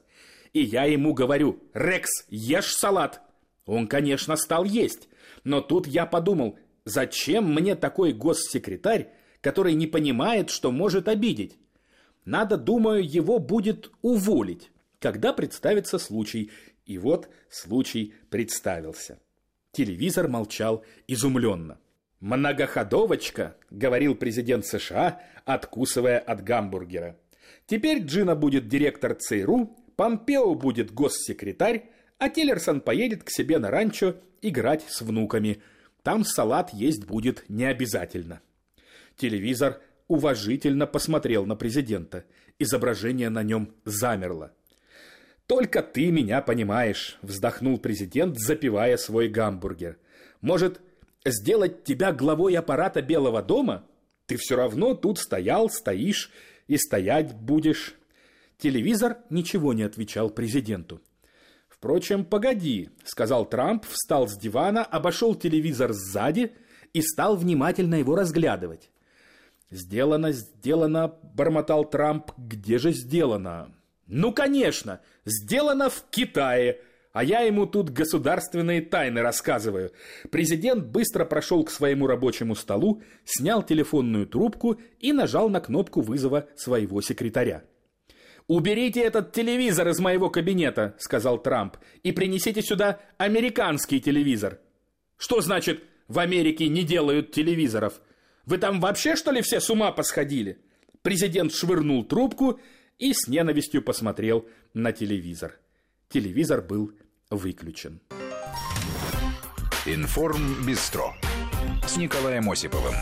И 0.53 0.61
я 0.61 0.85
ему 0.85 1.13
говорю, 1.13 1.61
Рекс, 1.73 2.25
ешь 2.29 2.73
салат. 2.73 3.21
Он, 3.65 3.87
конечно, 3.87 4.35
стал 4.35 4.63
есть. 4.63 5.09
Но 5.43 5.61
тут 5.61 5.85
я 5.85 6.05
подумал, 6.05 6.57
зачем 6.85 7.53
мне 7.53 7.75
такой 7.75 8.13
госсекретарь, 8.13 9.09
который 9.45 9.75
не 9.75 9.85
понимает, 9.85 10.49
что 10.49 10.71
может 10.71 11.07
обидеть. 11.07 11.59
Надо, 12.25 12.57
думаю, 12.57 13.07
его 13.07 13.37
будет 13.37 13.91
уволить, 14.01 14.71
когда 14.97 15.33
представится 15.33 15.99
случай. 15.99 16.49
И 16.87 16.97
вот 16.97 17.29
случай 17.51 18.15
представился. 18.31 19.19
Телевизор 19.71 20.29
молчал 20.29 20.83
изумленно. 21.07 21.77
«Многоходовочка»,— 22.21 23.55
говорил 23.69 24.15
президент 24.15 24.65
США, 24.65 25.21
откусывая 25.45 26.17
от 26.17 26.43
гамбургера. 26.43 27.15
«Теперь 27.67 27.99
Джина 27.99 28.33
будет 28.33 28.67
директор 28.67 29.13
ЦРУ, 29.13 29.77
Помпео 29.95 30.55
будет 30.55 30.91
госсекретарь, 30.91 31.91
а 32.17 32.29
Тиллерсон 32.29 32.81
поедет 32.81 33.23
к 33.23 33.29
себе 33.29 33.59
на 33.59 33.69
ранчо 33.69 34.15
играть 34.41 34.83
с 34.89 35.01
внуками. 35.01 35.61
Там 36.01 36.23
салат 36.23 36.73
есть 36.73 37.05
будет 37.05 37.45
не 37.47 37.65
обязательно». 37.65 38.41
Телевизор 39.17 39.81
уважительно 40.07 40.87
посмотрел 40.87 41.45
на 41.45 41.55
президента. 41.55 42.25
Изображение 42.59 43.29
на 43.29 43.43
нем 43.43 43.73
замерло. 43.85 44.51
«Только 45.47 45.83
ты 45.83 46.11
меня 46.11 46.41
понимаешь»,— 46.41 47.17
вздохнул 47.21 47.77
президент, 47.77 48.37
запивая 48.37 48.97
свой 48.97 49.27
гамбургер. 49.27 49.97
«Может, 50.41 50.81
сделать 51.23 51.83
тебя 51.83 52.11
главой 52.11 52.55
аппарата 52.55 53.01
Белого 53.01 53.41
дома? 53.41 53.85
Ты 54.25 54.37
все 54.37 54.55
равно 54.55 54.95
тут 54.95 55.19
стоял, 55.19 55.69
стоишь 55.69 56.31
и 56.67 56.77
стоять 56.77 57.33
будешь». 57.33 57.95
Телевизор 58.57 59.17
ничего 59.29 59.73
не 59.73 59.83
отвечал 59.83 60.29
президенту. 60.29 61.01
«Впрочем, 61.67 62.25
погоди»,— 62.25 62.89
сказал 63.03 63.45
Трамп, 63.45 63.85
встал 63.85 64.27
с 64.27 64.37
дивана, 64.37 64.83
обошел 64.83 65.35
телевизор 65.35 65.93
сзади 65.93 66.53
и 66.93 67.01
стал 67.01 67.35
внимательно 67.35 67.95
его 67.95 68.15
разглядывать. 68.15 68.89
«Сделано, 69.71 70.31
сделано»,— 70.31 71.15
бормотал 71.35 71.85
Трамп. 71.85 72.31
«Где 72.37 72.77
же 72.77 72.91
сделано?» 72.91 73.75
Ну, 74.07 74.31
конечно, 74.33 75.01
сделано 75.25 75.89
в 75.89 76.03
Китае, 76.11 76.81
а 77.11 77.23
я 77.23 77.39
ему 77.39 77.65
тут 77.65 77.89
государственные 77.89 78.81
тайны 78.81 79.21
рассказываю. 79.21 79.91
Президент 80.31 80.85
быстро 80.85 81.25
прошел 81.25 81.63
к 81.63 81.71
своему 81.71 82.05
рабочему 82.05 82.55
столу, 82.55 83.01
снял 83.23 83.63
телефонную 83.63 84.27
трубку 84.27 84.79
и 84.99 85.11
нажал 85.11 85.49
на 85.49 85.59
кнопку 85.59 86.01
вызова 86.01 86.47
своего 86.55 87.01
секретаря. 87.01 87.63
«Уберите 88.47 89.01
этот 89.01 89.31
телевизор 89.31 89.87
из 89.87 89.99
моего 89.99 90.29
кабинета»,— 90.29 90.95
сказал 90.99 91.41
Трамп, 91.41 91.77
«и 92.03 92.11
принесите 92.11 92.61
сюда 92.61 92.99
американский 93.17 93.99
телевизор». 93.99 94.59
«Что 95.17 95.41
значит, 95.41 95.83
в 96.07 96.19
Америке 96.19 96.67
не 96.67 96.83
делают 96.83 97.31
телевизоров? 97.31 98.01
Вы 98.45 98.57
там 98.57 98.79
вообще, 98.79 99.15
что 99.15 99.31
ли, 99.31 99.41
все 99.41 99.59
с 99.59 99.69
ума 99.69 99.91
посходили?» 99.91 100.59
Президент 101.01 101.53
швырнул 101.53 102.03
трубку 102.03 102.59
и 102.97 103.13
с 103.13 103.27
ненавистью 103.27 103.81
посмотрел 103.83 104.47
на 104.73 104.91
телевизор. 104.91 105.59
Телевизор 106.09 106.61
был 106.61 106.91
выключен. 107.29 108.01
Информ 109.85 110.65
Бистро 110.65 111.13
с 111.87 111.97
Николаем 111.97 112.49
Осиповым. 112.49 112.95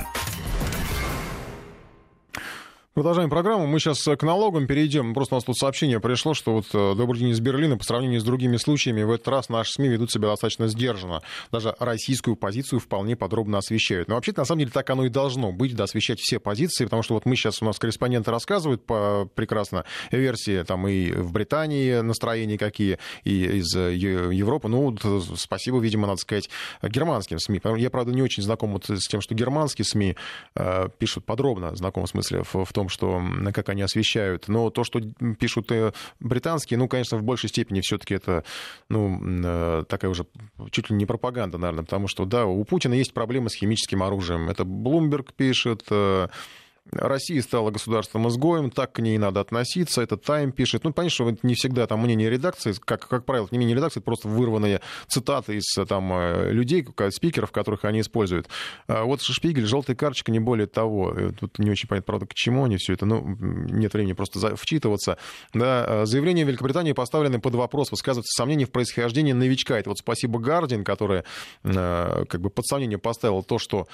Продолжаем 2.94 3.32
программу. 3.32 3.66
Мы 3.66 3.80
сейчас 3.80 4.04
к 4.04 4.22
налогам 4.22 4.68
перейдем. 4.68 5.16
Просто 5.16 5.34
у 5.34 5.38
нас 5.38 5.44
тут 5.44 5.58
сообщение 5.58 6.00
пришло, 6.00 6.36
что 6.36 6.54
вот 6.54 6.66
э, 6.74 6.94
добрый 6.96 7.22
день 7.22 7.30
из 7.30 7.40
Берлина 7.40 7.76
по 7.76 7.84
сравнению 7.84 8.22
с 8.22 8.24
другими 8.24 8.58
случаями 8.58 9.02
в 9.02 9.10
этот 9.10 9.28
раз 9.30 9.50
наши 9.50 9.72
СМИ 9.72 9.88
ведут 9.88 10.12
себя 10.12 10.28
достаточно 10.28 10.68
сдержанно. 10.68 11.24
Даже 11.52 11.76
российскую 11.80 12.36
позицию 12.36 12.80
вполне 12.80 13.16
подробно 13.16 13.58
освещают. 13.58 14.10
Но 14.10 14.14
вообще-то, 14.14 14.42
на 14.42 14.46
самом 14.46 14.60
деле, 14.60 14.72
так 14.72 14.88
оно 14.92 15.06
и 15.06 15.10
должно 15.10 15.52
быть, 15.52 15.76
да, 15.76 15.86
освещать 15.86 16.20
все 16.20 16.40
позиции, 16.40 16.84
потому 16.84 17.02
что 17.02 17.16
вот 17.16 17.26
мы 17.26 17.36
сейчас, 17.36 17.64
у 17.64 17.66
нас 17.66 17.80
корреспонденты 17.80 18.30
рассказывают 18.30 18.86
по 18.86 19.28
прекрасно 19.34 19.86
версии, 20.12 20.62
там 20.62 20.88
и 20.88 21.14
в 21.14 21.32
Британии 21.32 22.00
настроения 22.02 22.60
какие, 22.60 23.00
и 23.24 23.58
из 23.58 23.76
э, 23.76 23.96
Европы. 23.96 24.68
Ну, 24.68 24.92
вот, 24.92 25.00
э, 25.04 25.20
спасибо, 25.36 25.80
видимо, 25.80 26.06
надо 26.06 26.20
сказать, 26.20 26.48
германским 26.84 27.40
СМИ. 27.40 27.60
Я, 27.78 27.90
правда, 27.90 28.12
не 28.12 28.22
очень 28.22 28.44
знаком 28.44 28.74
вот 28.74 28.88
с 28.88 29.08
тем, 29.08 29.20
что 29.20 29.34
германские 29.34 29.86
СМИ 29.86 30.16
э, 30.54 30.90
пишут 31.00 31.26
подробно, 31.26 31.76
знаком 31.76 32.06
в 32.06 32.10
смысле 32.10 32.44
в, 32.44 32.66
в 32.66 32.72
том, 32.72 32.83
том, 32.84 32.90
что, 32.90 33.22
как 33.54 33.70
они 33.70 33.82
освещают. 33.82 34.48
Но 34.48 34.70
то, 34.70 34.84
что 34.84 35.00
пишут 35.40 35.72
э, 35.72 35.94
британские, 36.20 36.78
ну, 36.78 36.88
конечно, 36.88 37.18
в 37.18 37.24
большей 37.24 37.50
степени 37.50 37.82
все-таки 37.82 38.16
это, 38.16 38.44
ну, 38.90 39.20
э, 39.24 39.84
такая 39.88 40.12
уже 40.12 40.26
чуть 40.72 40.90
ли 40.90 40.96
не 40.96 41.06
пропаганда, 41.06 41.58
наверное, 41.58 41.84
потому 41.84 42.08
что, 42.08 42.26
да, 42.26 42.46
у 42.46 42.64
Путина 42.66 42.94
есть 42.94 43.14
проблемы 43.14 43.50
с 43.50 43.56
химическим 43.56 44.04
оружием. 44.04 44.50
Это 44.50 44.66
Блумберг 44.66 45.34
пишет, 45.34 45.84
э, 45.90 46.28
Россия 46.92 47.42
стала 47.42 47.72
государством-изгоем, 47.72 48.70
так 48.70 48.94
к 48.94 49.00
ней 49.00 49.18
надо 49.18 49.40
относиться, 49.40 50.02
это 50.02 50.18
Тайм 50.18 50.52
пишет. 50.52 50.84
Ну, 50.84 50.94
что 51.10 51.30
это 51.30 51.40
не 51.44 51.56
всегда 51.56 51.88
там 51.88 52.02
мнение 52.02 52.30
редакции, 52.30 52.74
как, 52.74 53.08
как 53.08 53.26
правило, 53.26 53.48
не 53.52 53.58
мнение 53.58 53.76
редакции, 53.76 54.00
это 54.00 54.06
просто 54.06 54.28
вырванные 54.28 54.82
цитаты 55.08 55.56
из 55.58 55.66
там, 55.88 56.12
э, 56.14 56.52
людей, 56.52 56.86
спикеров, 57.10 57.52
которых 57.52 57.86
они 57.86 58.02
используют. 58.02 58.48
А 58.88 59.06
вот 59.06 59.22
Шпигель, 59.22 59.66
желтая 59.66 59.96
карточка, 59.96 60.32
не 60.32 60.40
более 60.40 60.68
того. 60.68 61.16
Тут 61.40 61.58
не 61.58 61.72
очень 61.72 61.88
понятно, 61.88 62.06
правда, 62.06 62.26
к 62.28 62.34
чему 62.34 62.66
они 62.66 62.78
все 62.78 62.94
это, 62.94 63.06
ну, 63.06 63.24
нет 63.26 63.94
времени 63.94 64.14
просто 64.14 64.56
вчитываться. 64.56 65.18
Да, 65.54 65.86
э, 65.88 66.06
заявление 66.06 66.46
Великобритании 66.46 66.92
поставлены 66.92 67.40
под 67.40 67.56
вопрос, 67.56 67.92
высказываются 67.92 68.36
сомнения 68.36 68.66
в 68.66 68.72
происхождении 68.72 69.34
новичка. 69.34 69.80
Это 69.80 69.90
вот 69.90 70.00
спасибо 70.00 70.40
Гардин, 70.40 70.84
который 70.84 71.24
э, 71.64 72.26
как 72.28 72.42
бы 72.42 72.50
под 72.50 72.66
сомнение 72.66 72.98
поставил 72.98 73.42
то, 73.42 73.58
что 73.58 73.88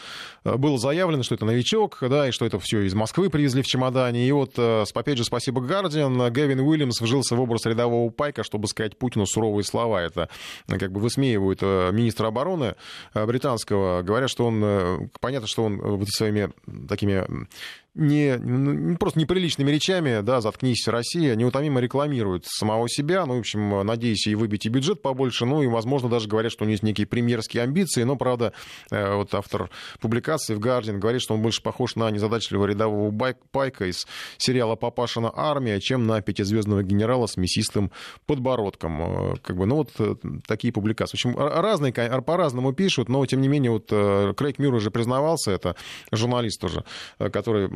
было 0.43 0.77
заявлено, 0.79 1.21
что 1.21 1.35
это 1.35 1.45
новичок, 1.45 1.99
да, 2.01 2.27
и 2.27 2.31
что 2.31 2.45
это 2.45 2.59
все 2.59 2.78
из 2.86 2.93
Москвы 2.93 3.30
привезли 3.30 3.61
в 3.61 3.67
чемодане. 3.67 4.27
И 4.27 4.32
вот, 4.32 4.53
э, 4.57 4.84
опять 4.93 5.17
же, 5.17 5.23
спасибо 5.23 5.61
Гардиан, 5.61 6.32
Гэвин 6.32 6.59
Уильямс 6.59 7.01
вжился 7.01 7.36
в 7.36 7.41
образ 7.41 7.65
рядового 7.65 8.09
пайка, 8.09 8.43
чтобы 8.43 8.67
сказать 8.67 8.97
Путину 8.97 9.25
суровые 9.25 9.63
слова. 9.63 10.01
Это 10.01 10.30
э, 10.67 10.77
как 10.77 10.91
бы 10.91 10.99
высмеивают 10.99 11.59
э, 11.61 11.91
министра 11.91 12.27
обороны 12.27 12.75
британского, 13.13 14.01
говоря, 14.01 14.27
что 14.27 14.45
он, 14.45 15.09
понятно, 15.19 15.47
что 15.47 15.63
он 15.63 15.77
вот 15.77 16.07
своими 16.09 16.51
такими 16.88 17.25
не, 17.95 18.37
ну, 18.37 18.97
просто 18.97 19.19
неприличными 19.19 19.71
речами, 19.71 20.21
да, 20.21 20.41
заткнись, 20.41 20.87
Россия, 20.87 21.35
неутомимо 21.35 21.79
рекламирует 21.79 22.45
самого 22.45 22.87
себя, 22.87 23.25
ну, 23.25 23.35
в 23.35 23.39
общем, 23.39 23.85
надеюсь, 23.85 24.27
и 24.27 24.35
выбить 24.35 24.65
и 24.65 24.69
бюджет 24.69 25.01
побольше, 25.01 25.45
ну, 25.45 25.63
и, 25.63 25.67
возможно, 25.67 26.07
даже 26.07 26.27
говорят, 26.27 26.51
что 26.51 26.63
у 26.63 26.67
него 26.67 26.73
есть 26.73 26.83
некие 26.83 27.07
премьерские 27.07 27.63
амбиции, 27.63 28.03
но, 28.03 28.15
правда, 28.15 28.53
э, 28.91 29.15
вот 29.15 29.33
автор 29.33 29.71
публикации 29.99 30.53
в 30.53 30.59
Guardian 30.59 30.99
говорит, 30.99 31.21
что 31.21 31.33
он 31.33 31.41
больше 31.41 31.63
похож 31.63 31.95
на 31.95 32.11
незадачливого 32.11 32.67
рядового 32.67 33.09
байк, 33.09 33.37
пайка 33.51 33.85
из 33.85 34.05
сериала 34.37 34.75
«Папашина 34.75 35.31
армия», 35.35 35.79
чем 35.79 36.05
на 36.05 36.21
пятизвездного 36.21 36.83
генерала 36.83 37.25
с 37.25 37.37
мясистым 37.37 37.91
подбородком. 38.27 39.01
Э, 39.01 39.35
как 39.41 39.57
бы, 39.57 39.65
ну, 39.65 39.77
вот 39.77 39.91
э, 39.97 40.15
такие 40.45 40.71
публикации. 40.71 41.17
В 41.17 41.25
общем, 41.25 41.35
разные, 41.37 41.91
по-разному 41.91 42.73
пишут, 42.73 43.09
но, 43.09 43.25
тем 43.25 43.41
не 43.41 43.47
менее, 43.47 43.71
вот 43.71 43.87
Крейг 44.37 44.59
Мюр 44.59 44.75
уже 44.75 44.91
признавался, 44.91 45.51
это 45.51 45.75
журналист 46.11 46.61
тоже, 46.61 46.83
который 47.17 47.67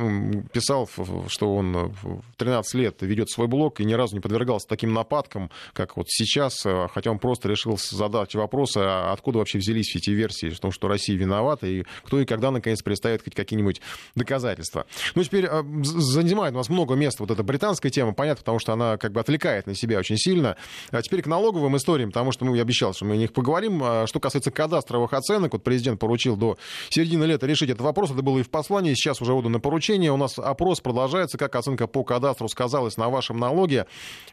писал, 0.51 0.89
что 1.27 1.55
он 1.55 1.93
в 2.01 2.21
13 2.37 2.73
лет 2.75 3.01
ведет 3.01 3.29
свой 3.29 3.47
блог 3.47 3.79
и 3.79 3.85
ни 3.85 3.93
разу 3.93 4.15
не 4.15 4.21
подвергался 4.21 4.67
таким 4.67 4.93
нападкам, 4.93 5.49
как 5.73 5.97
вот 5.97 6.07
сейчас, 6.09 6.65
э, 6.65 6.87
хотя 6.93 7.11
он 7.11 7.19
просто 7.19 7.49
решил 7.49 7.77
задать 7.77 8.35
вопросы, 8.35 8.77
а 8.77 9.11
откуда 9.13 9.39
вообще 9.39 9.59
взялись 9.59 9.95
эти 9.95 10.11
версии, 10.11 10.51
о 10.53 10.55
том, 10.55 10.71
что 10.71 10.87
Россия 10.87 11.17
виновата, 11.17 11.67
и 11.67 11.83
кто 12.03 12.19
и 12.19 12.25
когда, 12.25 12.51
наконец, 12.51 12.81
представит 12.81 13.23
хоть 13.23 13.35
какие-нибудь 13.35 13.81
доказательства. 14.15 14.85
Ну, 15.15 15.23
теперь 15.23 15.45
э, 15.45 15.63
занимает 15.83 16.53
у 16.53 16.57
нас 16.57 16.69
много 16.69 16.95
места 16.95 17.23
вот 17.23 17.31
эта 17.31 17.43
британская 17.43 17.89
тема, 17.89 18.13
понятно, 18.13 18.41
потому 18.41 18.59
что 18.59 18.73
она 18.73 18.97
как 18.97 19.11
бы 19.11 19.19
отвлекает 19.19 19.67
на 19.67 19.75
себя 19.75 19.99
очень 19.99 20.17
сильно. 20.17 20.57
А 20.91 21.01
теперь 21.01 21.21
к 21.21 21.27
налоговым 21.27 21.77
историям, 21.77 22.09
потому 22.09 22.31
что 22.31 22.45
ну, 22.45 22.55
я 22.55 22.61
обещал, 22.61 22.93
что 22.93 23.05
мы 23.05 23.13
о 23.13 23.17
них 23.17 23.33
поговорим. 23.33 23.81
А 23.83 24.05
что 24.07 24.19
касается 24.19 24.51
кадастровых 24.51 25.13
оценок, 25.13 25.53
вот 25.53 25.63
президент 25.63 25.99
поручил 25.99 26.35
до 26.35 26.57
середины 26.89 27.25
лета 27.25 27.47
решить 27.47 27.69
этот 27.69 27.81
вопрос, 27.81 28.11
это 28.11 28.21
было 28.21 28.39
и 28.39 28.43
в 28.43 28.49
послании, 28.49 28.93
сейчас 28.93 29.21
уже 29.21 29.33
отдано 29.33 29.59
поручение, 29.59 29.92
населения. 29.93 30.11
У 30.11 30.17
нас 30.17 30.39
опрос 30.39 30.81
продолжается, 30.81 31.37
как 31.37 31.55
оценка 31.55 31.87
по 31.87 32.03
кадастру 32.03 32.47
сказалась 32.47 32.97
на 32.97 33.09
вашем 33.09 33.37
налоге. 33.37 33.85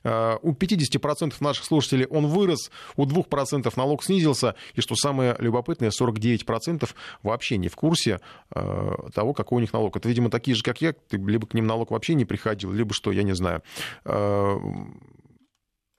Э, 0.04 0.38
у 0.42 0.52
50% 0.52 1.34
наших 1.40 1.64
слушателей 1.64 2.06
он 2.06 2.26
вырос, 2.26 2.70
у 2.96 3.04
2% 3.04 3.72
налог 3.76 4.04
снизился. 4.04 4.54
И 4.74 4.80
что 4.80 4.94
самое 4.94 5.36
любопытное, 5.38 5.90
49% 5.90 6.88
вообще 7.22 7.58
не 7.58 7.68
в 7.68 7.76
курсе 7.76 8.20
э, 8.54 8.94
того, 9.14 9.32
какой 9.32 9.58
у 9.58 9.60
них 9.60 9.72
налог. 9.72 9.96
Это, 9.96 10.08
видимо, 10.08 10.30
такие 10.30 10.54
же, 10.54 10.62
как 10.62 10.80
я, 10.80 10.94
либо 11.10 11.46
к 11.46 11.54
ним 11.54 11.66
налог 11.66 11.90
вообще 11.90 12.14
не 12.14 12.24
приходил, 12.24 12.72
либо 12.72 12.94
что, 12.94 13.12
я 13.12 13.22
не 13.22 13.34
знаю 13.34 13.62
э, 14.04 14.58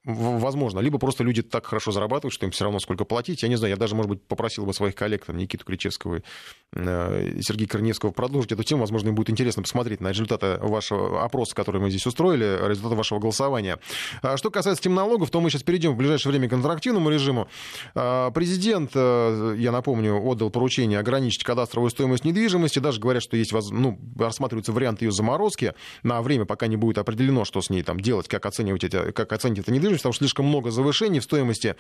возможно. 0.04 0.80
Либо 0.80 0.98
просто 0.98 1.24
люди 1.24 1.44
так 1.44 1.66
хорошо 1.66 1.92
зарабатывают, 1.92 2.34
что 2.34 2.46
им 2.46 2.52
все 2.52 2.64
равно 2.64 2.80
сколько 2.80 3.06
платить. 3.06 3.44
Я 3.44 3.50
не 3.50 3.56
знаю, 3.56 3.74
я 3.74 3.78
даже, 3.78 3.96
может 3.96 4.10
быть, 4.10 4.22
попросил 4.24 4.66
бы 4.66 4.74
своих 4.74 4.96
коллег, 4.96 5.26
там, 5.26 5.38
Никиту 5.38 5.64
Кричевского 5.64 6.16
и 6.16 6.22
э, 6.74 7.40
Сергея 7.42 7.68
Корневского 7.68 8.12
продолжить 8.12 8.52
эту 8.52 8.64
тему. 8.64 8.82
Возможно, 8.82 9.10
им 9.10 9.16
будет 9.16 9.30
интересно 9.30 9.62
посмотреть 9.62 10.02
на 10.02 10.10
результаты 10.10 10.58
вашего 10.60 11.24
опроса, 11.24 11.54
который 11.56 11.80
мы 11.80 11.92
здесь 11.92 12.06
устроили, 12.08 12.68
результаты 12.68 12.96
вашего 12.96 13.20
голосования. 13.20 13.80
А 14.24 14.38
что 14.38 14.50
касается 14.50 14.84
темнологов, 14.84 15.30
то 15.30 15.40
мы 15.40 15.52
сейчас 15.52 15.62
перейдем 15.64 15.94
в 15.94 15.98
ближайшее 15.98 16.32
время 16.32 16.50
к 16.50 16.54
интерактивному 16.54 17.10
режиму. 17.10 17.48
А, 17.94 18.32
президент, 18.32 18.92
э, 18.96 19.56
я 19.60 19.72
напомню, 19.72 20.20
отдал 20.20 20.50
поручение 20.50 20.98
ограничить 20.98 21.44
кадастровую 21.44 21.92
стоимость 21.92 22.26
недвижимости. 22.26 22.80
Даже 22.80 23.00
говорят, 23.00 23.22
что 23.22 23.38
есть, 23.38 23.54
ну, 23.54 24.00
рассматривается 24.18 24.72
вариант 24.72 25.04
ее 25.04 25.12
заморозки 25.12 25.76
на 26.02 26.24
время, 26.24 26.46
пока 26.46 26.66
не 26.66 26.78
будет 26.78 26.98
определено, 26.98 27.46
что 27.46 27.62
с 27.62 27.70
ней 27.70 27.84
там 27.84 28.00
делать, 28.00 28.28
как 28.28 28.48
оценивать 28.48 28.84
эти, 28.84 29.12
как 29.12 29.32
оценить 29.32 29.60
это 29.60 29.72
недвижимость 29.72 29.91
недвижимости, 29.92 30.04
потому 30.04 30.14
что 30.14 30.24
слишком 30.24 30.46
много 30.46 30.72
завышений 30.72 31.20
в 31.20 31.24
стоимости. 31.24 31.76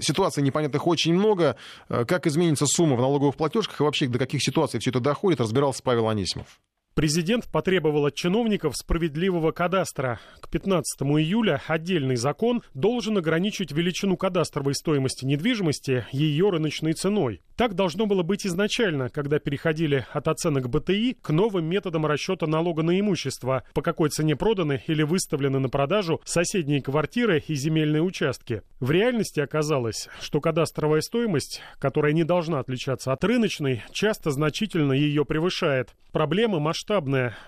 Ситуаций 0.00 0.42
непонятных 0.42 0.86
очень 0.86 1.14
много. 1.14 1.56
Как 1.88 2.26
изменится 2.26 2.66
сумма 2.66 2.96
в 2.96 3.00
налоговых 3.00 3.36
платежках 3.36 3.80
и 3.80 3.82
вообще 3.82 4.06
до 4.06 4.18
каких 4.18 4.42
ситуаций 4.42 4.80
все 4.80 4.90
это 4.90 5.00
доходит, 5.00 5.40
разбирался 5.40 5.82
Павел 5.82 6.08
Анисимов. 6.08 6.60
Президент 6.94 7.48
потребовал 7.50 8.04
от 8.04 8.14
чиновников 8.14 8.76
справедливого 8.76 9.52
кадастра. 9.52 10.20
К 10.40 10.48
15 10.50 11.00
июля 11.00 11.62
отдельный 11.66 12.16
закон 12.16 12.62
должен 12.74 13.16
ограничить 13.16 13.72
величину 13.72 14.18
кадастровой 14.18 14.74
стоимости 14.74 15.24
недвижимости 15.24 16.04
ее 16.12 16.50
рыночной 16.50 16.92
ценой. 16.92 17.40
Так 17.56 17.74
должно 17.74 18.04
было 18.04 18.22
быть 18.22 18.46
изначально, 18.46 19.08
когда 19.08 19.38
переходили 19.38 20.04
от 20.12 20.28
оценок 20.28 20.68
БТИ 20.68 21.16
к 21.22 21.30
новым 21.30 21.64
методам 21.64 22.04
расчета 22.04 22.46
налога 22.46 22.82
на 22.82 22.98
имущество, 23.00 23.62
по 23.72 23.80
какой 23.80 24.10
цене 24.10 24.36
проданы 24.36 24.82
или 24.86 25.02
выставлены 25.02 25.60
на 25.60 25.70
продажу 25.70 26.20
соседние 26.24 26.82
квартиры 26.82 27.42
и 27.46 27.54
земельные 27.54 28.02
участки. 28.02 28.62
В 28.80 28.90
реальности 28.90 29.40
оказалось, 29.40 30.08
что 30.20 30.40
кадастровая 30.40 31.00
стоимость, 31.00 31.62
которая 31.78 32.12
не 32.12 32.24
должна 32.24 32.58
отличаться 32.58 33.12
от 33.12 33.24
рыночной, 33.24 33.82
часто 33.92 34.30
значительно 34.30 34.92
ее 34.92 35.24
превышает. 35.24 35.94
Проблема 36.12 36.58
масштабная. 36.58 36.81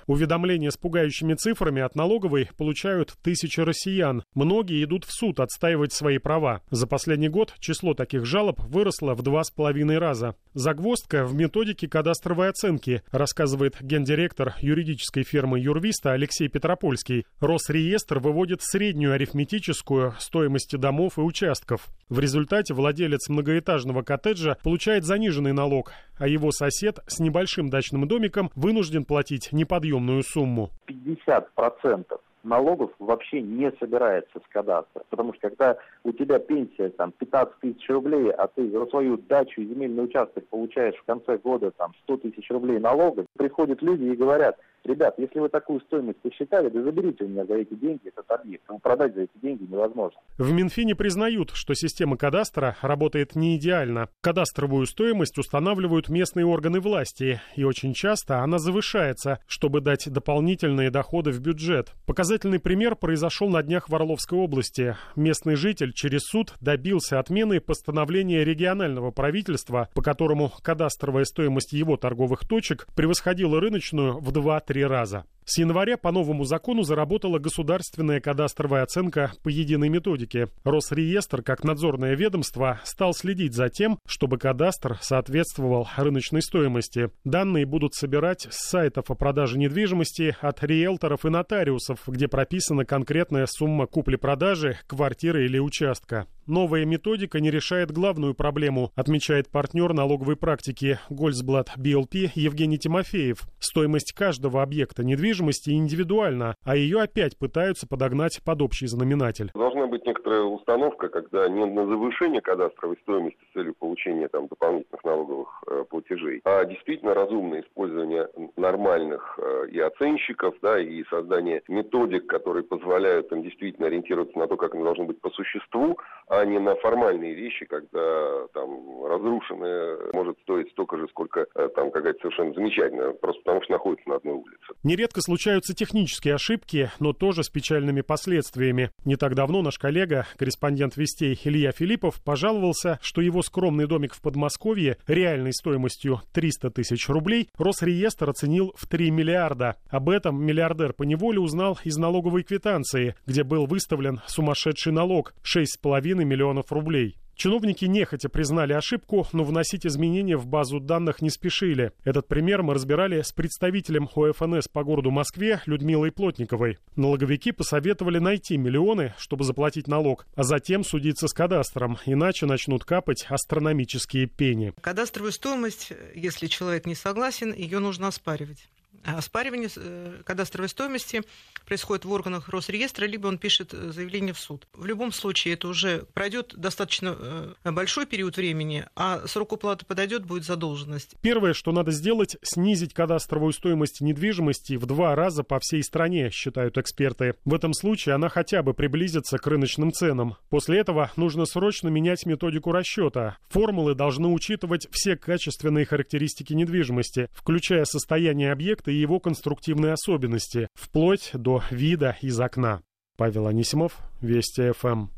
Уведомления 0.07 0.71
с 0.71 0.77
пугающими 0.77 1.35
цифрами 1.35 1.83
от 1.83 1.97
налоговой 1.97 2.49
получают 2.57 3.15
тысячи 3.23 3.61
россиян. 3.61 4.23
Многие 4.35 4.85
идут 4.85 5.05
в 5.05 5.13
суд 5.13 5.41
отстаивать 5.41 5.93
свои 5.93 6.19
права. 6.19 6.63
За 6.71 6.87
последний 6.87 7.29
год 7.29 7.55
число 7.59 7.95
таких 7.95 8.25
жалоб 8.25 8.61
выросло 8.61 9.15
в 9.15 9.23
два 9.23 9.43
с 9.43 9.51
половиной 9.51 9.99
раза. 9.99 10.37
Загвоздка 10.55 11.25
в 11.25 11.35
методике 11.35 11.89
кадастровой 11.89 12.51
оценки, 12.51 13.03
рассказывает 13.11 13.77
гендиректор 13.81 14.55
юридической 14.61 15.25
фирмы 15.25 15.59
Юрвиста 15.59 16.13
Алексей 16.13 16.49
Петропольский. 16.49 17.27
Росреестр 17.41 18.21
выводит 18.21 18.63
среднюю 18.63 19.15
арифметическую 19.15 20.15
стоимость 20.21 20.79
домов 20.79 21.19
и 21.19 21.23
участков. 21.23 21.89
В 22.09 22.21
результате 22.21 22.73
владелец 22.75 23.29
многоэтажного 23.29 24.03
коттеджа 24.03 24.57
получает 24.63 25.05
заниженный 25.05 25.53
налог, 25.53 25.93
а 26.17 26.29
его 26.29 26.53
сосед 26.53 27.01
с 27.09 27.19
небольшим 27.19 27.71
дачным 27.71 28.07
домиком 28.07 28.51
вынужден 28.55 29.05
платить 29.05 29.24
неподъемную 29.53 30.23
сумму. 30.23 30.71
50% 30.87 32.19
налогов 32.45 32.91
вообще 32.99 33.41
не 33.41 33.73
собирается 33.81 34.39
с 34.39 34.53
кадастра. 34.53 35.03
Потому 35.11 35.33
что 35.35 35.49
когда 35.49 35.77
у 36.05 36.13
тебя 36.13 36.39
пенсия 36.39 36.91
там 36.91 37.13
15 37.13 37.55
тысяч 37.61 37.89
рублей, 37.89 38.31
а 38.31 38.47
ты 38.47 38.71
за 38.71 38.87
свою 38.87 39.17
дачу 39.17 39.61
и 39.61 39.67
земельный 39.67 40.05
участок 40.05 40.47
получаешь 40.49 40.97
в 40.97 41.05
конце 41.05 41.39
года 41.39 41.71
там 41.73 41.93
100 42.05 42.19
тысяч 42.19 42.51
рублей 42.51 42.79
налога, 42.79 43.27
приходят 43.37 43.83
люди 43.83 44.05
и 44.05 44.17
говорят, 44.17 44.59
ребят, 44.87 45.15
если 45.19 45.39
вы 45.39 45.49
такую 45.49 45.81
стоимость 45.81 46.21
посчитали, 46.21 46.69
да 46.69 46.83
заберите 46.83 47.25
у 47.25 47.29
меня 47.29 47.45
за 47.45 47.55
эти 47.55 47.75
деньги 47.75 48.09
этот 48.09 48.31
объект. 48.31 48.65
Но 48.69 48.79
продать 48.79 49.15
за 49.15 49.23
эти 49.23 49.37
деньги 49.41 49.65
невозможно. 49.65 50.21
В 50.39 50.53
Минфине 50.53 50.95
признают, 50.95 51.51
что 51.55 51.75
система 51.75 52.17
кадастра 52.17 52.77
работает 52.83 53.35
не 53.35 53.57
идеально. 53.57 54.09
Кадастровую 54.21 54.87
стоимость 54.87 55.39
устанавливают 55.39 56.09
местные 56.09 56.47
органы 56.47 56.81
власти, 56.81 57.41
и 57.57 57.65
очень 57.65 57.95
часто 57.95 58.41
она 58.41 58.59
завышается, 58.59 59.39
чтобы 59.47 59.81
дать 59.81 60.11
дополнительные 60.11 60.91
доходы 60.91 61.31
в 61.31 61.41
бюджет. 61.41 61.93
Показательный 62.07 62.61
пример 62.61 62.97
произошел 62.97 63.49
на 63.49 63.63
днях 63.63 63.89
в 63.89 63.95
Орловской 63.95 64.39
области. 64.39 64.97
Местный 65.17 65.55
житель 65.55 65.93
через 65.93 66.23
суд 66.23 66.55
добился 66.61 67.19
отмены 67.19 67.61
постановления 67.61 68.45
регионального 68.45 69.11
правительства, 69.11 69.89
по 69.95 70.03
которому 70.03 70.53
кадастровая 70.63 71.25
стоимость 71.25 71.73
его 71.73 71.97
торговых 71.97 72.47
точек 72.47 72.87
превосходила 72.95 73.61
рыночную 73.61 74.19
в 74.19 74.31
2-3 74.31 74.74
три 74.75 74.85
раза. 74.85 75.25
С 75.45 75.59
января 75.59 75.97
по 75.97 76.11
новому 76.11 76.45
закону 76.45 76.83
заработала 76.83 77.39
государственная 77.39 78.21
кадастровая 78.21 78.83
оценка 78.83 79.33
по 79.45 79.51
единой 79.51 79.89
методике. 79.89 80.49
Росреестр, 80.65 81.43
как 81.43 81.63
надзорное 81.63 82.15
ведомство, 82.17 82.81
стал 82.83 83.13
следить 83.13 83.55
за 83.55 83.69
тем, 83.69 83.99
чтобы 84.05 84.39
кадастр 84.39 84.99
соответствовал 85.01 85.87
рыночной 85.97 86.43
стоимости. 86.43 87.11
Данные 87.25 87.67
будут 87.67 87.95
собирать 87.95 88.49
с 88.51 88.69
сайтов 88.69 89.11
о 89.11 89.15
продаже 89.15 89.59
недвижимости 89.59 90.35
от 90.41 90.65
риэлторов 90.65 91.25
и 91.25 91.29
нотариусов, 91.29 92.01
где 92.09 92.27
прописана 92.27 92.85
конкретная 92.85 93.47
сумма 93.47 93.87
купли-продажи 93.87 94.79
квартиры 94.89 95.45
или 95.45 95.59
участка. 95.59 96.27
Новая 96.47 96.85
методика 96.85 97.41
не 97.41 97.51
решает 97.51 97.91
главную 97.91 98.35
проблему, 98.35 98.91
отмечает 98.97 99.51
партнер 99.51 99.95
налоговой 99.95 100.37
практики 100.37 100.99
Гольцблат 101.09 101.71
BLP 101.79 102.33
Евгений 102.35 102.77
Тимофеев. 102.77 103.39
Стоимость 103.59 104.13
каждого 104.13 104.63
объекта 104.63 105.05
недвижимости 105.05 105.71
индивидуальна, 105.71 106.55
а 106.63 106.77
ее 106.77 107.01
опять 107.01 107.39
пытаются 107.39 107.89
подогнать 107.89 108.43
под 108.45 108.61
общий 108.61 108.87
знаменатель. 108.87 109.53
Должна 109.55 109.87
быть 109.87 110.05
некоторая 110.05 110.43
установка, 110.43 111.09
когда 111.09 111.49
не 111.49 111.65
на 111.65 111.87
завышение 111.87 112.43
кадастровой 112.43 112.99
стоимости 113.03 113.39
с 113.51 113.55
целью 113.55 113.75
получения 113.75 114.29
там, 114.29 114.47
дополнительных 114.49 115.03
налоговых 115.03 115.65
э, 115.67 115.85
платежей, 115.89 116.43
а 116.45 116.67
действительно 116.67 117.15
разумное 117.15 117.63
использование 117.63 118.29
нормальных 118.57 119.39
э, 119.39 119.69
и 119.71 119.81
оценщиков, 119.81 120.55
да, 120.61 120.79
и 120.79 121.05
создание 121.05 121.63
методик, 121.69 122.27
которые 122.27 122.65
позволяют 122.65 123.33
им 123.33 123.43
действительно 123.43 123.87
ориентироваться 123.87 124.39
на 124.39 124.47
то, 124.47 124.59
как 124.59 124.75
они 124.75 124.85
должны 124.85 125.05
быть 125.05 125.21
по 125.23 125.31
существу, 125.31 125.97
а 126.41 126.45
не 126.45 126.59
на 126.59 126.75
формальные 126.77 127.35
вещи, 127.35 127.65
когда 127.67 128.47
там 128.53 129.05
разрушенное 129.07 129.99
может 130.13 130.39
стоить 130.41 130.71
столько 130.71 130.97
же, 130.97 131.07
сколько 131.09 131.47
э, 131.55 131.69
там 131.75 131.91
какая-то 131.91 132.19
совершенно 132.21 132.55
замечательная, 132.55 133.13
просто 133.13 133.43
потому 133.43 133.63
что 133.63 133.73
находится 133.73 134.09
на 134.09 134.17
одной 134.17 134.35
улице. 134.35 134.59
Нередко 134.83 135.21
случаются 135.21 135.75
технические 135.75 136.35
ошибки, 136.35 136.91
но 137.01 137.13
тоже 137.13 137.43
с 137.43 137.49
печальными 137.49 138.01
последствиями. 138.01 138.91
Не 139.05 139.17
так 139.17 139.35
давно 139.35 139.63
наш 139.63 139.79
коллега, 139.79 140.27
корреспондент 140.37 140.97
Вестей 140.97 141.39
Илья 141.45 141.73
Филиппов, 141.73 142.23
пожаловался, 142.23 142.99
что 143.03 143.21
его 143.21 143.43
скромный 143.43 143.87
домик 143.87 144.15
в 144.15 144.23
Подмосковье 144.23 144.97
реальной 145.07 145.53
стоимостью 145.53 146.21
300 146.33 146.71
тысяч 146.71 147.09
рублей 147.09 147.49
Росреестр 147.59 148.31
оценил 148.31 148.73
в 148.77 148.89
3 148.89 149.11
миллиарда. 149.11 149.77
Об 149.91 150.09
этом 150.09 150.45
миллиардер 150.45 150.93
по 150.93 151.03
неволе 151.03 151.39
узнал 151.39 151.79
из 151.85 151.97
налоговой 151.97 152.43
квитанции, 152.43 153.15
где 153.27 153.45
был 153.45 153.67
выставлен 153.67 154.21
сумасшедший 154.27 154.93
налог– 154.93 155.35
6,5 155.45 156.24
миллионов 156.25 156.73
рублей. 156.73 157.17
Чиновники 157.37 157.85
нехотя 157.87 158.29
признали 158.29 158.73
ошибку, 158.73 159.27
но 159.33 159.43
вносить 159.43 159.85
изменения 159.85 160.37
в 160.37 160.47
базу 160.47 160.79
данных 160.79 161.21
не 161.21 161.31
спешили. 161.31 161.91
Этот 162.05 162.29
пример 162.29 162.63
мы 162.63 162.75
разбирали 162.75 163.23
с 163.23 163.33
представителем 163.33 164.09
ОФНС 164.15 164.69
по 164.69 164.85
городу 164.85 165.11
Москве 165.11 165.61
Людмилой 165.67 166.13
Плотниковой. 166.13 166.79
Налоговики 166.95 167.51
посоветовали 167.51 168.19
найти 168.19 168.57
миллионы, 168.57 169.15
чтобы 169.19 169.45
заплатить 169.45 169.89
налог, 169.89 170.27
а 170.37 170.45
затем 170.45 170.85
судиться 170.85 171.27
с 171.27 171.33
кадастром, 171.33 171.99
иначе 172.07 172.47
начнут 172.47 172.85
капать 172.85 173.27
астрономические 173.29 174.27
пени. 174.27 174.73
Кадастровую 174.81 175.33
стоимость, 175.33 175.93
если 176.15 176.47
человек 176.47 176.87
не 176.87 176.95
согласен, 176.95 177.53
ее 177.53 177.81
нужно 177.81 178.09
оспаривать. 178.09 178.69
Оспаривание 179.05 179.69
э, 179.77 180.23
кадастровой 180.25 180.69
стоимости 180.69 181.23
происходит 181.67 182.05
в 182.05 182.13
органах 182.13 182.49
Росреестра, 182.49 183.07
либо 183.07 183.27
он 183.27 183.39
пишет 183.39 183.75
э, 183.75 183.91
заявление 183.91 184.33
в 184.33 184.39
суд. 184.39 184.67
В 184.73 184.87
любом 184.87 185.13
случае 185.13 185.55
это 185.55 185.69
уже 185.69 186.07
пройдет 186.15 186.55
достаточно 186.57 187.17
э, 187.19 187.71
большой 187.71 188.07
период 188.07 188.37
времени, 188.37 188.87
а 188.97 189.27
срок 189.27 189.53
уплаты 189.53 189.85
подойдет, 189.85 190.25
будет 190.25 190.45
задолженность. 190.45 191.17
Первое, 191.21 191.53
что 191.53 191.73
надо 191.73 191.91
сделать, 191.91 192.37
снизить 192.43 192.95
кадастровую 192.95 193.53
стоимость 193.53 194.01
недвижимости 194.01 194.77
в 194.77 194.87
два 194.87 195.15
раза 195.15 195.45
по 195.45 195.61
всей 195.61 195.83
стране, 195.83 196.31
считают 196.31 196.79
эксперты. 196.79 197.35
В 197.45 197.55
этом 197.55 197.75
случае 197.75 198.15
она 198.15 198.29
хотя 198.29 198.63
бы 198.63 198.73
приблизится 198.73 199.39
к 199.39 199.47
рыночным 199.47 199.93
ценам. 199.93 200.37
После 200.49 200.79
этого 200.79 201.11
нужно 201.17 201.45
срочно 201.45 201.89
менять 201.89 202.25
методику 202.27 202.73
расчета. 202.73 203.39
Формулы 203.49 203.95
должны 203.95 204.29
учитывать 204.29 204.89
все 204.91 205.17
качественные 205.17 205.85
характеристики 205.85 206.53
недвижимости, 206.53 207.29
включая 207.33 207.85
состояние 207.85 208.53
объекта 208.53 208.94
и 208.95 209.01
его 209.01 209.21
конструктивные 209.21 209.93
особенности, 209.93 210.69
вплоть 210.75 211.31
до 211.35 211.63
вида 211.71 212.17
из 212.21 212.39
окна. 212.41 212.83
Павел 213.17 213.47
Анисимов, 213.47 213.99
Вести 214.21 214.73
ФМ. 214.73 215.14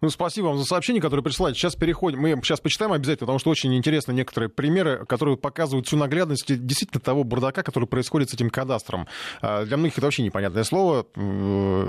Ну, 0.00 0.10
спасибо 0.10 0.46
вам 0.46 0.58
за 0.58 0.64
сообщение, 0.64 1.02
которое 1.02 1.22
присылаете. 1.22 1.58
Сейчас 1.58 1.74
переходим, 1.74 2.20
мы 2.20 2.30
сейчас 2.44 2.60
почитаем 2.60 2.92
обязательно, 2.92 3.26
потому 3.26 3.40
что 3.40 3.50
очень 3.50 3.74
интересны 3.76 4.12
некоторые 4.12 4.48
примеры, 4.48 5.04
которые 5.06 5.36
показывают 5.36 5.88
всю 5.88 5.96
наглядность 5.96 6.44
действительно 6.46 7.00
того 7.00 7.24
бардака, 7.24 7.64
который 7.64 7.86
происходит 7.86 8.30
с 8.30 8.34
этим 8.34 8.48
кадастром. 8.48 9.08
А, 9.40 9.64
для 9.64 9.76
многих 9.76 9.98
это 9.98 10.06
вообще 10.06 10.22
непонятное 10.22 10.62
слово, 10.62 11.04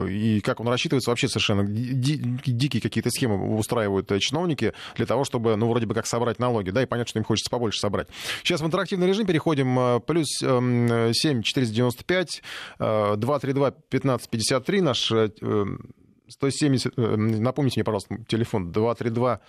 и 0.08 0.42
как 0.42 0.60
он 0.60 0.68
рассчитывается, 0.68 1.12
вообще 1.12 1.28
совершенно 1.28 1.64
дикие 1.66 2.82
какие-то 2.82 3.12
схемы 3.12 3.56
устраивают 3.56 4.12
э, 4.12 4.20
чиновники 4.20 4.74
для 4.96 5.06
того, 5.06 5.24
чтобы, 5.24 5.56
ну, 5.56 5.70
вроде 5.70 5.86
бы 5.86 5.94
как 5.94 6.08
собрать 6.08 6.40
налоги, 6.40 6.72
да, 6.72 6.82
и 6.82 6.88
понятно, 6.88 7.10
что 7.10 7.20
им 7.20 7.26
хочется 7.26 7.52
побольше 7.52 7.80
собрать. 7.80 8.08
Сейчас 8.44 8.62
в 8.62 8.66
интерактивный 8.66 9.08
режим 9.08 9.28
переходим. 9.28 9.78
Э, 9.78 10.00
плюс 10.00 10.30
7 10.40 11.44
495 11.44 12.42
232 12.80 13.68
1553 13.68 14.82
наш 14.82 15.12
э, 15.12 15.30
170, 16.30 16.94
э, 16.98 17.16
напомните 17.16 17.80
мне, 17.80 17.84
пожалуйста, 17.84 18.18
телефон 18.28 18.72
232 18.72 19.42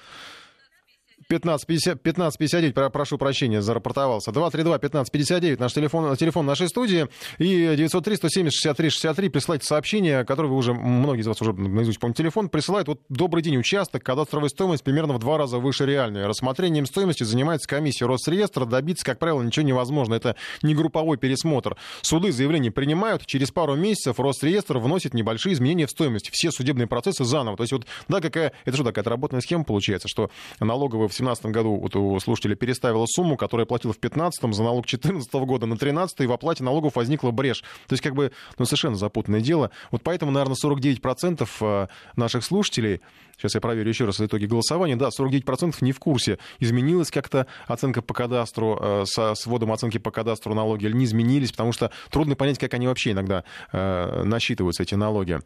1559, 1.36 2.00
1559, 2.02 2.92
прошу 2.92 3.18
прощения, 3.18 3.62
зарапортовался. 3.62 4.30
232-1559, 4.32 5.60
наш 5.60 5.72
телефон, 5.72 6.16
телефон 6.16 6.46
нашей 6.46 6.68
студии. 6.68 7.06
И 7.38 7.66
903-170-63-63. 7.76 9.30
Присылайте 9.30 9.66
сообщение, 9.66 10.24
которое 10.24 10.48
вы 10.48 10.56
уже, 10.56 10.74
многие 10.74 11.20
из 11.20 11.26
вас 11.26 11.40
уже 11.40 11.52
наизусть 11.52 12.00
помните 12.00 12.22
телефон, 12.22 12.48
присылают. 12.48 12.88
Вот 12.88 13.00
добрый 13.08 13.42
день, 13.42 13.56
участок, 13.56 14.02
кадастровая 14.02 14.48
стоимость 14.48 14.82
примерно 14.82 15.14
в 15.14 15.18
два 15.18 15.38
раза 15.38 15.58
выше 15.58 15.86
реальной. 15.86 16.26
Рассмотрением 16.26 16.86
стоимости 16.86 17.22
занимается 17.22 17.68
комиссия 17.68 18.06
Росреестра. 18.06 18.64
Добиться, 18.64 19.04
как 19.04 19.18
правило, 19.18 19.42
ничего 19.42 19.64
невозможно. 19.64 20.14
Это 20.14 20.36
не 20.62 20.74
групповой 20.74 21.16
пересмотр. 21.16 21.76
Суды 22.02 22.32
заявления 22.32 22.70
принимают. 22.70 23.26
Через 23.26 23.50
пару 23.50 23.76
месяцев 23.76 24.18
Росреестр 24.18 24.78
вносит 24.78 25.14
небольшие 25.14 25.54
изменения 25.54 25.86
в 25.86 25.90
стоимость. 25.90 26.30
Все 26.32 26.50
судебные 26.50 26.86
процессы 26.86 27.24
заново. 27.24 27.56
То 27.56 27.62
есть 27.62 27.72
вот, 27.72 27.86
да, 28.08 28.20
какая, 28.20 28.52
это 28.64 28.76
что, 28.76 28.84
такая 28.84 29.02
отработанная 29.02 29.42
схема 29.42 29.64
получается, 29.64 30.08
что 30.08 30.30
налоговая 30.58 31.08
2017 31.20 31.46
году 31.46 31.76
вот 31.76 31.96
у 31.96 32.18
слушателя 32.20 32.54
переставила 32.54 33.06
сумму, 33.06 33.36
которую 33.36 33.66
платил 33.66 33.92
в 33.92 34.00
2015 34.00 34.54
за 34.54 34.62
налог 34.62 34.86
2014 34.86 35.32
года 35.34 35.66
на 35.66 35.76
13 35.76 36.20
и 36.20 36.26
в 36.26 36.32
оплате 36.32 36.64
налогов 36.64 36.96
возникла 36.96 37.30
брешь. 37.30 37.62
То 37.86 37.92
есть 37.92 38.02
как 38.02 38.14
бы 38.14 38.32
ну, 38.58 38.64
совершенно 38.64 38.96
запутанное 38.96 39.40
дело. 39.40 39.70
Вот 39.90 40.02
поэтому, 40.02 40.32
наверное, 40.32 40.56
49% 40.62 41.48
э, 41.60 41.86
наших 42.16 42.44
слушателей, 42.44 43.00
сейчас 43.36 43.54
я 43.54 43.60
проверю 43.60 43.88
еще 43.88 44.04
раз 44.04 44.20
итоги 44.20 44.46
голосования, 44.46 44.96
да, 44.96 45.08
49% 45.08 45.76
не 45.80 45.92
в 45.92 45.98
курсе, 45.98 46.38
изменилась 46.58 47.10
как-то 47.10 47.46
оценка 47.66 48.02
по 48.02 48.14
кадастру, 48.14 48.78
э, 48.80 49.04
со 49.06 49.34
сводом 49.34 49.72
оценки 49.72 49.98
по 49.98 50.10
кадастру 50.10 50.54
налоги 50.54 50.86
или 50.86 50.94
не 50.94 51.04
изменились, 51.04 51.52
потому 51.52 51.72
что 51.72 51.90
трудно 52.10 52.36
понять, 52.36 52.58
как 52.58 52.74
они 52.74 52.86
вообще 52.86 53.12
иногда 53.12 53.44
э, 53.72 54.22
насчитываются, 54.24 54.82
эти 54.82 54.94
налоги. 54.94 55.38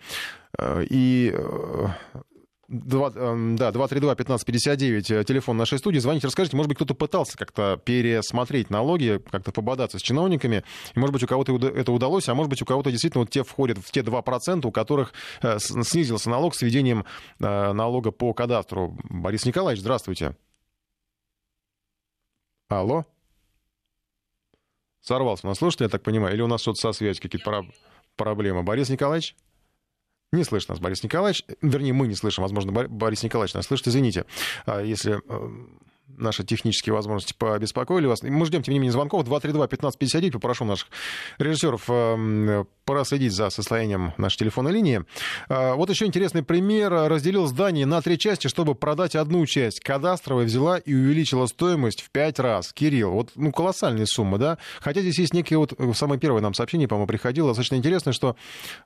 И 0.88 1.34
2, 2.68 3.12
эм, 3.14 3.56
да, 3.56 3.70
232-1559, 3.70 5.10
э, 5.10 5.24
телефон 5.24 5.56
нашей 5.56 5.78
студии. 5.78 5.98
Звоните, 5.98 6.26
расскажите, 6.26 6.56
может 6.56 6.68
быть, 6.68 6.76
кто-то 6.76 6.94
пытался 6.94 7.36
как-то 7.36 7.80
пересмотреть 7.84 8.70
налоги, 8.70 9.22
как-то 9.30 9.52
пободаться 9.52 9.98
с 9.98 10.02
чиновниками, 10.02 10.64
и, 10.94 10.98
может 10.98 11.12
быть, 11.12 11.22
у 11.22 11.26
кого-то 11.26 11.56
это 11.56 11.92
удалось, 11.92 12.28
а 12.28 12.34
может 12.34 12.50
быть, 12.50 12.62
у 12.62 12.64
кого-то 12.64 12.90
действительно 12.90 13.22
вот 13.22 13.30
те 13.30 13.42
входят 13.42 13.78
в 13.78 13.90
те 13.90 14.00
2%, 14.00 14.66
у 14.66 14.72
которых 14.72 15.12
э, 15.42 15.58
снизился 15.58 16.30
налог 16.30 16.54
с 16.54 16.62
введением 16.62 17.04
э, 17.40 17.72
налога 17.72 18.10
по 18.10 18.32
кадастру. 18.32 18.96
Борис 19.04 19.44
Николаевич, 19.44 19.80
здравствуйте. 19.80 20.36
Алло? 22.68 23.04
Сорвался 25.00 25.46
у 25.46 25.50
нас 25.50 25.58
слушатель, 25.58 25.84
я 25.84 25.90
так 25.90 26.02
понимаю, 26.02 26.34
или 26.34 26.40
у 26.40 26.46
нас 26.46 26.62
что-то 26.62 26.80
со 26.80 26.92
связью, 26.92 27.22
какие-то 27.22 27.66
проблемы. 28.16 28.62
Борис 28.62 28.88
Николаевич? 28.88 29.36
Не 30.34 30.44
слышит 30.44 30.68
нас 30.68 30.80
Борис 30.80 31.02
Николаевич. 31.04 31.44
Вернее, 31.62 31.92
мы 31.92 32.08
не 32.08 32.14
слышим. 32.16 32.42
Возможно, 32.42 32.72
Борис 32.72 33.22
Николаевич 33.22 33.54
нас 33.54 33.66
слышит. 33.66 33.86
Извините, 33.86 34.24
а, 34.66 34.82
если 34.82 35.20
э, 35.28 35.50
наши 36.16 36.44
технические 36.44 36.94
возможности 36.94 37.34
побеспокоили 37.36 38.06
вас. 38.06 38.22
Мы 38.22 38.46
ждем, 38.46 38.62
тем 38.62 38.74
не 38.74 38.80
менее, 38.80 38.92
звонков. 38.92 39.26
232-1559. 39.26 40.32
Попрошу 40.32 40.64
наших 40.64 40.88
режиссеров 41.38 41.84
э, 41.88 42.64
проследить 42.84 43.32
за 43.32 43.50
состоянием 43.50 44.12
нашей 44.16 44.38
телефонной 44.38 44.72
линии. 44.72 45.04
Э, 45.48 45.74
вот 45.74 45.90
еще 45.90 46.06
интересный 46.06 46.42
пример. 46.42 46.92
Разделил 46.92 47.46
здание 47.46 47.86
на 47.86 48.00
три 48.02 48.18
части, 48.18 48.48
чтобы 48.48 48.74
продать 48.74 49.16
одну 49.16 49.44
часть. 49.46 49.80
Кадастровая 49.80 50.44
взяла 50.44 50.78
и 50.78 50.94
увеличила 50.94 51.46
стоимость 51.46 52.02
в 52.02 52.10
пять 52.10 52.38
раз. 52.38 52.72
Кирилл, 52.72 53.12
вот 53.12 53.32
ну, 53.34 53.52
колоссальные 53.52 54.06
суммы, 54.06 54.38
да? 54.38 54.58
Хотя 54.80 55.00
здесь 55.00 55.18
есть 55.18 55.34
некие 55.34 55.58
вот... 55.58 55.74
Э, 55.78 55.92
самое 55.94 56.20
первое 56.20 56.42
нам 56.42 56.54
сообщение, 56.54 56.88
по-моему, 56.88 57.06
приходило. 57.06 57.48
Достаточно 57.48 57.76
интересно, 57.76 58.12
что, 58.12 58.36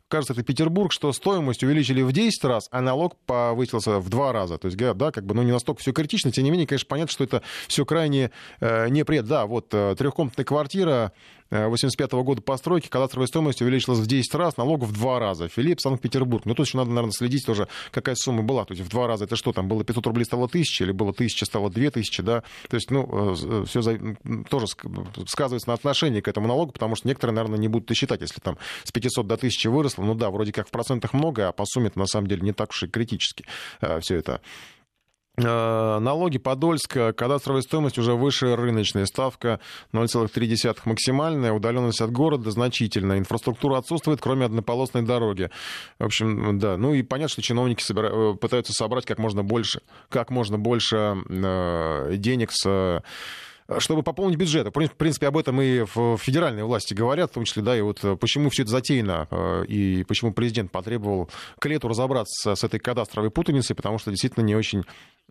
кажется, 0.09 0.32
это 0.32 0.43
Петербург, 0.43 0.93
что 0.93 1.12
стоимость 1.12 1.62
увеличили 1.62 2.03
в 2.03 2.12
10 2.12 2.45
раз, 2.45 2.69
а 2.70 2.81
налог 2.81 3.16
повысился 3.27 3.99
в 3.99 4.09
два 4.09 4.32
раза. 4.32 4.59
То 4.59 4.66
есть, 4.66 4.78
да, 4.78 5.11
как 5.11 5.24
бы, 5.27 5.35
ну, 5.35 5.43
не 5.43 5.53
настолько 5.53 5.81
все 5.81 5.93
критично. 5.93 6.31
Тем 6.31 6.45
не 6.45 6.51
менее, 6.51 6.66
конечно, 6.66 6.86
понятно, 6.89 7.07
что 7.10 7.24
это 7.24 7.43
все 7.66 7.85
крайне 7.85 8.30
э, 8.60 8.89
неприятно. 8.89 9.28
Да, 9.28 9.47
вот 9.47 9.68
э, 9.72 9.94
трехкомнатная 9.97 10.44
квартира 10.44 11.12
85 11.51 12.10
-го 12.10 12.24
года 12.24 12.43
постройки, 12.43 12.89
кадастровая 12.89 13.26
стоимость 13.26 13.62
увеличилась 13.62 14.01
в 14.01 14.06
10 14.06 14.35
раз, 14.35 14.56
налогов 14.56 14.90
в 14.90 14.93
2 14.93 15.18
раза. 15.18 15.48
Филипп, 15.48 15.80
Санкт-Петербург. 15.80 16.44
Ну, 16.44 16.55
тут 16.55 16.66
еще 16.66 16.76
надо, 16.76 16.90
наверное, 16.90 17.12
следить 17.12 17.47
тоже, 17.47 17.68
какая 17.90 18.14
сумма 18.16 18.43
была. 18.43 18.64
То 18.64 18.74
есть 18.74 18.85
в 18.85 18.90
2 18.90 19.06
раза 19.06 19.24
это 19.24 19.36
что 19.36 19.52
там, 19.52 19.68
было 19.68 19.85
500 19.85 20.06
рублей, 20.06 20.24
стало 20.24 20.44
1000, 20.44 20.85
или 20.85 20.93
было 20.93 21.10
1000, 21.10 21.47
стало 21.47 21.70
2000, 21.70 22.22
да? 22.22 22.43
То 22.68 22.74
есть, 22.74 22.90
ну, 22.90 23.35
э, 23.35 23.64
все 23.66 23.80
за... 23.80 23.98
тоже 24.51 24.66
сказывается 25.26 25.68
на 25.68 25.74
отношении 25.74 26.20
к 26.20 26.28
этому 26.28 26.48
налогу, 26.48 26.72
потому 26.72 26.97
что 26.97 27.09
некоторые, 27.09 27.35
наверное, 27.35 27.59
не 27.59 27.68
будут 27.68 27.90
и 27.90 27.94
считать, 27.94 28.20
если 28.20 28.40
там 28.40 28.59
с 28.85 28.93
500 28.93 29.26
до 29.26 29.35
1000 29.36 29.70
выросло. 29.70 30.02
Ну 30.02 30.14
да, 30.14 30.30
вроде 30.30 30.52
как 30.52 30.68
в 30.68 30.70
процентах 30.70 31.14
много, 31.14 31.48
а 31.48 31.52
по 31.52 31.64
сумме 31.64 31.90
на 31.94 32.06
самом 32.06 32.26
деле 32.26 32.43
не 32.43 32.52
так 32.52 32.70
уж 32.70 32.82
и 32.82 32.89
критически 32.89 33.47
все 34.01 34.16
это 34.16 34.28
Э, 34.28 34.39
налоги 35.39 36.39
Подольск, 36.39 36.93
кадастровая 37.16 37.62
стоимость 37.62 37.98
уже 37.98 38.15
выше 38.15 38.56
рыночной, 38.56 39.06
ставка 39.06 39.60
0,3 39.93 40.77
максимальная, 40.85 41.52
удаленность 41.52 42.01
от 42.01 42.10
города 42.10 42.51
значительная, 42.51 43.19
инфраструктура 43.19 43.78
отсутствует, 43.78 44.20
кроме 44.20 44.47
однополосной 44.47 45.02
дороги. 45.02 45.51
В 45.98 46.05
общем, 46.05 46.59
да, 46.59 46.77
ну 46.77 46.94
и 46.94 47.02
понятно, 47.02 47.32
что 47.32 47.43
чиновники 47.43 47.82
собира... 47.82 48.09
Э, 48.12 48.35
пытаются 48.35 48.73
собрать 48.73 49.06
как 49.06 49.19
можно 49.19 49.43
больше, 49.43 49.82
как 50.09 50.31
можно 50.31 50.59
больше 50.59 51.16
э, 51.28 52.16
денег 52.16 52.51
с 52.52 53.02
чтобы 53.78 54.03
пополнить 54.03 54.39
бюджет. 54.39 54.66
В 54.66 54.70
принципе, 54.97 55.28
об 55.28 55.36
этом 55.36 55.61
и 55.61 55.85
в 55.95 56.16
федеральной 56.16 56.65
власти 56.65 56.95
говорят, 56.95 57.31
в 57.31 57.35
том 57.35 57.45
числе, 57.45 57.62
да, 57.62 57.77
и 57.77 57.81
вот 57.81 58.01
почему 58.20 58.51
все 58.51 58.62
это 58.62 58.70
затеяно, 58.70 59.28
и 59.69 60.05
почему 60.09 60.32
президент 60.32 60.73
потребовал 60.73 61.31
к 61.59 61.66
лету 61.66 61.89
разобраться 61.89 62.55
с 62.55 62.65
этой 62.65 62.81
кадастровой 62.81 63.31
путаницей, 63.31 63.77
потому 63.77 63.99
что 63.99 64.11
действительно 64.11 64.45
не 64.45 64.57
очень 64.57 64.85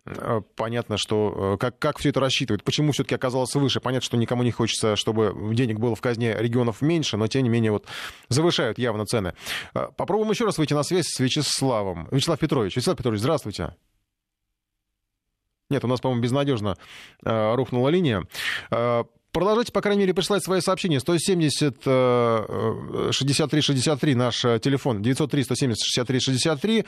Э, 0.06 0.40
понятно, 0.56 0.96
что 0.96 1.54
э, 1.54 1.58
как, 1.58 1.78
как 1.78 1.98
все 1.98 2.10
это 2.10 2.20
рассчитывать, 2.20 2.64
почему 2.64 2.92
все-таки 2.92 3.14
оказалось 3.14 3.54
выше. 3.54 3.80
Понятно, 3.80 4.04
что 4.04 4.16
никому 4.16 4.42
не 4.42 4.50
хочется, 4.50 4.96
чтобы 4.96 5.34
денег 5.54 5.78
было 5.78 5.94
в 5.94 6.00
казне 6.00 6.34
регионов 6.38 6.80
меньше, 6.80 7.16
но 7.16 7.26
тем 7.26 7.42
не 7.42 7.48
менее 7.48 7.72
вот 7.72 7.86
завышают 8.28 8.78
явно 8.78 9.06
цены. 9.06 9.34
Э, 9.74 9.88
попробуем 9.96 10.30
еще 10.30 10.44
раз 10.44 10.58
выйти 10.58 10.74
на 10.74 10.82
связь 10.82 11.06
с 11.08 11.20
Вячеславом. 11.20 12.08
Вячеслав 12.10 12.38
Петрович. 12.38 12.76
Вячеслав 12.76 12.96
Петрович, 12.96 13.20
здравствуйте. 13.20 13.74
Нет, 15.70 15.84
у 15.84 15.88
нас, 15.88 16.00
по-моему, 16.00 16.22
безнадежно 16.22 16.76
э, 17.24 17.54
рухнула 17.54 17.88
линия. 17.90 18.24
Э, 18.70 19.04
Продолжайте, 19.30 19.72
по 19.72 19.82
крайней 19.82 20.00
мере, 20.00 20.14
присылать 20.14 20.42
свои 20.42 20.62
сообщения. 20.62 21.00
170 21.00 21.84
63 23.12 23.60
63 23.60 24.14
наш 24.14 24.42
э, 24.44 24.58
телефон. 24.58 25.02
903 25.02 25.44
170 25.44 25.84
63 25.84 26.20
63. 26.20 26.84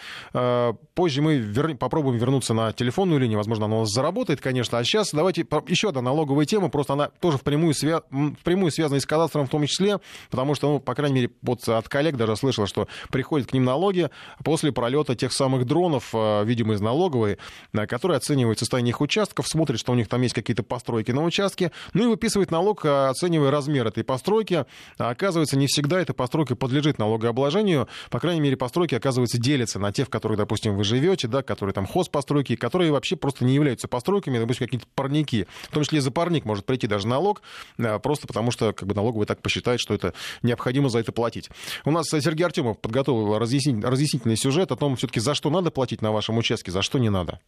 Позже 0.95 1.21
мы 1.21 1.37
вер... 1.37 1.77
попробуем 1.77 2.17
вернуться 2.17 2.55
на 2.55 2.73
телефонную 2.73 3.21
линию. 3.21 3.37
Возможно, 3.37 3.67
она 3.67 3.77
у 3.77 3.81
нас 3.81 3.91
заработает, 3.91 4.41
конечно. 4.41 4.79
А 4.79 4.85
сейчас 4.85 5.11
давайте 5.13 5.43
еще 5.69 5.91
одна 5.91 6.01
налоговая 6.01 6.47
тема. 6.47 6.71
Просто 6.71 6.95
она 6.95 7.09
тоже 7.21 7.37
впрямую, 7.37 7.75
свя... 7.75 8.01
впрямую 8.41 8.71
связана 8.71 9.01
с 9.01 9.07
кадастром 9.07 9.47
в 9.47 9.51
том 9.51 9.67
числе. 9.67 10.01
Потому 10.31 10.55
что, 10.55 10.73
ну, 10.73 10.81
по 10.81 10.95
крайней 10.95 11.17
мере, 11.17 11.31
вот 11.43 11.69
от 11.69 11.91
коллег 11.91 12.17
даже 12.17 12.37
слышал, 12.37 12.67
что 12.67 12.89
приходят 13.11 13.49
к 13.49 13.53
ним 13.53 13.65
налоги 13.65 14.09
после 14.43 14.73
пролета 14.73 15.15
тех 15.15 15.35
самых 15.35 15.67
дронов, 15.67 16.15
э, 16.15 16.45
видимо, 16.47 16.73
из 16.73 16.81
налоговой, 16.81 17.37
э, 17.75 17.87
которые 17.87 18.17
оценивают 18.17 18.59
состояние 18.59 18.93
их 18.93 19.03
участков, 19.03 19.47
смотрят, 19.47 19.79
что 19.79 19.93
у 19.93 19.95
них 19.95 20.09
там 20.09 20.23
есть 20.23 20.35
какие-то 20.35 20.63
постройки 20.63 21.11
на 21.11 21.23
участке, 21.23 21.71
ну 21.93 22.05
и 22.05 22.07
выписывают 22.07 22.30
выписывает 22.31 22.51
налог, 22.51 22.85
а, 22.85 23.11
оценивая 23.11 23.51
размер 23.51 23.87
этой 23.89 24.05
постройки. 24.05 24.65
А 24.99 25.11
оказывается, 25.11 25.57
не 25.57 25.67
всегда 25.67 26.01
эта 26.01 26.15
постройка 26.15 26.55
подлежит 26.55 26.99
налогообложению. 26.99 27.89
По 28.11 28.21
крайней 28.21 28.41
мере, 28.41 28.57
постройки, 28.57 28.95
оказывается, 28.95 29.39
делятся 29.39 29.79
на 29.79 29.93
те, 29.93 30.05
в 30.05 30.11
которых, 30.11 30.39
допустим, 30.39 30.77
вы 30.77 30.85
живете, 30.85 31.27
да, 31.27 31.43
которые 31.43 31.75
там 31.75 31.87
хозпостройки, 31.87 32.55
которые 32.55 32.93
вообще 32.93 33.17
просто 33.17 33.45
не 33.45 33.55
являются 33.55 33.89
постройками, 33.89 34.39
допустим, 34.39 34.67
какие-то 34.67 34.87
парники. 34.95 35.47
В 35.65 35.73
том 35.73 35.83
числе 35.83 36.01
за 36.01 36.11
парник 36.11 36.45
может 36.45 36.65
прийти 36.65 36.87
даже 36.87 37.09
налог, 37.09 37.43
а, 37.79 37.99
просто 37.99 38.27
потому 38.27 38.51
что 38.51 38.73
как 38.73 38.89
бы, 38.89 38.95
налоговый 38.95 39.27
так 39.27 39.43
посчитает, 39.43 39.81
что 39.81 39.95
это 39.95 40.15
необходимо 40.43 40.89
за 40.89 41.01
это 41.01 41.11
платить. 41.13 41.51
У 41.85 41.91
нас 41.91 42.07
Сергей 42.09 42.45
Артемов 42.45 42.79
подготовил 42.79 43.39
разъяснительный 43.39 44.37
сюжет 44.37 44.71
о 44.71 44.77
том, 44.77 44.97
все-таки 44.97 45.21
за 45.21 45.35
что 45.35 45.51
надо 45.51 45.71
платить 45.71 46.03
на 46.03 46.13
вашем 46.13 46.39
участке, 46.39 46.71
за 46.71 46.83
что 46.83 46.99
не 46.99 47.11
надо. 47.11 47.41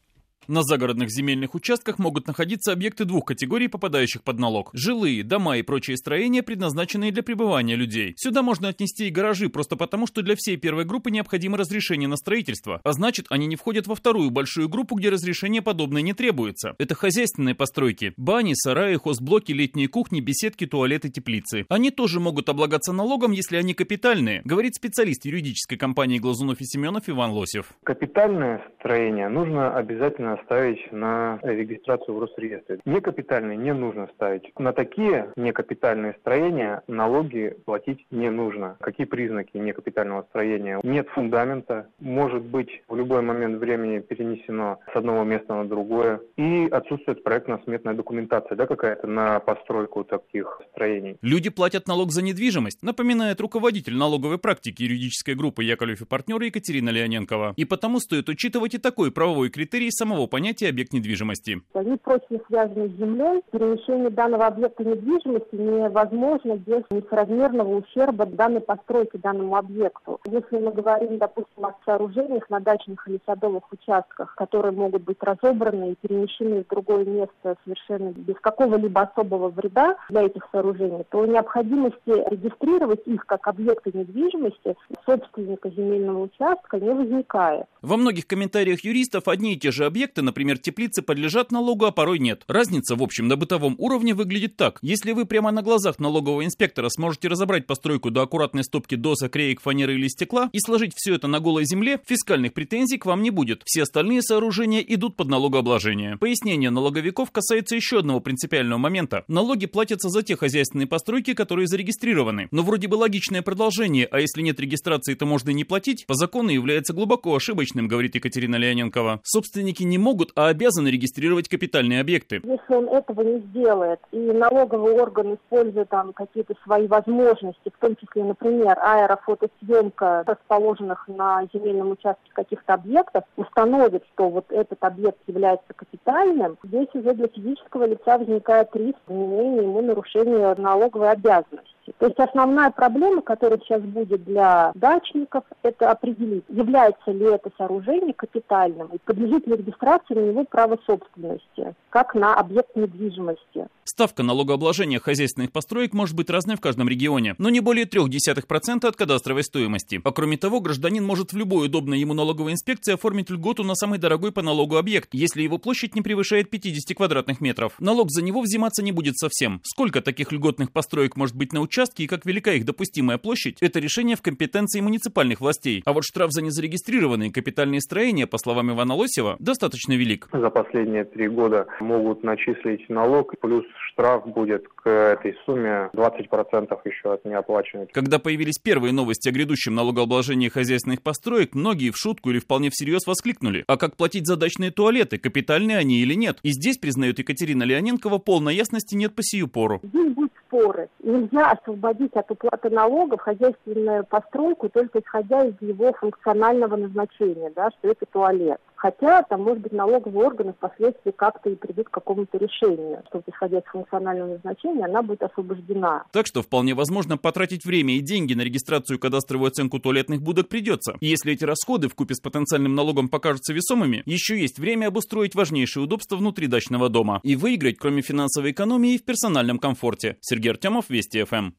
На 0.49 0.63
загородных 0.63 1.09
земельных 1.09 1.55
участках 1.55 2.01
могут 2.01 2.27
находиться 2.27 2.73
объекты 2.73 3.05
двух 3.05 3.27
категорий, 3.27 3.69
попадающих 3.69 4.23
под 4.23 4.41
налог. 4.41 4.71
Жилые, 4.73 5.23
дома 5.23 5.57
и 5.57 5.63
прочие 5.63 5.97
строения, 5.97 6.43
предназначенные 6.43 7.13
для 7.13 7.23
пребывания 7.23 7.77
людей. 7.77 8.15
Сюда 8.17 8.43
можно 8.43 8.69
отнести 8.69 9.07
и 9.07 9.11
гаражи, 9.11 9.49
просто 9.49 9.77
потому, 9.77 10.09
что 10.09 10.23
для 10.23 10.35
всей 10.37 10.57
первой 10.57 10.85
группы 10.85 11.13
необходимо 11.13 11.57
разрешение 11.57 12.09
на 12.09 12.17
строительство. 12.17 12.81
А 12.83 12.93
значит, 12.93 13.27
они 13.31 13.47
не 13.47 13.55
входят 13.55 13.87
во 13.87 13.95
вторую 13.95 14.31
большую 14.31 14.69
группу, 14.69 14.97
где 14.97 15.11
разрешение 15.11 15.63
подобное 15.63 16.03
не 16.03 16.13
требуется. 16.13 16.75
Это 16.79 16.97
хозяйственные 16.97 17.55
постройки. 17.55 18.13
Бани, 18.17 18.55
сараи, 18.55 18.97
хозблоки, 18.97 19.53
летние 19.53 19.87
кухни, 19.87 20.21
беседки, 20.21 20.67
туалеты, 20.67 21.09
теплицы. 21.09 21.67
Они 21.69 21.91
тоже 21.91 22.19
могут 22.19 22.49
облагаться 22.49 22.93
налогом, 22.93 23.31
если 23.31 23.57
они 23.57 23.75
капитальные, 23.75 24.43
говорит 24.45 24.75
специалист 24.75 25.25
юридической 25.25 25.77
компании 25.77 26.19
Глазунов 26.19 26.61
и 26.61 26.65
Семенов 26.65 27.09
Иван 27.09 27.31
Лосев. 27.31 27.67
Капитальное 27.85 28.61
строение 28.81 29.29
нужно 29.29 29.77
обязательно 29.77 30.32
ставить 30.45 30.93
на 30.93 31.39
регистрацию 31.43 32.17
в 32.17 32.21
Росреестре. 32.21 32.81
Некапитальные 32.85 33.57
не 33.57 33.73
нужно 33.73 34.09
ставить. 34.15 34.53
На 34.59 34.73
такие 34.73 35.33
некапитальные 35.37 36.15
строения 36.21 36.83
налоги 36.87 37.57
платить 37.65 38.07
не 38.11 38.31
нужно. 38.31 38.77
Какие 38.81 39.07
признаки 39.07 39.57
некапитального 39.57 40.23
строения? 40.31 40.81
Нет 40.83 41.09
фундамента, 41.09 41.89
может 42.01 42.43
быть 42.43 42.83
в 42.89 42.97
любой 42.97 43.23
момент 43.23 43.59
времени 43.59 44.01
перенесено 44.01 44.79
с 44.93 44.97
одного 44.97 45.25
места 45.25 45.55
на 45.55 45.69
другое, 45.69 46.21
и 46.37 46.69
отсутствует 46.71 47.23
проектно-сметная 47.25 47.95
документация, 47.95 48.57
да, 48.57 48.67
какая-то 48.67 49.07
на 49.07 49.41
постройку 49.41 50.05
таких 50.05 50.61
строений. 50.73 51.17
Люди 51.23 51.51
платят 51.51 51.87
налог 51.89 52.13
за 52.13 52.23
недвижимость, 52.23 52.83
напоминает 52.83 53.41
руководитель 53.41 53.97
налоговой 53.97 54.39
практики 54.39 54.83
юридической 54.83 55.35
группы 55.35 55.65
Яковлев 55.65 56.03
и 56.03 56.05
партнеры 56.05 56.47
Екатерина 56.47 56.91
Леоненкова. 56.91 57.55
И 57.57 57.65
потому 57.65 58.01
стоит 58.01 58.29
учитывать 58.29 58.75
и 58.75 58.79
такой 58.79 59.11
правовой 59.11 59.51
критерий 59.51 59.91
самого 59.91 60.22
понятия 60.27 60.69
объект 60.69 60.93
недвижимости. 60.93 61.63
Они 61.75 61.97
прочно 61.97 62.39
связаны 62.49 62.89
с 62.89 62.93
землей. 62.99 63.43
Перемещение 63.51 64.11
данного 64.11 64.47
объекта 64.47 64.85
недвижимости 64.85 65.55
невозможно 65.55 66.57
без 66.57 66.83
несоразмерного 66.91 67.77
ущерба 67.77 68.27
данной 68.27 68.61
постройки 68.61 69.17
данному 69.17 69.57
объекту. 69.57 70.21
Если 70.27 70.59
мы 70.59 70.73
говорим, 70.73 71.19
допустим, 71.19 71.65
о 71.65 71.75
сооружениях 71.85 72.49
на 72.51 72.61
дачных 72.61 73.07
или 73.09 73.21
садовых 73.27 73.65
участках, 73.73 74.35
которые 74.35 74.73
могут 74.73 75.03
быть 75.03 75.19
разобраны 75.21 75.93
и 75.93 76.07
перемещены 76.07 76.65
в 76.65 76.69
другое 76.69 77.05
место 77.05 77.57
совершенно 77.65 78.11
без 78.11 78.37
какого-либо 78.41 79.03
особого 79.03 79.49
вреда 79.49 79.97
для 80.11 80.23
этих 80.23 80.47
сооружений, 80.53 81.05
то 81.11 81.25
необходимости 81.27 82.31
регистрировать 82.31 83.07
их 83.07 83.27
как 83.27 83.47
объекты 83.47 83.91
недвижимости 83.95 84.77
собственника 85.07 85.71
земельного 85.71 86.23
участка 86.23 86.79
не 86.79 86.91
возникает. 86.91 87.67
Во 87.81 87.97
многих 87.97 88.27
комментариях 88.27 88.81
юристов 88.85 89.29
одни 89.29 89.55
и 89.55 89.59
те 89.59 89.71
же 89.71 89.85
объекты, 89.85 90.02
например, 90.23 90.59
теплицы, 90.59 91.03
подлежат 91.03 91.53
налогу, 91.53 91.85
а 91.85 91.93
порой 91.93 92.19
нет. 92.19 92.45
Разница, 92.49 92.97
в 92.97 93.03
общем, 93.03 93.29
на 93.29 93.37
бытовом 93.37 93.75
уровне 93.79 94.15
выглядит 94.15 94.57
так. 94.57 94.79
Если 94.83 95.13
вы 95.13 95.27
прямо 95.27 95.51
на 95.51 95.63
глазах 95.63 95.99
налогового 95.99 96.45
инспектора 96.45 96.89
сможете 96.89 97.29
разобрать 97.29 97.67
постройку 97.67 98.11
до 98.11 98.23
аккуратной 98.23 98.65
стопки 98.65 98.95
досок, 98.95 99.37
реек, 99.37 99.61
фанеры 99.61 99.95
или 99.95 100.09
стекла 100.09 100.51
и 100.53 100.59
сложить 100.59 100.93
все 100.97 101.15
это 101.15 101.29
на 101.29 101.41
голой 101.41 101.65
земле, 101.65 102.01
фискальных 102.07 102.53
претензий 102.53 102.99
к 102.99 103.07
вам 103.07 103.23
не 103.23 103.31
будет. 103.31 103.63
Все 103.65 103.83
остальные 103.83 104.23
сооружения 104.23 104.81
идут 104.81 105.17
под 105.17 105.29
налогообложение. 105.29 106.17
Пояснение 106.17 106.71
налоговиков 106.71 107.31
касается 107.31 107.77
еще 107.77 108.01
одного 108.01 108.21
принципиального 108.21 108.79
момента. 108.79 109.25
Налоги 109.29 109.67
платятся 109.67 110.09
за 110.09 110.23
те 110.23 110.37
хозяйственные 110.37 110.87
постройки, 110.87 111.35
которые 111.35 111.67
зарегистрированы. 111.67 112.49
Но 112.51 112.63
вроде 112.63 112.89
бы 112.89 112.97
логичное 112.97 113.43
продолжение, 113.43 114.07
а 114.11 114.21
если 114.21 114.43
нет 114.43 114.59
регистрации, 114.61 115.15
то 115.15 115.27
можно 115.27 115.51
и 115.51 115.55
не 115.55 115.65
платить, 115.65 116.07
по 116.07 116.15
закону 116.15 116.51
является 116.51 116.93
глубоко 116.93 117.35
ошибочным, 117.35 117.89
говорит 117.89 118.15
Екатерина 118.15 118.57
Леоненкова. 118.57 119.21
Собственники 119.25 119.83
не 119.83 119.92
могут, 119.99 120.33
а 120.37 120.49
обязаны 120.49 120.89
регистрировать 120.89 121.49
капитальные 121.49 122.01
объекты. 122.01 122.41
Если 122.45 122.75
он 122.75 122.89
этого 122.89 123.23
не 123.23 123.41
сделает, 123.41 124.01
и 124.13 124.19
налоговый 124.19 124.93
орган 124.93 125.35
использует 125.35 125.89
там 125.89 126.13
какие-то 126.13 126.55
свои 126.65 126.87
возможности, 126.87 127.73
в 127.75 127.81
том 127.81 127.97
числе, 127.97 128.25
например, 128.25 128.79
аэрофотосъемка 128.81 130.25
расположенных 130.27 131.09
на 131.09 131.47
земельном 131.53 131.93
участке 131.93 132.31
каких-то 132.33 132.75
объектов, 132.75 133.25
установит, 133.37 134.05
что 134.15 134.29
вот 134.29 134.47
этот 134.51 134.83
объект 134.85 135.19
является 135.27 135.73
капитальным, 135.75 136.57
здесь 136.63 136.89
уже 136.95 137.15
для 137.15 137.29
физического 137.29 137.87
лица 137.87 138.19
возникает 138.19 138.69
риск 138.75 138.99
применения 139.07 139.63
ему 139.63 139.83
нарушения 139.83 140.55
налоговой 140.57 141.11
обязанности. 141.11 141.73
То 141.99 142.07
есть 142.07 142.19
основная 142.19 142.71
проблема, 142.71 143.23
которая 143.23 143.59
сейчас 143.61 143.83
будет 143.83 144.25
для 144.25 144.73
дачников, 144.75 145.45
это 145.63 145.91
определить, 145.91 146.45
является 146.49 147.11
ли 147.11 147.27
это 147.27 147.51
сооружение 147.57 148.15
капитальным 148.15 148.89
и 148.89 148.99
подлежит 148.99 149.47
ли 149.47 149.57
регистрации 149.57 150.15
на 150.15 150.31
него 150.31 150.45
право 150.45 150.79
собственности, 150.87 151.75
как 151.91 152.15
на 152.15 152.35
объект 152.35 152.75
недвижимости. 152.77 153.67
Ставка 153.85 154.23
налогообложения 154.23 155.01
хозяйственных 155.01 155.53
построек 155.53 155.93
может 155.93 156.17
быть 156.17 156.31
разной 156.31 156.57
в 156.57 156.61
каждом 156.61 156.89
регионе, 156.89 157.35
но 157.39 157.51
не 157.51 157.61
более 157.61 157.85
0,3% 157.85 158.87
от 158.87 158.97
кадастровой 158.97 159.45
стоимости. 159.45 160.01
А 160.03 160.13
кроме 160.13 160.37
того, 160.37 160.61
гражданин 160.61 161.05
может 161.05 161.33
в 161.33 161.37
любой 161.37 161.67
удобной 161.67 161.99
ему 161.99 162.15
налоговой 162.15 162.53
инспекции 162.53 162.95
оформить 162.95 163.31
льготу 163.31 163.65
на 163.65 163.75
самый 163.75 163.99
дорогой 163.99 164.33
по 164.33 164.43
налогу 164.43 164.77
объект, 164.77 165.11
если 165.13 165.43
его 165.43 165.59
площадь 165.59 165.95
не 165.95 166.03
превышает 166.03 166.51
50 166.51 166.97
квадратных 166.97 167.41
метров. 167.41 167.75
Налог 167.79 168.11
за 168.11 168.23
него 168.23 168.41
взиматься 168.41 168.83
не 168.83 168.93
будет 168.93 169.19
совсем. 169.19 169.61
Сколько 169.65 170.01
таких 170.01 170.33
льготных 170.33 170.73
построек 170.73 171.17
может 171.17 171.37
быть 171.37 171.53
на 171.53 171.61
участке 171.73 172.05
и 172.05 172.07
как 172.07 172.27
велика 172.27 172.53
их 172.53 172.65
допустимая 172.67 173.17
площадь, 173.17 173.57
это 173.61 173.81
решение 173.81 174.17
в 174.17 174.23
компетенции 174.23 174.81
муниципальных 174.81 175.41
властей. 175.41 175.83
А 175.87 175.93
вот 175.93 176.05
штраф 176.05 176.31
за 176.31 176.43
незарегистрированные 176.43 177.33
капитальные 177.33 177.81
строения, 177.81 178.27
по 178.27 178.37
словам 178.39 178.71
Ивана 178.71 178.95
Лосева, 178.95 179.37
достаточно 179.39 179.95
велик. 179.95 180.29
За 180.33 180.51
последние 180.51 181.05
три 181.05 181.29
года 181.29 181.67
могут 181.81 182.23
начислить 182.23 182.89
налог, 182.91 183.35
плюс 183.41 183.65
штраф 183.93 184.27
будет 184.27 184.69
к 184.69 184.89
этой 184.89 185.35
сумме 185.47 185.91
20% 185.95 186.79
еще 186.85 187.15
от 187.15 187.25
неоплаченной. 187.25 187.87
Когда 187.93 188.19
появились 188.19 188.59
первые 188.59 188.93
новости 188.93 189.29
о 189.29 189.33
грядущем 189.33 189.75
налогообложении 189.75 190.49
хозяйственных 190.49 191.03
построек, 191.03 191.55
многие 191.55 191.91
в 191.91 191.97
шутку 191.97 192.31
или 192.31 192.39
вполне 192.39 192.69
всерьез 192.71 193.07
воскликнули. 193.07 193.65
А 193.67 193.77
как 193.77 193.97
платить 193.97 194.27
за 194.27 194.37
дачные 194.37 194.71
туалеты, 194.71 195.19
капитальные 195.19 195.79
они 195.79 196.01
или 196.01 196.15
нет? 196.15 196.39
И 196.43 196.51
здесь, 196.51 196.77
признает 196.77 197.19
Екатерина 197.19 197.63
Леоненкова, 197.63 198.19
полной 198.19 198.55
ясности 198.55 198.95
нет 198.95 199.15
по 199.15 199.23
сию 199.23 199.49
пору. 199.49 199.81
Здесь 199.83 200.13
будут 200.13 200.33
споры. 200.53 200.89
Нельзя 201.03 201.51
освободить 201.51 202.15
от 202.15 202.31
уплаты 202.31 202.71
налогов 202.71 203.21
хозяйственную 203.21 204.05
постройку 204.05 204.69
только 204.69 205.01
исходя 205.01 205.45
из 205.45 205.55
его 205.61 205.93
функционального 205.95 206.77
назначения, 206.77 207.51
да, 207.57 207.71
что 207.71 207.89
это 207.89 208.05
туалет. 208.07 208.61
Хотя 208.83 209.23
там, 209.23 209.43
может 209.43 209.63
быть, 209.63 209.71
налоговые 209.71 210.27
органы 210.27 210.55
впоследствии 210.55 211.13
как-то 211.13 211.51
и 211.51 211.55
придут 211.55 211.89
к 211.89 211.93
какому-то 211.93 212.37
решению, 212.37 213.05
что, 213.07 213.23
исходя 213.29 213.59
из 213.61 213.65
функционального 213.71 214.33
назначения, 214.33 214.87
она 214.87 215.03
будет 215.03 215.23
освобождена. 215.23 216.07
Так 216.11 216.27
что 216.27 216.43
вполне 216.43 216.75
возможно 216.75 217.17
потратить 217.17 217.65
время 217.65 217.95
и 217.95 218.01
деньги 218.01 218.35
на 218.35 218.41
регистрацию 218.41 218.99
и 218.99 219.01
кадастровую 219.01 219.47
оценку 219.47 219.79
туалетных 219.79 220.21
будок 220.21 220.49
придется. 220.49 220.97
И 220.99 221.07
если 221.07 221.33
эти 221.33 221.45
расходы 221.45 221.89
в 221.89 221.95
купе 221.95 222.17
с 222.17 222.21
потенциальным 222.21 222.75
налогом 222.75 223.09
покажутся 223.09 223.53
весомыми, 223.53 224.03
еще 224.05 224.37
есть 224.37 224.59
время 224.59 224.89
обустроить 224.89 225.37
важнейшие 225.37 225.85
удобства 225.85 226.17
внутри 226.17 226.49
дачного 226.49 226.89
дома 226.89 227.21
и 227.23 227.37
выиграть, 227.37 227.79
кроме 227.79 228.03
финансовой 228.03 228.51
экономии, 228.51 228.99
в 228.99 229.05
персональном 229.05 229.61
комфорте. 229.61 230.17
Сергей 230.23 230.51
Артемов, 230.51 230.91
Вести 230.91 231.23
ФМ. 231.23 231.53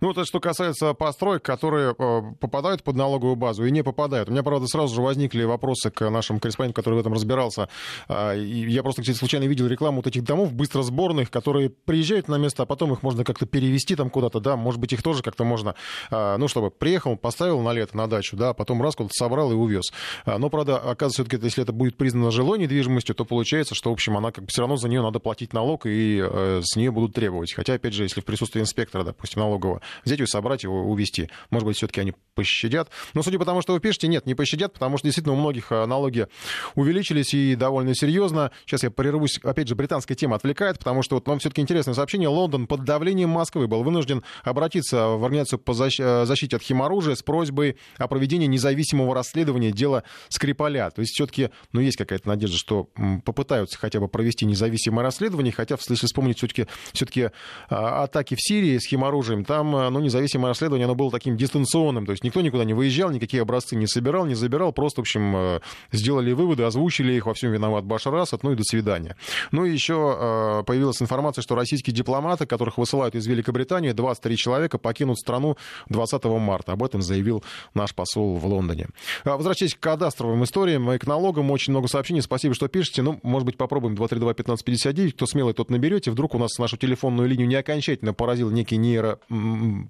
Ну, 0.00 0.10
это 0.10 0.24
что 0.24 0.40
касается 0.40 0.94
построек, 0.94 1.42
которые 1.42 1.94
э, 1.98 2.22
попадают 2.40 2.82
под 2.82 2.96
налоговую 2.96 3.36
базу 3.36 3.64
и 3.64 3.70
не 3.70 3.82
попадают. 3.82 4.28
У 4.28 4.32
меня, 4.32 4.42
правда, 4.42 4.66
сразу 4.66 4.94
же 4.94 5.02
возникли 5.02 5.44
вопросы 5.44 5.90
к 5.90 6.08
нашему 6.10 6.40
корреспонденту, 6.40 6.76
который 6.76 6.96
в 6.96 6.98
этом 6.98 7.12
разбирался. 7.12 7.68
Э, 8.08 8.38
и 8.38 8.70
я 8.70 8.82
просто, 8.82 9.02
кстати, 9.02 9.16
случайно 9.16 9.44
видел 9.44 9.66
рекламу 9.66 9.98
вот 9.98 10.06
этих 10.06 10.24
домов 10.24 10.52
быстросборных, 10.52 11.30
которые 11.30 11.70
приезжают 11.70 12.28
на 12.28 12.36
место, 12.36 12.62
а 12.62 12.66
потом 12.66 12.92
их 12.92 13.02
можно 13.02 13.24
как-то 13.24 13.46
перевести 13.46 13.96
там 13.96 14.10
куда-то, 14.10 14.40
да, 14.40 14.56
может 14.56 14.80
быть, 14.80 14.92
их 14.92 15.02
тоже 15.02 15.22
как-то 15.22 15.44
можно, 15.44 15.74
э, 16.10 16.36
ну, 16.36 16.48
чтобы 16.48 16.70
приехал, 16.70 17.16
поставил 17.16 17.60
на 17.60 17.72
лето 17.72 17.96
на 17.96 18.06
дачу, 18.06 18.36
да, 18.36 18.50
а 18.50 18.54
потом 18.54 18.82
раз 18.82 18.96
куда-то 18.96 19.14
собрал 19.14 19.52
и 19.52 19.54
увез. 19.54 19.84
Э, 20.24 20.38
но, 20.38 20.50
правда, 20.50 20.76
оказывается, 20.76 21.24
все-таки, 21.24 21.44
если 21.44 21.62
это 21.62 21.72
будет 21.72 21.96
признано 21.96 22.30
жилой 22.30 22.58
недвижимостью, 22.58 23.14
то 23.14 23.24
получается, 23.24 23.74
что, 23.74 23.90
в 23.90 23.92
общем, 23.92 24.16
она 24.16 24.32
как 24.32 24.44
бы 24.44 24.48
все 24.50 24.62
равно 24.62 24.76
за 24.76 24.88
нее 24.88 25.02
надо 25.02 25.18
платить 25.18 25.52
налог, 25.52 25.86
и 25.86 26.20
э, 26.22 26.60
с 26.62 26.76
нее 26.76 26.90
будут 26.90 27.14
требовать. 27.14 27.52
Хотя, 27.54 27.74
опять 27.74 27.94
же, 27.94 28.02
если 28.02 28.20
в 28.20 28.24
присутствии 28.24 28.60
инспектора, 28.60 29.04
допустим, 29.04 29.40
налог 29.40 29.55
налогового. 29.56 29.80
Взять 30.04 30.18
его, 30.18 30.26
собрать 30.26 30.62
его, 30.62 30.84
увезти. 30.84 31.30
Может 31.50 31.66
быть, 31.66 31.76
все-таки 31.76 32.00
они 32.00 32.12
пощадят. 32.34 32.90
Но 33.14 33.22
судя 33.22 33.38
по 33.38 33.44
тому, 33.44 33.62
что 33.62 33.72
вы 33.72 33.80
пишете, 33.80 34.08
нет, 34.08 34.26
не 34.26 34.34
пощадят, 34.34 34.74
потому 34.74 34.98
что 34.98 35.06
действительно 35.06 35.34
у 35.34 35.38
многих 35.38 35.72
э, 35.72 35.86
налоги 35.86 36.26
увеличились 36.74 37.32
и 37.34 37.54
довольно 37.54 37.94
серьезно. 37.94 38.50
Сейчас 38.66 38.82
я 38.82 38.90
прервусь. 38.90 39.38
Опять 39.42 39.68
же, 39.68 39.74
британская 39.74 40.14
тема 40.14 40.36
отвлекает, 40.36 40.78
потому 40.78 41.02
что 41.02 41.16
вот 41.16 41.26
вам 41.26 41.38
все-таки 41.38 41.62
интересное 41.62 41.94
сообщение. 41.94 42.28
Лондон 42.28 42.66
под 42.66 42.84
давлением 42.84 43.30
Москвы 43.30 43.66
был 43.66 43.82
вынужден 43.82 44.22
обратиться 44.44 45.08
в 45.08 45.24
Организацию 45.24 45.58
по 45.58 45.72
э, 45.72 46.24
защите 46.26 46.56
от 46.56 46.62
химоружия 46.62 47.14
с 47.14 47.22
просьбой 47.22 47.76
о 47.96 48.06
проведении 48.08 48.46
независимого 48.46 49.14
расследования 49.14 49.72
дела 49.72 50.02
Скрипаля. 50.28 50.90
То 50.90 51.00
есть 51.00 51.14
все-таки, 51.14 51.50
ну, 51.72 51.80
есть 51.80 51.96
какая-то 51.96 52.28
надежда, 52.28 52.56
что 52.56 52.88
попытаются 53.24 53.78
хотя 53.78 54.00
бы 54.00 54.08
провести 54.08 54.44
независимое 54.44 55.02
расследование, 55.04 55.52
хотя, 55.52 55.76
если 55.88 56.06
вспомнить 56.06 56.38
все-таки 56.38 56.66
все 56.92 57.32
атаки 57.68 58.34
в 58.34 58.40
Сирии 58.40 58.78
с 58.78 58.86
химоружием, 58.86 59.44
там, 59.46 59.74
э, 59.76 59.90
ну, 59.90 60.00
независимое 60.00 60.48
расследование, 60.48 60.84
оно 60.84 60.94
было 60.94 61.10
таким 61.10 61.36
дистанционным, 61.36 62.06
то 62.06 62.12
есть 62.12 62.24
никто 62.24 62.40
никуда 62.40 62.64
не 62.64 62.74
выезжал, 62.74 63.10
никакие 63.10 63.42
образцы 63.42 63.76
не 63.76 63.86
собирал, 63.86 64.26
не 64.26 64.34
забирал, 64.34 64.72
просто, 64.72 65.00
в 65.00 65.02
общем, 65.02 65.36
э, 65.36 65.60
сделали 65.92 66.32
выводы, 66.32 66.64
озвучили 66.64 67.12
их, 67.14 67.26
во 67.26 67.34
всем 67.34 67.52
виноват 67.52 67.84
Башар 67.84 68.14
Асад, 68.14 68.42
ну 68.42 68.52
и 68.52 68.54
до 68.54 68.62
свидания. 68.64 69.16
Ну 69.52 69.64
и 69.64 69.72
еще 69.72 70.16
э, 70.18 70.62
появилась 70.64 71.00
информация, 71.00 71.42
что 71.42 71.54
российские 71.54 71.94
дипломаты, 71.94 72.46
которых 72.46 72.78
высылают 72.78 73.14
из 73.14 73.26
Великобритании, 73.26 73.92
23 73.92 74.36
человека 74.36 74.78
покинут 74.78 75.18
страну 75.18 75.56
20 75.88 76.24
марта. 76.24 76.72
Об 76.72 76.82
этом 76.82 77.02
заявил 77.02 77.42
наш 77.74 77.94
посол 77.94 78.36
в 78.36 78.46
Лондоне. 78.46 78.88
Возвращаясь 79.24 79.74
к 79.74 79.80
кадастровым 79.80 80.44
историям 80.44 80.90
и 80.90 80.98
к 80.98 81.06
налогам, 81.06 81.50
очень 81.50 81.72
много 81.72 81.88
сообщений, 81.88 82.22
спасибо, 82.22 82.54
что 82.54 82.68
пишете. 82.68 83.02
Ну, 83.02 83.20
может 83.22 83.46
быть, 83.46 83.56
попробуем 83.56 83.94
232-1559, 83.94 85.12
кто 85.12 85.26
смелый, 85.26 85.54
тот 85.54 85.70
наберете. 85.70 86.10
Вдруг 86.10 86.34
у 86.34 86.38
нас 86.38 86.58
нашу 86.58 86.76
телефонную 86.76 87.28
линию 87.28 87.46
не 87.46 87.54
окончательно 87.54 88.12
поразил 88.12 88.50
некий 88.50 88.76
нейро 88.76 89.18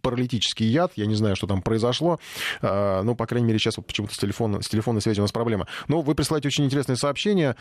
паралитический 0.02 0.66
яд. 0.66 0.92
Я 0.96 1.06
не 1.06 1.14
знаю, 1.14 1.36
что 1.36 1.46
там 1.46 1.62
произошло. 1.62 2.18
А, 2.62 3.02
ну, 3.02 3.14
по 3.14 3.26
крайней 3.26 3.46
мере, 3.46 3.58
сейчас 3.58 3.76
вот 3.76 3.86
почему-то 3.86 4.14
с, 4.14 4.18
телефона, 4.18 4.62
с 4.62 4.68
телефонной 4.68 5.00
связью 5.00 5.22
у 5.22 5.24
нас 5.24 5.32
проблема. 5.32 5.66
Но 5.88 6.02
вы 6.02 6.14
присылаете 6.14 6.48
очень 6.48 6.64
интересное 6.64 6.96
сообщение. 6.96 7.56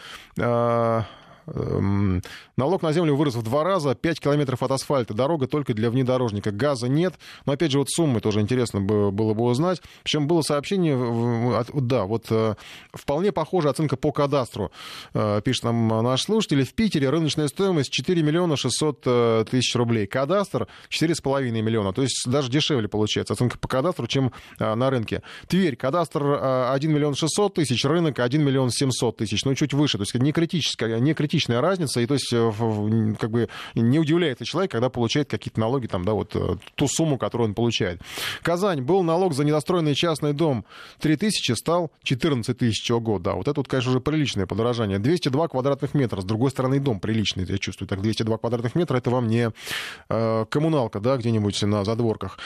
Эм, 1.48 2.22
налог 2.58 2.82
на 2.82 2.92
землю 2.92 3.16
вырос 3.16 3.36
в 3.36 3.44
два 3.44 3.64
раза, 3.64 3.94
5 3.94 4.20
километров 4.20 4.64
от 4.64 4.72
асфальта, 4.72 5.14
дорога 5.14 5.48
только 5.48 5.74
для 5.74 5.90
внедорожника, 5.92 6.52
газа 6.52 6.88
нет. 6.88 7.14
Но 7.46 7.54
опять 7.54 7.72
же, 7.72 7.80
вот 7.80 7.90
суммы 7.90 8.20
тоже 8.20 8.42
интересно 8.42 8.82
было 8.82 9.12
бы 9.12 9.44
узнать. 9.44 9.82
Причем 10.04 10.28
было 10.28 10.42
сообщение, 10.42 11.66
да, 11.74 12.06
вот 12.06 12.26
э, 12.30 12.56
вполне 12.94 13.32
похожая 13.32 13.72
оценка 13.72 13.96
по 13.96 14.12
кадастру. 14.12 14.72
Э, 15.14 15.42
пишет 15.44 15.64
нам 15.64 15.88
наш 15.88 16.24
слушатель, 16.24 16.64
в 16.64 16.74
Питере 16.74 17.10
рыночная 17.10 17.48
стоимость 17.48 17.92
4 17.92 18.24
миллиона 18.24 18.58
600 18.58 19.02
э, 19.06 19.46
тысяч 19.50 19.76
рублей. 19.76 20.08
Кадастр 20.08 20.68
4,5 20.90 21.52
миллиона. 21.62 21.94
То 21.94 22.02
есть 22.02 22.24
даже 22.26 22.50
дешевле 22.50 22.88
получается 22.88 23.34
оценка 23.34 23.60
по 23.60 23.68
кадастру, 23.68 24.08
чем 24.08 24.32
на 24.60 24.90
рынке. 24.90 25.22
Тверь, 25.48 25.76
кадастр 25.76 26.24
1 26.72 26.92
миллион 26.92 27.16
600 27.16 27.54
тысяч, 27.54 27.86
рынок 27.86 28.20
1 28.20 28.44
миллион 28.44 28.72
700 28.72 29.18
тысяч. 29.18 29.46
Ну, 29.46 29.54
чуть 29.54 29.74
выше. 29.74 29.98
То 29.98 30.04
есть 30.04 30.16
не 30.16 30.32
критическая, 30.32 31.00
не 31.00 31.14
критическая 31.14 31.35
критичная 31.36 31.62
разница, 31.62 32.00
и 32.00 32.06
то 32.06 32.14
есть 32.14 32.32
э, 32.32 33.16
как 33.20 33.30
бы 33.30 33.50
не 33.76 34.00
удивляется 34.00 34.46
человек, 34.46 34.72
когда 34.72 34.90
получает 34.90 35.30
какие-то 35.30 35.60
налоги, 35.60 35.88
там, 35.88 36.06
да, 36.06 36.14
вот 36.14 36.36
э, 36.36 36.56
ту 36.76 36.88
сумму, 36.88 37.18
которую 37.18 37.50
он 37.50 37.56
получает. 37.56 38.02
Казань, 38.42 38.82
был 38.82 39.04
налог 39.04 39.34
за 39.34 39.44
недостроенный 39.44 39.96
частный 39.96 40.34
дом 40.34 40.66
3 41.00 41.18
тысячи, 41.18 41.52
стал 41.52 41.92
14 42.04 42.58
тысяч, 42.58 42.90
ого, 42.90 43.20
да, 43.20 43.34
вот 43.34 43.48
это 43.48 43.60
вот, 43.60 43.68
конечно, 43.68 43.92
уже 43.92 44.00
приличное 44.00 44.46
подорожание. 44.46 44.98
202 44.98 45.48
квадратных 45.50 45.94
метра, 45.94 46.22
с 46.22 46.26
другой 46.26 46.52
стороны 46.52 46.80
дом 46.80 47.00
приличный, 47.00 47.46
я 47.46 47.58
чувствую, 47.58 47.90
так 47.90 48.02
202 48.02 48.38
квадратных 48.38 48.76
метра, 48.76 48.98
это 48.98 49.10
вам 49.10 49.28
не 49.28 49.52
э, 50.10 50.46
коммуналка, 50.50 51.00
да, 51.00 51.18
где-нибудь 51.18 51.62
на 51.64 51.84
задворках. 51.84 52.40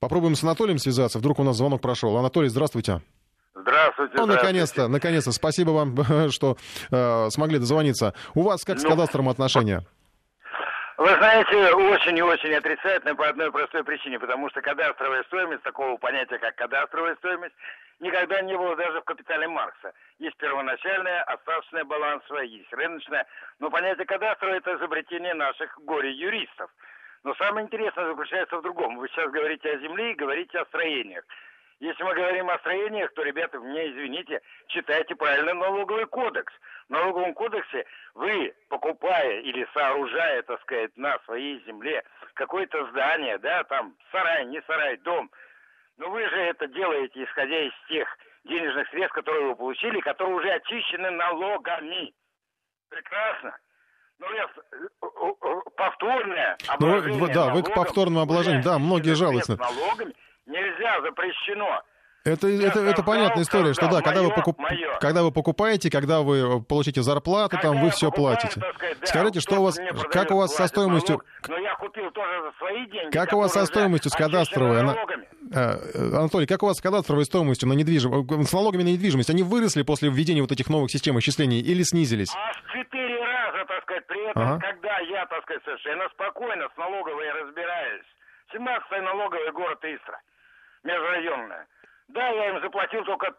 Попробуем 0.00 0.36
с 0.36 0.42
Анатолием 0.42 0.78
связаться, 0.78 1.18
вдруг 1.18 1.38
у 1.38 1.44
нас 1.44 1.56
звонок 1.56 1.80
прошел. 1.80 2.16
Анатолий, 2.18 2.48
здравствуйте. 2.48 3.00
Здравствуйте. 3.54 4.14
Ну, 4.16 4.26
наконец-то, 4.26 4.88
наконец-то. 4.88 5.30
Спасибо 5.32 5.70
вам, 5.70 5.96
что 6.30 6.56
э, 6.90 7.30
смогли 7.30 7.58
дозвониться. 7.58 8.14
У 8.34 8.42
вас 8.42 8.64
как 8.64 8.78
с 8.78 8.82
ну, 8.82 8.90
кадастром 8.90 9.28
отношения? 9.28 9.82
Вы 10.96 11.08
знаете, 11.08 11.74
очень 11.74 12.16
и 12.16 12.22
очень 12.22 12.54
отрицательно 12.54 13.16
по 13.16 13.28
одной 13.28 13.50
простой 13.50 13.82
причине, 13.82 14.18
потому 14.18 14.48
что 14.50 14.60
кадастровая 14.60 15.24
стоимость, 15.24 15.62
такого 15.62 15.96
понятия, 15.96 16.38
как 16.38 16.54
кадастровая 16.54 17.16
стоимость, 17.16 17.54
никогда 17.98 18.40
не 18.42 18.56
было 18.56 18.76
даже 18.76 19.00
в 19.00 19.04
капитале 19.04 19.48
Маркса. 19.48 19.92
Есть 20.18 20.36
первоначальная, 20.36 21.22
остаточная 21.24 21.84
балансовая, 21.84 22.44
есть 22.44 22.72
рыночная. 22.72 23.26
Но 23.58 23.70
понятие 23.70 24.06
кадастровое– 24.06 24.58
это 24.58 24.76
изобретение 24.76 25.34
наших 25.34 25.76
горе-юристов. 25.80 26.70
Но 27.24 27.34
самое 27.34 27.66
интересное 27.66 28.06
заключается 28.06 28.58
в 28.58 28.62
другом. 28.62 28.98
Вы 28.98 29.08
сейчас 29.08 29.30
говорите 29.32 29.70
о 29.70 29.78
земле 29.80 30.12
и 30.12 30.16
говорите 30.16 30.58
о 30.58 30.66
строениях. 30.66 31.24
Если 31.80 32.02
мы 32.04 32.14
говорим 32.14 32.48
о 32.50 32.58
строениях, 32.58 33.12
то, 33.14 33.22
ребята, 33.22 33.58
мне 33.58 33.90
извините, 33.90 34.40
читайте 34.68 35.14
правильно 35.16 35.54
налоговый 35.54 36.06
кодекс. 36.06 36.52
В 36.88 36.92
налоговом 36.92 37.34
кодексе 37.34 37.84
вы, 38.14 38.54
покупая 38.68 39.40
или 39.40 39.66
сооружая, 39.74 40.42
так 40.42 40.60
сказать, 40.62 40.96
на 40.96 41.18
своей 41.24 41.62
земле 41.64 42.04
какое-то 42.34 42.86
здание, 42.90 43.38
да, 43.38 43.64
там 43.64 43.96
сарай, 44.12 44.46
не 44.46 44.62
сарай, 44.62 44.96
дом, 44.98 45.30
но 45.96 46.10
вы 46.10 46.28
же 46.28 46.36
это 46.36 46.66
делаете, 46.68 47.24
исходя 47.24 47.60
из 47.60 47.72
тех 47.88 48.08
денежных 48.44 48.88
средств, 48.90 49.14
которые 49.14 49.48
вы 49.48 49.56
получили, 49.56 50.00
которые 50.00 50.36
уже 50.36 50.50
очищены 50.50 51.10
налогами. 51.10 52.12
Прекрасно. 52.88 53.56
Ну, 54.20 54.26
я 54.32 54.48
повторное 55.76 56.56
ну, 56.66 56.74
обложение 56.74 57.20
ну, 57.20 57.32
Да, 57.32 57.52
вы 57.52 57.62
к 57.62 57.74
повторному 57.74 58.20
обложению, 58.20 58.62
да, 58.62 58.78
многие 58.78 59.14
жалуются. 59.14 59.56
Налогами 59.56 60.14
Нельзя, 60.46 61.00
запрещено. 61.02 61.82
Это, 62.24 62.48
это, 62.48 62.80
это 62.80 63.02
понятная 63.02 63.42
история, 63.42 63.74
что 63.74 63.86
да, 63.86 64.00
когда, 64.00 64.22
вы 64.22 64.30
покуп... 64.30 64.58
когда 64.98 65.22
вы 65.22 65.30
покупаете, 65.30 65.90
когда 65.90 66.22
вы 66.22 66.62
получите 66.62 67.02
зарплату, 67.02 67.50
когда 67.50 67.68
там 67.68 67.82
вы 67.82 67.90
все 67.90 68.10
платите. 68.10 68.60
Сказать, 68.60 68.98
да, 68.98 69.06
Скажите, 69.06 69.40
что 69.40 69.60
у 69.60 69.64
вас, 69.64 69.78
как 70.10 70.30
у 70.30 70.38
вас 70.38 70.54
со 70.54 70.66
стоимостью... 70.66 71.20
но 71.48 71.58
я 71.58 71.74
купил 71.74 72.10
тоже 72.12 72.40
за 72.40 72.52
свои 72.56 72.86
деньги. 72.86 73.12
Как 73.12 73.34
у 73.34 73.36
вас 73.36 73.52
со 73.52 73.66
стоимостью 73.66 74.10
с 74.10 74.14
кадастровой? 74.14 74.80
Она... 74.80 74.96
Э, 75.54 76.16
Анатолий, 76.16 76.46
как 76.46 76.62
у 76.62 76.66
вас 76.66 76.78
с 76.78 76.80
кадастровой 76.80 77.26
стоимостью 77.26 77.68
на 77.68 77.74
недвижимость, 77.74 78.48
с 78.48 78.52
налогами 78.54 78.84
на 78.84 78.88
недвижимость? 78.88 79.28
Они 79.28 79.42
выросли 79.42 79.82
после 79.82 80.08
введения 80.08 80.40
вот 80.40 80.50
этих 80.50 80.70
новых 80.70 80.90
систем 80.90 81.18
исчислений 81.18 81.60
или 81.60 81.82
снизились? 81.82 82.34
А 82.34 82.54
в 82.54 82.72
четыре 82.72 83.22
раза, 83.22 83.66
так 83.66 83.82
сказать, 83.82 84.06
при 84.06 84.30
этом, 84.30 84.42
ага. 84.42 84.60
когда 84.60 84.98
я, 85.00 85.26
так 85.26 85.42
сказать, 85.42 85.62
совершенно 85.64 86.08
спокойно 86.08 86.70
с 86.74 86.76
налоговой 86.78 87.30
разбираюсь. 87.32 88.06
17-й 88.54 89.00
налоговый 89.02 89.52
город 89.52 89.84
Истра 89.84 90.18
межрайонная. 90.84 91.66
Да, 92.08 92.28
я 92.28 92.50
им 92.50 92.60
заплатил 92.60 93.04
только 93.04 93.34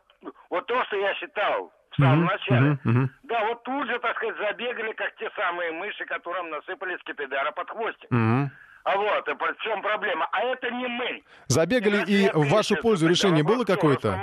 вот 0.50 0.66
то, 0.66 0.84
что 0.86 0.98
я 0.98 1.14
считал 1.16 1.72
в 1.92 1.96
самом 1.96 2.24
uh-huh, 2.24 2.32
начале. 2.32 2.70
Uh-huh, 2.72 2.80
uh-huh. 2.86 3.08
Да, 3.24 3.46
вот 3.46 3.64
тут 3.64 3.88
же, 3.88 4.00
так 4.00 4.18
сказать, 4.18 4.38
забегали, 4.38 4.92
как 4.94 5.16
те 5.16 5.30
самые 5.36 5.72
мыши, 5.72 6.06
которым 6.06 6.50
насыпали 6.50 6.98
скипидара 6.98 7.52
под 7.52 7.70
хвостик. 7.70 8.12
Uh-huh. 8.12 8.50
А 8.84 8.98
вот, 8.98 9.28
в 9.28 9.64
чем 9.64 9.82
проблема? 9.82 10.28
А 10.32 10.42
это 10.42 10.70
не 10.70 10.88
мы. 10.88 11.24
Забегали, 11.48 12.04
и 12.06 12.30
в 12.32 12.50
вашу 12.50 12.76
пользу 12.76 13.08
решение 13.08 13.44
было 13.44 13.66
какое-то? 13.66 14.22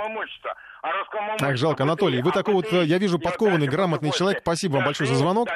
Так, 1.37 1.57
жалко, 1.57 1.83
Анатолий, 1.83 2.21
вы 2.21 2.31
такой 2.31 2.53
вот, 2.55 2.71
я 2.71 2.97
вижу, 2.97 3.17
подкованный, 3.17 3.67
грамотный 3.67 4.11
человек. 4.11 4.41
Спасибо 4.41 4.73
вам 4.73 4.85
большое 4.85 5.09
за 5.09 5.15
звонок. 5.15 5.47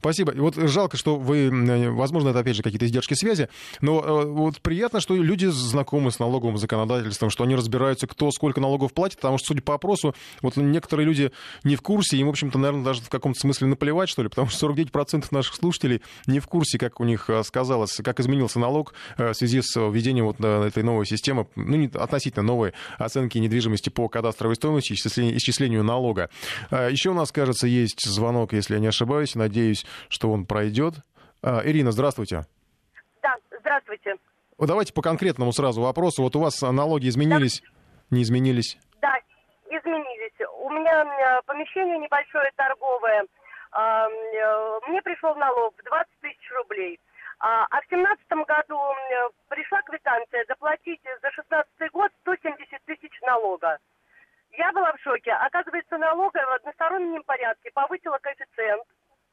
Спасибо. 0.00 0.32
Вот 0.34 0.54
жалко, 0.54 0.96
что 0.96 1.16
вы, 1.16 1.50
возможно, 1.92 2.30
это 2.30 2.38
опять 2.38 2.56
же 2.56 2.62
какие-то 2.62 2.86
издержки 2.86 3.12
связи, 3.12 3.50
но 3.82 4.00
э, 4.00 4.24
вот 4.24 4.62
приятно, 4.62 4.98
что 4.98 5.14
люди 5.14 5.44
знакомы 5.44 6.10
с 6.10 6.18
налоговым 6.18 6.56
законодательством, 6.56 7.28
что 7.28 7.44
они 7.44 7.54
разбираются, 7.54 8.06
кто 8.06 8.30
сколько 8.30 8.62
налогов 8.62 8.94
платит, 8.94 9.16
потому 9.16 9.36
что, 9.36 9.48
судя 9.48 9.60
по 9.60 9.74
опросу, 9.74 10.14
вот 10.40 10.56
некоторые 10.56 11.06
люди 11.06 11.32
не 11.64 11.76
в 11.76 11.82
курсе, 11.82 12.16
им, 12.16 12.28
в 12.28 12.30
общем-то, 12.30 12.58
наверное, 12.58 12.82
даже 12.82 13.02
в 13.02 13.10
каком-то 13.10 13.38
смысле 13.38 13.66
наплевать, 13.66 14.08
что 14.08 14.22
ли, 14.22 14.30
потому 14.30 14.48
что 14.48 14.68
49% 14.68 15.26
наших 15.32 15.54
слушателей 15.54 16.00
не 16.26 16.40
в 16.40 16.46
курсе, 16.46 16.78
как 16.78 16.98
у 16.98 17.04
них 17.04 17.28
э, 17.28 17.42
сказалось, 17.44 18.00
как 18.02 18.20
изменился 18.20 18.58
налог 18.58 18.94
э, 19.18 19.32
в 19.32 19.34
связи 19.34 19.60
с 19.60 19.78
введением 19.78 20.24
вот 20.24 20.40
этой 20.40 20.82
новой 20.82 21.04
системы, 21.04 21.46
ну, 21.56 21.90
относительно 21.92 22.42
новой 22.42 22.72
оценки 22.96 23.36
недвижимости 23.36 23.90
по 23.90 24.08
кадастровой 24.08 24.56
стоимости, 24.56 24.69
стоимости 24.70 24.92
исчислению, 24.92 25.36
исчислению 25.36 25.84
налога. 25.84 26.30
А, 26.70 26.88
Еще 26.88 27.10
у 27.10 27.14
нас, 27.14 27.32
кажется, 27.32 27.66
есть 27.66 28.04
звонок, 28.04 28.52
если 28.52 28.74
я 28.74 28.80
не 28.80 28.88
ошибаюсь. 28.88 29.34
Надеюсь, 29.34 29.84
что 30.08 30.30
он 30.30 30.46
пройдет. 30.46 30.94
А, 31.42 31.62
Ирина, 31.64 31.90
здравствуйте. 31.92 32.42
Да, 33.22 33.34
здравствуйте. 33.60 34.14
Давайте 34.58 34.92
по 34.92 35.02
конкретному 35.02 35.52
сразу 35.52 35.80
вопросу. 35.80 36.22
Вот 36.22 36.36
у 36.36 36.40
вас 36.40 36.60
налоги 36.60 37.08
изменились, 37.08 37.62
да. 37.62 38.16
не 38.16 38.22
изменились? 38.22 38.78
Да, 39.00 39.14
изменились. 39.70 40.36
У 40.62 40.70
меня 40.70 41.40
помещение 41.46 41.98
небольшое 41.98 42.50
торговое. 42.56 43.24
А, 43.72 44.08
мне 44.88 45.00
пришел 45.02 45.34
налог 45.36 45.74
в 45.78 45.84
20 45.84 46.06
тысяч 46.20 46.50
рублей. 46.56 47.00
А 47.42 47.80
в 47.80 47.88
семнадцатом 47.88 48.44
году 48.44 48.78
пришла 49.48 49.80
квитанция 49.80 50.44
заплатить 50.46 51.00
за 51.22 51.30
шестнадцатый 51.30 51.88
год 51.88 52.12
170 52.20 52.84
тысяч 52.84 53.18
налога. 53.22 53.78
Я 54.60 54.72
была 54.72 54.92
в 54.92 55.00
шоке. 55.00 55.32
Оказывается, 55.32 55.96
налоговая 55.96 56.46
в 56.46 56.52
одностороннем 56.56 57.22
порядке 57.22 57.70
повысила 57.72 58.18
коэффициент. 58.20 58.84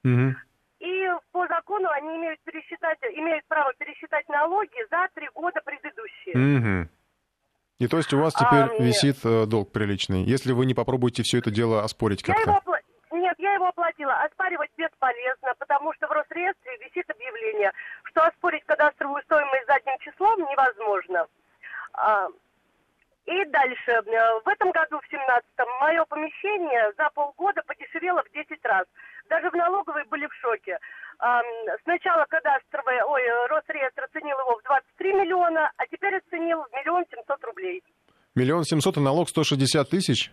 Угу. 0.06 0.36
И 0.80 1.08
по 1.34 1.48
закону 1.48 1.90
они 1.90 2.16
имеют, 2.16 2.40
пересчитать, 2.46 2.98
имеют 3.12 3.46
право 3.48 3.74
пересчитать 3.78 4.28
налоги 4.30 4.80
за 4.90 5.08
три 5.16 5.28
года 5.36 5.60
предыдущие. 5.66 6.36
Угу. 6.38 6.90
И 7.80 7.88
то 7.88 7.98
есть 7.98 8.14
у 8.14 8.20
вас 8.20 8.34
теперь 8.34 8.72
а, 8.72 8.82
висит. 8.82 9.18
Э, 9.26 9.46
долг 9.46 9.74
приличный, 9.74 10.24
если 10.24 10.54
вы 10.54 10.66
не 10.66 10.74
попробуете 10.74 11.24
все 11.24 11.40
это 11.40 11.52
дело 11.52 11.84
оспорить 11.84 12.24
как-то? 12.24 12.52
Я 12.52 12.58
опла... 12.58 12.80
Нет, 13.12 13.36
я 13.38 13.54
его 13.54 13.68
оплатила. 13.68 14.14
Оспаривать 14.24 14.72
бесполезно, 14.78 15.54
потому 15.60 15.94
что 15.94 16.08
в 16.08 16.12
Росреестре 16.12 16.78
висит 16.86 17.10
объявление, 17.10 17.72
что 18.06 18.24
оспорить 18.24 18.64
кадастровую 18.66 19.22
стоимость 19.24 19.68
задним 19.68 19.98
числом 20.00 20.40
невозможно. 20.40 21.28
А, 21.94 22.28
и 23.28 23.46
дальше. 23.46 23.92
Э, 23.92 24.40
в 24.44 24.48
этом 24.48 24.72
году, 24.72 25.00
в 25.00 25.14
17-м, 25.14 25.68
мое 25.82 26.04
помещение 26.06 26.92
за 26.98 27.10
полгода 27.14 27.62
подешевело 27.68 28.24
в 28.24 28.32
10 28.32 28.66
раз. 28.66 28.88
Даже 29.30 29.50
в 29.50 29.54
налоговой 29.54 30.06
были 30.06 30.26
в 30.26 30.34
шоке. 30.36 30.80
Сначала 31.84 32.26
кадастровая, 32.30 33.04
ой, 33.04 33.22
Росреестр 33.48 34.04
оценил 34.04 34.38
его 34.40 34.56
в 34.60 34.64
23 34.64 35.14
миллиона, 35.14 35.72
а 35.76 35.88
теперь 35.88 36.16
оценил 36.16 36.62
в 36.62 36.72
миллион 36.74 37.04
семьсот 37.10 37.44
рублей. 37.44 37.84
Миллион 38.36 38.64
семьсот 38.64 38.98
и 38.98 39.00
налог 39.00 39.28
160 39.28 39.90
тысяч? 39.90 40.32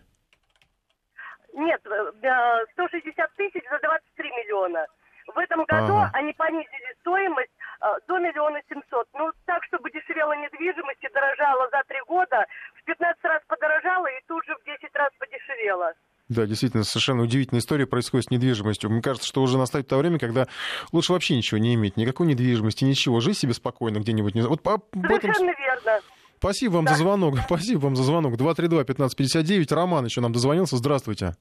Нет, 1.54 1.80
160 1.80 3.18
э, 3.18 3.28
тысяч 3.36 3.62
за 3.70 3.78
23 3.78 4.30
миллиона. 4.30 4.86
В 5.34 5.38
этом 5.38 5.64
году 5.64 5.96
ага. 5.96 6.10
они 6.12 6.34
понизили 6.34 6.94
стоимость 7.00 7.50
э, 7.58 7.63
до 8.08 8.18
миллиона 8.18 8.60
семьсот. 8.68 9.06
Ну, 9.14 9.30
так, 9.46 9.62
чтобы 9.64 9.90
дешевела 9.90 10.32
недвижимость 10.32 11.02
и 11.02 11.08
дорожала 11.12 11.68
за 11.70 11.82
три 11.86 12.00
года, 12.06 12.46
в 12.80 12.84
15 12.84 13.24
раз 13.24 13.42
подорожала 13.46 14.06
и 14.06 14.20
тут 14.26 14.44
же 14.46 14.54
в 14.56 14.64
10 14.64 14.94
раз 14.94 15.10
подешевела. 15.18 15.92
Да, 16.28 16.46
действительно, 16.46 16.84
совершенно 16.84 17.22
удивительная 17.22 17.60
история 17.60 17.86
происходит 17.86 18.26
с 18.26 18.30
недвижимостью. 18.30 18.88
Мне 18.88 19.02
кажется, 19.02 19.28
что 19.28 19.42
уже 19.42 19.58
настает 19.58 19.88
то 19.88 19.98
время, 19.98 20.18
когда 20.18 20.46
лучше 20.92 21.12
вообще 21.12 21.36
ничего 21.36 21.58
не 21.58 21.74
иметь, 21.74 21.98
никакой 21.98 22.26
недвижимости, 22.26 22.84
ничего. 22.84 23.20
Жить 23.20 23.36
себе 23.36 23.52
спокойно 23.52 23.98
где-нибудь. 23.98 24.34
Вот 24.34 24.62
по, 24.62 24.82
Совершенно 24.94 25.50
этом... 25.50 25.62
верно. 25.62 26.00
Спасибо 26.38 26.72
вам 26.74 26.84
да. 26.86 26.92
за 26.92 26.98
звонок. 26.98 27.38
Спасибо 27.46 27.80
вам 27.80 27.96
за 27.96 28.02
звонок. 28.02 28.34
232-1559. 28.34 29.74
Роман 29.74 30.06
еще 30.06 30.22
нам 30.22 30.32
дозвонился. 30.32 30.76
Здравствуйте. 30.76 31.34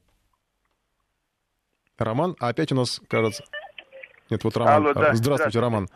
Роман, 1.96 2.36
а 2.40 2.48
опять 2.48 2.72
у 2.72 2.74
нас, 2.74 3.00
кажется... 3.08 3.44
Нет, 4.34 4.42
вот 4.42 4.56
Роман. 4.56 4.74
Алло, 4.74 4.94
да, 4.94 5.14
здравствуйте, 5.14 5.60
Роман. 5.60 5.86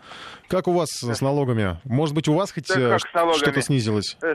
Как 0.46 0.68
у 0.68 0.72
вас 0.72 0.90
с 0.90 1.20
налогами? 1.20 1.76
Может 1.84 2.14
быть, 2.14 2.28
у 2.28 2.34
вас 2.34 2.52
хоть 2.52 2.68
да, 2.68 2.94
э, 2.94 2.98
что-то 2.98 3.60
снизилось? 3.62 4.16
Э, 4.22 4.34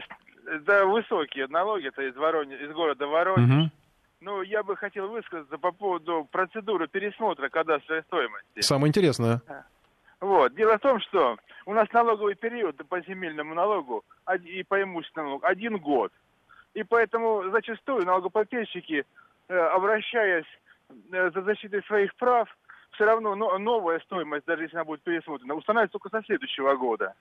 да, 0.66 0.84
высокие 0.84 1.48
налоги, 1.48 1.88
это 1.88 2.02
из, 2.02 2.14
Воронеж, 2.18 2.60
из 2.60 2.74
города 2.74 3.08
Воронеж. 3.08 3.50
Угу. 3.50 3.72
Ну, 4.20 4.42
я 4.42 4.62
бы 4.62 4.76
хотел 4.76 5.08
высказаться 5.08 5.58
по 5.58 5.72
поводу 5.72 6.28
процедуры 6.30 6.90
пересмотра 6.90 7.48
кадастровой 7.48 8.04
стоимости. 8.04 8.60
Самое 8.60 8.90
интересное. 8.90 9.42
Вот. 10.20 10.54
Дело 10.56 10.78
в 10.78 10.82
том, 10.82 11.00
что 11.00 11.38
у 11.66 11.74
нас 11.74 11.88
налоговый 11.94 12.36
период 12.36 12.76
по 12.90 13.00
земельному 13.04 13.54
налогу 13.54 14.04
и 14.44 14.64
по 14.64 14.84
имущественному 14.84 15.30
налогу 15.30 15.46
один 15.46 15.78
год. 15.78 16.12
И 16.74 16.84
поэтому 16.84 17.50
зачастую 17.52 18.06
налогоплательщики, 18.06 19.06
э, 19.48 19.58
обращаясь 19.58 20.46
за 21.10 21.42
защитой 21.42 21.82
своих 21.84 22.14
прав, 22.16 22.50
все 22.94 23.06
равно 23.06 23.36
новая 23.36 23.99
стоимость, 23.99 24.45
даже 24.45 24.64
если 24.64 24.76
она 24.76 24.86
будет 24.86 25.02
пересмотрена, 25.03 25.56
устанавливается 25.56 25.99
только 25.99 26.10
со 26.10 26.24
следующего 26.26 26.76
года. 26.76 27.14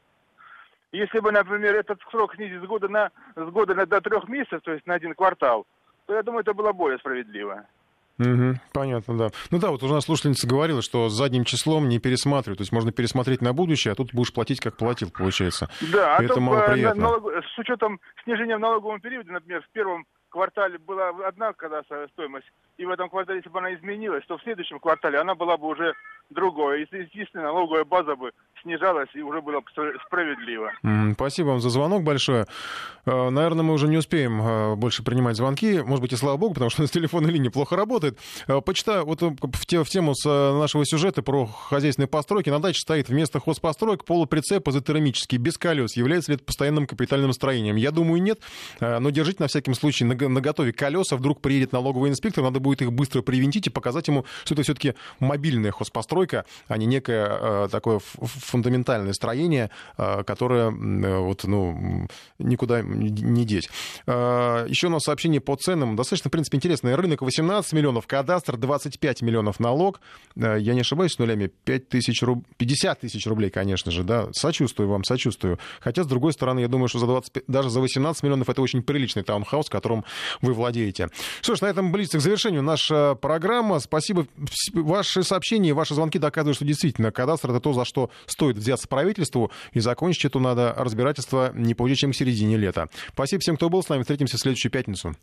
Если 0.92 1.20
бы, 1.20 1.32
например, 1.32 1.74
этот 1.74 2.00
срок 2.10 2.34
снизить 2.34 2.62
с 2.62 2.66
года 2.66 2.88
на, 2.88 3.10
с 3.34 3.50
года 3.50 3.74
на, 3.74 3.86
до 3.86 4.00
трех 4.00 4.28
месяцев, 4.28 4.60
то 4.62 4.72
есть 4.72 4.86
на 4.86 4.94
один 4.94 5.14
квартал, 5.14 5.66
то 6.06 6.14
я 6.14 6.22
думаю, 6.22 6.42
это 6.42 6.52
было 6.52 6.72
более 6.72 6.98
справедливо. 6.98 7.64
Угу, 8.18 8.60
понятно, 8.74 9.16
да. 9.16 9.28
Ну 9.50 9.58
да, 9.58 9.70
вот 9.70 9.82
уже 9.82 9.94
нас 9.94 10.04
слушательница 10.04 10.46
говорила, 10.46 10.82
что 10.82 11.08
задним 11.08 11.44
числом 11.44 11.88
не 11.88 11.98
пересматривают. 11.98 12.58
То 12.58 12.62
есть 12.62 12.72
можно 12.72 12.92
пересмотреть 12.92 13.40
на 13.40 13.54
будущее, 13.54 13.92
а 13.92 13.94
тут 13.94 14.12
будешь 14.12 14.34
платить, 14.34 14.60
как 14.60 14.76
платил, 14.76 15.10
получается. 15.10 15.70
Да, 15.92 16.16
а 16.16 16.22
это 16.22 16.38
малоприятно. 16.38 17.02
Налог... 17.02 17.32
С 17.54 17.58
учетом 17.58 17.98
снижения 18.24 18.56
в 18.56 18.60
налоговом 18.60 19.00
периоде, 19.00 19.30
например, 19.32 19.62
в 19.62 19.70
первом 19.70 20.06
квартале 20.32 20.78
была 20.78 21.10
одна 21.26 21.52
кадастровая 21.52 22.08
стоимость, 22.08 22.50
и 22.78 22.84
в 22.84 22.90
этом 22.90 23.08
квартале, 23.08 23.38
если 23.38 23.50
бы 23.50 23.58
она 23.58 23.74
изменилась, 23.74 24.24
то 24.26 24.38
в 24.38 24.42
следующем 24.42 24.80
квартале 24.80 25.18
она 25.18 25.34
была 25.34 25.56
бы 25.56 25.68
уже 25.68 25.94
другое. 26.30 26.78
И, 26.78 26.96
естественно, 26.96 27.44
налоговая 27.44 27.84
база 27.84 28.16
бы 28.16 28.32
снижалась, 28.62 29.08
и 29.14 29.20
уже 29.20 29.40
было 29.40 29.62
справедливо. 30.06 30.72
Спасибо 31.14 31.48
вам 31.48 31.60
за 31.60 31.70
звонок 31.70 32.02
большое. 32.02 32.46
Э, 33.04 33.30
наверное, 33.30 33.62
мы 33.62 33.74
уже 33.74 33.88
не 33.88 33.96
успеем 33.96 34.40
э, 34.40 34.76
больше 34.76 35.02
принимать 35.02 35.36
звонки. 35.36 35.82
Может 35.82 36.00
быть, 36.02 36.12
и 36.12 36.16
слава 36.16 36.36
богу, 36.36 36.54
потому 36.54 36.70
что 36.70 36.86
телефонная 36.88 37.30
линия 37.30 37.50
плохо 37.50 37.76
работает. 37.76 38.18
Э, 38.48 38.60
почитаю, 38.60 39.04
вот 39.04 39.20
в, 39.20 39.66
те, 39.66 39.82
в 39.82 39.88
тему 39.88 40.14
с 40.14 40.24
нашего 40.24 40.84
сюжета 40.86 41.22
про 41.22 41.46
хозяйственные 41.46 42.08
постройки. 42.08 42.50
На 42.50 42.60
даче 42.60 42.80
стоит 42.80 43.08
вместо 43.08 43.40
хозпостроек 43.40 44.04
полуприцеп 44.04 44.66
изотермический, 44.68 45.38
без 45.38 45.58
колес. 45.58 45.96
Является 45.96 46.32
ли 46.32 46.36
это 46.36 46.44
постоянным 46.44 46.86
капитальным 46.86 47.32
строением? 47.32 47.76
Я 47.76 47.90
думаю, 47.90 48.22
нет. 48.22 48.40
Но 48.80 49.10
держите 49.10 49.42
на 49.42 49.48
всякий 49.48 49.74
случай 49.74 50.04
на, 50.04 50.14
на 50.28 50.40
готове 50.40 50.72
колеса. 50.72 51.16
Вдруг 51.16 51.40
приедет 51.40 51.72
налоговый 51.72 52.10
инспектор, 52.10 52.44
надо 52.44 52.60
будет 52.60 52.82
их 52.82 52.92
быстро 52.92 53.22
привинтить 53.22 53.66
и 53.66 53.70
показать 53.70 54.08
ему, 54.08 54.24
что 54.44 54.54
это 54.54 54.62
все-таки 54.62 54.94
мобильная 55.20 55.70
хозпостройка, 55.70 56.44
а 56.68 56.76
не 56.76 56.86
некое 56.86 57.68
такое 57.68 58.00
фундаментальное 58.42 59.12
строение, 59.12 59.70
э, 59.96 60.22
которое 60.24 60.70
э, 60.70 61.18
вот, 61.18 61.44
ну, 61.44 62.08
никуда 62.38 62.82
не 62.82 63.44
деть. 63.44 63.68
Э, 64.06 64.66
Еще 64.68 64.86
у 64.88 64.90
нас 64.90 65.02
сообщение 65.02 65.40
по 65.40 65.56
ценам. 65.56 65.96
Достаточно, 65.96 66.28
в 66.28 66.32
принципе, 66.32 66.56
интересное. 66.56 66.96
Рынок 66.96 67.22
18 67.22 67.72
миллионов, 67.72 68.06
кадастр 68.06 68.56
25 68.56 69.22
миллионов 69.22 69.60
налог. 69.60 70.00
Я 70.36 70.74
не 70.74 70.80
ошибаюсь 70.80 71.12
с 71.12 71.18
нулями. 71.18 71.50
5 71.64 71.88
тысяч 71.88 72.22
руб... 72.22 72.44
50 72.56 73.00
тысяч 73.00 73.26
рублей, 73.26 73.50
конечно 73.50 73.90
же, 73.90 74.02
да. 74.02 74.28
Сочувствую 74.32 74.88
вам, 74.88 75.04
сочувствую. 75.04 75.58
Хотя, 75.80 76.04
с 76.04 76.06
другой 76.06 76.32
стороны, 76.32 76.60
я 76.60 76.68
думаю, 76.68 76.88
что 76.88 76.98
за 76.98 77.06
25... 77.06 77.44
даже 77.48 77.70
за 77.70 77.80
18 77.80 78.22
миллионов 78.22 78.48
это 78.48 78.62
очень 78.62 78.82
приличный 78.82 79.22
таунхаус, 79.22 79.68
которым 79.68 80.04
вы 80.40 80.52
владеете. 80.52 81.08
Что 81.40 81.54
ж, 81.54 81.60
на 81.60 81.66
этом 81.66 81.92
близится 81.92 82.18
к 82.18 82.20
завершению 82.20 82.62
наша 82.62 83.14
программа. 83.14 83.80
Спасибо. 83.80 84.26
Ваши 84.74 85.22
сообщения, 85.22 85.72
ваши 85.74 85.94
звонки 85.94 86.18
доказывают, 86.18 86.56
что 86.56 86.64
действительно 86.64 87.10
кадастр 87.12 87.50
это 87.50 87.60
то, 87.60 87.72
за 87.72 87.84
что 87.84 88.10
стоит 88.26 88.56
взяться 88.56 88.88
правительству, 88.88 89.50
и 89.72 89.80
закончить 89.80 90.26
эту 90.26 90.40
надо 90.40 90.74
разбирательство 90.76 91.52
не 91.54 91.74
позже, 91.74 91.96
чем 91.96 92.12
к 92.12 92.16
середине 92.16 92.56
лета. 92.56 92.88
Спасибо 93.12 93.40
всем, 93.40 93.56
кто 93.56 93.68
был 93.68 93.82
с 93.82 93.88
нами. 93.88 94.02
Встретимся 94.02 94.36
в 94.36 94.40
следующую 94.40 94.72
пятницу. 94.72 95.14